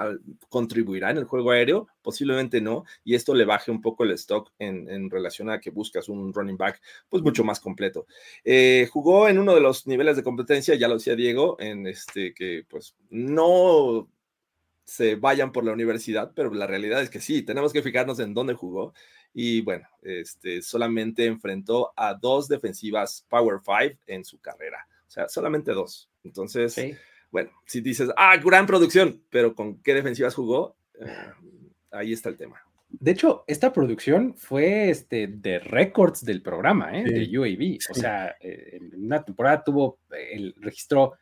¿contribuirá 0.49 1.11
en 1.11 1.17
el 1.17 1.25
juego 1.25 1.51
aéreo? 1.51 1.87
Posiblemente 2.01 2.61
no. 2.61 2.85
Y 3.03 3.15
esto 3.15 3.33
le 3.33 3.45
baje 3.45 3.71
un 3.71 3.81
poco 3.81 4.03
el 4.03 4.11
stock 4.11 4.51
en, 4.59 5.09
relación 5.09 5.49
a 5.49 5.59
que 5.59 5.69
buscas 5.69 6.09
un 6.09 6.33
running 6.33 6.57
back 6.57 6.81
pues 7.09 7.23
mucho 7.23 7.43
más 7.43 7.59
completo. 7.59 8.07
Eh, 8.43 8.87
jugó 8.91 9.27
en 9.27 9.37
uno 9.37 9.53
de 9.53 9.61
los 9.61 9.85
niveles 9.87 10.15
de 10.15 10.23
competencia, 10.23 10.75
ya 10.75 10.87
lo 10.87 10.95
decía 10.95 11.15
Diego, 11.15 11.57
en 11.59 11.87
este 11.87 12.33
que 12.33 12.65
pues 12.67 12.95
no 13.09 14.09
se 14.85 15.15
vayan 15.15 15.51
por 15.51 15.63
la 15.63 15.71
universidad, 15.71 16.33
pero 16.35 16.53
la 16.53 16.67
realidad 16.67 17.01
es 17.01 17.09
que 17.09 17.21
sí, 17.21 17.41
tenemos 17.41 17.71
que 17.73 17.81
fijarnos 17.81 18.19
en 18.19 18.33
dónde 18.33 18.53
jugó 18.53 18.93
y 19.33 19.61
bueno, 19.61 19.87
este, 20.01 20.61
solamente 20.61 21.25
enfrentó 21.25 21.91
a 21.95 22.13
dos 22.13 22.47
defensivas 22.47 23.25
Power 23.29 23.59
Five 23.63 23.97
en 24.07 24.23
su 24.23 24.39
carrera, 24.39 24.87
o 25.07 25.11
sea, 25.11 25.27
solamente 25.27 25.71
dos. 25.71 26.09
Entonces, 26.23 26.75
bueno, 27.31 27.51
si 27.65 27.81
dices, 27.81 28.09
ah, 28.15 28.37
gran 28.37 28.65
producción, 28.65 29.21
pero 29.29 29.55
¿con 29.55 29.81
qué 29.81 29.93
defensivas 29.93 30.35
jugó? 30.35 30.75
Eh, 30.99 31.07
ahí 31.91 32.13
está 32.13 32.29
el 32.29 32.37
tema. 32.37 32.61
De 32.99 33.11
hecho, 33.11 33.43
esta 33.47 33.73
producción 33.73 34.35
fue 34.35 34.91
este, 34.91 35.25
de 35.25 35.57
récords 35.57 36.23
del 36.23 36.43
programa, 36.43 36.95
¿eh? 36.95 37.03
de 37.03 37.37
UAB. 37.39 37.79
O 37.89 37.93
sea, 37.95 38.35
eh, 38.39 38.77
en 38.79 39.05
una 39.05 39.23
temporada 39.23 39.63
tuvo, 39.63 39.97
el 40.11 40.53
registró 40.59 41.13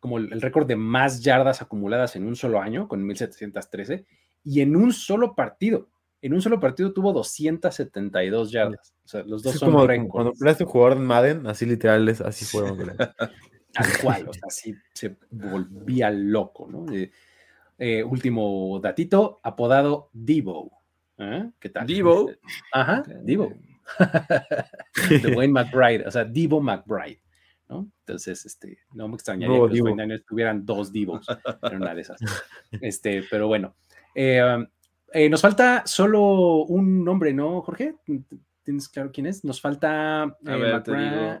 como 0.00 0.18
el, 0.18 0.40
récord 0.40 0.66
de 0.66 0.76
más 0.76 1.22
yardas 1.22 1.60
acumuladas 1.60 2.16
en 2.16 2.26
un 2.26 2.34
solo 2.34 2.60
año, 2.60 2.88
con 2.88 3.04
1713, 3.04 4.06
y 4.44 4.60
en 4.62 4.74
un 4.74 4.92
solo 4.92 5.34
partido 5.34 5.88
en 6.26 6.34
un 6.34 6.42
solo 6.42 6.58
partido 6.60 6.92
tuvo 6.92 7.12
272 7.12 8.50
yardas. 8.50 8.94
O 9.04 9.08
sea, 9.08 9.22
los 9.22 9.42
dos 9.42 9.54
son 9.56 9.72
como, 9.72 10.08
Cuando 10.08 10.32
creaste 10.32 10.64
un 10.64 10.70
jugador 10.70 10.96
en 10.96 11.04
Madden, 11.04 11.46
así 11.46 11.66
literal, 11.66 12.08
así 12.08 12.44
fueron. 12.44 12.78
Tal 13.72 13.86
cual, 14.02 14.28
o 14.28 14.32
sea, 14.32 14.42
así 14.46 14.74
se 14.94 15.16
volvía 15.30 16.10
loco, 16.10 16.66
¿no? 16.70 16.90
Eh, 16.92 17.10
eh, 17.78 18.02
último 18.02 18.80
datito, 18.82 19.40
apodado 19.42 20.08
Divo. 20.12 20.72
¿Eh? 21.18 21.50
¿Qué 21.60 21.68
tal? 21.68 21.86
Divo. 21.86 22.30
Ajá, 22.72 23.02
Divo. 23.22 23.52
de 25.10 25.36
Wayne 25.36 25.52
McBride, 25.52 26.06
o 26.06 26.10
sea, 26.10 26.24
Divo 26.24 26.60
McBride. 26.60 27.20
¿no? 27.68 27.90
Entonces, 28.00 28.46
este, 28.46 28.78
no 28.94 29.08
me 29.08 29.14
extrañaría 29.14 29.56
que 29.68 29.76
los 29.76 29.80
Wayne 29.80 30.18
tuvieran 30.20 30.64
dos 30.64 30.92
Divos 30.92 31.26
en 31.62 31.76
una 31.76 31.94
de 31.94 32.00
esas. 32.00 32.20
Este, 32.80 33.22
pero 33.30 33.46
bueno. 33.46 33.76
Eh, 34.14 34.40
eh, 35.16 35.28
nos 35.30 35.40
falta 35.40 35.82
solo 35.86 36.64
un 36.64 37.04
nombre, 37.04 37.32
¿no, 37.32 37.62
Jorge? 37.62 37.96
¿Tienes 38.62 38.88
claro 38.88 39.10
quién 39.12 39.26
es? 39.26 39.44
Nos 39.44 39.60
falta. 39.60 40.36
Eh, 40.46 41.40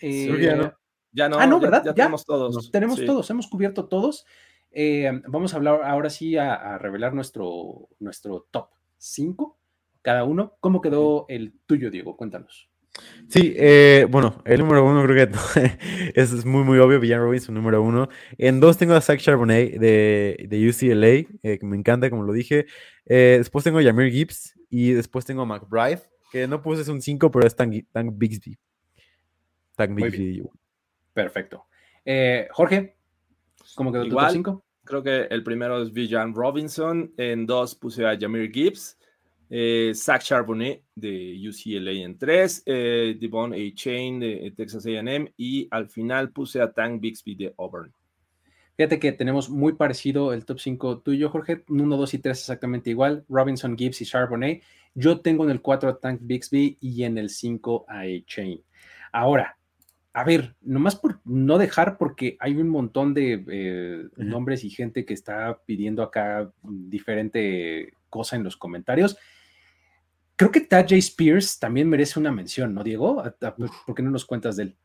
eh, 0.00 0.38
ya 0.40 0.56
no. 0.56 0.72
Ya 1.10 1.28
no. 1.28 1.38
Ah, 1.38 1.46
no, 1.46 1.58
¿verdad? 1.58 1.82
Ya, 1.84 1.94
tenemos 1.94 2.24
todos. 2.24 2.70
Tenemos 2.70 3.04
todos, 3.04 3.28
hemos 3.30 3.46
cubierto 3.48 3.86
todos. 3.86 4.24
vamos 5.26 5.52
a 5.52 5.56
hablar 5.56 5.82
ahora 5.82 6.10
sí 6.10 6.36
a, 6.36 6.78
revelar 6.78 7.14
nuestro, 7.14 7.88
nuestro 7.98 8.46
top 8.50 8.68
5, 8.98 9.58
cada 10.02 10.24
uno. 10.24 10.56
¿Cómo 10.60 10.80
quedó 10.80 11.26
el 11.28 11.54
tuyo, 11.66 11.90
Diego? 11.90 12.16
Cuéntanos. 12.16 12.67
Sí, 13.28 13.54
bueno, 14.08 14.42
el 14.46 14.60
número 14.60 14.84
uno 14.86 15.04
creo 15.04 15.28
que 15.28 15.32
es, 16.14 16.44
muy, 16.46 16.64
muy 16.64 16.78
obvio, 16.78 16.98
Villan 16.98 17.20
Robinson, 17.20 17.54
número 17.54 17.82
uno. 17.82 18.08
En 18.38 18.58
dos 18.58 18.78
tengo 18.78 18.94
a 18.94 19.00
Zach 19.02 19.20
Charbonnet 19.20 19.78
de, 19.78 20.46
de 20.48 20.68
UCLA, 20.68 21.40
que 21.42 21.66
me 21.66 21.76
encanta, 21.76 22.08
como 22.08 22.22
lo 22.22 22.32
dije. 22.32 22.66
Eh, 23.08 23.36
después 23.38 23.64
tengo 23.64 23.78
a 23.78 23.82
Yamir 23.82 24.12
Gibbs 24.12 24.54
y 24.68 24.92
después 24.92 25.24
tengo 25.24 25.42
a 25.42 25.46
McBride, 25.46 26.02
que 26.30 26.46
no 26.46 26.62
puse 26.62 26.82
es 26.82 26.88
un 26.88 27.00
5, 27.00 27.30
pero 27.30 27.46
es 27.46 27.56
Tank, 27.56 27.72
Bixby. 28.12 28.58
Tank 29.74 29.94
Bixby. 29.94 30.42
Perfecto. 31.14 31.66
Eh, 32.04 32.48
Jorge, 32.52 32.96
¿cómo 33.74 33.90
quedó 33.90 34.04
Igual, 34.04 34.26
tu 34.26 34.32
5? 34.34 34.64
Creo 34.84 35.02
que 35.02 35.22
el 35.22 35.42
primero 35.42 35.80
es 35.82 35.92
Villan 35.92 36.34
Robinson. 36.34 37.12
En 37.16 37.46
dos 37.46 37.74
puse 37.74 38.04
a 38.06 38.14
Yamir 38.14 38.52
Gibbs. 38.52 38.97
Eh, 39.50 39.92
Zach 39.94 40.22
Charbonnet 40.22 40.82
de 40.94 41.34
UCLA 41.48 41.92
en 41.92 42.18
3, 42.18 42.62
eh, 42.66 43.16
Devon 43.18 43.54
A. 43.54 43.74
Chain 43.74 44.20
de 44.20 44.52
Texas 44.56 44.86
AM 44.86 45.28
y 45.36 45.66
al 45.70 45.88
final 45.88 46.30
puse 46.30 46.60
a 46.60 46.70
Tank 46.70 47.00
Bixby 47.00 47.34
de 47.34 47.54
Auburn. 47.56 47.92
Fíjate 48.76 49.00
que 49.00 49.10
tenemos 49.12 49.50
muy 49.50 49.72
parecido 49.72 50.32
el 50.32 50.44
top 50.44 50.60
5 50.60 50.98
tuyo, 51.00 51.30
Jorge. 51.30 51.64
1, 51.68 51.96
2 51.96 52.14
y 52.14 52.18
3 52.18 52.38
exactamente 52.38 52.90
igual. 52.90 53.24
Robinson, 53.28 53.76
Gibbs 53.76 54.00
y 54.02 54.04
Charbonnet. 54.04 54.62
Yo 54.94 55.20
tengo 55.20 55.44
en 55.44 55.50
el 55.50 55.60
4 55.60 55.88
a 55.88 55.98
Tank 55.98 56.20
Bixby 56.22 56.76
y 56.80 57.02
en 57.02 57.18
el 57.18 57.30
5 57.30 57.86
a 57.88 58.02
A-Chain. 58.02 58.62
Ahora, 59.10 59.58
a 60.12 60.24
ver, 60.24 60.54
nomás 60.60 60.96
por 60.96 61.20
no 61.24 61.58
dejar, 61.58 61.98
porque 61.98 62.36
hay 62.40 62.54
un 62.54 62.68
montón 62.68 63.14
de 63.14 63.44
eh, 63.48 64.04
nombres 64.16 64.64
y 64.64 64.70
gente 64.70 65.04
que 65.04 65.14
está 65.14 65.60
pidiendo 65.64 66.02
acá 66.02 66.50
diferente 66.62 67.94
cosa 68.10 68.36
en 68.36 68.44
los 68.44 68.56
comentarios. 68.56 69.18
Creo 70.38 70.52
que 70.52 70.60
Tajay 70.60 71.00
Spears 71.00 71.58
también 71.58 71.88
merece 71.88 72.20
una 72.20 72.30
mención, 72.30 72.72
¿no, 72.72 72.84
Diego? 72.84 73.20
¿Por 73.84 73.94
qué 73.96 74.04
no 74.04 74.12
nos 74.12 74.24
cuentas 74.24 74.54
de 74.54 74.62
él? 74.62 74.76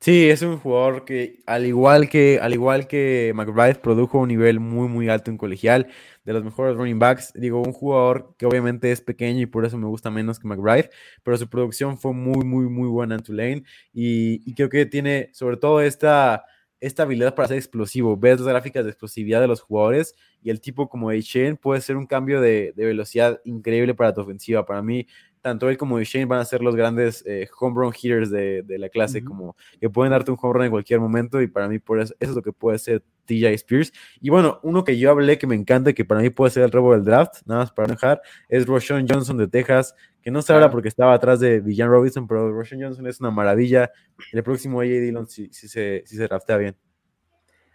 Sí, 0.00 0.28
es 0.28 0.42
un 0.42 0.58
jugador 0.58 1.04
que, 1.04 1.44
al 1.46 1.64
igual 1.64 2.08
que, 2.08 2.40
al 2.42 2.54
igual 2.54 2.88
que 2.88 3.30
McBride, 3.36 3.76
produjo 3.76 4.18
un 4.18 4.26
nivel 4.26 4.58
muy, 4.58 4.88
muy 4.88 5.08
alto 5.08 5.30
en 5.30 5.36
colegial, 5.36 5.86
de 6.24 6.32
los 6.32 6.42
mejores 6.42 6.76
running 6.76 6.98
backs. 6.98 7.32
Digo, 7.34 7.62
un 7.62 7.72
jugador 7.72 8.34
que 8.36 8.46
obviamente 8.46 8.90
es 8.90 9.00
pequeño 9.00 9.42
y 9.42 9.46
por 9.46 9.64
eso 9.64 9.78
me 9.78 9.86
gusta 9.86 10.10
menos 10.10 10.40
que 10.40 10.48
McBride, 10.48 10.90
pero 11.22 11.36
su 11.36 11.48
producción 11.48 11.96
fue 11.96 12.12
muy, 12.12 12.44
muy, 12.44 12.68
muy 12.68 12.88
buena 12.88 13.14
en 13.14 13.22
Tulane 13.22 13.62
y, 13.92 14.42
y 14.44 14.54
creo 14.54 14.70
que 14.70 14.86
tiene 14.86 15.30
sobre 15.34 15.56
todo 15.56 15.82
esta, 15.82 16.44
esta 16.80 17.02
habilidad 17.04 17.34
para 17.34 17.48
ser 17.48 17.58
explosivo. 17.58 18.16
Ves 18.16 18.40
las 18.40 18.48
gráficas 18.48 18.84
de 18.84 18.90
explosividad 18.90 19.40
de 19.40 19.46
los 19.48 19.60
jugadores 19.60 20.14
y 20.42 20.50
el 20.50 20.60
tipo 20.60 20.88
como 20.88 21.12
Shane 21.12 21.56
puede 21.56 21.80
ser 21.80 21.96
un 21.96 22.06
cambio 22.06 22.40
de, 22.40 22.72
de 22.74 22.86
velocidad 22.86 23.40
increíble 23.44 23.94
para 23.94 24.14
tu 24.14 24.22
ofensiva. 24.22 24.64
Para 24.64 24.82
mí, 24.82 25.06
tanto 25.40 25.68
él 25.68 25.76
como 25.76 26.00
Shane 26.00 26.26
van 26.26 26.40
a 26.40 26.44
ser 26.44 26.62
los 26.62 26.76
grandes 26.76 27.24
eh, 27.26 27.48
home 27.58 27.74
run 27.74 27.92
hitters 27.92 28.30
de, 28.30 28.64
la 28.78 28.88
clase, 28.88 29.24
como 29.24 29.56
que 29.80 29.88
pueden 29.88 30.10
darte 30.10 30.30
un 30.30 30.38
home 30.40 30.54
run 30.54 30.64
en 30.64 30.70
cualquier 30.70 31.00
momento 31.00 31.40
y 31.40 31.46
para 31.46 31.68
mí 31.68 31.78
por 31.78 32.00
eso, 32.00 32.14
eso 32.20 32.30
es 32.30 32.36
lo 32.36 32.42
que 32.42 32.52
puede 32.52 32.78
ser 32.78 33.02
TJ 33.26 33.46
Spears. 33.54 33.92
Y 34.20 34.30
bueno, 34.30 34.60
uno 34.62 34.84
que 34.84 34.98
yo 34.98 35.10
hablé 35.10 35.38
que 35.38 35.46
me 35.46 35.54
encanta 35.54 35.90
y 35.90 35.94
que 35.94 36.04
para 36.04 36.20
mí 36.20 36.30
puede 36.30 36.50
ser 36.50 36.64
el 36.64 36.70
robo 36.70 36.92
del 36.92 37.04
draft, 37.04 37.42
nada 37.46 37.60
más 37.60 37.72
para 37.72 37.88
dejar, 37.88 38.20
es 38.48 38.66
Roshan 38.66 39.06
Johnson 39.08 39.36
de 39.38 39.48
Texas, 39.48 39.94
que 40.22 40.30
no 40.30 40.42
se 40.42 40.52
habla 40.52 40.70
porque 40.70 40.88
estaba 40.88 41.14
atrás 41.14 41.40
de 41.40 41.60
Villan 41.60 41.88
Robinson, 41.88 42.26
pero 42.26 42.52
Roshan 42.52 42.80
Johnson 42.80 43.06
es 43.06 43.20
una 43.20 43.30
maravilla. 43.30 43.90
El 44.32 44.42
próximo 44.42 44.80
AJ 44.80 44.88
Dillon 44.88 45.26
si, 45.26 45.48
si, 45.52 45.68
se, 45.68 46.02
si 46.04 46.16
se 46.16 46.24
draftea 46.24 46.58
bien. 46.58 46.76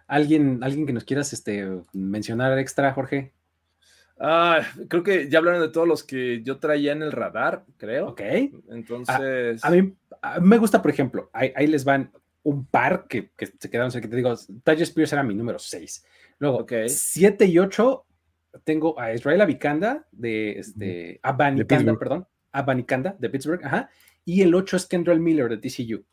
¿Alguien, 0.08 0.60
¿Alguien 0.64 0.86
que 0.86 0.94
nos 0.94 1.04
quieras 1.04 1.34
este, 1.34 1.68
mencionar 1.94 2.60
extra, 2.60 2.94
Jorge? 2.94 3.34
Ah, 4.20 4.62
creo 4.88 5.04
que 5.04 5.30
ya 5.30 5.40
hablaron 5.40 5.62
de 5.62 5.70
todos 5.70 5.88
los 5.88 6.04
que 6.04 6.42
yo 6.44 6.58
traía 6.58 6.94
en 6.94 7.02
el 7.02 7.12
radar, 7.12 7.66
creo. 7.78 8.10
Ok. 8.10 8.22
Entonces. 8.70 9.64
A, 9.64 9.70
mí, 9.70 9.94
me 10.42 10.58
gusta, 10.58 10.82
por 10.82 10.92
ejemplo, 10.92 11.30
ahí, 11.34 11.68
les 11.68 11.84
van 11.84 12.12
un 12.44 12.66
par 12.66 13.08
que, 13.08 13.32
se 13.60 13.70
quedaron, 13.70 13.92
que 13.92 14.08
te 14.08 14.16
digo, 14.16 14.34
Taj 14.64 14.82
Spears 14.82 15.14
era 15.14 15.24
mi 15.24 15.36
número 15.36 15.60
6. 15.60 16.06
Luego, 16.40 16.66
7 16.88 17.46
y 17.46 17.60
8 17.60 18.06
tengo 18.64 19.00
a 19.00 19.14
Israel 19.14 19.42
Abicanda 19.42 20.08
de 20.12 20.60
este, 20.60 21.20
Abanicanda, 21.24 21.98
perdón, 21.98 22.28
Abanicanda 22.52 23.16
de 23.20 23.30
Pittsburgh, 23.30 23.64
ajá. 23.66 23.90
Y 24.24 24.42
el 24.42 24.56
8 24.56 24.78
es 24.78 24.86
Kendall 24.86 25.20
Miller 25.20 25.50
de 25.50 25.58
TCU. 25.58 26.04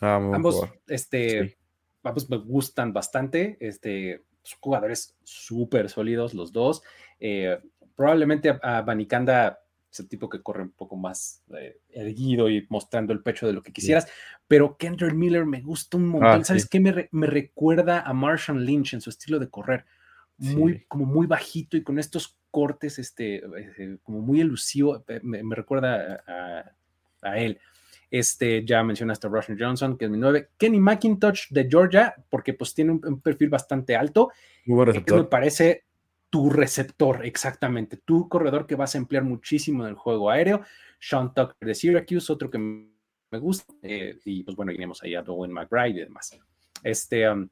Ah, 0.00 0.16
ambos, 0.16 0.66
este, 0.88 1.58
ambos 2.02 2.28
me 2.30 2.38
gustan 2.38 2.92
bastante. 2.92 3.58
Este, 3.60 4.24
jugadores 4.60 5.16
súper 5.22 5.88
sólidos 5.88 6.34
los 6.34 6.52
dos. 6.52 6.82
Eh, 7.20 7.58
probablemente 7.94 8.58
a, 8.62 8.80
Banicanda 8.82 9.60
ese 9.92 10.04
tipo 10.04 10.28
que 10.28 10.42
corre 10.42 10.62
un 10.62 10.70
poco 10.70 10.96
más 10.96 11.42
eh, 11.58 11.80
erguido 11.90 12.48
y 12.48 12.64
mostrando 12.70 13.12
el 13.12 13.22
pecho 13.22 13.46
de 13.46 13.52
lo 13.52 13.62
que 13.62 13.72
quisieras, 13.72 14.06
pero 14.46 14.76
Kendrick 14.76 15.14
Miller 15.14 15.44
me 15.44 15.60
gusta 15.60 15.96
un 15.96 16.06
montón. 16.06 16.40
Ah, 16.40 16.44
¿Sabes 16.44 16.68
qué? 16.68 16.78
Me, 16.80 17.08
me, 17.10 17.26
recuerda 17.26 18.00
a 18.00 18.12
Marshall 18.12 18.64
Lynch 18.64 18.94
en 18.94 19.00
su 19.00 19.10
estilo 19.10 19.38
de 19.38 19.50
correr, 19.50 19.84
muy, 20.38 20.84
como 20.88 21.04
muy 21.04 21.26
bajito 21.26 21.76
y 21.76 21.82
con 21.82 21.98
estos 21.98 22.38
cortes, 22.50 22.98
este, 22.98 23.36
eh, 23.36 23.98
como 24.02 24.20
muy 24.20 24.40
elusivo, 24.40 25.04
me, 25.22 25.54
recuerda 25.54 26.24
a, 26.26 27.28
a, 27.28 27.38
él. 27.38 27.58
Este, 28.10 28.64
ya 28.64 28.82
mencionaste 28.82 29.26
a 29.26 29.30
Russian 29.30 29.58
Johnson, 29.58 29.96
que 29.96 30.06
es 30.06 30.10
mi 30.10 30.18
9. 30.18 30.48
Kenny 30.56 30.80
McIntosh 30.80 31.48
de 31.50 31.68
Georgia, 31.68 32.14
porque 32.28 32.54
pues 32.54 32.74
tiene 32.74 32.92
un, 32.92 33.20
perfil 33.20 33.50
bastante 33.50 33.94
alto. 33.94 34.30
Muy 34.66 34.76
buen 34.76 34.86
receptor. 34.88 35.18
me 35.18 35.24
parece 35.24 35.84
tu 36.30 36.48
receptor, 36.48 37.26
exactamente, 37.26 37.96
tu 37.96 38.28
corredor 38.28 38.66
que 38.66 38.76
vas 38.76 38.94
a 38.94 38.98
emplear 38.98 39.24
muchísimo 39.24 39.82
en 39.82 39.90
el 39.90 39.96
juego 39.96 40.30
aéreo. 40.30 40.62
Sean 41.00 41.34
Tucker 41.34 41.56
de 41.60 41.74
Syracuse, 41.74 42.32
otro 42.32 42.50
que 42.50 42.58
me 42.58 43.38
gusta, 43.38 43.74
eh, 43.82 44.18
y 44.24 44.44
pues 44.44 44.56
bueno, 44.56 44.72
iremos 44.72 45.02
ahí 45.02 45.14
a 45.14 45.22
Owen 45.22 45.52
McBride 45.52 46.00
y 46.00 46.04
demás. 46.04 46.38
Este, 46.84 47.28
um, 47.28 47.48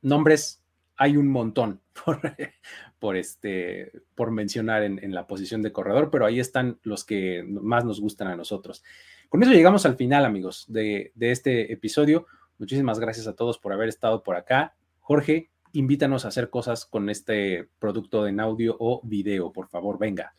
nombres, 0.00 0.62
hay 0.96 1.16
un 1.16 1.28
montón 1.28 1.80
por, 2.98 3.16
este, 3.16 3.92
por 4.14 4.30
mencionar 4.30 4.82
en, 4.82 5.14
la 5.14 5.26
posición 5.26 5.62
de 5.62 5.72
corredor, 5.72 6.10
pero 6.10 6.24
ahí 6.24 6.40
están 6.40 6.78
los 6.82 7.04
que 7.04 7.44
más 7.46 7.84
nos 7.84 8.00
gustan 8.00 8.28
a 8.28 8.36
nosotros. 8.36 8.82
Con 9.28 9.42
eso 9.42 9.52
llegamos 9.52 9.84
al 9.84 9.96
final, 9.96 10.24
amigos, 10.24 10.66
de, 10.68 11.12
de 11.14 11.30
este 11.30 11.72
episodio. 11.72 12.26
Muchísimas 12.58 12.98
gracias 12.98 13.26
a 13.26 13.34
todos 13.34 13.58
por 13.58 13.72
haber 13.72 13.88
estado 13.88 14.22
por 14.22 14.36
acá. 14.36 14.74
Jorge, 15.00 15.50
invítanos 15.72 16.24
a 16.24 16.28
hacer 16.28 16.50
cosas 16.50 16.86
con 16.86 17.10
este 17.10 17.68
producto 17.78 18.26
en 18.26 18.40
audio 18.40 18.76
o 18.78 19.00
video, 19.04 19.52
por 19.52 19.68
favor, 19.68 19.98
venga. 19.98 20.34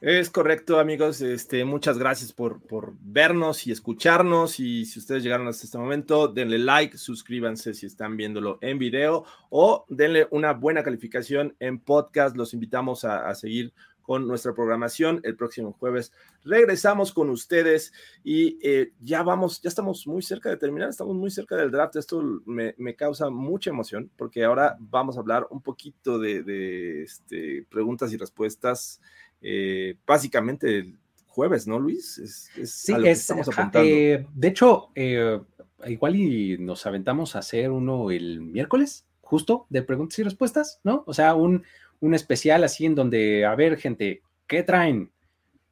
Es 0.00 0.28
correcto, 0.28 0.78
amigos. 0.78 1.22
Este, 1.22 1.64
muchas 1.64 1.96
gracias 1.96 2.30
por, 2.30 2.60
por, 2.60 2.92
vernos 3.00 3.66
y 3.66 3.72
escucharnos. 3.72 4.60
Y 4.60 4.84
si 4.84 4.98
ustedes 4.98 5.22
llegaron 5.22 5.48
hasta 5.48 5.64
este 5.64 5.78
momento, 5.78 6.28
denle 6.28 6.58
like, 6.58 6.98
suscríbanse 6.98 7.72
si 7.72 7.86
están 7.86 8.16
viéndolo 8.16 8.58
en 8.60 8.78
video 8.78 9.24
o 9.48 9.86
denle 9.88 10.28
una 10.30 10.52
buena 10.52 10.82
calificación 10.82 11.56
en 11.58 11.78
podcast. 11.78 12.36
Los 12.36 12.52
invitamos 12.52 13.04
a, 13.04 13.28
a 13.28 13.34
seguir 13.34 13.72
con 14.04 14.28
nuestra 14.28 14.54
programación. 14.54 15.20
El 15.24 15.34
próximo 15.34 15.72
jueves 15.72 16.12
regresamos 16.44 17.12
con 17.12 17.30
ustedes 17.30 17.92
y 18.22 18.58
eh, 18.62 18.92
ya 19.00 19.22
vamos, 19.22 19.60
ya 19.60 19.68
estamos 19.68 20.06
muy 20.06 20.22
cerca 20.22 20.50
de 20.50 20.58
terminar, 20.58 20.90
estamos 20.90 21.16
muy 21.16 21.30
cerca 21.30 21.56
del 21.56 21.70
draft. 21.70 21.96
Esto 21.96 22.22
me, 22.44 22.74
causa 22.94 23.30
mucha 23.30 23.70
emoción 23.70 24.10
porque 24.16 24.44
ahora 24.44 24.76
vamos 24.78 25.16
a 25.16 25.20
hablar 25.20 25.46
un 25.50 25.62
poquito 25.62 26.18
de, 26.18 27.02
este, 27.02 27.66
preguntas 27.70 28.12
y 28.12 28.16
respuestas, 28.16 29.00
eh, 29.40 29.96
básicamente 30.06 30.78
el 30.78 30.98
jueves, 31.26 31.66
¿no, 31.66 31.80
Luis? 31.80 32.46
sí, 32.64 32.94
estamos 33.04 33.48
apuntando. 33.48 33.88
Eh, 33.88 34.26
de 34.32 34.48
hecho, 34.48 34.90
igual 35.86 36.16
y 36.16 36.58
nos 36.58 36.86
aventamos 36.86 37.34
a 37.34 37.40
hacer 37.40 37.70
uno 37.70 38.10
el 38.10 38.40
miércoles, 38.40 39.06
justo, 39.20 39.66
de 39.70 39.82
preguntas 39.82 40.18
y 40.18 40.22
respuestas, 40.22 40.80
¿no? 40.84 41.02
O 41.06 41.14
sea, 41.14 41.34
un 41.34 41.64
un 42.04 42.14
especial 42.14 42.64
así 42.64 42.84
en 42.84 42.94
donde, 42.94 43.46
a 43.46 43.54
ver, 43.54 43.78
gente, 43.78 44.22
¿qué 44.46 44.62
traen? 44.62 45.10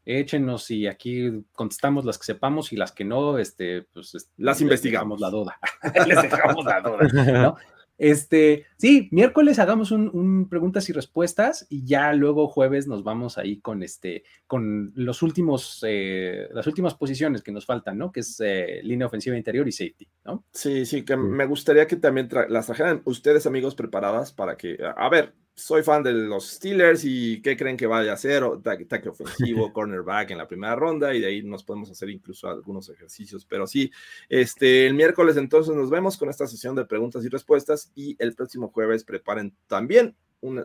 Échenos 0.04 0.70
y 0.70 0.86
aquí 0.86 1.44
contestamos 1.52 2.04
las 2.06 2.18
que 2.18 2.24
sepamos 2.24 2.72
y 2.72 2.76
las 2.76 2.90
que 2.90 3.04
no, 3.04 3.38
este, 3.38 3.82
pues 3.92 4.30
las 4.38 4.60
investigamos. 4.60 5.20
la 5.20 5.30
duda. 5.30 5.58
les 6.06 6.22
dejamos 6.22 6.64
la 6.64 6.80
duda, 6.80 7.32
¿no? 7.32 7.56
Este, 7.98 8.64
sí, 8.78 9.08
miércoles 9.12 9.58
hagamos 9.58 9.92
un, 9.92 10.48
preguntas 10.48 10.88
y 10.88 10.92
respuestas 10.92 11.66
y 11.68 11.84
ya 11.84 12.12
luego 12.14 12.48
jueves 12.48 12.88
nos 12.88 13.04
vamos 13.04 13.36
ahí 13.36 13.60
con 13.60 13.82
este, 13.82 14.24
con 14.46 14.90
los 14.96 15.22
últimos, 15.22 15.84
eh, 15.86 16.48
las 16.52 16.66
últimas 16.66 16.94
posiciones 16.94 17.42
que 17.42 17.52
nos 17.52 17.66
faltan, 17.66 17.98
¿no? 17.98 18.10
Que 18.10 18.20
es 18.20 18.40
eh, 18.40 18.80
línea 18.82 19.06
ofensiva 19.06 19.36
interior 19.36 19.68
y 19.68 19.72
safety, 19.72 20.08
¿no? 20.24 20.44
Sí, 20.50 20.86
sí, 20.86 21.04
que 21.04 21.16
me 21.16 21.44
gustaría 21.44 21.86
que 21.86 21.96
también 21.96 22.28
las 22.48 22.66
trajeran 22.66 23.02
ustedes, 23.04 23.46
amigos, 23.46 23.74
preparadas 23.74 24.32
para 24.32 24.56
que, 24.56 24.78
a 24.96 25.08
ver, 25.10 25.34
soy 25.54 25.82
fan 25.82 26.02
de 26.02 26.12
los 26.12 26.50
Steelers 26.52 27.04
y 27.04 27.42
qué 27.42 27.56
creen 27.56 27.76
que 27.76 27.86
vaya 27.86 28.12
a 28.12 28.14
hacer, 28.14 28.42
ataque, 28.42 29.08
ofensivo, 29.08 29.72
cornerback 29.72 30.30
en 30.30 30.38
la 30.38 30.48
primera 30.48 30.74
ronda 30.74 31.14
y 31.14 31.20
de 31.20 31.26
ahí 31.26 31.42
nos 31.42 31.62
podemos 31.62 31.90
hacer 31.90 32.08
incluso 32.10 32.48
algunos 32.48 32.88
ejercicios, 32.88 33.44
pero 33.44 33.66
sí, 33.66 33.90
este, 34.28 34.86
el 34.86 34.94
miércoles 34.94 35.36
entonces 35.36 35.74
nos 35.74 35.90
vemos 35.90 36.16
con 36.16 36.30
esta 36.30 36.46
sesión 36.46 36.74
de 36.74 36.86
preguntas 36.86 37.24
y 37.24 37.28
respuestas 37.28 37.92
y 37.94 38.16
el 38.18 38.34
próximo 38.34 38.68
jueves 38.68 39.04
preparen 39.04 39.54
también 39.66 40.16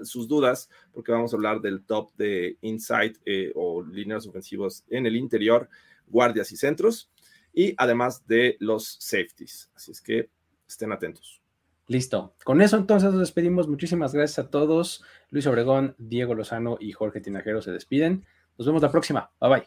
sus 0.03 0.27
dudas 0.27 0.69
porque 0.91 1.11
vamos 1.11 1.34
a 1.34 1.35
hablar 1.35 1.61
del 1.61 1.84
top 1.84 2.11
de 2.15 2.57
inside 2.61 3.14
eh, 3.26 3.51
o 3.55 3.84
líneas 3.84 4.26
ofensivos 4.26 4.84
en 4.89 5.05
el 5.05 5.15
interior, 5.15 5.69
guardias 6.07 6.51
y 6.51 6.57
centros 6.57 7.11
y 7.53 7.76
además 7.77 8.26
de 8.26 8.57
los 8.59 8.97
safeties, 8.99 9.69
así 9.76 9.91
es 9.91 10.01
que 10.01 10.30
estén 10.68 10.91
atentos. 10.91 11.41
Listo. 11.88 12.35
Con 12.43 12.61
eso 12.61 12.77
entonces 12.77 13.11
nos 13.11 13.19
despedimos. 13.19 13.68
Muchísimas 13.68 14.14
gracias 14.14 14.45
a 14.45 14.49
todos. 14.49 15.03
Luis 15.30 15.47
Obregón, 15.47 15.95
Diego 15.97 16.35
Lozano 16.35 16.77
y 16.80 16.91
Jorge 16.91 17.22
Tinajero 17.22 17.61
se 17.61 17.72
despiden. 17.72 18.26
Nos 18.57 18.68
vemos 18.68 18.81
la 18.81 18.91
próxima. 18.91 19.31
Bye 19.39 19.49
bye. 19.49 19.64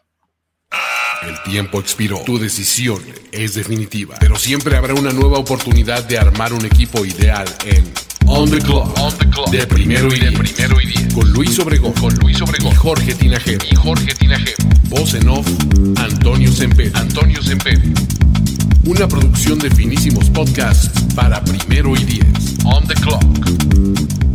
El 1.22 1.42
tiempo 1.42 1.80
expiró. 1.80 2.18
Tu 2.24 2.38
decisión 2.38 3.02
es 3.32 3.54
definitiva. 3.54 4.16
Pero 4.20 4.36
siempre 4.36 4.76
habrá 4.76 4.94
una 4.94 5.12
nueva 5.12 5.38
oportunidad 5.38 6.04
de 6.04 6.18
armar 6.18 6.52
un 6.52 6.64
equipo 6.64 7.04
ideal 7.04 7.46
en 7.64 7.84
On 8.26 8.50
the 8.50 8.58
Clock. 8.58 8.98
On 8.98 9.18
the 9.18 9.28
clock. 9.28 9.50
De 9.50 9.66
primero 9.66 10.08
y 10.08 10.20
de 10.20 10.32
primero 10.32 10.80
y 10.80 10.86
diez. 10.86 11.14
Con 11.14 11.30
Luis 11.32 11.58
Obregón. 11.58 11.92
Con 11.94 12.14
Luis 12.16 12.40
Obregón. 12.40 12.72
Y 12.72 12.76
Jorge 12.76 13.14
Tinajero. 13.14 13.64
Y 13.70 13.74
Jorge 13.74 14.14
Tinajero. 14.14 14.56
Voz 14.88 15.14
en 15.14 15.28
off. 15.28 15.46
Antonio 15.96 16.50
Semper. 16.52 16.90
Antonio 16.94 17.42
Semper. 17.42 17.80
Una 18.86 19.06
producción 19.06 19.58
de 19.58 19.70
finísimos 19.70 20.30
podcasts 20.30 20.90
para 21.14 21.42
primero 21.44 21.94
y 21.96 22.04
diez. 22.04 22.56
On 22.64 22.86
the 22.86 22.94
clock. 22.94 24.29